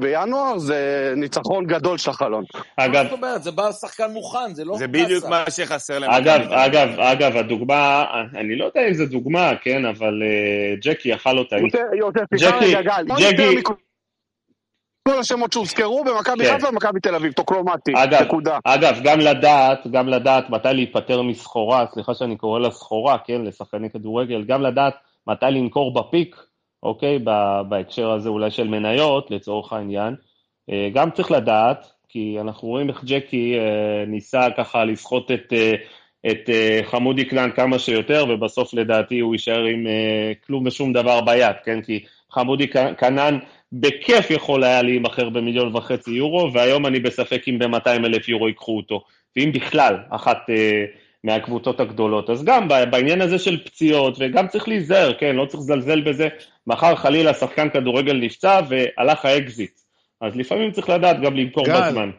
בינואר 0.00 0.58
זה 0.58 1.12
ניצחון 1.16 1.66
גדול 1.66 1.98
של 1.98 2.10
החלון. 2.10 2.44
אגב... 2.76 3.04
זאת 3.04 3.12
אומרת, 3.12 3.42
זה 3.42 3.50
בא 3.50 3.72
שחקן 3.72 4.10
מוכן, 4.10 4.54
זה 4.54 4.64
לא... 4.64 4.78
זה 4.78 4.86
בדיוק 4.86 5.24
מה 5.24 5.44
שחסר 5.50 5.98
להם. 5.98 6.10
אגב, 6.10 6.40
אגב, 6.52 7.00
אגב, 7.00 7.36
הדוגמה, 7.36 8.04
אני 8.34 8.56
לא 8.56 8.64
יודע 8.64 8.88
אם 8.88 8.94
זו 8.94 9.06
דוגמה, 9.06 9.52
כן, 9.62 9.84
אבל 9.84 10.22
uh, 10.22 10.80
ג'קי 10.80 11.14
אכל 11.14 11.38
אותה. 11.38 11.56
ג'קי, 12.34 12.74
ג'קי... 13.18 13.85
כל 15.06 15.18
השמות 15.18 15.52
שהוזכרו 15.52 16.04
במכבי 16.04 16.44
כן. 16.44 16.52
חיפה 16.52 16.68
ומכבי 16.68 17.00
תל 17.00 17.14
אביב, 17.14 17.32
טוקלומטי, 17.32 17.92
נקודה. 18.22 18.58
אגב, 18.64 19.00
גם 19.02 19.20
לדעת, 19.20 19.86
גם 19.86 20.08
לדעת 20.08 20.50
מתי 20.50 20.68
להיפטר 20.72 21.22
מסחורה, 21.22 21.86
סליחה 21.92 22.14
שאני 22.14 22.36
קורא 22.36 22.60
לה 22.60 22.70
סחורה, 22.70 23.18
כן, 23.18 23.42
לשחקני 23.42 23.90
כדורגל, 23.90 24.44
גם 24.44 24.62
לדעת 24.62 24.94
מתי 25.26 25.46
למכור 25.50 25.94
בפיק, 25.94 26.36
אוקיי? 26.82 27.18
בהקשר 27.68 28.10
הזה 28.10 28.28
אולי 28.28 28.50
של 28.50 28.68
מניות, 28.68 29.30
לצורך 29.30 29.72
העניין. 29.72 30.14
אה, 30.70 30.88
גם 30.94 31.10
צריך 31.10 31.30
לדעת, 31.30 31.86
כי 32.08 32.36
אנחנו 32.40 32.68
רואים 32.68 32.88
איך 32.88 33.04
ג'קי 33.04 33.54
אה, 33.58 34.04
ניסה 34.06 34.46
ככה 34.56 34.84
לסחוט 34.84 35.30
את, 35.30 35.52
אה, 35.52 35.74
את 36.30 36.50
חמודי 36.82 37.24
כנעאן 37.24 37.50
כמה 37.50 37.78
שיותר, 37.78 38.24
ובסוף 38.28 38.74
לדעתי 38.74 39.18
הוא 39.20 39.34
יישאר 39.34 39.64
עם 39.64 39.86
כלום 40.46 40.66
ושום 40.66 40.92
דבר 40.92 41.20
ביד, 41.20 41.56
כן? 41.64 41.82
כי 41.82 42.04
חמודי 42.30 42.66
כנעאן 42.96 43.38
בכיף 43.72 44.30
יכול 44.30 44.64
היה 44.64 44.82
להימכר 44.82 45.28
במיליון 45.28 45.76
וחצי 45.76 46.10
יורו, 46.10 46.50
והיום 46.52 46.86
אני 46.86 47.00
בספק 47.00 47.42
אם 47.48 47.58
ב-200 47.58 47.88
אלף 47.88 48.28
יורו 48.28 48.48
ייקחו 48.48 48.76
אותו, 48.76 49.04
ואם 49.36 49.52
בכלל, 49.52 49.96
אחת... 50.10 50.38
מהקבוצות 51.26 51.80
הגדולות. 51.80 52.30
אז 52.30 52.44
גם 52.44 52.68
בעניין 52.68 53.20
הזה 53.20 53.38
של 53.38 53.64
פציעות, 53.64 54.16
וגם 54.18 54.48
צריך 54.48 54.68
להיזהר, 54.68 55.14
כן, 55.14 55.36
לא 55.36 55.46
צריך 55.46 55.60
לזלזל 55.60 56.00
בזה, 56.00 56.28
מחר 56.66 56.96
חלילה 56.96 57.34
שחקן 57.34 57.70
כדורגל 57.70 58.16
נפצע 58.16 58.60
והלך 58.68 59.24
האקזיט. 59.24 59.80
אז 60.20 60.36
לפעמים 60.36 60.72
צריך 60.72 60.88
לדעת 60.88 61.20
גם 61.20 61.36
למכור 61.36 61.66
גל, 61.66 61.80
בזמן. 61.80 62.10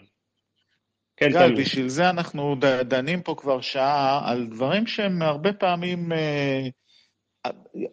כן, 1.18 1.30
גל, 1.30 1.48
תמיד. 1.48 1.60
בשביל 1.60 1.88
זה 1.88 2.10
אנחנו 2.10 2.56
דנים 2.84 3.22
פה 3.22 3.36
כבר 3.38 3.62
שעה 3.62 4.22
על 4.32 4.48
דברים 4.48 4.88
שהם 4.88 5.22
הרבה 5.22 5.54
פעמים... 5.54 6.12
אה, 6.12 6.68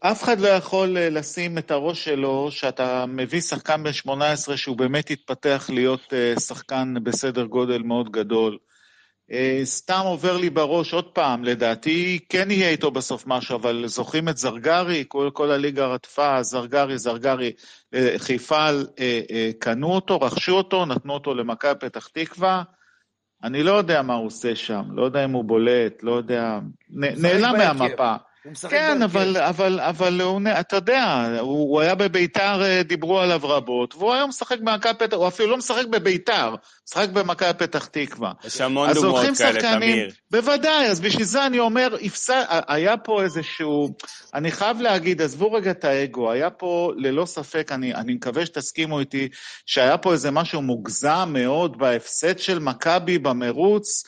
אף 0.00 0.22
אחד 0.22 0.40
לא 0.40 0.48
יכול 0.48 0.96
אה, 0.96 1.10
לשים 1.10 1.58
את 1.58 1.70
הראש 1.70 2.04
שלו 2.04 2.50
שאתה 2.50 3.04
מביא 3.08 3.40
שחקן 3.40 3.82
בן 3.84 3.92
18 3.92 4.56
שהוא 4.56 4.76
באמת 4.76 5.10
יתפתח 5.10 5.70
להיות 5.72 6.14
אה, 6.14 6.40
שחקן 6.40 6.94
בסדר 7.02 7.44
גודל 7.44 7.82
מאוד 7.82 8.12
גדול. 8.12 8.58
אה, 9.32 9.60
סתם 9.64 10.00
עובר 10.04 10.36
לי 10.36 10.50
בראש 10.50 10.94
עוד 10.94 11.04
פעם, 11.04 11.44
לדעתי 11.44 12.18
כן 12.28 12.50
יהיה 12.50 12.68
איתו 12.68 12.90
בסוף 12.90 13.26
משהו, 13.26 13.56
אבל 13.56 13.86
זוכרים 13.86 14.28
את 14.28 14.36
זרגרי? 14.36 15.04
כל, 15.08 15.30
כל 15.32 15.50
הליגה 15.50 15.86
רדפה, 15.86 16.42
זרגרי, 16.42 16.98
זרגרי. 16.98 17.52
חיפה 18.16 18.68
קנו 19.58 19.94
אותו, 19.94 20.20
רכשו 20.20 20.52
אותו, 20.52 20.86
נתנו 20.86 21.12
אותו 21.12 21.34
למכבי 21.34 21.74
פתח 21.80 22.06
תקווה. 22.06 22.62
אני 23.44 23.62
לא 23.62 23.72
יודע 23.72 24.02
מה 24.02 24.14
הוא 24.14 24.26
עושה 24.26 24.56
שם, 24.56 24.82
לא 24.90 25.04
יודע 25.04 25.24
אם 25.24 25.30
הוא 25.30 25.44
בולט, 25.44 26.02
לא 26.02 26.12
יודע, 26.12 26.58
נעלם 26.90 27.54
מהמפה. 27.58 28.14
כן, 28.70 29.02
אבל, 29.02 29.36
אבל, 29.36 29.80
אבל 29.80 30.20
הוא, 30.20 30.40
אתה 30.60 30.76
יודע, 30.76 31.26
הוא, 31.40 31.70
הוא 31.70 31.80
היה 31.80 31.94
בביתר, 31.94 32.62
אה, 32.62 32.82
דיברו 32.82 33.20
עליו 33.20 33.40
רבות, 33.42 33.94
והוא 33.94 34.14
היום 34.14 34.28
משחק 34.28 34.58
במכבי 34.60 34.94
פתח, 34.98 35.16
הוא 35.16 35.28
אפילו 35.28 35.50
לא 35.50 35.56
משחק 35.56 35.86
בביתר, 35.86 36.54
משחק 36.88 37.08
במכבי 37.08 37.52
פתח 37.58 37.86
תקווה. 37.86 38.32
יש 38.44 38.60
המון 38.60 38.92
דוגמאות 38.92 39.20
כאלה, 39.20 39.34
שחקנים, 39.34 39.80
תמיר. 39.80 40.10
בוודאי, 40.30 40.86
אז 40.86 41.00
בשביל 41.00 41.24
זה 41.24 41.46
אני 41.46 41.58
אומר, 41.58 41.96
הפסד, 42.02 42.44
היה 42.68 42.96
פה 42.96 43.22
איזשהו, 43.22 43.88
אני 44.34 44.50
חייב 44.50 44.80
להגיד, 44.80 45.22
עזבו 45.22 45.52
רגע 45.52 45.70
את 45.70 45.84
האגו, 45.84 46.30
היה 46.30 46.50
פה 46.50 46.92
ללא 46.96 47.26
ספק, 47.26 47.72
אני, 47.72 47.94
אני 47.94 48.14
מקווה 48.14 48.46
שתסכימו 48.46 49.00
איתי, 49.00 49.28
שהיה 49.66 49.98
פה 49.98 50.12
איזה 50.12 50.30
משהו 50.30 50.62
מוגזם 50.62 51.30
מאוד 51.32 51.78
בהפסד 51.78 52.38
של 52.38 52.58
מכבי 52.58 53.18
במרוץ, 53.18 54.04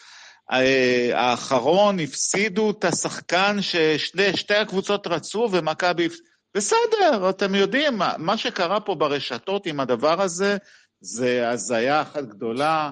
האחרון 1.12 2.00
הפסידו 2.00 2.70
את 2.70 2.84
השחקן 2.84 3.56
ששתי 3.60 4.54
הקבוצות 4.54 5.06
רצו 5.06 5.48
ומכבי... 5.52 6.08
בסדר, 6.56 7.30
אתם 7.30 7.54
יודעים, 7.54 8.00
מה 8.18 8.36
שקרה 8.36 8.80
פה 8.80 8.94
ברשתות 8.94 9.66
עם 9.66 9.80
הדבר 9.80 10.22
הזה, 10.22 10.56
זה 11.00 11.48
הזיה 11.50 12.02
אחת 12.02 12.24
גדולה. 12.24 12.90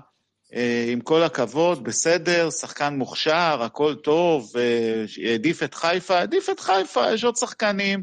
אה, 0.55 0.85
עם 0.89 1.01
כל 1.01 1.23
הכבוד, 1.23 1.85
בסדר, 1.85 2.51
שחקן 2.51 2.95
מוכשר, 2.95 3.63
הכל 3.63 3.95
טוב, 3.95 4.53
אה, 4.57 5.05
העדיף 5.25 5.63
את 5.63 5.75
חיפה, 5.75 6.19
העדיף 6.19 6.51
את 6.51 6.61
חיפה, 6.61 7.13
יש 7.13 7.25
עוד 7.25 7.37
שחקנים. 7.37 8.03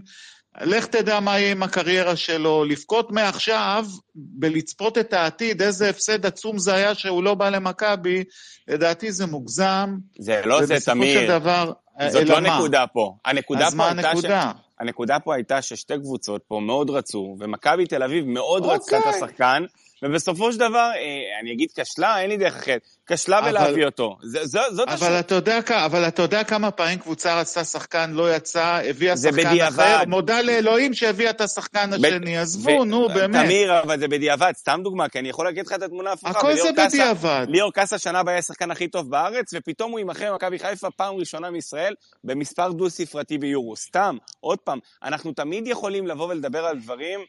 לך 0.62 0.86
תדע 0.86 1.20
מה 1.20 1.40
יהיה 1.40 1.52
עם 1.52 1.64
הקריירה 1.64 2.16
שלו, 2.16 2.66
לבכות 2.66 3.12
מעכשיו 3.12 3.86
בלצפות 4.16 4.98
את 4.98 5.14
העתיד, 5.14 5.62
איזה 5.62 5.90
הפסד 5.90 6.26
עצום 6.26 6.60
זה 6.60 6.74
היה 6.74 6.96
שהוא 6.96 7.24
לא 7.24 7.34
בא 7.34 7.50
למכבי, 7.50 8.24
לדעתי 8.68 9.12
זה 9.12 9.26
מוגזם. 9.26 9.98
זה 10.20 10.42
לא 10.46 10.66
זה, 10.66 10.76
תמיר. 10.86 11.20
של 11.20 11.28
דבר, 11.28 11.72
זאת 12.10 12.30
לא 12.30 12.42
מה? 12.42 12.58
נקודה 12.58 12.88
פה. 12.94 13.16
הנקודה 13.26 13.68
אז 13.68 13.72
פה 13.72 13.78
מה 13.78 13.88
הנקודה? 13.90 14.52
ש... 14.58 14.62
הנקודה 14.80 15.20
פה 15.20 15.36
הייתה 15.36 15.62
ששתי 15.62 15.94
קבוצות 15.98 16.42
פה 16.48 16.60
מאוד 16.60 16.90
רצו, 16.90 17.36
ומכבי 17.40 17.86
תל 17.86 18.04
אביב 18.04 18.26
מאוד 18.26 18.64
אוקיי. 18.64 18.76
רצתה 18.76 18.98
את 18.98 19.16
השחקן, 19.16 19.64
ובסופו 20.04 20.52
של 20.52 20.60
דבר, 20.60 20.92
אה, 20.96 21.40
אני 21.42 21.54
אגיד 21.54 21.70
כשלה, 21.76 22.22
אין 22.22 22.30
לי 22.30 22.38
דרך 22.38 22.56
אחרת. 22.56 22.82
כשלה 23.08 23.42
בלהביא 23.42 23.86
אותו. 23.86 24.18
זה, 24.24 24.46
זו, 24.46 24.60
זאת 24.72 24.88
אבל, 24.88 24.96
השאלה. 24.96 25.20
אתה 25.20 25.36
יודע, 25.36 25.60
אבל 25.86 26.08
אתה 26.08 26.22
יודע 26.22 26.44
כמה 26.44 26.72
פעמים 26.72 27.00
קבוצה 27.00 27.40
רצתה 27.40 27.64
שחקן, 27.64 28.12
לא 28.12 28.36
יצא, 28.36 28.82
הביאה 28.90 29.18
שחקן 29.18 29.32
בדיעבד. 29.32 29.80
אחר, 29.80 30.04
מודה 30.08 30.42
לאלוהים 30.42 30.94
שהביאה 30.94 31.30
את 31.30 31.42
השחקן 31.42 31.94
השני. 31.94 32.38
עזבו, 32.38 32.72
ו... 32.82 32.86
נו, 32.86 33.08
באמת. 33.08 33.46
תמיר, 33.46 33.80
אבל 33.80 34.00
זה 34.00 34.08
בדיעבד, 34.08 34.52
סתם 34.56 34.80
דוגמה, 34.84 35.10
כי 35.10 35.20
אני 35.20 35.30
יכול 35.30 35.46
להגיד 35.46 35.68
לך 35.68 35.74
את 35.74 35.82
התמונה 35.82 36.10
ההפוכה. 36.10 36.30
הכל 36.40 36.54
זה 36.56 36.70
קסה, 36.76 36.88
בדיעבד. 36.88 37.46
ליאור 37.50 37.74
קאסה 37.74 37.98
שנה 37.98 38.20
הבאה 38.20 38.38
השחקן 38.38 38.72
הכי 38.72 38.88
טוב 38.88 39.10
בארץ, 39.10 39.54
ופתאום 39.54 39.92
הוא 39.92 40.00
יימכר 40.00 40.32
במכבי 40.32 40.60
חיפה 40.60 40.90
פעם 40.92 41.16
ראשונה 41.16 41.50
מישראל, 41.50 41.94
במספר 42.24 42.72
דו-ספרתי 42.72 43.38
ביורו. 43.38 43.76
סתם, 43.76 44.18
עוד 44.40 44.60
פעם, 44.60 44.80
אנחנו 45.04 45.34
תמיד 45.34 45.68
יכולים 45.68 46.08
לבוא 46.08 46.28
ולדבר 46.28 46.66
על 46.66 46.80
דברים 46.80 47.20
אה, 47.20 47.26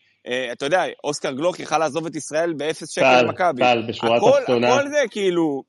אתה 0.52 0.64
יודע, 0.64 0.84
אוסקר 1.04 1.32
גלוך 1.32 1.60
יכל 1.60 1.78
לעזוב 1.78 2.06
את 2.06 2.16
ישראל 2.16 2.52
באפס 2.52 2.90
שקל 2.90 3.22
למכבי. 3.22 3.62
טל, 3.62 3.82
בשורה 3.88 4.16
התחתונה. 4.16 4.68
הכל 4.68 4.88
זה 4.88 4.98
כאילו... 5.10 5.62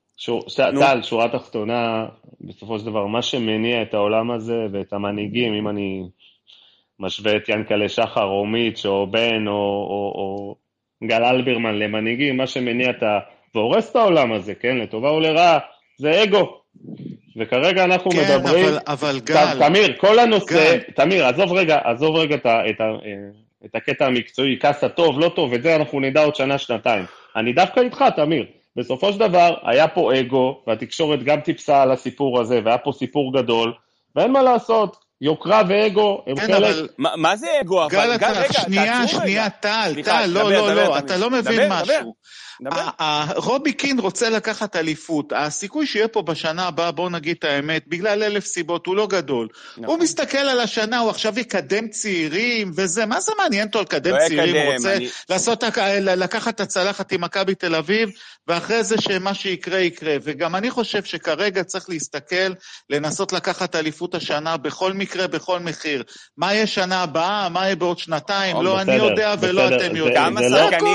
טל, 0.56 1.02
שורה 1.02 1.28
תחתונה, 1.28 2.06
בסופו 2.40 2.78
של 2.78 2.86
דבר, 2.86 3.06
מה 3.06 3.22
שמניע 3.22 3.82
את 3.82 3.94
העולם 3.94 4.30
הזה 4.30 4.56
ואת 4.72 4.92
המנהיגים, 4.92 5.54
אם 5.54 5.68
אני 5.68 6.02
משווה 7.00 7.36
את 7.36 7.48
ינקלה 7.48 7.88
שחר 7.88 8.24
או 8.24 8.46
מיץ' 8.46 8.86
או 8.86 9.06
בן 9.10 9.48
או, 9.48 9.52
או, 9.52 10.12
או 10.16 10.56
גל 11.08 11.24
אלברמן 11.24 11.74
למנהיגים, 11.78 12.36
מה 12.36 12.46
שמניע 12.46 12.90
את 12.90 13.02
ה... 13.02 13.18
והורס 13.54 13.90
את 13.90 13.96
העולם 13.96 14.32
הזה, 14.32 14.54
כן, 14.54 14.76
לטובה 14.76 15.08
או 15.10 15.20
לרעה, 15.20 15.58
זה 15.98 16.22
אגו. 16.22 16.60
וכרגע 17.36 17.84
אנחנו 17.84 18.10
כן, 18.10 18.18
מדברים... 18.18 18.66
אבל, 18.66 18.78
אבל 18.86 19.20
גל... 19.20 19.58
תמיר, 19.58 19.96
כל 20.00 20.18
הנושא... 20.18 20.54
גל. 20.54 20.78
תמיר, 20.96 21.26
עזוב 21.26 21.52
רגע, 21.52 21.78
עזוב 21.84 22.16
רגע 22.16 22.34
את 22.34 22.46
ה... 22.46 22.60
את 22.70 22.80
ה 22.80 22.84
את 23.64 23.74
הקטע 23.74 24.06
המקצועי, 24.06 24.56
קאסה 24.56 24.88
טוב, 24.88 25.20
לא 25.20 25.28
טוב, 25.28 25.54
את 25.54 25.62
זה 25.62 25.76
אנחנו 25.76 26.00
נדע 26.00 26.24
עוד 26.24 26.34
שנה-שנתיים. 26.34 27.04
אני 27.36 27.52
דווקא 27.52 27.80
איתך, 27.80 28.04
תמיר. 28.16 28.44
בסופו 28.76 29.12
של 29.12 29.18
דבר, 29.18 29.54
היה 29.62 29.88
פה 29.88 30.20
אגו, 30.20 30.62
והתקשורת 30.66 31.22
גם 31.22 31.40
טיפסה 31.40 31.82
על 31.82 31.90
הסיפור 31.90 32.40
הזה, 32.40 32.60
והיה 32.64 32.78
פה 32.78 32.92
סיפור 32.92 33.38
גדול, 33.38 33.72
ואין 34.16 34.32
מה 34.32 34.42
לעשות, 34.42 34.96
יוקרה 35.20 35.62
ואגו 35.68 36.24
הם 36.26 36.36
כן, 36.36 36.46
חלק... 36.46 36.56
אבל... 36.56 36.88
מה, 36.98 37.10
מה 37.16 37.36
זה 37.36 37.46
אגו? 37.60 37.86
גל, 37.90 38.14
אתה, 38.14 38.30
רגע, 38.30 38.52
שנייה, 38.52 39.08
שנייה, 39.08 39.50
טל, 39.50 39.92
טל, 40.04 40.26
לא, 40.26 40.52
לא, 40.52 40.74
לא, 40.74 40.98
אתה 40.98 41.16
לא 41.16 41.30
מבין 41.30 41.66
דבר, 41.66 41.82
משהו. 41.82 42.14
רובי 43.36 43.72
קין 43.72 43.98
רוצה 43.98 44.30
לקחת 44.30 44.76
אליפות, 44.76 45.32
הסיכוי 45.36 45.86
שיהיה 45.86 46.08
פה 46.08 46.22
בשנה 46.22 46.66
הבאה, 46.66 46.90
בואו 46.90 47.08
נגיד 47.08 47.36
את 47.38 47.44
האמת, 47.44 47.82
בגלל 47.88 48.22
אלף 48.22 48.44
סיבות, 48.44 48.86
הוא 48.86 48.96
לא 48.96 49.06
גדול. 49.06 49.48
נכון. 49.72 49.84
הוא 49.84 49.98
מסתכל 49.98 50.38
על 50.38 50.60
השנה, 50.60 50.98
הוא 50.98 51.10
עכשיו 51.10 51.38
יקדם 51.38 51.88
צעירים 51.88 52.70
וזה, 52.76 53.06
מה 53.06 53.20
זה 53.20 53.32
מעניין 53.38 53.66
אותו 53.66 53.80
לקדם 53.80 54.14
לא 54.14 54.18
צעירים? 54.28 54.56
הוא 54.66 54.74
רוצה 54.74 54.96
לקחת 56.00 56.54
את 56.54 56.60
הצלחת 56.60 57.12
עם 57.12 57.20
מכבי 57.20 57.54
תל 57.54 57.74
אביב, 57.74 58.10
ואחרי 58.48 58.84
זה 58.84 58.96
שמה 59.00 59.34
שיקרה 59.34 59.78
יקרה. 59.78 60.16
וגם 60.22 60.56
אני 60.56 60.70
חושב 60.70 61.04
שכרגע 61.04 61.64
צריך 61.64 61.90
להסתכל, 61.90 62.52
לנסות 62.90 63.32
לקחת 63.32 63.76
אליפות 63.76 64.14
השנה 64.14 64.56
בכל 64.56 64.92
מקרה, 64.92 65.26
בכל 65.26 65.60
מחיר. 65.60 66.02
מה 66.36 66.54
יהיה 66.54 66.66
שנה 66.66 67.02
הבאה, 67.02 67.48
מה 67.48 67.64
יהיה 67.64 67.76
בעוד 67.76 67.98
שנתיים, 67.98 68.56
לא 68.62 68.80
אני 68.80 68.94
יודע 68.94 69.34
ולא 69.40 69.68
אתם 69.68 69.96
יודעים. 69.96 70.34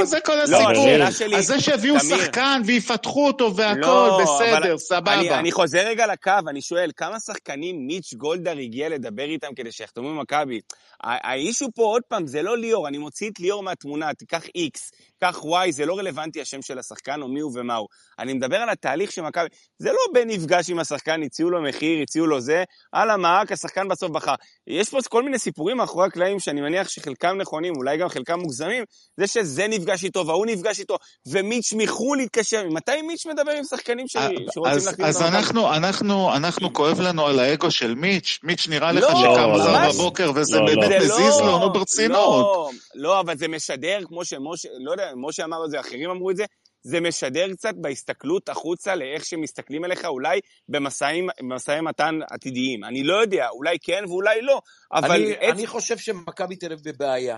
זה 0.04 0.20
כל 0.20 0.36
לא, 0.36 0.42
הסיפור. 0.44 1.40
זה 1.40 1.60
שיביאו 1.60 2.00
שחקן 2.00 2.62
ויפתחו 2.66 3.28
אותו 3.28 3.56
והכל, 3.56 3.80
לא, 3.82 4.20
בסדר, 4.24 4.58
אבל 4.58 4.78
סבבה. 4.78 5.14
אני, 5.14 5.30
אני 5.30 5.52
חוזר 5.52 5.88
רגע 5.88 6.08
לקו, 6.08 6.32
אני 6.48 6.62
שואל, 6.62 6.92
כמה 6.98 7.20
שחקנים 7.20 7.88
מיץ' 7.88 8.14
גולדהר 8.14 8.58
הגיע 8.58 8.90
לדבר 8.90 9.24
איתם 9.24 9.48
כדי 9.56 9.72
שיחתמו 9.72 10.10
במכבי? 10.10 10.60
האישו 11.04 11.68
פה, 11.76 11.84
עוד 11.84 12.02
פעם, 12.08 12.28
זה 12.28 12.42
לא 12.42 12.58
ליאור, 12.58 12.88
אני 12.88 12.98
מוציא 12.98 13.30
את 13.30 13.40
ליאור 13.40 13.64
מהתמונה, 13.64 14.14
תיקח 14.14 14.44
איקס, 14.56 14.92
קח 15.20 15.40
וואי, 15.44 15.72
זה 15.72 15.86
לא 15.86 15.98
רלוונטי 15.98 16.42
השם 16.42 16.62
של 16.62 16.80
השחקן 16.80 17.22
או 17.22 17.28
מי 17.28 17.40
הוא 17.40 17.52
ומה 17.56 17.76
הוא. 17.76 17.88
אני 18.20 18.34
מדבר 18.34 18.58
על 18.58 18.70
התהליך 18.70 19.12
של 19.12 19.22
מכבי, 19.22 19.48
זה 19.78 19.90
לא 19.92 20.00
בן 20.14 20.30
נפגש 20.30 20.70
עם 20.70 20.80
השחקן, 20.80 21.24
הציעו 21.24 21.50
לו 21.50 21.62
מחיר, 21.62 22.02
הציעו 22.02 22.28
לו 22.28 22.42
זה, 22.42 22.64
על 22.92 23.10
המעק, 23.10 23.52
השחקן 23.52 23.88
בסוף 23.88 24.12
בחר. 24.12 24.34
יש 24.68 24.90
פה 24.90 24.98
כל 25.10 25.24
מיני 25.24 25.40
סיפורים 25.40 25.78
מאחורי 25.78 26.08
הקלעים 26.08 26.40
שאני 26.40 26.62
מניח 26.62 26.90
שחלקם 26.90 27.38
נכונים, 27.38 27.74
אולי 27.76 27.98
גם 27.98 28.10
חלקם 28.10 28.40
מוגזמים, 28.40 28.84
זה 29.18 29.28
שזה 29.28 29.68
נפגש 29.68 30.04
איתו 30.04 30.28
וההוא 30.28 30.46
נפגש 30.46 30.80
איתו, 30.80 30.98
ומיץ' 31.28 31.74
מחו"ל 31.74 32.20
התקשר, 32.20 32.64
מתי 32.70 33.02
מיץ' 33.02 33.26
מדבר 33.26 33.52
עם 33.52 33.64
שחקנים 33.64 34.08
ש... 34.08 34.18
שרוצים 34.54 34.86
להכניס 34.86 35.00
אז 35.00 35.22
אנחנו, 35.22 35.74
אנחנו, 35.74 36.36
אנחנו, 36.36 36.74
כואב 36.74 37.02
לנו 37.02 37.26
על 37.26 37.40
האגו 37.40 37.72
של 37.72 37.96
מיץ', 37.96 38.40
מיץ' 38.44 38.68
נראה 38.68 38.92
לך 38.92 39.04
לא, 39.04 39.10
שקם 39.10 39.52
מחר 39.54 39.90
בבוקר 39.90 40.32
וזה 40.36 40.60
לא, 40.60 40.66
באמת 40.66 40.90
לא. 40.92 40.98
מזיז 40.98 41.40
לו, 41.40 41.60
נו 41.60 41.74
ברצינות. 41.74 42.20
לא, 42.20 42.70
לא, 42.96 43.20
אבל 43.20 43.38
זה 43.38 43.48
משדר, 43.48 44.00
כמו 44.06 44.26
שמשה, 44.26 44.70
לא 44.80 44.92
יודע, 44.92 45.09
משה 45.16 45.44
אמר 45.44 45.66
את 45.66 45.72
זה, 45.72 45.80
אחרים 45.80 46.10
אמרו 46.10 46.32
את 46.32 46.38
זה, 46.38 46.46
זה 46.84 47.00
משדר 47.00 47.54
קצת 47.54 47.74
בהסתכלות 47.76 48.50
החוצה 48.50 48.96
לאיך 48.96 49.26
שמסתכלים 49.26 49.84
עליך, 49.84 50.06
אולי 50.06 50.40
במשאי 50.70 51.82
מתן 51.82 52.20
עתידיים. 52.32 52.84
אני 52.84 53.04
לא 53.04 53.22
יודע, 53.22 53.50
אולי 53.50 53.78
כן 53.82 54.04
ואולי 54.08 54.42
לא, 54.42 54.62
אבל... 54.94 55.12
אני, 55.12 55.34
את... 55.34 55.38
אני 55.54 55.68
חושב 55.68 55.98
שמכבי 55.98 56.56
תל 56.56 56.74
אביב 56.74 56.94
בבעיה. 56.96 57.38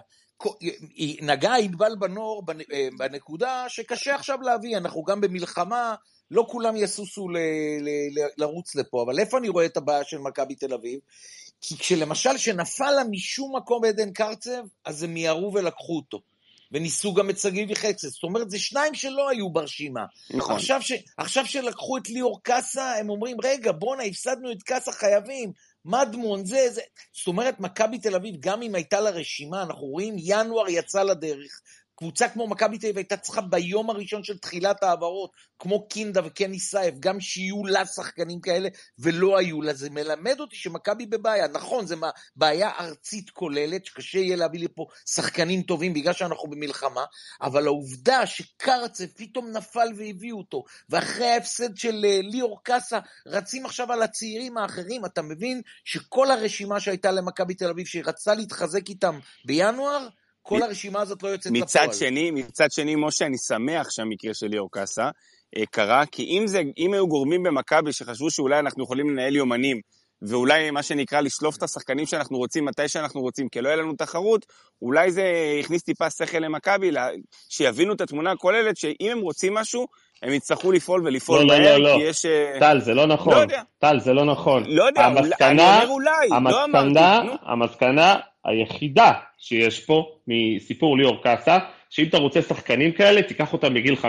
נגע 1.21 1.53
ענבל 1.53 1.95
בנור 1.99 2.43
בנקודה 2.97 3.65
שקשה 3.67 4.15
עכשיו 4.15 4.41
להביא, 4.41 4.77
אנחנו 4.77 5.03
גם 5.03 5.21
במלחמה, 5.21 5.95
לא 6.31 6.45
כולם 6.49 6.75
יסוסו 6.75 7.29
ל, 7.29 7.37
ל, 7.81 7.89
ל, 7.89 8.27
לרוץ 8.37 8.75
לפה, 8.75 9.03
אבל 9.03 9.19
איפה 9.19 9.37
אני 9.37 9.49
רואה 9.49 9.65
את 9.65 9.77
הבעיה 9.77 10.03
של 10.03 10.17
מכבי 10.17 10.55
תל 10.55 10.73
אביב? 10.73 10.99
כי 11.61 11.77
כשלמשל 11.77 12.37
שנפל 12.37 12.91
לה 12.91 13.03
משום 13.11 13.55
מקום 13.55 13.85
עדן 13.85 14.11
קרצב, 14.11 14.63
אז 14.85 15.03
הם 15.03 15.13
מיהרו 15.13 15.53
ולקחו 15.53 15.95
אותו. 15.95 16.30
וניסו 16.71 17.13
גם 17.13 17.29
את 17.29 17.39
שגיב 17.39 17.71
יחצת. 17.71 18.07
זאת 18.07 18.23
אומרת, 18.23 18.51
זה 18.51 18.59
שניים 18.59 18.93
שלא 18.93 19.29
היו 19.29 19.49
ברשימה. 19.49 20.05
נכון. 20.29 20.55
עכשיו, 20.55 20.81
ש... 20.81 20.91
עכשיו 21.17 21.45
שלקחו 21.45 21.97
את 21.97 22.09
ליאור 22.09 22.39
קאסה, 22.43 22.95
הם 22.95 23.09
אומרים, 23.09 23.37
רגע, 23.43 23.71
בואנה, 23.71 24.03
הפסדנו 24.03 24.51
את 24.51 24.63
קאסה, 24.63 24.91
חייבים. 24.91 25.51
מדמון, 25.85 26.45
זה, 26.45 26.69
זה. 26.69 26.81
זאת 27.13 27.27
אומרת, 27.27 27.59
מכבי 27.59 27.99
תל 27.99 28.15
אביב, 28.15 28.35
גם 28.39 28.61
אם 28.61 28.75
הייתה 28.75 28.99
לה 28.99 29.09
רשימה, 29.09 29.63
אנחנו 29.63 29.87
רואים, 29.87 30.15
ינואר 30.17 30.69
יצא 30.69 31.03
לדרך. 31.03 31.61
קבוצה 32.01 32.29
כמו 32.29 32.47
מכבי 32.47 32.77
תל 32.77 32.85
אביב 32.85 32.97
הייתה 32.97 33.17
צריכה 33.17 33.41
ביום 33.41 33.89
הראשון 33.89 34.23
של 34.23 34.37
תחילת 34.37 34.83
ההעברות, 34.83 35.31
כמו 35.59 35.87
קינדה 35.87 36.21
וקני 36.25 36.59
סייף, 36.59 36.95
גם 36.99 37.19
שיהיו 37.19 37.65
לה 37.65 37.85
שחקנים 37.85 38.41
כאלה, 38.41 38.69
ולא 38.99 39.37
היו 39.37 39.61
לה. 39.61 39.73
זה 39.73 39.89
מלמד 39.89 40.39
אותי 40.39 40.55
שמכבי 40.55 41.05
בבעיה. 41.05 41.47
נכון, 41.47 41.87
זו 41.87 41.95
בעיה 42.35 42.69
ארצית 42.79 43.29
כוללת, 43.29 43.85
שקשה 43.85 44.19
יהיה 44.19 44.35
להביא 44.35 44.59
לפה 44.59 44.85
שחקנים 45.05 45.61
טובים 45.61 45.93
בגלל 45.93 46.13
שאנחנו 46.13 46.49
במלחמה, 46.49 47.05
אבל 47.41 47.65
העובדה 47.65 48.25
שקרצב 48.25 49.05
פתאום 49.05 49.51
נפל 49.51 49.87
והביאו 49.97 50.37
אותו, 50.37 50.63
ואחרי 50.89 51.27
ההפסד 51.27 51.77
של 51.77 52.05
אה, 52.05 52.19
ליאור 52.21 52.63
קאסה, 52.63 52.99
רצים 53.25 53.65
עכשיו 53.65 53.91
על 53.91 54.01
הצעירים 54.01 54.57
האחרים, 54.57 55.05
אתה 55.05 55.21
מבין 55.21 55.61
שכל 55.85 56.31
הרשימה 56.31 56.79
שהייתה 56.79 57.11
למכבי 57.11 57.53
תל 57.53 57.69
אביב, 57.69 57.85
שהיא 57.85 58.03
רצתה 58.05 58.33
להתחזק 58.33 58.89
איתם 58.89 59.19
בינואר, 59.45 60.07
כל 60.41 60.61
הרשימה 60.61 61.01
הזאת 61.01 61.23
לא 61.23 61.27
יוצאת 61.27 61.51
לפועל. 61.51 61.63
מצד 61.63 61.93
שני, 61.93 62.31
מצד 62.31 62.71
שני, 62.71 62.95
משה, 62.95 63.25
אני 63.25 63.37
שמח 63.37 63.89
שהמקרה 63.89 64.33
של 64.33 64.47
ליאור 64.47 64.71
קאסה 64.71 65.09
אה, 65.57 65.65
קרה, 65.65 66.05
כי 66.05 66.23
אם, 66.23 66.47
זה, 66.47 66.61
אם 66.77 66.93
היו 66.93 67.07
גורמים 67.07 67.43
במכבי 67.43 67.93
שחשבו 67.93 68.31
שאולי 68.31 68.59
אנחנו 68.59 68.83
יכולים 68.83 69.09
לנהל 69.09 69.35
יומנים, 69.35 69.81
ואולי 70.21 70.71
מה 70.71 70.83
שנקרא 70.83 71.21
לשלוף 71.21 71.57
את 71.57 71.63
השחקנים 71.63 72.05
שאנחנו 72.05 72.37
רוצים 72.37 72.65
מתי 72.65 72.87
שאנחנו 72.87 73.21
רוצים, 73.21 73.49
כי 73.49 73.61
לא 73.61 73.69
יהיה 73.69 73.77
לנו 73.77 73.93
תחרות, 73.95 74.45
אולי 74.81 75.11
זה 75.11 75.23
הכניס 75.59 75.83
טיפה 75.83 76.09
שכל 76.09 76.37
למכבי, 76.37 76.91
שיבינו 77.49 77.93
את 77.93 78.01
התמונה 78.01 78.31
הכוללת, 78.31 78.77
שאם 78.77 79.09
הם 79.11 79.19
רוצים 79.19 79.53
משהו, 79.53 79.87
הם 80.23 80.33
יצטרכו 80.33 80.71
לפעול 80.71 81.01
ולפעול 81.05 81.39
לא, 81.39 81.45
מהר, 81.47 81.77
לא, 81.77 81.89
לא, 81.89 81.95
כי 81.97 82.03
יש... 82.03 82.25
אה, 82.25 82.59
טל, 82.59 82.79
זה 82.79 82.93
לא 82.93 83.07
נכון. 83.07 83.33
לא 83.33 83.39
יודע. 83.39 83.61
טל, 83.79 83.99
זה 83.99 84.13
לא 84.13 84.25
נכון. 84.25 84.63
לא 84.67 84.83
יודע, 84.83 85.05
המסקנה, 85.05 85.47
אני 85.49 85.83
אומר 85.83 85.93
אולי, 85.93 86.27
לא 86.29 86.35
המסקנה, 86.35 87.17
אמרתי, 87.17 87.27
נו. 87.27 87.33
המסקנה 87.45 88.15
היחידה 88.45 89.11
שיש 89.37 89.79
פה 89.79 90.05
מסיפור 90.27 90.97
ליאור 90.97 91.23
קאסה, 91.23 91.57
שאם 91.89 92.05
אתה 92.05 92.17
רוצה 92.17 92.41
שחקנים 92.41 92.91
כאלה, 92.91 93.21
תיקח 93.21 93.53
אותם 93.53 93.73
בגיל 93.73 93.95
15-16, 93.95 94.05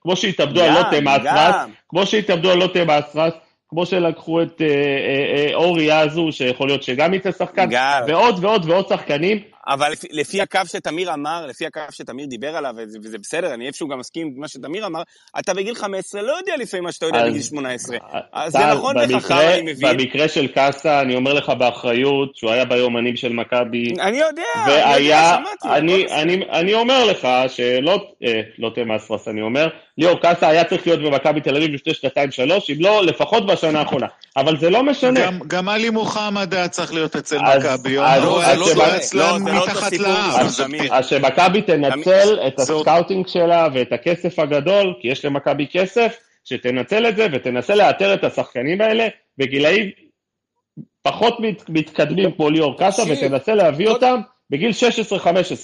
כמו 0.00 0.16
שהתאבדו 0.16 0.62
על 0.62 0.70
לוטם 0.70 1.08
אסרס. 1.08 1.54
כמו 1.88 2.06
שהתאבדו 2.06 2.50
על 2.50 2.58
לוטם 2.58 2.90
אסרס, 2.90 3.32
כמו 3.68 3.86
שלקחו 3.86 4.42
את 4.42 4.60
אה, 4.60 4.66
אה, 4.66 5.48
אה, 5.48 5.54
אורי 5.54 6.02
אזו, 6.02 6.28
שיכול 6.30 6.68
להיות 6.68 6.82
שגם 6.82 7.14
יצא 7.14 7.32
שחקן. 7.32 7.68
ועוד 8.06 8.44
ועוד 8.44 8.70
ועוד 8.70 8.88
שחקנים. 8.88 9.53
אבל 9.68 9.92
לפי, 9.92 10.06
לפי 10.10 10.40
הקו 10.40 10.60
שתמיר 10.66 11.14
אמר, 11.14 11.46
לפי 11.46 11.66
הקו 11.66 11.80
שתמיר 11.90 12.26
דיבר 12.26 12.56
עליו, 12.56 12.74
וזה, 12.76 12.98
וזה 13.02 13.18
בסדר, 13.18 13.54
אני 13.54 13.66
איפשהו 13.66 13.88
גם 13.88 13.98
מסכים 13.98 14.26
עם 14.26 14.40
מה 14.40 14.48
שתמיר 14.48 14.86
אמר, 14.86 15.02
אתה 15.38 15.54
בגיל 15.54 15.74
15 15.74 16.22
לא 16.22 16.32
יודע 16.32 16.52
לפעמים 16.58 16.84
מה 16.84 16.92
שאתה 16.92 17.06
יודע 17.06 17.18
אז- 17.22 17.30
בגיל 17.30 17.42
18. 17.42 17.96
אה, 17.96 18.20
אז 18.32 18.52
זה 18.52 18.58
נכון 18.74 18.94
וחכם, 19.10 19.34
אני 19.34 19.72
מבין. 19.72 19.96
במקרה 19.96 20.28
של 20.28 20.46
קאסה, 20.46 21.00
אני 21.00 21.14
אומר 21.16 21.32
לך 21.34 21.48
באחריות, 21.48 22.36
שהוא 22.36 22.50
היה 22.50 22.64
ביומנים 22.64 23.16
של 23.16 23.32
מכבי, 23.32 23.84
אני 24.00 24.16
יודע, 24.18 24.42
אני 24.64 24.72
יודע, 24.72 24.86
והיה, 24.86 25.36
שמעתי. 25.36 25.78
אני, 25.78 26.04
בסדר. 26.04 26.20
אני, 26.22 26.40
אני 26.50 26.74
אומר 26.74 27.04
לך 27.04 27.28
שלא, 27.48 28.06
אה, 28.24 28.40
לא 28.58 28.70
תמאסרס, 28.74 29.28
אני 29.28 29.42
אומר, 29.42 29.68
ליאור 29.98 30.20
קאסה 30.20 30.48
היה 30.48 30.64
צריך 30.64 30.86
להיות 30.86 31.00
במכבי 31.00 31.40
תל 31.40 31.56
אביב 31.56 31.70
לפני 31.70 31.94
שנתיים 31.94 32.30
שלוש, 32.30 32.70
אם 32.70 32.76
לא, 32.80 33.04
לפחות 33.04 33.46
בשנה 33.46 33.80
האחרונה. 33.80 34.06
אבל 34.36 34.58
זה 34.58 34.70
לא 34.70 34.82
משנה. 34.82 35.20
גם- 35.26 35.38
גם 35.46 35.68
עלי 35.68 35.90
מוחמד 35.90 36.54
היה 36.54 36.68
צריך 36.68 36.92
להיות 36.94 37.16
אצל 37.16 37.38
אז- 37.46 37.58
מכבי, 37.64 37.98
אז- 37.98 38.22
אז 38.22 38.24
לא, 38.54 38.66
לא, 39.14 39.30
לא 39.30 39.30
אותו 39.30 39.44
מתחת 39.62 39.92
לאף. 39.92 40.60
אז 40.90 41.06
שמכבי 41.06 41.62
תנצל 41.62 42.38
את 42.46 42.60
הסקאוטינג 42.60 43.26
שלה 43.26 43.68
ואת 43.74 43.92
הכסף 43.92 44.38
הגדול, 44.38 44.94
כי 45.00 45.08
יש 45.08 45.24
למכבי 45.24 45.66
כסף, 45.72 46.16
שתנצל 46.44 47.08
את 47.08 47.16
זה 47.16 47.26
ותנסה 47.32 47.74
לאתר 47.74 48.14
את 48.14 48.24
השחקנים 48.24 48.80
האלה 48.80 49.08
בגילאים 49.38 49.90
פחות 51.02 51.40
מת, 51.40 51.68
מתקדמים 51.68 52.32
כמו 52.32 52.50
ליאור 52.50 52.78
קאסה, 52.78 53.02
ותנסה 53.02 53.54
להביא 53.54 53.88
אותם 53.88 54.20
בגיל 54.50 54.70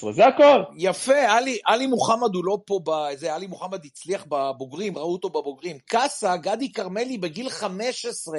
16-15, 0.07 0.13
זה 0.13 0.27
הכל. 0.27 0.63
יפה, 0.77 1.33
עלי, 1.37 1.59
עלי 1.67 1.87
מוחמד 1.87 2.35
הוא 2.35 2.45
לא 2.45 2.59
פה, 2.67 2.81
זה 3.15 3.35
עלי 3.35 3.47
מוחמד 3.47 3.85
הצליח 3.85 4.25
בבוגרים, 4.29 4.99
ראו 4.99 5.13
אותו 5.13 5.29
בבוגרים. 5.29 5.79
קאסה, 5.79 6.37
גדי 6.37 6.73
כרמלי 6.73 7.19
בגיל 7.19 7.51
15 7.51 8.39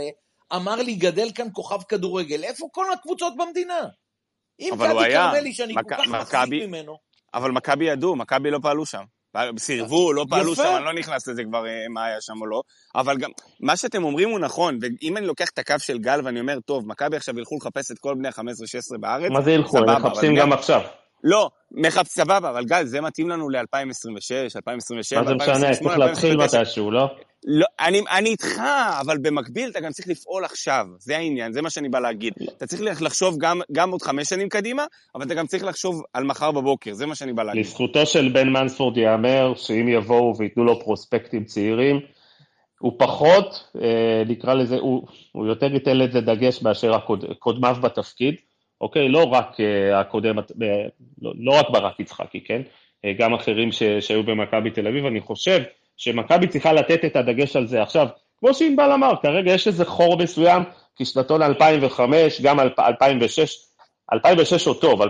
אמר 0.56 0.76
לי, 0.76 0.96
גדל 0.96 1.32
כאן 1.36 1.48
כוכב 1.54 1.82
כדורגל. 1.82 2.44
איפה 2.44 2.68
כל 2.72 2.86
הקבוצות 2.94 3.34
במדינה? 3.38 3.80
אם 4.62 4.74
אבל 4.74 4.88
הוא 4.90 5.02
גדי 5.02 5.10
היה. 5.10 5.30
כרמלי, 5.34 5.54
שאני 5.54 5.74
כל 5.74 5.82
כך 5.90 6.08
מחזיק 6.08 6.64
ממנו, 6.68 6.98
אבל 7.34 7.52
מכבי 7.52 7.86
ידעו, 7.86 8.16
מכבי 8.16 8.52
לא 8.52 8.60
פעלו 8.62 8.86
שם. 8.86 9.04
סירבו, 9.58 10.14
לא 10.14 10.26
פעלו 10.30 10.54
יפה. 10.54 10.64
שם, 10.64 10.74
אני 10.78 10.86
לא 10.86 10.94
נכנס 10.94 11.28
לזה 11.28 11.44
כבר 11.44 11.66
אה, 11.68 11.72
מה 11.94 12.06
היה 12.06 12.18
שם 12.22 12.34
או 12.42 12.46
לא. 12.48 12.62
אבל 12.96 13.18
גם, 13.18 13.30
מה 13.60 13.76
שאתם 13.78 14.04
אומרים 14.04 14.30
הוא 14.30 14.40
נכון, 14.40 14.80
ואם 14.82 15.18
אני 15.18 15.26
לוקח 15.26 15.50
את 15.54 15.60
הקו 15.60 15.76
של 15.80 15.98
גל 15.98 16.20
ואני 16.24 16.40
אומר, 16.40 16.60
טוב, 16.66 16.88
מכבי 16.88 17.18
עכשיו 17.18 17.40
ילכו 17.40 17.58
לחפש 17.62 17.92
את 17.92 18.00
כל 18.00 18.16
בני 18.16 18.28
ה-15-16 18.28 18.98
בארץ, 19.00 19.32
מה 19.32 19.42
זה 19.42 19.52
ילכו? 19.52 19.78
הם 19.78 19.86
מחפשים 19.90 20.36
גם- 20.36 20.54
עכשיו. 20.54 20.82
לא, 21.24 21.50
מחפש, 21.72 22.08
סבבה, 22.12 22.50
אבל 22.50 22.66
גל, 22.66 22.86
זה 22.86 23.02
מתאים 23.02 23.30
לנו 23.30 23.50
ל-2026, 23.50 23.62
2027, 24.56 25.22
מה 25.22 25.28
זה 25.28 25.36
משנה? 25.36 25.74
צריך 25.76 25.98
להתחיל 25.98 26.38
מתישהו, 26.38 26.92
לא? 26.92 27.08
לא, 27.46 27.66
אני, 27.80 28.02
אני 28.12 28.30
איתך, 28.30 28.62
אבל 29.02 29.18
במקביל 29.18 29.70
אתה 29.70 29.80
גם 29.80 29.92
צריך 29.92 30.08
לפעול 30.08 30.46
עכשיו, 30.46 30.86
זה 31.00 31.18
העניין, 31.18 31.54
זה 31.54 31.62
מה 31.62 31.70
שאני 31.70 31.90
בא 31.90 32.00
להגיד. 32.00 32.34
אתה 32.58 32.68
צריך 32.68 33.02
לחשוב 33.02 33.38
גם, 33.38 33.62
גם 33.72 33.92
עוד 33.92 34.02
חמש 34.02 34.30
שנים 34.30 34.50
קדימה, 34.50 34.86
אבל 35.16 35.26
אתה 35.26 35.34
גם 35.34 35.48
צריך 35.48 35.64
לחשוב 35.64 36.02
על 36.14 36.24
מחר 36.24 36.52
בבוקר, 36.52 36.94
זה 36.94 37.06
מה 37.06 37.16
שאני 37.16 37.34
בא 37.34 37.44
להגיד. 37.44 37.66
לזכותו 37.66 38.06
של 38.06 38.30
בן 38.30 38.50
מנספורד 38.50 38.98
ייאמר 38.98 39.54
שאם 39.56 39.90
יבואו 39.90 40.38
וייתנו 40.38 40.64
לו 40.64 40.80
פרוספקטים 40.80 41.44
צעירים, 41.44 42.00
הוא 42.80 42.94
פחות, 42.98 43.70
אה, 43.82 44.24
נקרא 44.28 44.54
לזה, 44.54 44.76
הוא, 44.76 45.08
הוא 45.32 45.48
יותר 45.48 45.74
ייתן 45.74 45.98
לזה 45.98 46.22
דגש 46.22 46.62
מאשר 46.62 46.96
הקוד, 46.96 47.26
קודמיו 47.40 47.76
בתפקיד, 47.82 48.36
אוקיי? 48.82 49.10
לא 49.10 49.24
רק 49.24 49.60
אה, 49.60 50.00
הקודם, 50.00 50.40
אה, 50.40 50.44
לא, 51.22 51.34
לא 51.40 51.60
רק 51.60 51.70
ברק 51.70 52.00
יצחקי, 52.00 52.44
כן? 52.44 52.62
אה, 53.06 53.14
גם 53.20 53.34
אחרים 53.34 53.72
ש, 53.72 53.84
שהיו 53.84 54.24
במכבי 54.24 54.72
תל 54.72 54.88
אביב, 54.88 55.06
אני 55.06 55.22
חושב 55.22 55.62
שמכבי 56.04 56.48
צריכה 56.48 56.74
לתת 56.74 57.06
את 57.06 57.16
הדגש 57.16 57.56
על 57.56 57.68
זה 57.68 57.82
עכשיו. 57.82 58.08
כמו 58.40 58.54
שענבל 58.54 58.92
אמר, 58.92 59.14
כרגע 59.22 59.54
יש 59.54 59.68
איזה 59.68 59.86
חור 59.86 60.18
מסוים, 60.18 60.64
כי 60.96 61.06
שנתון 61.06 61.42
2005, 61.42 62.42
גם 62.42 62.60
2006, 62.80 63.58
2006 64.14 64.68
עוד 64.68 64.82
טוב, 64.82 65.02
2005-2004, 65.02 65.06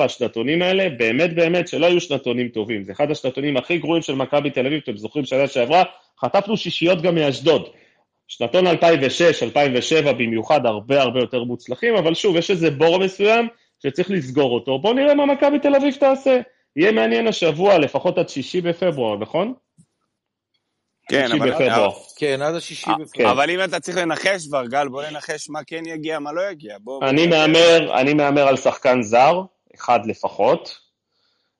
השנתונים 0.00 0.62
האלה, 0.62 0.88
באמת 0.98 1.34
באמת 1.34 1.68
שלא 1.68 1.86
היו 1.86 2.00
שנתונים 2.00 2.48
טובים. 2.48 2.84
זה 2.84 2.92
אחד 2.92 3.10
השנתונים 3.10 3.56
הכי 3.56 3.78
גרועים 3.78 4.02
של 4.02 4.14
מכבי 4.14 4.50
תל 4.50 4.66
אביב, 4.66 4.80
אתם 4.84 4.96
זוכרים 4.96 5.24
שנה 5.24 5.46
שעברה, 5.46 5.82
חטפנו 6.20 6.56
שישיות 6.56 7.02
גם 7.02 7.14
מאשדוד. 7.14 7.68
שנתון 8.28 8.66
2006, 8.66 9.42
2007 9.42 10.12
במיוחד, 10.12 10.66
הרבה 10.66 11.02
הרבה 11.02 11.20
יותר 11.20 11.44
מוצלחים, 11.44 11.96
אבל 11.96 12.14
שוב, 12.14 12.36
יש 12.36 12.50
איזה 12.50 12.70
בור 12.70 12.98
מסוים 12.98 13.48
שצריך 13.82 14.10
לסגור 14.10 14.54
אותו. 14.54 14.78
בואו 14.78 14.92
נראה 14.94 15.14
מה 15.14 15.26
מכבי 15.26 15.58
תל 15.58 15.74
אביב 15.74 15.94
תעשה. 15.94 16.40
יהיה 16.76 16.92
מעניין 16.92 17.26
השבוע, 17.26 17.78
לפחות 17.78 18.18
עד 18.18 18.28
שישי 18.28 18.60
בפברואר, 18.60 19.18
נכון? 19.18 19.54
כן, 21.08 21.32
אבל, 21.32 21.50
בפברואר. 21.50 21.90
כן, 22.16 22.42
עד 22.42 22.54
השישי 22.54 22.90
אה, 22.90 22.94
בפברואר. 22.98 23.32
אבל 23.32 23.50
אם 23.50 23.64
אתה 23.64 23.80
צריך 23.80 23.96
לנחש 23.96 24.46
כבר, 24.48 24.66
גל, 24.66 24.88
בוא 24.88 25.02
ננחש 25.04 25.50
מה 25.50 25.60
כן 25.66 25.82
יגיע, 25.86 26.18
מה 26.18 26.32
לא 26.32 26.50
יגיע. 26.50 26.76
בוא, 26.80 27.00
בוא 27.00 27.08
אני 27.08 27.26
ננחש. 27.26 27.38
מהמר, 27.38 28.00
אני 28.00 28.14
מהמר 28.14 28.48
על 28.48 28.56
שחקן 28.56 29.02
זר, 29.02 29.40
אחד 29.74 30.00
לפחות. 30.06 30.78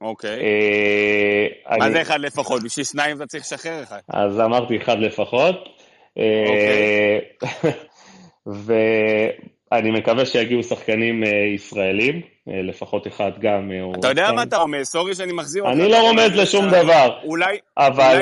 אוקיי. 0.01 0.41
אה, 0.41 1.77
מה 1.79 1.85
אני- 1.87 1.95
זה 1.95 2.03
אחד 2.03 2.21
לפחות? 2.21 2.63
בשביל 2.63 2.85
שניים 2.85 3.17
אתה 3.17 3.27
צריך 3.27 3.43
לשחרר 3.45 3.83
אחד. 3.83 3.99
אז 4.09 4.41
אמרתי 4.41 4.77
אחד 4.77 4.99
לפחות. 4.99 5.57
אוקיי. 6.17 7.21
ואני 9.73 9.91
מקווה 9.91 10.27
שיגיעו 10.27 10.63
שחקנים 10.63 11.25
אה, 11.25 11.29
ישראלים, 11.55 12.21
אה, 12.49 12.63
לפחות 12.63 13.07
אחד 13.07 13.31
גם. 13.41 13.73
אה, 13.73 13.99
אתה 13.99 14.09
יודע 14.09 14.27
כן. 14.29 14.35
מה 14.35 14.43
אתה 14.43 14.57
רומז? 14.57 14.87
סורי 14.87 15.15
שאני 15.15 15.33
מחזיר 15.33 15.63
אותך. 15.63 15.75
אני 15.77 15.89
לא 15.89 16.01
רומז 16.01 16.37
לשום 16.37 16.69
דבר, 16.69 17.19
אולי, 17.25 17.59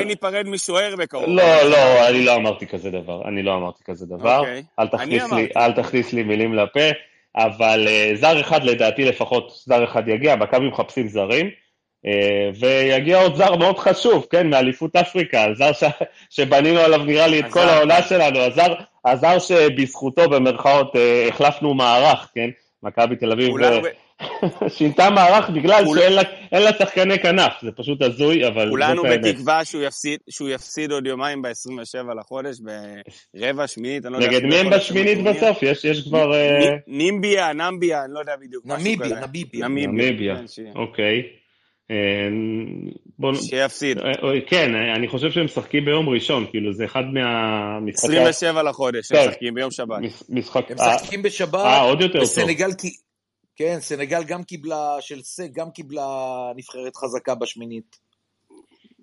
ניפרד 0.05 0.47
משוער 0.47 0.95
בקרוב. 0.95 1.25
לא, 1.27 1.63
לא, 1.69 2.07
אני 2.07 2.25
לא 2.25 2.35
אמרתי 2.35 2.67
כזה 2.67 2.91
דבר, 2.91 3.21
אני 3.27 3.43
לא 3.43 3.55
אמרתי 3.55 3.83
כזה 3.83 4.05
דבר. 4.05 4.39
אוקיי. 4.39 4.63
אל 4.79 4.87
אני 5.55 5.73
תכניס 5.75 6.13
לי, 6.13 6.23
מילים 6.23 6.53
לפה, 6.53 6.89
אבל 7.35 7.87
זר 8.13 8.41
אחד 8.41 8.63
לדעתי 8.63 9.05
לפחות, 9.05 9.51
זר 9.65 9.83
אחד 9.83 10.07
יגיע, 10.07 10.35
מכבי 10.35 10.67
מחפשים 10.67 11.07
זרים, 11.07 11.49
ויגיע 12.59 13.21
עוד 13.21 13.35
זר 13.35 13.55
מאוד 13.55 13.77
חשוב, 13.79 14.25
כן, 14.29 14.49
מאליפות 14.49 14.95
אפריקה, 14.95 15.45
זר 15.53 15.73
ש... 15.73 15.83
שבנינו 16.29 16.79
עליו 16.79 17.03
נראה 17.03 17.27
לי 17.27 17.39
את 17.39 17.45
כל. 17.49 17.59
העונה 17.59 18.01
שלנו, 18.01 18.39
הזר, 18.39 18.73
הזר 19.05 19.39
שבזכותו 19.39 20.29
במרכאות 20.29 20.95
אה, 20.95 21.27
החלפנו 21.27 21.73
מערך, 21.73 22.29
כן, 22.35 22.49
מכבי 22.83 23.15
תל 23.15 23.31
אביב 23.31 23.51
אה, 23.63 23.79
שינתה 24.77 25.09
מערך 25.09 25.49
בגלל 25.49 25.85
כול- 25.85 25.99
שאין 25.99 26.13
לה, 26.13 26.21
אין 26.51 26.61
לה 26.63 26.69
שחקני 26.79 27.19
כנף, 27.19 27.53
זה 27.61 27.71
פשוט 27.71 28.01
הזוי, 28.01 28.47
אבל 28.47 28.69
כולנו. 28.69 29.03
בתקווה 29.03 29.65
שהוא 29.65 29.83
יפסיד, 29.83 30.19
שהוא 30.29 30.49
יפסיד 30.49 30.91
עוד 30.91 31.07
יומיים 31.07 31.41
ב-27 31.41 32.13
לחודש, 32.19 32.57
ברבע, 33.33 33.67
שמינית, 33.67 34.05
אני 34.05 34.13
לא 34.13 34.17
יודע. 34.17 34.27
נגד 34.27 34.43
מי 34.45 34.55
הם 34.55 34.69
בשמינית. 34.69 35.23
בסוף? 35.23 35.57
יש, 35.63 35.85
יש 35.85 36.07
כבר... 36.07 36.33
אה, 36.33 36.59
נ- 36.59 36.97
נימביה, 36.97 37.53
נמביה, 37.53 38.03
אני 38.05 38.13
לא 38.13 38.19
יודע 38.19 38.33
בדיוק. 38.41 38.65
נמיביה. 38.65 39.19
נמיביה. 39.25 39.67
נמיביה, 39.67 40.35
כן, 40.55 40.63
אוקיי. 40.75 41.23
אה, 41.91 41.95
בוא... 43.19 43.33
שיפסיד. 43.35 43.97
אה, 43.97 44.41
כן, 44.47 44.75
אני 44.95 45.07
חושב 45.07 45.31
שהם 45.31 45.45
משחקים 45.45 45.85
ביום 45.85 46.09
ראשון, 46.09 46.45
כאילו 46.51 46.73
זה 46.73 46.85
אחד 46.85 47.03
מהמשחקי... 47.13 48.17
27 48.17 48.63
לחודש, 48.63 49.11
הם 49.11 49.17
כן. 49.17 49.29
משחקים 49.29 49.53
ביום 49.53 49.71
שבת. 49.71 49.99
מש- 50.01 50.23
משחק... 50.29 50.71
הם 50.71 50.77
משחקים 50.77 51.21
בשבת, 51.21 51.55
אה, 51.55 51.81
עוד 51.81 52.01
יותר 52.01 52.13
טוב. 52.13 52.21
בסנגל, 52.21 52.73
כי... 52.73 52.87
כן, 53.55 53.77
סנגל 53.79 54.23
גם 54.23 54.43
קיבלה, 54.43 54.97
של 54.99 55.21
סק, 55.21 55.49
גם 55.53 55.71
קיבלה 55.71 56.07
נבחרת 56.55 56.95
חזקה 56.95 57.35
בשמינית. 57.35 57.99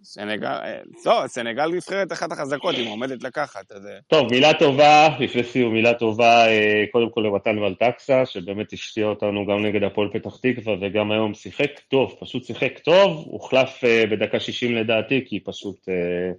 סנגל, 0.03 0.59
לא, 1.07 1.23
סנגל 1.27 1.67
נבחרת 1.67 2.13
אחת 2.13 2.33
החזקות, 2.33 2.75
היא 2.75 2.91
עומדת 2.91 3.23
לקחת. 3.23 3.73
אז... 3.73 3.87
אה. 3.87 3.93
טוב, 4.09 4.31
מילה 4.31 4.55
טובה, 4.55 5.09
לפני 5.21 5.45
סיום, 5.45 5.73
מילה 5.73 5.95
טובה, 5.95 6.47
אה, 6.47 6.85
קודם 6.93 7.11
כל 7.11 7.21
למתן 7.21 7.59
ולטקסה, 7.59 8.27
שבאמת 8.27 8.73
השפיע 8.73 9.07
אותנו 9.07 9.47
גם 9.47 9.67
נגד 9.67 9.83
הפועל 9.83 10.09
פתח 10.13 10.37
תקווה, 10.43 10.75
וגם 10.81 11.13
היום 11.13 11.35
שיחק 11.35 11.71
טוב, 11.89 12.17
פשוט 12.21 12.45
שיחק 12.45 12.79
טוב, 12.79 13.25
הוחלף 13.27 13.81
בדקה 14.11 14.41
60 14.41 14.77
לדעתי, 14.77 15.25
כי 15.27 15.41
פשוט... 15.41 15.89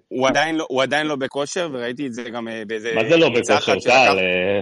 הוא 0.07 0.27
עדיין 0.27 0.55
לא, 0.55 0.65
הוא 0.69 0.81
עדיין 0.81 1.07
לא 1.07 1.15
בכושר, 1.15 1.69
וראיתי 1.71 2.07
את 2.07 2.13
זה 2.13 2.23
גם 2.23 2.47
באיזה... 2.67 2.91
מה 2.95 3.09
זה 3.09 3.17
לא 3.17 3.29
בכושר, 3.29 3.79
טל? 3.79 4.17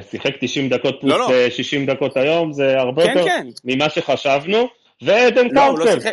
שיחק 0.10 0.32
90 0.40 0.70
דקות 0.70 0.98
פלוס 1.02 1.14
לא, 1.14 1.44
לא. 1.44 1.50
60 1.50 1.86
דקות 1.86 2.18
היום, 2.18 2.54
זה 2.54 2.78
הרבה 2.78 3.04
כן, 3.04 3.18
יותר 3.18 3.26
כן. 3.26 3.48
ממה 3.66 3.90
שחשבנו, 3.90 4.68
ועדן 5.02 5.48
לא, 5.52 5.76
קרצב. 5.78 6.06
לא 6.06 6.12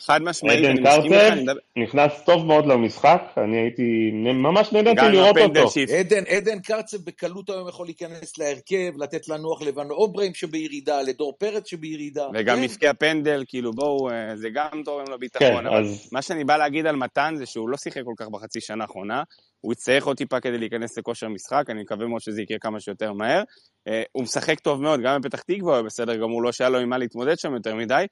חד 0.00 0.22
משמעית, 0.22 0.64
אני 0.64 0.80
מסכים 0.80 1.12
איתך. 1.12 1.52
נכנס 1.76 2.12
טוב 2.26 2.46
מאוד 2.46 2.66
למשחק, 2.66 3.22
אני 3.36 3.56
הייתי, 3.56 4.10
ממש 4.34 4.72
נהניתי 4.72 5.00
לראות 5.12 5.36
אותו. 5.36 5.70
עדן, 5.98 6.24
עדן 6.28 6.60
קרצב 6.60 6.98
בקלות 7.04 7.50
היום 7.50 7.68
יכול 7.68 7.86
להיכנס 7.86 8.38
להרכב, 8.38 8.92
לתת 8.98 9.28
לנוח 9.28 9.62
לבן 9.62 9.90
אוברהים 9.90 10.34
שבירידה, 10.34 11.02
לדור 11.02 11.34
פרץ 11.38 11.68
שבירידה. 11.68 12.26
וגם 12.34 12.62
מפקיע 12.62 12.92
כן. 12.92 12.98
פנדל, 12.98 13.44
כאילו 13.48 13.72
בואו, 13.72 14.10
אה, 14.10 14.36
זה 14.36 14.48
גם 14.54 14.82
תורם 14.84 15.04
לו 15.08 15.18
ביטחון. 15.18 15.64
כן. 15.64 15.82
מה 16.12 16.22
שאני 16.22 16.44
בא 16.44 16.56
להגיד 16.56 16.86
על 16.86 16.96
מתן 16.96 17.34
זה 17.36 17.46
שהוא 17.46 17.68
לא 17.68 17.76
שיחק 17.76 18.02
כל 18.04 18.14
כך 18.16 18.28
בחצי 18.28 18.60
שנה 18.60 18.84
האחרונה, 18.84 19.22
הוא 19.60 19.72
יצטרך 19.72 20.06
עוד 20.06 20.16
טיפה 20.16 20.40
כדי 20.40 20.58
להיכנס 20.58 20.98
לכושר 20.98 21.28
משחק, 21.28 21.64
אני 21.70 21.82
מקווה 21.82 22.06
מאוד 22.06 22.20
שזה 22.20 22.42
יקרה 22.42 22.58
כמה 22.58 22.80
שיותר 22.80 23.12
מהר. 23.12 23.42
אה, 23.88 24.02
הוא 24.12 24.22
משחק 24.22 24.60
טוב 24.60 24.82
מאוד, 24.82 25.00
גם 25.00 25.20
בפתח 25.20 25.42
תקווה 25.42 25.78
הוא 25.78 25.86
בסדר 25.86 26.16
גמור, 26.16 26.42
לא 26.42 26.52
שהיה 26.52 26.70
לו 26.70 26.78
עם 26.78 26.88
מה 26.88 26.98
להתמודד 26.98 27.38
שם 27.38 27.54
יותר 27.54 27.74
מדי, 27.74 28.04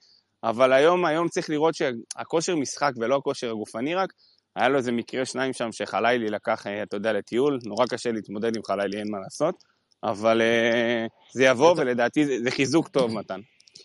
אבל 0.45 0.73
היום, 0.73 1.05
היום 1.05 1.29
צריך 1.29 1.51
לראות 1.51 1.75
שהכושר 1.75 2.57
משחק 2.57 2.93
ולא 2.97 3.17
הכושר 3.17 3.51
הגופני 3.51 3.95
רק, 3.95 4.13
היה 4.57 4.69
לו 4.69 4.79
איזה 4.79 4.93
מקרה 4.93 5.25
שניים 5.25 5.53
שם 5.53 5.73
שחלילי 5.73 6.27
לקח, 6.27 6.67
אה, 6.67 6.83
אתה 6.83 6.97
יודע, 6.97 7.13
לטיול, 7.13 7.59
נורא 7.67 7.87
קשה 7.87 8.13
להתמודד 8.13 8.57
עם 8.57 8.63
חלילי, 8.63 8.99
אין 8.99 9.11
מה 9.11 9.19
לעשות, 9.19 9.55
אבל 10.05 10.41
uh, 10.41 11.09
זה 11.35 11.45
יבוא, 11.45 11.75
ולדעתי 11.77 12.27
זה, 12.27 12.37
זה 12.45 12.51
חיזוק 12.51 12.89
טוב, 12.89 13.13
מתן. 13.15 13.41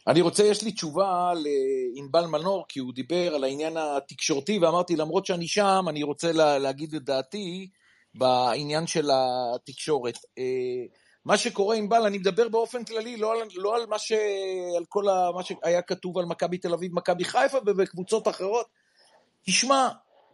אני 0.07 0.21
רוצה, 0.21 0.43
יש 0.43 0.63
לי 0.63 0.71
תשובה 0.71 1.31
לענבל 1.33 2.25
מנור, 2.25 2.65
כי 2.69 2.79
הוא 2.79 2.93
דיבר 2.93 3.35
על 3.35 3.43
העניין 3.43 3.77
התקשורתי, 3.77 4.59
ואמרתי, 4.59 4.95
למרות 4.95 5.25
שאני 5.25 5.47
שם, 5.47 5.85
אני 5.89 6.03
רוצה 6.03 6.31
לה, 6.31 6.59
להגיד 6.59 6.93
את 6.93 7.03
דעתי 7.03 7.67
בעניין 8.15 8.87
של 8.87 9.09
התקשורת. 9.13 10.15
Uh, 10.15 11.06
מה 11.27 11.37
שקורה 11.37 11.75
עם 11.75 11.89
בל, 11.89 12.01
אני 12.05 12.17
מדבר 12.17 12.49
באופן 12.49 12.83
כללי, 12.83 13.17
לא 13.17 13.31
על, 13.31 13.47
לא 13.55 13.75
על, 13.75 13.85
מה, 13.85 13.99
ש, 13.99 14.11
על 14.77 14.85
כל 14.89 15.09
ה, 15.09 15.31
מה 15.35 15.43
שהיה 15.43 15.81
כתוב 15.81 16.17
על 16.17 16.25
מכבי 16.25 16.57
תל 16.57 16.73
אביב, 16.73 16.91
מכבי 16.95 17.23
חיפה 17.23 17.57
ובקבוצות 17.65 18.27
אחרות. 18.27 18.65
תשמע, 19.45 19.89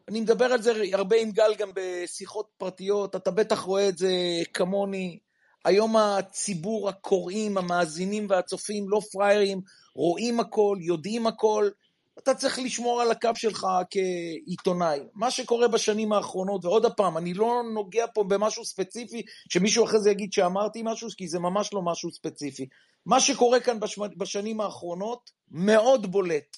אני 0.08 0.22
מדבר 0.22 0.46
על 0.46 0.62
זה 0.62 0.74
הרבה 0.94 1.16
עם 1.16 1.32
גל 1.32 1.56
גם 1.58 1.72
בשיחות 1.74 2.48
פרטיות, 2.58 3.16
אתה 3.16 3.32
בטח 3.32 3.60
רואה 3.60 3.90
את 3.90 3.98
זה 3.98 4.12
כמוני. 4.54 5.20
היום 5.66 5.98
הציבור, 5.98 6.90
הקוראים, 6.90 7.58
המאזינים 7.58 8.28
והצופים 8.30 8.90
לא 8.90 9.00
פראיירים, 9.12 9.62
רואים 9.96 10.40
הכל, 10.40 10.78
יודעים 10.82 11.28
הכל, 11.28 11.70
אתה 12.20 12.34
צריך 12.34 12.60
לשמור 12.60 13.02
על 13.02 13.12
הקו 13.12 13.30
שלך 13.36 13.68
כעיתונאי. 13.90 15.00
מה 15.14 15.32
שקורה 15.32 15.68
בשנים 15.68 16.14
האחרונות, 16.14 16.66
ועוד 16.66 16.86
פעם, 16.92 17.18
אני 17.18 17.34
לא 17.34 17.64
נוגע 17.74 18.06
פה 18.14 18.24
במשהו 18.24 18.66
ספציפי, 18.66 19.22
שמישהו 19.50 19.86
אחרי 19.86 20.00
זה 20.00 20.12
יגיד 20.12 20.34
שאמרתי 20.34 20.82
משהו, 20.84 21.08
כי 21.18 21.28
זה 21.28 21.40
ממש 21.40 21.74
לא 21.74 21.82
משהו 21.82 22.12
ספציפי. 22.12 22.68
מה 23.06 23.20
שקורה 23.20 23.60
כאן 23.60 23.78
בשנים 24.18 24.62
האחרונות 24.62 25.32
מאוד 25.52 26.12
בולט, 26.12 26.58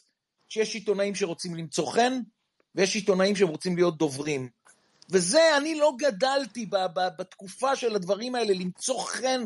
שיש 0.50 0.76
עיתונאים 0.76 1.16
שרוצים 1.16 1.56
למצוא 1.56 1.92
חן, 1.92 2.20
ויש 2.76 2.96
עיתונאים 2.96 3.36
שרוצים 3.36 3.76
להיות 3.76 3.98
דוברים. 3.98 4.50
וזה, 5.10 5.58
אני 5.58 5.76
לא 5.76 5.94
גדלתי 5.98 6.66
ב, 6.66 6.76
ב, 6.76 7.00
בתקופה 7.20 7.76
של 7.76 7.96
הדברים 7.96 8.36
האלה, 8.36 8.54
למצוא 8.54 9.00
חן. 9.00 9.46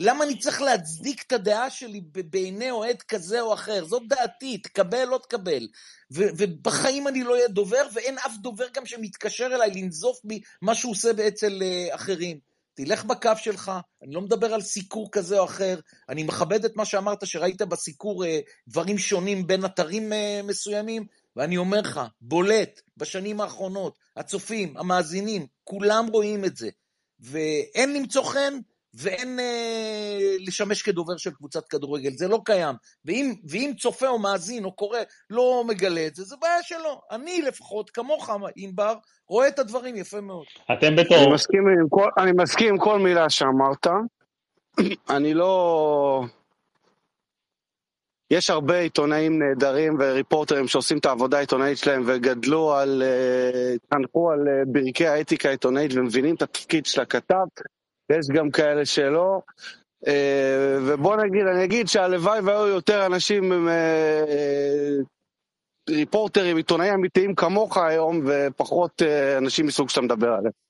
למה 0.00 0.24
אני 0.24 0.38
צריך 0.38 0.62
להצדיק 0.62 1.22
את 1.26 1.32
הדעה 1.32 1.70
שלי 1.70 2.00
בעיני 2.30 2.70
אוהד 2.70 3.02
כזה 3.02 3.40
או 3.40 3.54
אחר? 3.54 3.84
זאת 3.84 4.02
דעתי, 4.08 4.58
תקבל, 4.58 5.04
לא 5.04 5.20
תקבל. 5.22 5.68
ו, 6.12 6.22
ובחיים 6.36 7.08
אני 7.08 7.22
לא 7.22 7.34
אהיה 7.34 7.48
דובר, 7.48 7.86
ואין 7.92 8.18
אף 8.18 8.32
דובר 8.36 8.66
גם 8.74 8.86
שמתקשר 8.86 9.46
אליי 9.46 9.70
לנזוף 9.70 10.20
בי 10.24 10.40
מה 10.62 10.74
שהוא 10.74 10.92
עושה 10.92 11.10
אצל 11.28 11.62
uh, 11.62 11.94
אחרים. 11.94 12.38
תלך 12.74 13.04
בקו 13.04 13.30
שלך, 13.36 13.72
אני 14.02 14.14
לא 14.14 14.20
מדבר 14.20 14.54
על 14.54 14.60
סיקור 14.60 15.08
כזה 15.12 15.38
או 15.38 15.44
אחר, 15.44 15.80
אני 16.08 16.22
מכבד 16.22 16.64
את 16.64 16.76
מה 16.76 16.84
שאמרת, 16.84 17.26
שראית 17.26 17.62
בסיקור 17.62 18.24
uh, 18.24 18.28
דברים 18.68 18.98
שונים 18.98 19.46
בין 19.46 19.64
אתרים 19.64 20.12
uh, 20.12 20.46
מסוימים, 20.46 21.06
ואני 21.36 21.56
אומר 21.56 21.80
לך, 21.80 22.00
בולט, 22.20 22.80
בשנים 22.96 23.40
האחרונות, 23.40 23.98
הצופים, 24.16 24.76
המאזינים, 24.76 25.46
כולם 25.64 26.06
רואים 26.12 26.44
את 26.44 26.56
זה. 26.56 26.68
ואין 27.20 27.94
למצוא 27.94 28.22
חן, 28.22 28.58
ואין 28.94 29.38
אה, 29.40 30.36
לשמש 30.46 30.82
כדובר 30.82 31.16
של 31.16 31.30
קבוצת 31.30 31.68
כדורגל, 31.68 32.12
זה 32.12 32.28
לא 32.28 32.40
קיים. 32.44 32.76
ואם, 33.04 33.34
ואם 33.48 33.72
צופה 33.78 34.08
או 34.08 34.18
מאזין 34.18 34.64
או 34.64 34.72
קורא 34.72 34.98
לא 35.30 35.64
מגלה 35.66 36.06
את 36.06 36.14
זה, 36.14 36.24
זה 36.24 36.36
בעיה 36.40 36.62
שלו. 36.62 37.00
אני 37.10 37.42
לפחות, 37.42 37.90
כמוך, 37.90 38.30
ענבר, 38.56 38.94
רואה 39.28 39.48
את 39.48 39.58
הדברים 39.58 39.96
יפה 39.96 40.20
מאוד. 40.20 40.44
אתם 40.72 40.96
בתור... 40.96 41.16
אני 41.16 41.34
מסכים 41.34 41.68
עם 41.68 41.88
כל, 41.88 42.08
אני 42.18 42.32
מסכים 42.32 42.68
עם 42.68 42.78
כל 42.78 42.98
מילה 42.98 43.30
שאמרת. 43.30 43.86
אני 45.16 45.34
לא... 45.34 46.24
יש 48.30 48.50
הרבה 48.50 48.78
עיתונאים 48.78 49.42
נהדרים 49.42 49.96
וריפורטרים 50.00 50.68
שעושים 50.68 50.98
את 50.98 51.06
העבודה 51.06 51.36
העיתונאית 51.36 51.78
שלהם 51.78 52.02
וגדלו 52.06 52.74
על, 52.74 53.02
התחנכו 53.74 54.28
אה, 54.28 54.34
על 54.34 54.48
אה, 54.48 54.62
ברכי 54.66 55.06
האתיקה 55.06 55.48
העיתונאית 55.48 55.92
ומבינים 55.94 56.34
את 56.34 56.42
התפקיד 56.42 56.86
של 56.86 57.00
הכתב, 57.00 57.44
יש 58.12 58.26
גם 58.34 58.50
כאלה 58.50 58.84
שלא. 58.86 59.40
אה, 60.06 60.78
ובוא 60.86 61.16
נגיד, 61.16 61.46
אני 61.46 61.64
אגיד 61.64 61.88
שהלוואי 61.88 62.40
והיו 62.40 62.66
יותר 62.66 63.06
אנשים 63.06 63.68
ריפורטרים, 65.90 66.56
עיתונאים 66.56 66.94
אמיתיים 66.94 67.34
כמוך 67.34 67.76
היום, 67.76 68.20
ופחות 68.26 69.02
אנשים 69.38 69.66
מסוג 69.66 69.88
שאתה 69.88 70.00
מדבר 70.00 70.28
עליהם. 70.28 70.63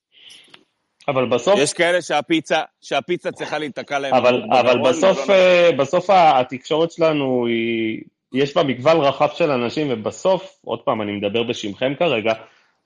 אבל 1.09 1.26
בסוף... 1.28 1.59
יש 1.59 1.72
כאלה 1.72 2.02
שהפיצה, 2.02 2.60
שהפיצה 2.81 3.32
צריכה 3.32 3.59
להיתקע 3.59 3.98
להם. 3.98 4.14
אבל, 4.14 4.43
אבל 4.60 4.78
בסוף, 4.78 5.28
לא 5.28 5.35
אה, 5.35 5.70
בסוף 5.78 6.10
התקשורת 6.10 6.90
שלנו 6.93 7.47
היא... 7.47 8.01
יש 8.32 8.55
בה 8.55 8.62
מגוון 8.62 8.97
רחב 8.97 9.28
של 9.35 9.51
אנשים, 9.51 9.86
ובסוף, 9.90 10.59
עוד 10.64 10.81
פעם, 10.81 11.02
אני 11.02 11.12
מדבר 11.12 11.43
בשמכם 11.43 11.93
כרגע, 11.98 12.32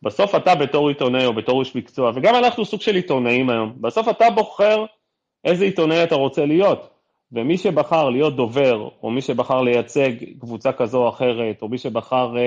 בסוף 0.03 0.35
אתה 0.35 0.55
בתור 0.55 0.89
עיתונאי 0.89 1.27
או 1.27 1.35
בתור 1.35 1.61
איש 1.61 1.77
מקצוע, 1.77 2.13
וגם 2.15 2.35
אנחנו 2.35 2.65
סוג 2.65 2.81
של 2.81 2.95
עיתונאים 2.95 3.51
היום, 3.51 3.73
בסוף 3.81 4.09
אתה 4.09 4.31
בוחר 4.31 4.85
איזה 5.45 5.65
עיתונאי 5.65 6.03
אתה 6.03 6.15
רוצה 6.15 6.45
להיות. 6.47 6.91
ומי 7.33 7.59
שבחר 7.59 8.09
להיות 8.09 8.37
דובר, 8.37 8.89
או 9.03 9.11
מי 9.11 9.21
שבחר 9.21 9.63
לייצג 9.63 10.11
קבוצה 10.41 10.73
כזו 10.73 10.99
או 10.99 11.09
אחרת, 11.09 11.63
או 11.63 11.69
מי 11.69 11.79
שבחר 11.79 12.35
uh, 12.35 12.39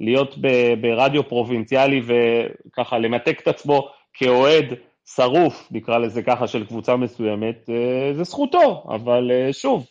להיות 0.00 0.34
ברדיו 0.80 1.28
פרובינציאלי 1.28 2.00
וככה 2.06 2.98
למתק 2.98 3.40
את 3.42 3.48
עצמו 3.48 3.88
כאוהד 4.14 4.74
שרוף, 5.14 5.68
נקרא 5.70 5.98
לזה 5.98 6.22
ככה, 6.22 6.46
של 6.46 6.66
קבוצה 6.66 6.96
מסוימת, 6.96 7.70
אה, 7.70 8.14
זה 8.14 8.22
זכותו, 8.24 8.84
אבל 8.94 9.30
אה, 9.30 9.52
שוב, 9.52 9.86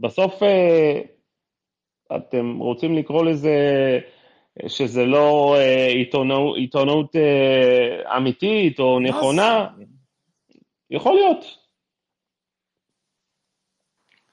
בסוף 0.00 0.42
אה, 0.42 1.00
אתם 2.16 2.58
רוצים 2.58 2.96
לקרוא 2.96 3.24
לזה 3.24 3.56
שזה 4.66 5.04
לא 5.04 5.56
עיתונות, 5.94 6.56
עיתונות 6.56 7.16
אמיתית 8.16 8.78
או 8.78 9.00
נכונה, 9.00 9.66
יכול 10.90 11.14
להיות. 11.14 11.58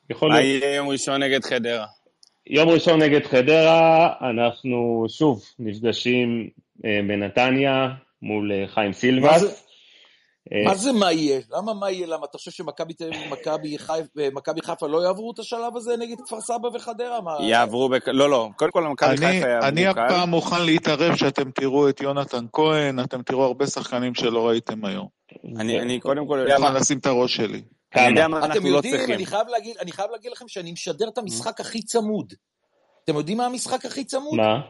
יכול 0.10 0.30
להיות. 0.30 0.42
מה 0.42 0.48
יהיה 0.48 0.76
יום 0.76 0.88
ראשון 0.88 1.24
נגד 1.24 1.44
חדרה? 1.44 1.86
יום 2.48 2.70
ראשון 2.70 3.02
נגד 3.02 3.26
חדרה, 3.26 4.14
אנחנו 4.30 5.06
שוב 5.10 5.44
נפגשים 5.60 6.50
בנתניה 7.08 7.88
מול 8.22 8.52
חיים 8.68 8.94
סילבס. 8.94 9.69
אה, 10.54 10.64
מה 10.66 10.76
זה 10.76 10.92
מה 10.92 11.12
יהיה? 11.12 11.40
למה 11.52 11.74
מה 11.74 11.92
יהיה? 11.92 12.08
למה 12.08 12.26
אתה 12.30 12.38
חושב 12.38 12.52
שמכבי 12.52 12.94
תל 12.94 13.10
אביב 13.54 13.78
ומכבי 14.16 14.62
חיפה 14.62 14.88
לא 14.88 15.04
יעברו 15.04 15.32
את 15.32 15.40
השלב 15.40 15.78
הזה 15.78 15.98
נגד 15.98 16.16
כפר 16.26 16.42
סבא 16.42 16.68
וחדרה? 16.74 17.20
יעברו, 17.42 17.90
לא, 18.08 18.30
לא, 18.30 18.50
קודם 18.56 18.72
כל 18.72 18.84
מכבי 18.84 19.18
חיפה 19.18 19.48
יעברו 19.48 19.68
אני 19.68 19.88
הפעם 19.88 20.30
מוכן 20.30 20.66
להתערב 20.66 21.16
שאתם 21.16 21.52
תראו 21.52 21.90
את 21.90 22.02
יונתן 22.02 22.46
כהן, 22.54 23.00
אתם 23.00 23.22
תראו 23.22 23.44
הרבה 23.44 23.68
שחקנים 23.68 24.16
שלא 24.16 24.48
ראיתם 24.48 24.86
היום. 24.86 25.08
אני 25.58 26.00
קודם 26.00 26.28
כל 26.28 26.38
יודע 26.42 26.60
מה... 26.60 26.72
לשים 26.72 26.98
את 26.98 27.06
הראש 27.06 27.36
שלי. 27.36 27.62
אני 27.96 28.26
אנחנו 28.26 28.38
לא. 28.38 28.46
אתם 28.46 28.66
יודעים, 28.66 28.96
אני 29.80 29.92
חייב 29.92 30.12
להגיד 30.12 30.32
לכם 30.32 30.48
שאני 30.48 30.72
משדר 30.72 31.08
את 31.08 31.18
המשחק 31.18 31.60
הכי 31.60 31.82
צמוד. 31.82 32.34
אתם 33.04 33.16
יודעים 33.16 33.38
מה 33.38 33.46
המשחק 33.46 33.86
הכי 33.86 34.04
צמוד? 34.04 34.36
מה? 34.36 34.62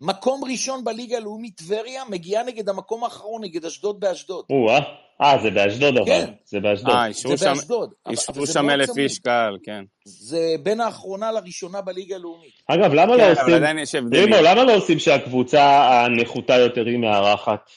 מקום 0.00 0.44
ראשון 0.44 0.84
בליגה 0.84 1.16
הלאומית 1.16 1.56
טבריה, 1.56 2.02
מגיעה 2.10 2.42
נגד 2.44 2.68
המקום 2.68 3.04
האחרון, 3.04 3.44
נגד 3.44 3.64
אשדוד 3.64 4.00
באשדוד. 4.00 4.44
או-אה, 4.50 4.78
אה, 5.22 5.38
זה 5.42 5.50
באשדוד 5.50 5.96
אבל. 5.96 6.06
כן. 6.06 6.32
זה 6.44 6.60
באשדוד. 6.60 6.90
אה, 6.94 7.06
אישרו 7.06 7.36
זה 7.36 7.44
שם- 7.44 7.52
באשדוד. 7.54 7.92
אבל- 8.06 8.46
שם 8.46 8.70
אלף. 8.70 8.88
איש 8.98 9.18
קהל, 9.18 9.58
כן. 9.62 9.84
זה 10.04 10.38
בין 10.62 10.80
האחרונה 10.80 11.32
לראשונה 11.32 11.80
בליגה 11.80 12.16
הלאומית. 12.16 12.52
אגב, 12.66 12.92
למה 12.92 13.16
לא 13.16 13.22
כן, 13.22 13.30
אבל 13.30 13.40
עושים... 13.40 13.54
עדיין 13.54 13.78
יש 13.78 13.94
הבדלים. 13.94 14.24
רימו, 14.24 14.36
למה 14.44 14.64
לא 14.64 14.74
עושים 14.76 14.98
שהקבוצה 14.98 15.62
הנחותה 16.04 16.54
יותר 16.54 16.86
היא 16.86 16.98
מארחת? 16.98 17.70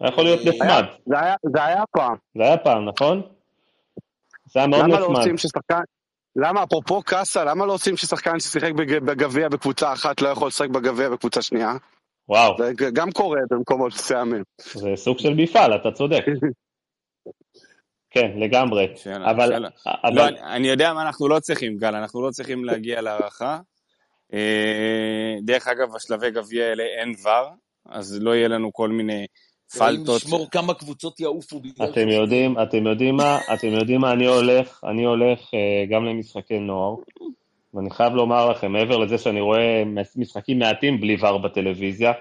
זה 0.00 0.06
יכול 0.08 0.24
להיות 0.24 0.40
אה, 0.46 0.52
נחמד. 0.52 0.84
זה 1.06 1.18
היה- 1.20 1.34
זה 1.54 1.64
היה 1.64 1.82
פעם. 1.92 2.16
זה 2.38 2.42
היה 2.44 2.56
פעם, 2.56 2.88
נכון? 2.88 3.22
זה 4.52 4.60
היה 4.60 4.66
מאוד 4.68 4.82
למה 4.84 5.00
לא 5.00 5.06
נחמד. 5.06 5.16
עושים 5.18 5.38
ששחקן... 5.38 5.80
למה, 6.36 6.62
אפרופו 6.64 7.02
קאסה, 7.02 7.44
למה 7.44 7.66
לא 7.66 7.72
עושים 7.72 7.96
ששחקן 7.96 8.40
ששיחק 8.40 8.72
בג- 8.72 8.98
בגביע 8.98 9.48
בקבוצה 9.48 9.92
אחת 9.92 10.22
לא 10.22 10.28
יכול 10.28 10.48
לשחק 10.48 10.68
בגביע 10.68 11.08
בקבוצה 11.08 11.42
שנייה? 11.42 11.72
וואו, 12.28 12.56
זה 12.58 12.72
גם 12.92 13.10
קורה 13.12 13.38
במקומות 13.50 13.92
מסוימים. 13.92 14.42
זה 14.74 14.88
סוג 14.96 15.18
של 15.18 15.34
מפעל, 15.34 15.76
אתה 15.76 15.92
צודק. 15.92 16.24
כן, 18.14 18.30
לגמרי. 18.36 18.92
שאלה, 18.96 19.30
אבל... 19.30 19.48
שאלה. 19.48 19.68
אבל- 19.86 20.14
לא, 20.14 20.28
אני, 20.28 20.40
אני 20.42 20.68
יודע 20.68 20.92
מה 20.94 21.02
אנחנו 21.02 21.28
לא 21.28 21.40
צריכים, 21.40 21.76
גל, 21.76 21.94
אנחנו 21.94 22.22
לא 22.26 22.30
צריכים 22.30 22.64
להגיע 22.64 23.00
להערכה. 23.00 23.58
אה, 24.32 25.34
דרך 25.42 25.68
אגב, 25.68 25.88
בשלבי 25.94 26.30
גביע 26.30 26.64
האלה 26.64 26.82
אין 26.82 27.14
ור, 27.24 27.50
אז 27.88 28.18
לא 28.22 28.34
יהיה 28.34 28.48
לנו 28.48 28.72
כל 28.72 28.88
מיני 28.88 29.26
פלטות. 29.78 30.22
ישמור 30.22 30.50
כמה 30.50 30.74
קבוצות 30.74 31.20
יעופו 31.20 31.60
בגלל 31.60 31.90
אתם 31.90 32.08
יודעים, 32.08 32.58
אתם 32.62 32.86
יודעים 32.86 33.16
מה, 33.16 33.38
אתם 33.54 33.68
יודעים 33.68 34.00
מה, 34.00 34.12
אני 34.12 34.26
הולך, 34.26 34.80
אני 34.84 35.04
הולך 35.04 35.54
אה, 35.54 35.84
גם 35.90 36.04
למשחקי 36.04 36.58
נוער, 36.58 36.94
ואני 37.74 37.90
חייב 37.90 38.14
לומר 38.14 38.50
לכם, 38.50 38.72
מעבר 38.72 38.96
לזה 38.96 39.18
שאני 39.18 39.40
רואה 39.40 39.82
משחקים 40.16 40.58
מעטים 40.58 41.00
בלי 41.00 41.16
ור 41.20 41.38
בטלוויזיה, 41.38 42.12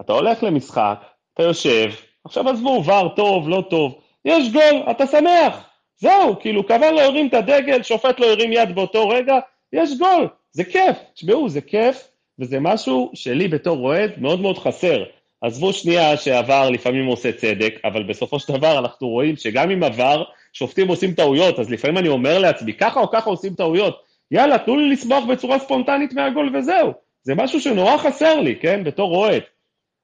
אתה 0.00 0.12
הולך 0.12 0.42
למשחק, 0.42 0.98
אתה 1.34 1.42
יושב, 1.42 1.90
עכשיו 2.24 2.48
עזבו, 2.48 2.82
ור 2.86 3.08
טוב, 3.16 3.48
לא 3.48 3.64
טוב, 3.70 3.94
יש 4.24 4.52
גול, 4.52 4.82
אתה 4.90 5.06
שמח, 5.06 5.64
זהו, 5.96 6.40
כאילו, 6.40 6.66
קבל 6.66 6.90
לא 6.90 7.00
הרים 7.00 7.28
את 7.28 7.34
הדגל, 7.34 7.82
שופט 7.82 8.20
לא 8.20 8.26
הרים 8.26 8.52
יד 8.52 8.74
באותו 8.74 9.08
רגע, 9.08 9.38
יש 9.72 9.98
גול, 9.98 10.28
זה 10.52 10.64
כיף, 10.64 10.96
תשמעו, 11.14 11.48
זה 11.48 11.60
כיף, 11.60 12.08
וזה 12.38 12.60
משהו 12.60 13.10
שלי 13.14 13.48
בתור 13.48 13.78
אוהד 13.78 14.10
מאוד 14.18 14.40
מאוד 14.40 14.58
חסר. 14.58 15.04
עזבו 15.44 15.72
שנייה 15.72 16.16
שעבר 16.16 16.70
לפעמים 16.70 17.06
עושה 17.06 17.32
צדק, 17.32 17.74
אבל 17.84 18.02
בסופו 18.02 18.38
של 18.38 18.52
דבר 18.52 18.78
אנחנו 18.78 19.08
רואים 19.08 19.36
שגם 19.36 19.70
עם 19.70 19.82
עבר, 19.82 20.24
שופטים 20.52 20.88
עושים 20.88 21.12
טעויות, 21.12 21.58
אז 21.58 21.70
לפעמים 21.70 21.98
אני 21.98 22.08
אומר 22.08 22.38
לעצמי, 22.38 22.72
ככה 22.72 23.00
או 23.00 23.10
ככה 23.10 23.30
עושים 23.30 23.54
טעויות, 23.54 24.02
יאללה, 24.30 24.58
תנו 24.58 24.76
לי 24.76 24.90
לשמוח 24.90 25.24
בצורה 25.24 25.58
ספונטנית 25.58 26.12
מהגול 26.12 26.56
וזהו. 26.56 26.92
זה 27.22 27.34
משהו 27.34 27.60
שנורא 27.60 27.96
חסר 27.96 28.40
לי, 28.40 28.56
כן, 28.56 28.84
בתור 28.84 29.16
אוהד. 29.16 29.42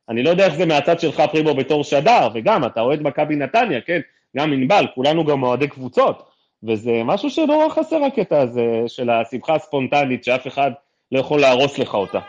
אני 0.09 0.23
לא 0.23 0.31
יודע 0.31 0.47
איך 0.47 0.55
זה 0.55 0.67
מהצד 0.67 1.01
שלך, 1.01 1.23
פרימו, 1.33 1.55
בתור 1.55 1.85
שדר, 1.85 2.29
וגם, 2.35 2.65
אתה 2.65 2.81
אוהד 2.81 3.03
מכבי 3.03 3.37
נתניה, 3.37 3.81
כן, 3.81 4.01
גם 4.37 4.53
ענבל, 4.53 4.87
כולנו 4.95 5.25
גם 5.25 5.43
אוהדי 5.43 5.69
קבוצות, 5.69 6.23
וזה 6.63 7.03
משהו 7.05 7.31
שנורא 7.31 7.69
חסר 7.69 8.05
הקטע 8.05 8.41
הזה 8.41 8.83
של 8.87 9.11
השמחה 9.11 9.55
הספונטנית, 9.55 10.25
שאף 10.25 10.47
אחד 10.47 10.71
לא 11.13 11.21
יכול 11.21 11.41
להרוס 11.41 11.79
לך 11.79 11.95
אותה. 11.95 12.21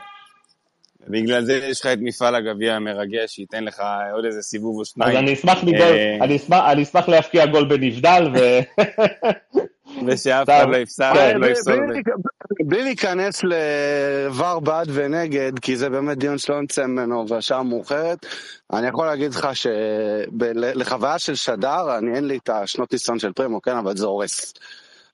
בגלל 1.07 1.45
זה 1.45 1.53
יש 1.53 1.80
לך 1.82 1.86
את 1.88 1.98
מפעל 2.02 2.36
הגביע 2.36 2.73
המרגש, 2.76 3.36
שייתן 3.36 3.64
לך 3.64 3.82
עוד 4.14 4.26
איזה 4.26 4.41
סיבוב 4.41 4.76
או 4.76 4.82
אז 4.82 4.88
שניים. 4.88 5.18
אני 5.18 5.34
אשמח 5.34 5.64
מגול, 5.64 5.82
אה, 5.82 6.18
אני 6.22 6.36
אשמח- 6.38 6.64
אני 6.72 6.84
אשמח 6.84 7.10
להפקיע 7.10 7.45
גול 7.45 7.65
בנבדל, 7.65 8.32
ו... 8.36 8.40
ושאף. 10.07 10.49
אחד 10.49 10.65
לא 10.72 10.78
יפסל, 10.78 11.11
כן, 11.14 11.38
לא 11.38 11.45
יפסול. 11.45 11.73
בלי 11.88 11.94
להיכ- 12.02 12.65
בלי 12.65 12.84
להיכנס 12.84 13.41
לבר 13.44 14.60
בעד 14.60 14.88
ונגד, 14.94 15.60
כי 15.60 15.76
זה 15.78 15.90
באמת 15.90 16.18
דיון 16.18 16.38
שלא 16.38 16.61
נצא 16.61 16.86
ממנו 16.86 17.26
והשעה 17.28 17.64
מאוחרת, 17.64 18.26
אני 18.73 18.88
יכול 18.88 19.06
להגיד 19.07 19.34
לך 19.34 19.49
שלחוויה 19.56 21.19
של 21.19 21.36
שדר, 21.36 21.98
אני 21.98 22.15
אין 22.15 22.28
לי 22.28 22.38
את 22.38 22.49
השנות 22.49 22.94
ניסיון 22.94 23.19
של 23.19 23.32
פרימו, 23.34 23.61
כן, 23.61 23.78
אבל 23.78 23.98
זה 23.98 24.06
הורס. 24.06 24.53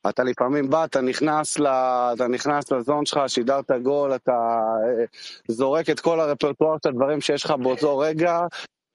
אתה 0.10 0.24
לפעמים 0.24 0.70
בא, 0.70 0.86
אתה 0.86 1.02
נכנס, 1.02 1.60
ל... 1.60 1.68
אתה 2.16 2.28
נכנס 2.28 2.72
לזון 2.72 3.06
שלך, 3.06 3.20
שידרת 3.28 3.72
גול, 3.84 4.16
אתה 4.16 4.32
אה, 4.32 5.06
זורק 5.48 5.90
את 5.90 6.00
כל 6.00 6.20
הרפרטואר 6.20 6.76
של 6.84 6.90
הדברים 6.90 7.22
שיש 7.22 7.46
לך 7.46 7.52
באותו 7.52 7.98
רגע, 7.98 8.40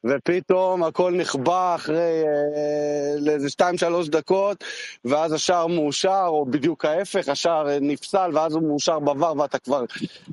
ופתאום 0.04 0.82
הכל 0.82 1.12
נכבה 1.12 1.74
אחרי 1.74 2.22
אה, 2.24 3.20
לאיזה 3.20 3.50
שתיים 3.50 3.78
שלוש 3.78 4.08
דקות, 4.08 4.64
ואז 5.04 5.32
השער 5.32 5.66
מאושר, 5.66 6.24
או 6.26 6.46
בדיוק 6.46 6.84
ההפך, 6.84 7.28
השער 7.28 7.68
אה, 7.68 7.78
נפסל, 7.80 8.30
ואז 8.34 8.54
הוא 8.54 8.62
מאושר 8.62 8.98
בבר, 8.98 9.32
ואתה 9.38 9.58
כבר 9.58 9.84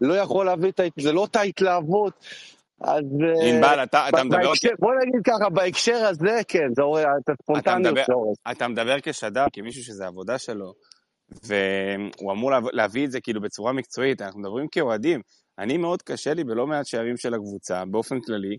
לא 0.02 0.14
יכול 0.14 0.46
להביא 0.46 0.70
את 0.70 0.80
ה... 0.80 0.84
זה 1.00 1.12
לא 1.12 1.22
אותה 1.22 1.42
התלהבות. 1.42 2.14
אז... 2.82 3.04
אה, 3.44 3.50
ענבל, 3.50 3.84
אתה 3.84 4.10
אתה 4.10 4.24
מדבר 4.24 4.38
בהקשר, 4.38 4.70
בוא 4.80 4.92
נגיד 5.02 5.22
ככה, 5.26 5.50
בהקשר 5.50 5.96
הזה, 6.10 6.40
כן, 6.48 6.68
זה 6.76 6.82
הורס, 6.84 7.04
את 7.24 7.30
הספונטניות 7.30 7.80
מדבר- 7.80 8.04
זה 8.08 8.14
הורס. 8.14 8.38
אתה 8.52 8.68
מדבר 8.68 8.96
כשדר, 9.04 9.46
כמישהו 9.54 9.84
שזה 9.84 10.08
עבודה 10.08 10.38
שלו, 10.38 10.74
והוא 11.44 12.32
אמור 12.32 12.52
להב- 12.52 12.70
להביא 12.74 13.06
את 13.06 13.12
זה 13.12 13.22
כאילו 13.22 13.42
בצורה 13.42 13.74
מקצועית, 13.74 14.22
אנחנו 14.22 14.40
מדברים 14.40 14.68
כאוהדים. 14.72 15.22
אני 15.60 15.78
מאוד 15.78 16.02
קשה 16.02 16.34
לי 16.34 16.44
בלא 16.44 16.68
מעט 16.68 16.86
שערים 16.86 17.18
של 17.18 17.34
הקבוצה, 17.34 17.84
באופן 17.92 18.20
כללי, 18.20 18.58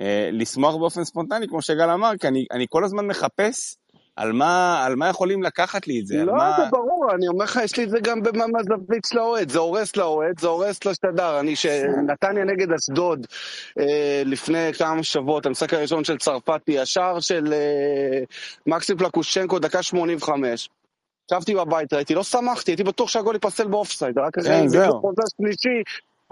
אה, 0.00 0.28
לשמוח 0.32 0.76
באופן 0.76 1.04
ספונטני, 1.04 1.48
כמו 1.48 1.62
שגל 1.62 1.90
אמר, 1.90 2.10
כי 2.20 2.28
אני, 2.28 2.44
אני 2.52 2.66
כל 2.68 2.84
הזמן 2.84 3.06
מחפש 3.06 3.76
על 4.20 4.32
מה, 4.32 4.84
על 4.86 4.96
מה 4.96 5.08
יכולים 5.08 5.42
לקחת 5.42 5.86
לי 5.86 6.00
את 6.00 6.06
זה, 6.06 6.24
לא, 6.24 6.34
מה... 6.34 6.54
זה 6.58 6.62
ברור, 6.70 7.06
אני 7.14 7.28
אומר 7.28 7.44
לך, 7.44 7.60
יש 7.64 7.76
לי 7.76 7.84
את 7.84 7.90
זה 7.90 8.00
גם 8.00 8.20
מהזווית 8.52 9.04
של 9.06 9.18
האוהד, 9.18 9.50
זה 9.50 9.58
הורס 9.58 9.96
לאוהד, 9.96 10.40
זה 10.40 10.48
הורס 10.48 10.84
לשדר. 10.84 11.40
אני, 11.40 11.56
שנתניה 11.56 12.44
נגד 12.44 12.72
אשדוד 12.72 13.26
אה, 13.78 14.22
לפני 14.24 14.72
כמה 14.78 15.02
שבועות, 15.02 15.46
המשחק 15.46 15.74
הראשון 15.74 16.04
של 16.04 16.18
צרפתי, 16.18 16.78
השער 16.78 17.20
של 17.20 17.52
אה, 17.52 18.22
מקסים 18.66 18.96
פלקושצ'נקו, 18.96 19.58
דקה 19.58 19.82
85. 19.82 20.68
ישבתי 21.32 21.54
בבית, 21.54 21.92
ראיתי, 21.92 22.14
לא 22.14 22.22
שמחתי, 22.22 22.70
הייתי 22.70 22.84
בטוח 22.84 23.08
שהגול 23.08 23.34
ייפסל 23.34 23.66
באופסייד, 23.66 24.18
רק 24.18 24.38
אחרי 24.38 24.50
כן. 24.50 24.66
בהילוך 24.66 25.00
חוזר 25.00 25.22
שלישי, 25.36 25.82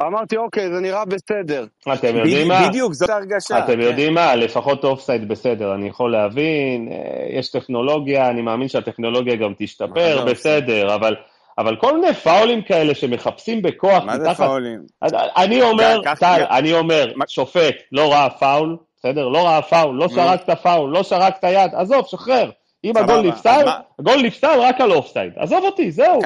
אמרתי, 0.06 0.36
אוקיי, 0.36 0.70
זה 0.70 0.80
נראה 0.80 1.04
בסדר. 1.04 1.66
אתם 1.92 2.16
יודעים 2.16 2.48
מה? 2.48 2.68
בדיוק, 2.68 2.92
זאת 2.92 3.10
ההרגשה. 3.10 3.58
אתם 3.58 3.72
כן. 3.72 3.80
יודעים 3.80 4.14
מה? 4.14 4.36
לפחות 4.36 4.84
אופסייד 4.84 5.28
בסדר, 5.28 5.74
אני 5.74 5.88
יכול 5.88 6.12
להבין, 6.12 6.88
אה, 6.92 7.38
יש 7.38 7.50
טכנולוגיה, 7.50 8.28
אני 8.30 8.42
מאמין 8.42 8.68
שהטכנולוגיה 8.68 9.36
גם 9.36 9.52
תשתפר, 9.58 10.18
זה 10.18 10.24
בסדר, 10.24 10.94
אבל... 10.94 11.16
אבל 11.58 11.76
כל 11.76 12.00
מיני 12.00 12.14
פאולים 12.14 12.62
כאלה 12.62 12.94
שמחפשים 12.94 13.62
בכוח 13.62 14.04
מה 14.04 14.18
זה 14.18 14.22
מתחת... 14.22 14.46
פאולים? 14.46 14.80
אני 15.36 15.62
אומר, 15.62 16.00
טל, 16.20 16.44
אני 16.50 16.72
אומר, 16.72 17.12
שופט 17.28 17.74
לא 17.92 18.12
ראה 18.12 18.30
פאול, 18.30 18.76
בסדר? 18.98 19.28
לא 19.28 19.46
ראה 19.46 19.62
פאול, 19.62 19.96
לא 19.96 20.08
שרקת 20.08 20.50
פאול, 20.50 20.90
לא 20.90 21.02
שרקת 21.02 21.44
יד, 21.44 21.70
עזוב, 21.74 22.06
שחרר. 22.06 22.50
אם 22.84 22.96
הגול 22.96 23.20
נפסל, 23.20 23.64
הגול 23.98 24.22
נפסל 24.22 24.60
רק 24.60 24.80
על 24.80 24.92
אופסייד. 24.92 25.32
עזוב 25.36 25.64
אותי, 25.64 25.90
זהו. 25.90 26.20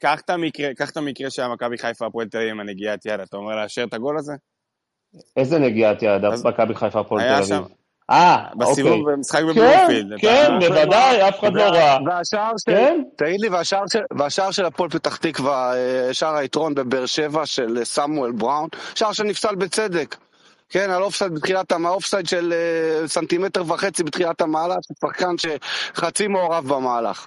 קח 0.00 0.20
את 0.20 0.30
המקרה, 0.30 0.74
קח 0.74 0.90
את 0.90 0.96
המקרה 0.96 1.30
שהיה 1.30 1.48
מכבי 1.48 1.78
חיפה 1.78 2.06
הפועל 2.06 2.28
תל 2.28 2.38
אביב 2.38 2.50
עם 2.50 2.60
הנגיעת 2.60 3.06
יד, 3.06 3.20
אתה 3.20 3.36
אומר 3.36 3.56
לאשר 3.56 3.84
את 3.84 3.94
הגול 3.94 4.18
הזה? 4.18 4.32
איזה 5.36 5.58
נגיעת 5.58 6.02
יד, 6.02 6.22
מכבי 6.44 6.74
חיפה 6.74 7.00
הפועל 7.00 7.22
תל. 7.22 7.42
אביב. 7.54 7.66
אה, 8.10 8.44
אוקיי. 8.52 8.58
בסיבוב 8.72 9.10
במשחק 9.12 9.38
כן, 9.38 9.46
בבלומפילד. 9.46 10.20
כן, 10.20 10.44
אתה- 10.58 10.68
בוודאי, 10.68 11.28
אף 11.28 11.40
אחד 11.40 11.52
לא 11.54 11.62
ראה. 11.62 11.96
והשער 12.06 12.52
של... 12.58 12.72
כן? 12.72 13.02
תגיד 13.16 13.40
לי, 13.40 13.48
והשער 14.18 14.50
של, 14.50 14.64
הפועל 14.64 14.90
פתח 14.90 15.16
תקווה, 15.16 15.74
אה, 15.76 16.14
שער 16.14 16.36
היתרון 16.36 16.74
בבאר 16.74 17.06
שבע 17.06 17.46
של 17.46 17.78
אה, 17.78 17.84
סמואל 17.84 18.32
בראון, 18.32 18.68
שער 18.94 19.12
שנפסל 19.12 19.54
בצדק. 19.54 20.16
כן, 20.68 20.90
על 20.90 21.02
אופסייד 21.02 21.34
בתחילת, 21.34 21.72
המ- 21.72 21.86
אופסייד 21.86 22.26
של 22.28 22.52
אה, 22.52 23.08
סנטימטר 23.08 23.62
וחצי 23.72 24.04
בתחילת 24.04 24.40
המהלך, 24.40 24.76
שחקן 25.04 25.34
שחצי 25.38 26.28
מעורב 26.28 26.68
במהלך. 26.74 27.26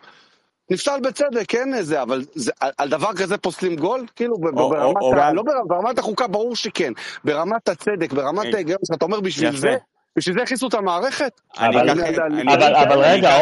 נפסל 0.72 1.00
בצדק, 1.04 1.44
כן 1.48 1.70
זה, 1.82 2.02
אבל 2.02 2.22
זה, 2.36 2.52
על, 2.60 2.72
על 2.78 2.90
דבר 2.90 3.14
כזה 3.14 3.38
פוסלים 3.38 3.76
גול? 3.76 4.06
כאילו, 4.16 4.36
או- 4.36 4.70
ברמת, 4.70 4.96
או- 5.02 5.02
או 5.02 5.14
ה, 5.14 5.30
גם- 5.30 5.36
לא 5.36 5.44
ברמת, 5.44 5.68
ברמת 5.68 6.00
החוקה, 6.00 6.28
ברור 6.28 6.56
שכן. 6.56 6.94
ברמת 7.24 7.70
הצדק, 7.70 8.14
ברמת 8.14 8.46
אה, 8.46 8.52
ההיגיון 8.54 8.78
שלך, 8.88 8.98
אתה 8.98 9.06
אומר 9.06 9.20
בשביל 9.20 9.48
יפה. 9.50 9.58
זה, 9.58 9.76
בשביל 10.18 10.36
זה 10.36 10.44
הכניסו 10.44 10.68
את 10.68 10.74
המערכת? 10.74 11.42
אבל- 11.58 13.00
רגע, 13.00 13.38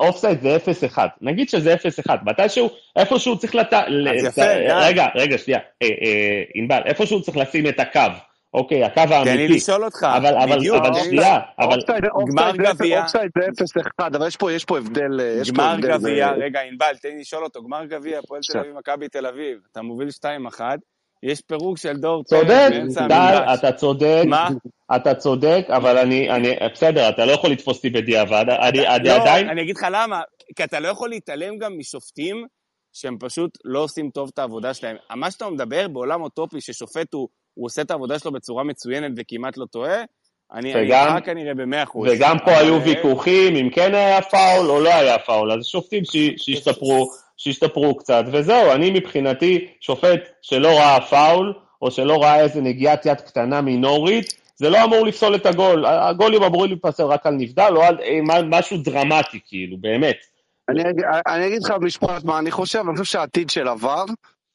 אופסייד, 0.00 0.38
זה 0.42 0.56
0-1. 0.56 0.98
נגיד 1.20 1.48
שזה 1.48 1.74
0-1. 1.74 1.78
מתישהו, 2.22 2.70
איפשהו 2.96 3.38
צריך 3.38 3.54
לת... 3.54 3.72
גל. 4.66 4.78
רגע, 4.82 5.06
רגע, 5.14 5.38
שנייה. 5.38 5.60
אה, 5.82 5.86
אה, 5.86 6.42
ענבל, 6.54 6.80
איפשהו 6.86 7.22
צריך 7.22 7.36
לשים 7.36 7.66
את 7.66 7.80
הקו. 7.80 8.00
אוקיי, 8.54 8.84
הקו 8.84 9.02
תן 9.02 9.08
לי 9.08 9.14
האמיתי. 9.14 9.54
לשאול 9.54 9.84
אותך, 9.84 10.06
אבל, 10.16 10.38
אבל, 10.38 10.56
בדיוק, 10.56 10.76
אבל 10.76 11.00
שנייה, 11.00 11.38
אבל... 11.58 11.78
גמר 12.28 12.56
גביע. 12.56 13.02
אופסייד 13.02 13.30
זה 13.64 13.80
0-1, 14.02 14.06
אבל 14.06 14.26
יש 14.26 14.36
פה, 14.36 14.52
יש 14.52 14.64
פה 14.64 14.78
הבדל. 14.78 15.20
אה, 15.20 15.40
גמר 15.52 15.76
גביע, 15.80 16.28
אה, 16.28 16.32
רגע, 16.32 16.60
ענבל, 16.60 16.96
תן 17.02 17.08
לי 17.08 17.20
לשאול 17.20 17.44
אותו, 17.44 17.62
גמר 17.62 17.84
גביע, 17.84 18.18
הפועל 18.18 18.40
תל 18.52 18.58
אביב, 18.58 18.74
מכבי 18.78 19.08
תל 19.08 19.26
אביב, 19.26 19.58
אתה 19.72 19.82
מוביל 19.82 20.08
2-1, 20.58 20.60
יש 21.22 21.40
פירוק 21.40 21.78
של 21.78 21.96
דור 21.96 22.22
פרץ 22.28 22.40
צודק, 22.40 22.68
באמצע 22.70 23.02
המגרש. 23.02 23.58
אתה 23.58 23.72
צודק, 23.72 24.22
מה? 24.26 24.48
אתה 24.96 25.14
צודק, 25.14 25.66
אבל 25.68 25.98
אני, 25.98 26.30
אני, 26.30 26.48
בסדר, 26.72 27.08
אתה 27.08 27.24
לא 27.24 27.32
יכול 27.32 27.50
לתפוס 27.50 27.76
אותי 27.76 27.90
בדיעבד, 27.90 28.44
אני, 28.48 28.88
אני 28.88 29.08
לא, 29.08 29.12
עדיין, 29.12 29.48
אני 29.48 29.62
אגיד 29.62 29.76
לך 29.76 29.86
למה, 29.90 30.20
כי 30.56 30.64
אתה 30.64 30.80
לא 30.80 30.88
יכול 30.88 31.10
להתעלם 31.10 31.58
גם 31.58 31.78
משופטים 31.78 32.46
שהם 32.92 33.16
פשוט 33.20 33.58
לא 33.64 33.78
עושים 33.78 34.10
טוב 34.10 34.30
את 34.34 34.38
העבודה 34.38 34.74
שלהם. 34.74 34.96
מה 35.16 35.30
שאתה 35.30 35.50
מדבר 35.50 35.88
בעולם 35.88 36.22
אוטופי, 36.22 36.60
ששופט 36.60 37.14
הוא, 37.14 37.28
הוא 37.54 37.66
עושה 37.66 37.82
את 37.82 37.90
העבודה 37.90 38.18
שלו 38.18 38.32
בצורה 38.32 38.64
מצוינת 38.64 39.12
וכמעט 39.16 39.56
לא 39.56 39.66
טועה, 39.66 40.02
אני 40.52 40.74
איתך 40.74 41.26
כנראה 41.26 41.54
במאה 41.54 41.82
אחוז. 41.82 42.08
וגם 42.12 42.36
פה 42.44 42.50
היו 42.50 42.74
אה, 42.74 42.80
ויכוחים 42.84 43.56
אם 43.56 43.70
כן 43.70 43.94
היה 43.94 44.22
פאול 44.22 44.70
או 44.70 44.80
לא 44.80 44.94
היה 44.94 45.18
פאול, 45.18 45.52
אז 45.52 45.64
שופטים 45.66 46.04
ש- 46.04 46.34
שישתפרו, 46.44 47.10
שישתפרו 47.36 47.94
קצת, 47.96 48.24
וזהו, 48.32 48.72
אני 48.72 48.90
מבחינתי, 48.90 49.68
שופט 49.80 50.20
שלא 50.42 50.68
ראה 50.68 51.00
פאול, 51.00 51.52
או 51.82 51.90
שלא 51.90 52.22
ראה 52.22 52.40
איזה 52.40 52.60
נגיעת 52.60 53.06
יד 53.06 53.20
קטנה 53.20 53.60
מינורית, 53.60 54.34
זה 54.56 54.70
לא 54.70 54.84
אמור 54.84 55.06
לפסול 55.06 55.34
את 55.34 55.46
הגול. 55.46 55.86
הגולים 55.86 56.42
אמורים 56.42 56.70
להיפסל 56.70 57.02
רק 57.04 57.26
על 57.26 57.34
נבדל 57.34 57.72
או 57.76 57.82
על 57.82 57.98
אה, 58.02 58.20
מה- 58.22 58.42
משהו 58.58 58.76
דרמטי, 58.78 59.40
כאילו, 59.48 59.76
באמת. 59.80 60.16
אני, 60.68 60.82
אני 61.26 61.46
אגיד 61.46 61.62
לך 61.62 61.70
במשפט 61.70 62.24
מה 62.24 62.38
אני 62.38 62.50
חושב, 62.50 62.78
אני 62.88 62.96
חושב 62.98 63.12
שהעתיד 63.12 63.50
של 63.50 63.68
עבר 63.68 64.04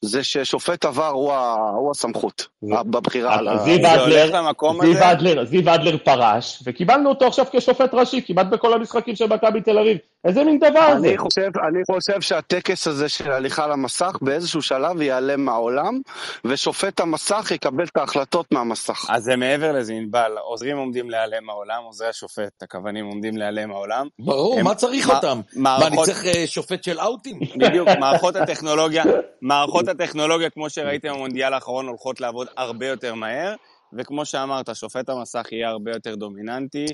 זה 0.01 0.23
ששופט 0.23 0.85
עבר 0.85 1.07
הוא, 1.07 1.33
ה, 1.33 1.53
הוא 1.77 1.91
הסמכות 1.91 2.47
בבחירה 2.63 3.37
זיו 3.63 3.75
אדלר, 3.93 4.29
למקום 4.41 4.81
זיו 4.81 4.91
הזה? 4.91 5.11
אדלר, 5.11 5.45
זיו 5.45 5.73
אדלר 5.75 5.97
פרש, 5.97 6.63
וקיבלנו 6.65 7.09
אותו 7.09 7.27
עכשיו 7.27 7.45
כשופט 7.51 7.93
ראשי, 7.93 8.21
כמעט 8.27 8.47
בכל 8.47 8.73
המשחקים 8.73 9.15
של 9.15 9.25
מכבי 9.27 9.61
תל 9.61 9.79
אביב. 9.79 9.97
איזה 10.25 10.43
מין 10.43 10.59
דבר 10.59 10.99
זה? 10.99 11.07
אני 11.07 11.17
חושב, 11.17 11.41
אני 11.67 11.79
חושב 11.91 12.21
שהטקס 12.21 12.87
הזה 12.87 13.09
של 13.09 13.31
הליכה 13.31 13.67
למסך 13.67 14.15
באיזשהו 14.21 14.61
שלב 14.61 15.01
ייעלם 15.01 15.45
מהעולם, 15.45 15.99
ושופט 16.45 16.99
המסך 16.99 17.51
יקבל 17.55 17.83
את 17.83 17.97
ההחלטות 17.97 18.45
מהמסך. 18.51 19.05
אז 19.09 19.23
זה 19.23 19.35
מעבר 19.35 19.71
לזה, 19.71 19.93
ענבל, 19.93 20.31
עוזרים 20.43 20.77
עומדים 20.77 21.09
להיעלם 21.09 21.45
מהעולם, 21.45 21.83
עוזרי 21.85 22.07
השופט, 22.07 22.63
הכוונים 22.63 23.05
עומדים 23.05 23.37
להיעלם 23.37 23.69
מהעולם. 23.69 24.07
ברור, 24.19 24.59
הם- 24.59 24.65
מה 24.65 24.75
צריך 24.75 25.07
מה- 25.07 25.15
אותם? 25.15 25.41
מה, 25.55 25.87
אני 25.87 25.97
צריך 26.05 26.25
אה, 26.25 26.43
שופט 26.47 26.83
של 26.83 26.99
אאוטים? 26.99 27.39
בדיוק, 27.57 27.89
מערכות 27.99 28.35
הטכנולוגיה, 28.35 29.03
מערכות 29.41 29.86
הטכנולוגיה, 29.87 30.49
כמו 30.49 30.69
שראיתם 30.69 31.09
במונדיאל 31.13 31.53
האחרון, 31.53 31.87
הולכות 31.87 32.21
לעבוד 32.21 32.47
הרבה 32.57 32.87
יותר 32.87 33.13
מהר, 33.15 33.55
וכמו 33.93 34.25
שאמרת, 34.25 34.75
שופט 34.75 35.09
המסך 35.09 35.47
יהיה 35.51 35.69
הרבה 35.69 35.91
יותר 35.91 36.15
דומיננטי. 36.15 36.85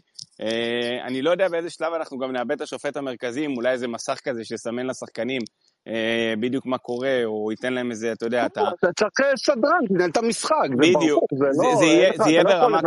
אה, 0.42 1.06
אני 1.08 1.22
לא 1.22 1.32
יודע 1.32 1.48
באיזה 1.50 1.70
שלב 1.70 1.94
אנחנו 1.94 2.18
גם 2.18 2.32
נאבד 2.32 2.52
את 2.52 2.62
השופט 2.62 2.98
המרכזי, 2.98 3.46
עם 3.46 3.58
אולי 3.58 3.72
איזה 3.72 3.88
מסך 3.88 4.20
כזה 4.24 4.44
שיסמן 4.44 4.86
לשחקנים 4.86 5.42
אה, 5.88 6.34
בדיוק 6.40 6.66
מה 6.66 6.78
קורה, 6.78 7.22
או 7.26 7.52
ייתן 7.52 7.74
להם 7.74 7.92
איזה, 7.92 8.12
אתה 8.12 8.26
יודע, 8.26 8.46
אתה... 8.46 8.62
אתה 8.80 9.10
צריך 9.18 9.30
סדרן, 9.38 9.80
תנהל 9.88 10.10
את 10.10 10.18
המשחק, 10.18 10.56
זה. 10.70 10.76
ברור, 10.94 11.28
זה 11.40 11.46
לא, 11.46 11.76
זה 11.76 11.86
יהיה- 11.86 12.12
לא 12.44 12.50
ברמה-. 12.50 12.80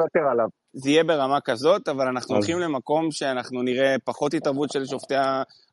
זה 0.79 0.91
יהיה 0.91 1.05
ברמה 1.05 1.41
כזאת, 1.41 1.89
אבל 1.89 2.07
אנחנו 2.07 2.35
אז- 2.35 2.39
הולכים 2.39 2.59
למקום 2.61 3.11
שאנחנו 3.11 3.63
נראה 3.63 3.95
פחות 4.05 4.35
התערבות 4.35 4.73
של 4.73 4.87
שופטי 4.87 5.15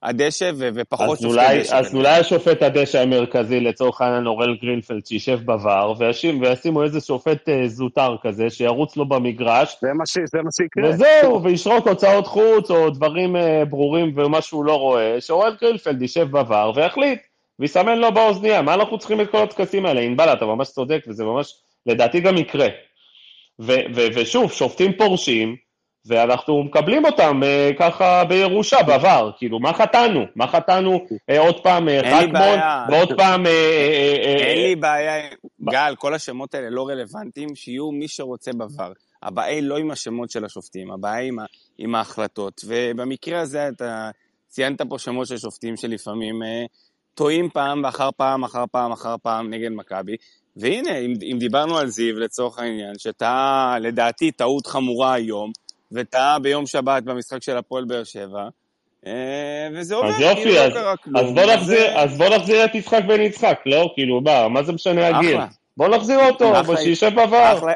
הדשא 0.04 0.52
ו- 0.56 0.70
ופחות 0.76 1.10
אז 1.18 1.22
שופטי 1.24 1.26
אולי, 1.28 1.60
דשא. 1.60 1.76
אז 1.76 1.96
אולי 1.96 2.10
השופט 2.20 2.62
הדשא 2.64 3.00
המרכזי, 3.02 3.60
לצורך 3.60 4.02
העניין 4.02 4.28
אורל 4.28 4.56
גרינפלד, 4.62 5.06
שישב 5.06 5.40
ב 5.50 5.59
VAR, 5.59 5.98
וישים- 6.00 6.42
וישימו 6.42 6.84
איזה 6.84 7.02
שופט 7.02 7.50
אה, 7.50 7.68
זוטר 7.68 8.16
כזה, 8.24 8.50
שירוץ 8.50 8.98
לו 8.98 9.06
במגרש, 9.10 9.78
זה 9.82 9.88
מה 9.94 10.06
ש- 10.06 10.18
זה 10.32 10.38
מה 10.44 10.50
שיקרה. 10.62 10.90
וזהו, 10.90 11.44
וישרוק 11.44 11.88
הוצאות 11.88 12.28
חוץ, 12.28 12.72
או 12.72 12.90
דברים 12.90 13.36
אה, 13.36 13.66
ברורים 13.66 14.14
ומה 14.18 14.42
שהוא 14.42 14.66
לא 14.66 14.76
רואה, 14.76 15.22
שאורל 15.22 15.56
גרינפלד 15.62 16.02
יישב 16.02 16.38
ב 16.38 16.47
VAR 16.47 16.76
ויחליט, 16.78 17.20
ויסמן 17.60 17.98
לו 17.98 18.12
באוזנייה. 18.14 18.62
מה 18.62 18.74
אנחנו 18.74 18.98
צריכים 18.98 19.22
את 19.22 19.30
כל 19.32 19.44
הטקסים 19.44 19.86
האלה? 19.86 20.02
ענבל, 20.02 20.34
אתה 20.34 20.46
ממש 20.46 20.70
צודק, 20.70 21.00
וזה 21.08 21.24
ממש, 21.24 21.54
לדעתי 21.86 22.20
גם 22.20 22.38
יקרה. 22.38 22.68
ו- 23.62 23.86
ו- 23.96 24.08
ושוב, 24.16 24.52
שופטים 24.52 24.92
פורשים, 24.98 25.56
ואנחנו 26.06 26.64
מקבלים 26.64 27.06
אותם 27.06 27.44
אה, 27.44 27.72
ככה 27.80 28.24
בירושה 28.24 28.78
בעבר, 28.84 29.32
כאילו, 29.38 29.60
מה 29.60 29.74
חטאנו? 29.74 30.26
מה 30.36 30.48
חטאנו 30.48 31.06
אה, 31.30 31.40
עוד 31.40 31.64
פעם 31.64 31.90
אה, 31.90 32.00
אין 32.00 32.28
חכמון. 32.28 32.60
ועוד 32.90 33.18
פעם... 33.18 33.46
אה, 33.46 33.52
אה, 33.52 34.18
אה, 34.24 34.46
אין 34.46 34.58
אה, 34.58 34.68
לי 34.68 34.76
בעיה, 34.76 35.30
גל, 35.72 35.96
כל 35.98 36.14
השמות 36.14 36.56
האלה 36.56 36.70
לא 36.70 36.90
רלוונטיים, 36.90 37.56
שיהיו 37.56 37.92
מי 37.92 38.08
שרוצה 38.08 38.52
בVAR. 38.52 38.94
הבעיה 39.24 39.56
היא 39.56 39.64
לא 39.64 39.78
עם 39.78 39.92
השמות 39.92 40.32
של 40.32 40.46
השופטים, 40.46 40.92
הבעיה 40.92 41.16
היא 41.16 41.28
עם, 41.28 41.38
עם 41.78 41.96
ההחלטות. 41.96 42.62
ובמקרה 42.66 43.40
הזה 43.40 43.68
אתה 43.68 44.10
ציינת 44.48 44.82
פה 44.82 45.00
שמות 45.00 45.28
של 45.28 45.38
שופטים 45.38 45.78
שלפעמים 45.78 46.44
אה, 46.44 46.66
טועים 47.14 47.50
פעם 47.50 47.86
אחר 47.86 48.10
פעם 48.18 48.44
אחר 48.44 48.64
פעם 48.72 48.92
אחר 48.92 49.16
פעם 49.24 49.54
נגד 49.54 49.72
מכבי. 49.72 50.16
והנה, 50.58 50.98
אם, 50.98 51.14
אם 51.32 51.38
דיברנו 51.40 51.78
על 51.78 51.88
זיו 51.88 52.20
לצורך 52.20 52.60
העניין, 52.60 52.98
שטעה 52.98 53.78
לדעתי 53.82 54.32
טעות 54.32 54.68
חמורה 54.68 55.14
היום, 55.14 55.52
וטעה 55.92 56.40
ביום 56.40 56.66
שבת 56.66 57.04
במשחק 57.04 57.44
של 57.44 57.58
הפועל 57.58 57.86
באר 57.86 58.04
שבע, 58.04 58.48
אה, 59.08 59.68
וזה 59.74 59.96
יופי, 59.96 60.42
כאילו 60.44 60.56
לא 60.56 60.70
קרה 60.70 60.98
כלום. 60.98 61.18
אז 61.18 61.34
בוא 61.34 61.54
נחזיר, 61.54 62.00
אז 62.00 62.18
בוא 62.18 62.36
נחזיר 62.36 62.66
את 62.66 62.76
יצחק 62.76 63.02
בן 63.08 63.22
יצחק, 63.22 63.60
לא? 63.66 63.92
כאילו, 63.96 64.22
מה, 64.22 64.48
מה 64.48 64.64
זה 64.64 64.72
משנה 64.74 65.08
הגיל? 65.08 65.38
בוא 65.78 65.88
נחזיר 65.88 66.30
אותו, 66.30 66.62
אחלה. 66.62 66.78
שישב. 66.78 67.12
אחלה, 67.20 67.74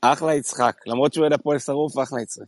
אחלה 0.00 0.34
יצחק, 0.34 0.76
למרות 0.86 1.12
שהוא 1.12 1.22
אוהד 1.22 1.32
הפועל 1.32 1.58
שרוף, 1.58 1.98
אחלה 2.02 2.22
יצחק. 2.22 2.44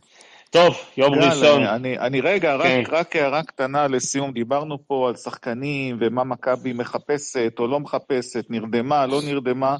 טוב, 0.53 0.75
יום 0.97 1.15
גל, 1.15 1.21
ראשון. 1.21 1.63
אני, 1.63 1.99
אני 1.99 2.21
רגע, 2.21 2.57
כן. 2.63 2.83
רק, 2.85 2.93
רק 2.93 3.15
הערה 3.15 3.43
קטנה 3.43 3.87
לסיום. 3.87 4.31
דיברנו 4.31 4.87
פה 4.87 5.09
על 5.09 5.15
שחקנים 5.15 5.97
ומה 5.99 6.23
מכבי 6.23 6.73
מחפשת 6.73 7.53
או 7.59 7.67
לא 7.67 7.79
מחפשת, 7.79 8.45
נרדמה, 8.49 9.05
לא 9.05 9.21
נרדמה, 9.25 9.77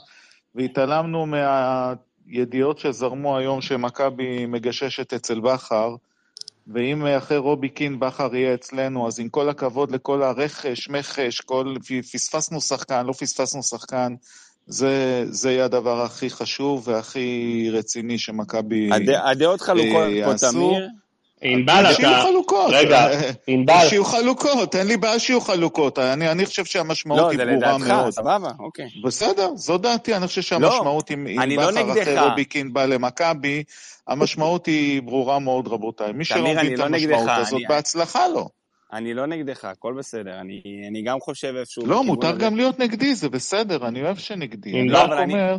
והתעלמנו 0.55 1.25
מהידיעות 1.25 2.79
שזרמו 2.79 3.37
היום 3.37 3.61
שמכבי 3.61 4.45
מגששת 4.45 5.13
אצל 5.13 5.39
בכר, 5.39 5.95
ואם 6.67 7.05
אחרי 7.05 7.37
רובי 7.37 7.69
קין 7.69 7.99
בכר 7.99 8.35
יהיה 8.35 8.53
אצלנו, 8.53 9.07
אז 9.07 9.19
עם 9.19 9.29
כל 9.29 9.49
הכבוד 9.49 9.91
לכל 9.91 10.23
הרכש, 10.23 10.89
מחש, 10.89 11.41
כל... 11.41 11.75
פספסנו 12.13 12.61
שחקן, 12.61 13.05
לא 13.05 13.13
פספסנו 13.13 13.63
שחקן, 13.63 14.13
זה, 14.67 15.23
זה 15.29 15.51
יהיה 15.51 15.65
הדבר 15.65 16.01
הכי 16.01 16.29
חשוב 16.29 16.87
והכי 16.87 17.29
רציני 17.73 18.17
שמכבי... 18.17 18.89
הד- 18.93 19.09
הדעות 19.09 19.61
חלוקות 19.61 19.91
פה, 19.93 20.07
יעשו. 20.07 20.51
תמיר. 20.51 20.87
ענבל, 21.45 21.93
שיהיו 21.93 22.11
אתה... 22.11 22.21
חלוקות. 22.21 22.67
רגע, 22.73 23.07
אה, 23.11 23.29
ענבל, 23.47 23.73
שיהיו 23.89 24.05
חלוקות, 24.05 24.75
אין 24.75 24.87
לי 24.87 24.97
בעיה 24.97 25.19
שיהיו 25.19 25.41
חלוקות. 25.41 25.99
אני, 25.99 26.31
אני 26.31 26.45
חושב 26.45 26.65
שהמשמעות 26.65 27.19
לא, 27.21 27.29
היא 27.29 27.37
זה 27.37 27.45
ברורה 27.45 27.57
לדעתך, 27.77 27.87
מאוד. 27.91 28.09
סבבה, 28.13 28.51
אוקיי. 28.59 28.85
בסדר, 29.03 29.49
זו 29.55 29.77
דעתי, 29.77 30.15
אני 30.15 30.27
חושב 30.27 30.41
שהמשמעות, 30.41 31.11
אם, 31.11 31.27
אם 31.27 31.41
אני 31.41 31.55
לא 31.55 31.71
בכר 31.71 31.83
נגדך. 31.83 32.01
אחרי 32.01 32.19
רובי 32.29 32.45
קין 32.45 32.73
בא 32.73 32.85
למכבי, 32.85 33.63
המשמעות 34.07 34.65
היא 34.65 35.01
ברורה 35.01 35.39
מאוד, 35.39 35.67
רבותיי. 35.67 36.11
מי 36.13 36.25
שלא 36.25 36.41
מבין 36.41 36.57
אני 36.57 36.73
את 36.73 36.79
לא 36.79 36.85
המשמעות 36.85 37.19
נגדך, 37.21 37.37
הזאת, 37.37 37.53
אני- 37.53 37.65
בהצלחה 37.69 38.27
לו. 38.27 38.49
אני 38.93 39.13
לא 39.13 39.25
נגדך, 39.25 39.65
הכל 39.65 39.93
בסדר. 39.97 40.39
אני, 40.39 40.61
אני 40.89 41.01
גם 41.01 41.19
חושב 41.19 41.53
איפשהו... 41.59 41.85
לא, 41.85 42.03
מותר 42.03 42.27
הזה. 42.27 42.39
גם 42.39 42.55
להיות 42.55 42.79
נגדי, 42.79 43.15
זה 43.15 43.29
בסדר, 43.29 43.87
אני 43.87 44.03
אוהב 44.03 44.17
שנגדי. 44.17 44.71
אני 44.81 44.89
לא, 44.89 44.97
רק 44.97 45.05
אבל 45.05 45.17
אני- 45.17 45.33
אומר, 45.33 45.57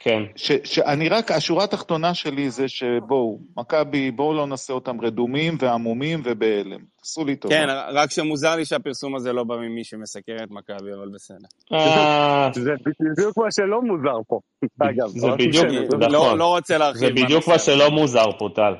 כן. 0.00 0.22
ש, 0.36 0.52
שאני 0.64 1.08
רק, 1.08 1.30
השורה 1.30 1.64
התחתונה 1.64 2.14
שלי 2.14 2.50
זה 2.50 2.68
שבואו, 2.68 3.38
מכבי, 3.56 4.10
בואו 4.10 4.34
לא 4.34 4.46
נעשה 4.46 4.72
אותם 4.72 5.00
רדומים 5.00 5.56
ועמומים 5.60 6.20
ובהלם. 6.24 6.80
תעשו 7.00 7.24
לי 7.24 7.36
טובה. 7.36 7.54
כן, 7.54 7.66
רק 7.92 8.10
שמוזר 8.10 8.56
לי 8.56 8.64
שהפרסום 8.64 9.16
הזה 9.16 9.32
לא 9.32 9.44
בא 9.44 9.56
ממי 9.56 9.84
שמסקר 9.84 10.36
את 10.42 10.50
מכבי, 10.50 10.92
אבל 10.98 11.08
בסדר. 11.14 11.36
אה, 11.72 12.50
זה 12.54 12.70
בדיוק 13.12 13.38
מה 13.38 13.50
שלא 13.50 13.82
מוזר 13.82 14.16
פה, 14.28 14.38
אגב. 14.82 15.08
זה 15.08 15.26
בדיוק- 15.38 15.66
בסדר. 15.66 15.82
נכון. 15.96 16.12
לא, 16.12 16.38
לא 16.38 16.56
רוצה 16.56 16.78
להרחיב. 16.78 17.00
זה 17.18 17.24
בדיוק 17.24 17.48
מה. 17.48 17.58
שלא 17.58 17.90
מוזר 17.90 18.26
פה, 18.38 18.48
טל. 18.54 18.72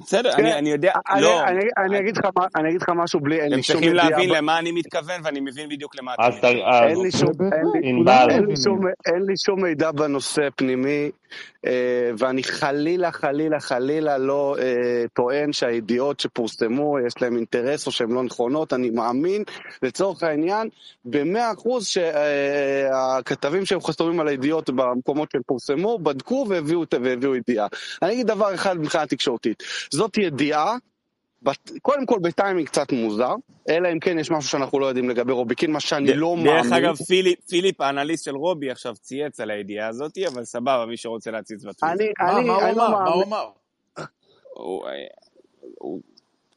בסדר, 0.00 0.32
אני, 0.34 0.54
אני 0.54 0.70
יודע, 0.70 0.92
אני- 1.10 1.20
לא. 1.22 1.44
אני- 1.44 1.60
אני 1.86 1.98
אגיד 1.98 2.16
לך 2.16 2.24
אני 2.56 2.68
אגיד 2.68 2.82
לך 2.82 2.88
משהו 2.96 3.20
בלי, 3.20 3.40
אין 3.40 3.52
לי 3.52 3.62
שום 3.62 3.74
צריכים 3.76 3.90
ידיעה 3.96 4.10
להבין 4.10 4.30
ב- 4.30 4.34
למה 4.34 4.58
אני 4.58 4.72
מתכוון, 4.72 5.20
ואני 5.24 5.40
מבין 5.40 5.68
בדיוק 5.68 5.96
למה 5.96 6.12
מתכוונים. 6.12 6.64
אז- 6.66 6.84
אין 6.90 7.00
לי 7.02 7.10
שום, 7.10 7.28
בהחלט, 7.36 7.52
אין 7.52 7.82
לי- 7.82 7.88
ענבל. 7.90 8.12
אין 8.20 8.28
לי 8.28 8.36
מבינים. 8.36 8.56
שום- 8.56 8.80
אין 9.06 9.22
לי 9.22 9.34
שום 9.46 9.62
מידע 9.62 9.90
בנושא 9.92 10.42
פנימי, 10.56 11.10
אה, 11.66 11.72
ואני 12.18 12.42
חלילה, 12.42 13.12
חלילה, 13.12 13.60
חלילה 13.60 14.18
לא 14.18 14.56
אה, 14.58 14.64
טוען 15.12 15.52
שהידיעות 15.52 16.20
שפורסמו, 16.20 16.96
יש 17.06 17.22
להם 17.22 17.36
אינטרס 17.36 17.86
או 17.86 17.92
שהן 17.92 18.10
לא 18.12 18.22
נכונות. 18.22 18.72
אני 18.72 18.90
מאמין, 18.90 19.42
לצורך 19.82 20.22
העניין, 20.22 20.68
במאה 21.04 21.52
אחוז 21.52 21.86
שהכתבים 21.86 23.66
שהם 23.66 23.80
חתומים 23.80 24.20
על 24.20 24.28
הידיעות 24.28 24.70
במקומות 24.70 25.30
שהם 25.32 25.42
פורסמו, 25.46 25.98
בדקו 25.98 26.46
והביאו, 26.48 26.84
והביאו 27.02 27.36
ידיעה. 27.36 27.66
אני 28.02 28.12
אגיד 28.12 28.26
דבר 28.26 28.54
אחד 28.54 28.78
מבחינה 28.78 29.06
תקשורתית, 29.06 29.62
זאת 29.90 30.18
ידיעה. 30.18 30.76
בת- 31.42 31.70
קודם 31.82 32.06
כל 32.06 32.18
בטיימינג 32.22 32.66
קצת 32.68 32.92
מוזר, 32.92 33.34
אלא 33.68 33.88
אם 33.92 34.00
כן 34.00 34.18
יש 34.18 34.30
משהו 34.30 34.50
שאנחנו 34.50 34.78
לא 34.80 34.86
יודעים 34.86 35.10
לגבי 35.10 35.32
רוביקין, 35.32 35.72
מה 35.72 35.80
שאני 35.80 36.12
ד- 36.12 36.16
לא 36.16 36.36
דרך 36.44 36.66
מאמין. 36.66 36.72
אגב, 36.84 36.96
פיליפ, 36.96 37.40
פיליפ, 37.48 37.80
האנליסט 37.80 38.24
של 38.24 38.36
רובי, 38.36 38.70
עכשיו 38.70 38.94
צייץ 38.94 39.40
על 39.40 39.50
הידיעה 39.50 39.88
הזאת, 39.88 40.18
אבל 40.32 40.44
סבבה, 40.44 40.86
מי 40.86 40.96
שרוצה 40.96 41.30
להציץ 41.30 41.64
בטוויטר. 41.64 41.96
אני, 41.96 42.08
מה 42.20 42.38
אני, 42.38 42.46
מה 42.48 42.54
הוא 42.56 42.76
לא 42.76 42.86
אמר? 42.86 43.04
מה 43.04 43.10
הוא. 43.10 43.24
אמר? 43.24 43.48
הוא, 44.54 44.84
הוא, 45.78 46.00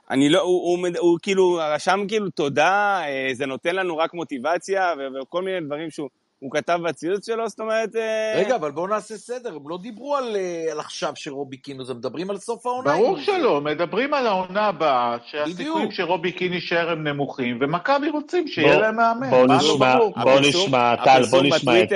אני 0.09 0.29
לא, 0.29 0.41
הוא, 0.41 0.61
הוא, 0.69 0.79
מד- 0.79 0.97
הוא 0.97 1.17
כאילו 1.21 1.59
רשם 1.75 1.99
כאילו 2.07 2.29
תודה, 2.29 3.01
אה, 3.07 3.29
זה 3.33 3.45
נותן 3.45 3.75
לנו 3.75 3.97
רק 3.97 4.13
מוטיבציה 4.13 4.93
וכל 5.21 5.43
מיני 5.43 5.65
דברים 5.65 5.89
שהוא 5.89 6.09
הוא 6.39 6.51
כתב 6.51 6.80
בציוץ 6.84 7.26
שלו, 7.26 7.49
זאת 7.49 7.59
אומרת... 7.59 7.95
אה, 7.95 8.34
רגע, 8.35 8.55
אבל 8.55 8.72
בואו 8.72 8.88
נעשה 8.88 9.18
סדר, 9.18 9.55
הם 9.55 9.69
לא 9.69 9.77
דיברו 9.81 10.15
על, 10.15 10.35
אה, 10.35 10.72
על 10.72 10.80
עכשיו 10.80 11.14
שרובי 11.15 11.57
קינו, 11.57 11.84
הם 11.89 11.97
מדברים 11.97 12.30
על 12.30 12.38
סוף 12.38 12.65
העונה. 12.65 12.93
ברור 12.93 13.19
שלא, 13.19 13.61
מדברים 13.61 14.14
על 14.14 14.27
העונה 14.27 14.65
הבאה, 14.65 15.18
שהסיכויים. 15.26 15.91
שרובי 15.91 16.31
קין 16.31 16.53
יישאר 16.53 16.89
הם 16.91 17.07
נמוכים, 17.07 17.57
ומכבי 17.61 18.09
רוצים 18.09 18.47
שיהיה 18.47 18.73
בוא- 18.73 18.81
להם 18.81 18.95
מאמן. 18.95 19.30
בואו 19.30 19.47
מה 19.47 19.53
לא 19.53 19.59
נשמע, 19.59 19.95
ברור? 19.97 20.14
בואו 20.23 20.39
נשמע, 20.39 20.95
טל, 21.05 21.22
בואו 21.31 21.43
נשמע 21.43 21.84
את... 21.84 21.91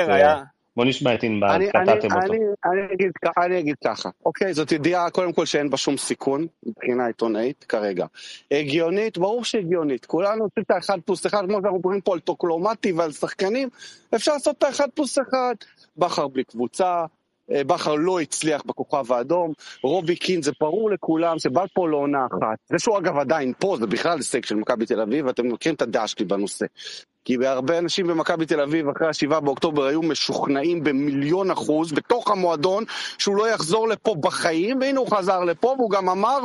בואו 0.75 0.87
נשמע 0.87 1.13
את 1.13 1.23
ענבל, 1.23 1.47
אני, 1.47 1.69
אני, 1.75 1.85
קטעתם 1.85 2.15
אותו. 2.15 2.33
אני, 2.33 2.37
אני, 2.65 2.93
אגיד, 2.93 3.11
אני 3.37 3.59
אגיד 3.59 3.75
ככה, 3.85 4.09
אוקיי, 4.25 4.53
זאת 4.53 4.71
ידיעה 4.71 5.09
קודם 5.09 5.33
כל 5.33 5.45
שאין 5.45 5.69
בה 5.69 5.77
שום 5.77 5.97
סיכון 5.97 6.47
מבחינה 6.65 7.07
עיתונאית 7.07 7.63
כרגע. 7.63 8.05
הגיונית, 8.51 9.17
ברור 9.17 9.43
שהגיונית, 9.43 10.05
כולנו 10.05 10.43
עושים 10.43 10.63
את 10.63 10.71
האחד 10.71 10.99
פלוס 11.05 11.25
אחד, 11.25 11.43
כמו 11.47 11.57
שאנחנו 11.61 11.77
מדברים 11.77 12.01
פה 12.01 12.13
על 12.13 12.19
טוקלומטי 12.19 12.91
ועל 12.91 13.11
שחקנים, 13.11 13.69
אפשר 14.15 14.33
לעשות 14.33 14.57
את 14.57 14.63
האחד 14.63 14.87
פלוס 14.95 15.19
אחד. 15.19 15.55
בכר 15.97 16.27
בלי 16.27 16.43
קבוצה, 16.43 17.05
בכר 17.51 17.95
לא 17.95 18.19
הצליח 18.19 18.63
בכוכב 18.65 19.13
האדום, 19.13 19.53
רובי 19.83 20.15
קין 20.15 20.41
זה 20.41 20.51
ברור 20.59 20.91
לכולם 20.91 21.39
שבא 21.39 21.65
פה 21.73 21.89
לעונה 21.89 22.25
אחת. 22.25 22.57
זה 22.69 22.79
שהוא 22.79 22.97
אגב 22.97 23.17
עדיין 23.17 23.53
פה, 23.59 23.77
זה 23.79 23.87
בכלל 23.87 24.17
הישג 24.17 24.45
של 24.45 24.55
מכבי 24.55 24.85
תל 24.85 25.01
אביב, 25.01 25.25
ואתם 25.25 25.47
מכירים 25.47 25.75
את 25.75 25.81
הדעה 25.81 26.07
שלי 26.07 26.25
בנושא. 26.25 26.65
כי 27.25 27.37
הרבה 27.45 27.77
אנשים 27.77 28.07
במכבי 28.07 28.45
תל 28.45 28.61
אביב 28.61 28.89
אחרי 28.89 29.07
השבעה 29.07 29.39
באוקטובר 29.39 29.85
היו 29.85 30.01
משוכנעים 30.01 30.83
במיליון 30.83 31.51
אחוז 31.51 31.91
בתוך 31.91 32.31
המועדון 32.31 32.83
שהוא 33.17 33.35
לא 33.35 33.49
יחזור 33.49 33.87
לפה 33.87 34.15
בחיים, 34.19 34.79
והנה 34.81 34.99
הוא 34.99 35.07
חזר 35.17 35.39
לפה 35.39 35.75
והוא 35.77 35.89
גם 35.89 36.09
אמר 36.09 36.39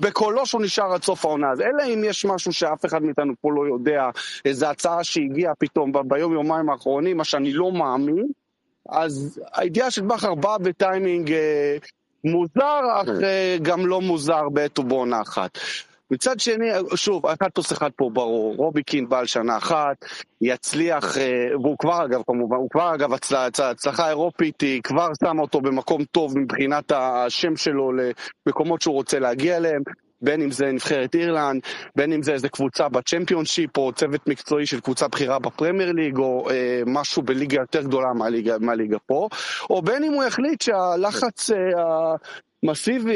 בקולו 0.00 0.46
שהוא 0.46 0.62
נשאר 0.62 0.92
עד 0.92 1.02
סוף 1.02 1.24
העונה. 1.24 1.50
אז 1.50 1.60
אלא 1.60 1.94
אם 1.94 2.02
יש 2.04 2.24
משהו 2.24 2.52
שאף 2.52 2.84
אחד 2.84 3.02
מאיתנו 3.02 3.32
פה 3.40 3.52
לא 3.52 3.74
יודע, 3.74 4.10
איזו 4.44 4.66
הצעה 4.66 5.04
שהגיעה 5.04 5.54
פתאום 5.58 5.92
ביום 6.08 6.32
יומיים 6.32 6.70
האחרונים, 6.70 7.16
מה 7.16 7.24
שאני 7.24 7.52
לא 7.52 7.72
מאמין, 7.72 8.26
אז 8.88 9.40
הידיעה 9.54 9.90
של 9.90 10.02
בכר 10.02 10.34
באה 10.34 10.58
בטיימינג 10.58 11.32
אה, 11.32 11.76
מוזר, 12.24 12.80
אך 13.02 13.08
אה, 13.22 13.56
גם 13.62 13.86
לא 13.86 14.00
מוזר 14.00 14.48
בעת 14.48 14.78
ובעונה 14.78 15.22
אחת. 15.22 15.58
מצד 16.10 16.40
שני, 16.40 16.66
שוב, 16.94 17.26
אחד 17.26 17.50
פלוס 17.50 17.72
אחד 17.72 17.90
פה 17.96 18.10
ברור, 18.12 18.56
רובי 18.56 18.82
קין 18.82 19.08
בעל 19.08 19.26
שנה 19.26 19.56
אחת, 19.56 20.04
יצליח, 20.40 21.18
אה, 21.18 21.48
והוא 21.52 21.76
כבר 21.78 22.04
אגב 22.04 22.22
כמובן, 22.26 22.56
הוא 22.56 22.70
כבר 22.70 22.94
אגב 22.94 23.12
הצלחה, 23.12 23.70
הצלחה 23.70 24.08
אירופית, 24.08 24.60
היא 24.60 24.82
כבר 24.82 25.08
שמה 25.24 25.42
אותו 25.42 25.60
במקום 25.60 26.04
טוב 26.04 26.38
מבחינת 26.38 26.92
השם 26.94 27.56
שלו 27.56 27.92
למקומות 28.46 28.82
שהוא 28.82 28.94
רוצה 28.94 29.18
להגיע 29.18 29.56
אליהם, 29.56 29.82
בין 30.24 30.42
אם 30.42 30.50
זה 30.50 30.66
נבחרת 30.72 31.14
אירלנד, 31.14 31.62
בין 31.96 32.12
אם 32.12 32.22
זה 32.22 32.32
איזה 32.32 32.48
קבוצה 32.48 32.88
בצ'מפיונשיפ, 32.88 33.76
או 33.76 33.92
צוות 33.92 34.26
מקצועי 34.26 34.66
של 34.66 34.80
קבוצה 34.80 35.08
בכירה 35.08 35.38
בפרמייר 35.38 35.92
ליג, 35.92 36.18
או 36.18 36.50
אה, 36.50 36.82
משהו 36.86 37.22
בליגה 37.22 37.60
יותר 37.60 37.82
גדולה 37.82 38.12
מהליגה, 38.12 38.56
מהליגה 38.60 38.98
פה, 39.06 39.28
או 39.70 39.82
בין 39.82 40.04
אם 40.04 40.12
הוא 40.12 40.24
יחליט 40.24 40.62
שהלחץ 40.62 41.50
אה, 41.50 41.56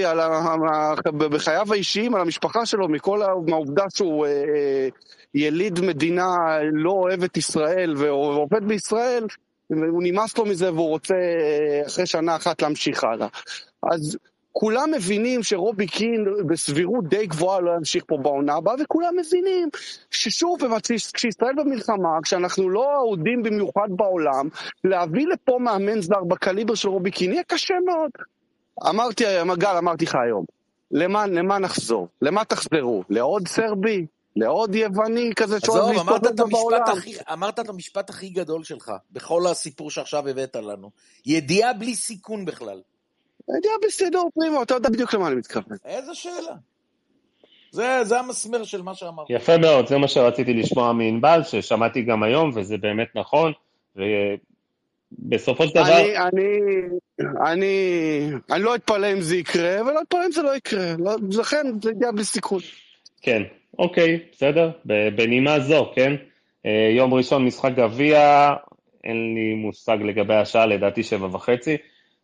על 0.06 0.20
ה, 0.20 0.94
בחייו 1.16 1.72
האישיים, 1.72 2.14
על 2.14 2.20
המשפחה 2.20 2.66
שלו, 2.66 2.89
מכל 2.89 3.22
ה- 3.22 3.26
מהעובדה 3.47 3.85
שהוא 3.94 4.26
אה, 4.26 4.30
אה, 4.30 4.89
יליד 5.35 5.80
מדינה 5.80 6.26
לא 6.72 6.90
אוהבת 6.90 7.36
ישראל 7.36 7.94
ועובד 7.97 8.64
בישראל, 8.64 9.24
הוא 9.68 10.02
נמאס 10.02 10.39
לו 10.39 10.44
מזה 10.44 10.72
והוא 10.72 10.89
רוצה 10.89 11.14
אה, 11.14 11.86
אחרי 11.86 12.06
שנה 12.06 12.36
אחת 12.36 12.62
להמשיך 12.62 13.05
הלאה. 13.05 13.28
אז 13.93 14.18
כולם 14.53 14.91
מבינים 14.97 15.43
שרובי 15.43 15.87
קין 15.87 16.25
בסבירות 16.47 17.09
די 17.09 17.27
גבוהה 17.27 17.61
לא 17.61 17.70
ימשיך 17.77 18.05
פה 18.07 18.16
בעונה 18.23 18.55
הבאה, 18.55 18.75
וכולם 18.81 19.15
מבינים 19.16 19.69
ששוב, 20.11 20.59
כשישראל 21.12 21.55
במלחמה, 21.57 22.19
כשאנחנו 22.23 22.70
לא 22.70 22.95
אהודים 22.95 23.43
במיוחד 23.43 23.89
בעולם, 23.91 24.49
להביא 24.85 25.27
לפה 25.27 25.59
מאמן 25.59 26.01
זר 26.01 26.25
בקליבר 26.29 26.75
של 26.75 26.89
רובי 26.89 27.11
קין 27.11 27.33
יהיה 27.33 27.43
קשה 27.43 27.75
מאוד. 27.87 28.11
אמרתי, 28.89 29.25
גל, 29.59 29.77
אמרתי 29.79 30.05
לך 30.05 30.15
היום, 30.27 30.45
למה, 30.91 31.27
למה 31.27 31.59
נחזור? 31.59 32.09
למה 32.23 32.45
תחזרו? 32.45 33.05
לעוד 33.11 33.49
סרבי? 33.49 34.07
לעוד 34.37 34.75
יווני 34.75 35.31
כזה 35.37 35.61
שאוהב 35.61 35.83
עזוב, 35.83 36.09
אמרת 36.09 36.23
להסתובב 36.23 36.35
את, 36.35 36.41
המשפט 36.41 36.61
בעולם? 36.61 36.99
הכי, 36.99 37.15
אמרת 37.33 37.61
את 37.61 37.69
המשפט 37.69 38.11
הכי 38.11 38.29
גדול 38.29 38.65
שלך, 38.65 38.93
בכל 39.12 39.47
הסיפור 39.47 39.91
שעכשיו 39.91 40.29
הבאת 40.29 40.57
לנו. 40.57 40.91
ידיעה 41.27 41.73
בלי 41.73 41.95
סיכון 41.95 42.45
בכלל. 42.45 42.81
ידיעה 43.57 43.75
בסדר, 43.87 44.23
פרימו, 44.35 44.62
אתה 44.62 44.75
יודע 44.75 44.89
בדיוק 44.89 45.15
למה 45.15 45.29
אני 45.29 45.37
מתכוון. 45.37 45.77
איזה 45.85 46.15
שאלה. 46.15 46.55
זה, 47.70 48.01
זה 48.05 48.19
המסמר 48.19 48.65
של 48.65 48.83
מה 48.83 48.95
שאמרת. 48.95 49.27
יפה 49.31 49.59
מאוד, 49.59 49.87
זה 49.87 49.99
מה 49.99 50.09
שרציתי 50.09 50.55
לשמוע 50.55 50.93
מענבל, 50.93 51.41
ששמעתי 51.45 52.03
גם 52.03 52.23
היום, 52.23 52.51
וזה 52.55 52.77
באמת 52.77 53.09
נכון, 53.15 53.53
ובסופו 53.97 55.66
של 55.66 55.75
דבר, 55.75 55.83
אני, 55.85 56.19
אני, 56.19 56.59
אני, 57.47 58.31
אני 58.51 58.62
לא 58.62 58.75
אתפלא 58.75 59.12
אם 59.12 59.20
זה 59.20 59.37
יקרה, 59.37 59.83
ולא 59.83 60.03
אתפלא 60.03 60.27
אם 60.27 60.33
זה 60.33 60.43
לא 60.43 60.57
יקרה. 60.57 60.95
לא, 60.99 61.16
לכן 61.39 61.66
זה 61.83 61.91
ידיעה 61.91 62.12
בלי 62.12 62.25
סיכון. 62.25 62.61
כן, 63.23 63.43
אוקיי, 63.79 64.19
בסדר, 64.33 64.70
בנימה 65.15 65.61
זו, 65.61 65.91
כן? 65.95 66.15
אה, 66.66 66.91
יום 66.97 67.15
ראשון 67.15 67.45
משחק 67.45 67.73
גביע, 67.77 68.51
אין 69.05 69.35
לי 69.35 69.55
מושג 69.55 69.99
לגבי 70.05 70.35
השעה, 70.35 70.66
לדעתי 70.66 71.03
שבע 71.03 71.27
וחצי. 71.27 71.77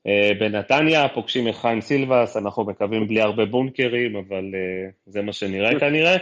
אה, 0.07 0.31
בנתניה 0.39 1.09
פוגשים 1.09 1.49
את 1.49 1.55
חיים 1.55 1.81
סילבס, 1.81 2.37
אנחנו 2.37 2.65
מקווים 2.65 3.09
בלי 3.09 3.21
הרבה 3.21 3.45
בונקרים, 3.45 4.17
אבל 4.17 4.45
אה, 4.55 4.91
זה 5.07 5.23
מה 5.23 5.33
שנראה 5.33 5.81
כנראה. 5.81 6.17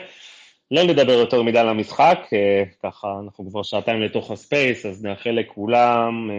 לא 0.70 0.82
נדבר 0.82 1.12
יותר 1.12 1.42
מדי 1.42 1.58
על 1.58 1.68
המשחק, 1.68 2.18
אה, 2.32 2.62
ככה 2.82 3.08
אנחנו 3.24 3.50
כבר 3.50 3.62
שעתיים 3.62 4.02
לתוך 4.02 4.30
הספייס, 4.30 4.86
אז 4.86 5.04
נאחל 5.04 5.30
לכולם 5.30 6.30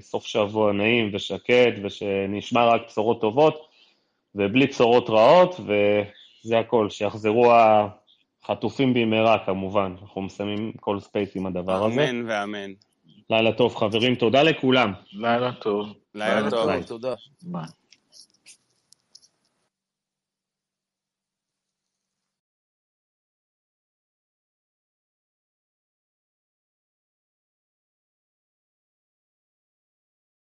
סוף 0.00 0.26
שבוע 0.26 0.72
נעים 0.72 1.10
ושקט, 1.12 1.74
ושנשמע 1.82 2.64
רק 2.64 2.82
בשורות 2.86 3.20
טובות, 3.20 3.68
ובלי 4.34 4.66
בשורות 4.66 5.10
רעות, 5.10 5.60
וזה 5.60 6.58
הכל, 6.58 6.90
שיחזרו 6.90 7.52
החטופים 8.42 8.94
במהרה 8.94 9.38
כמובן, 9.46 9.94
אנחנו 10.02 10.22
מסיימים 10.22 10.72
כל 10.80 11.00
ספייס 11.00 11.36
עם 11.36 11.46
הדבר 11.46 11.84
הזה. 11.84 12.10
אמן 12.10 12.30
ואמן. 12.30 12.70
לילה 13.30 13.52
טוב 13.52 13.76
חברים, 13.76 14.14
תודה 14.14 14.42
לכולם. 14.42 14.92
לילה 15.12 15.52
טוב. 15.52 16.01
לילה 16.14 16.50
טוב. 16.50 16.66
ביי. 16.66 16.84
תודה. 16.84 17.14
ביי. 17.42 17.81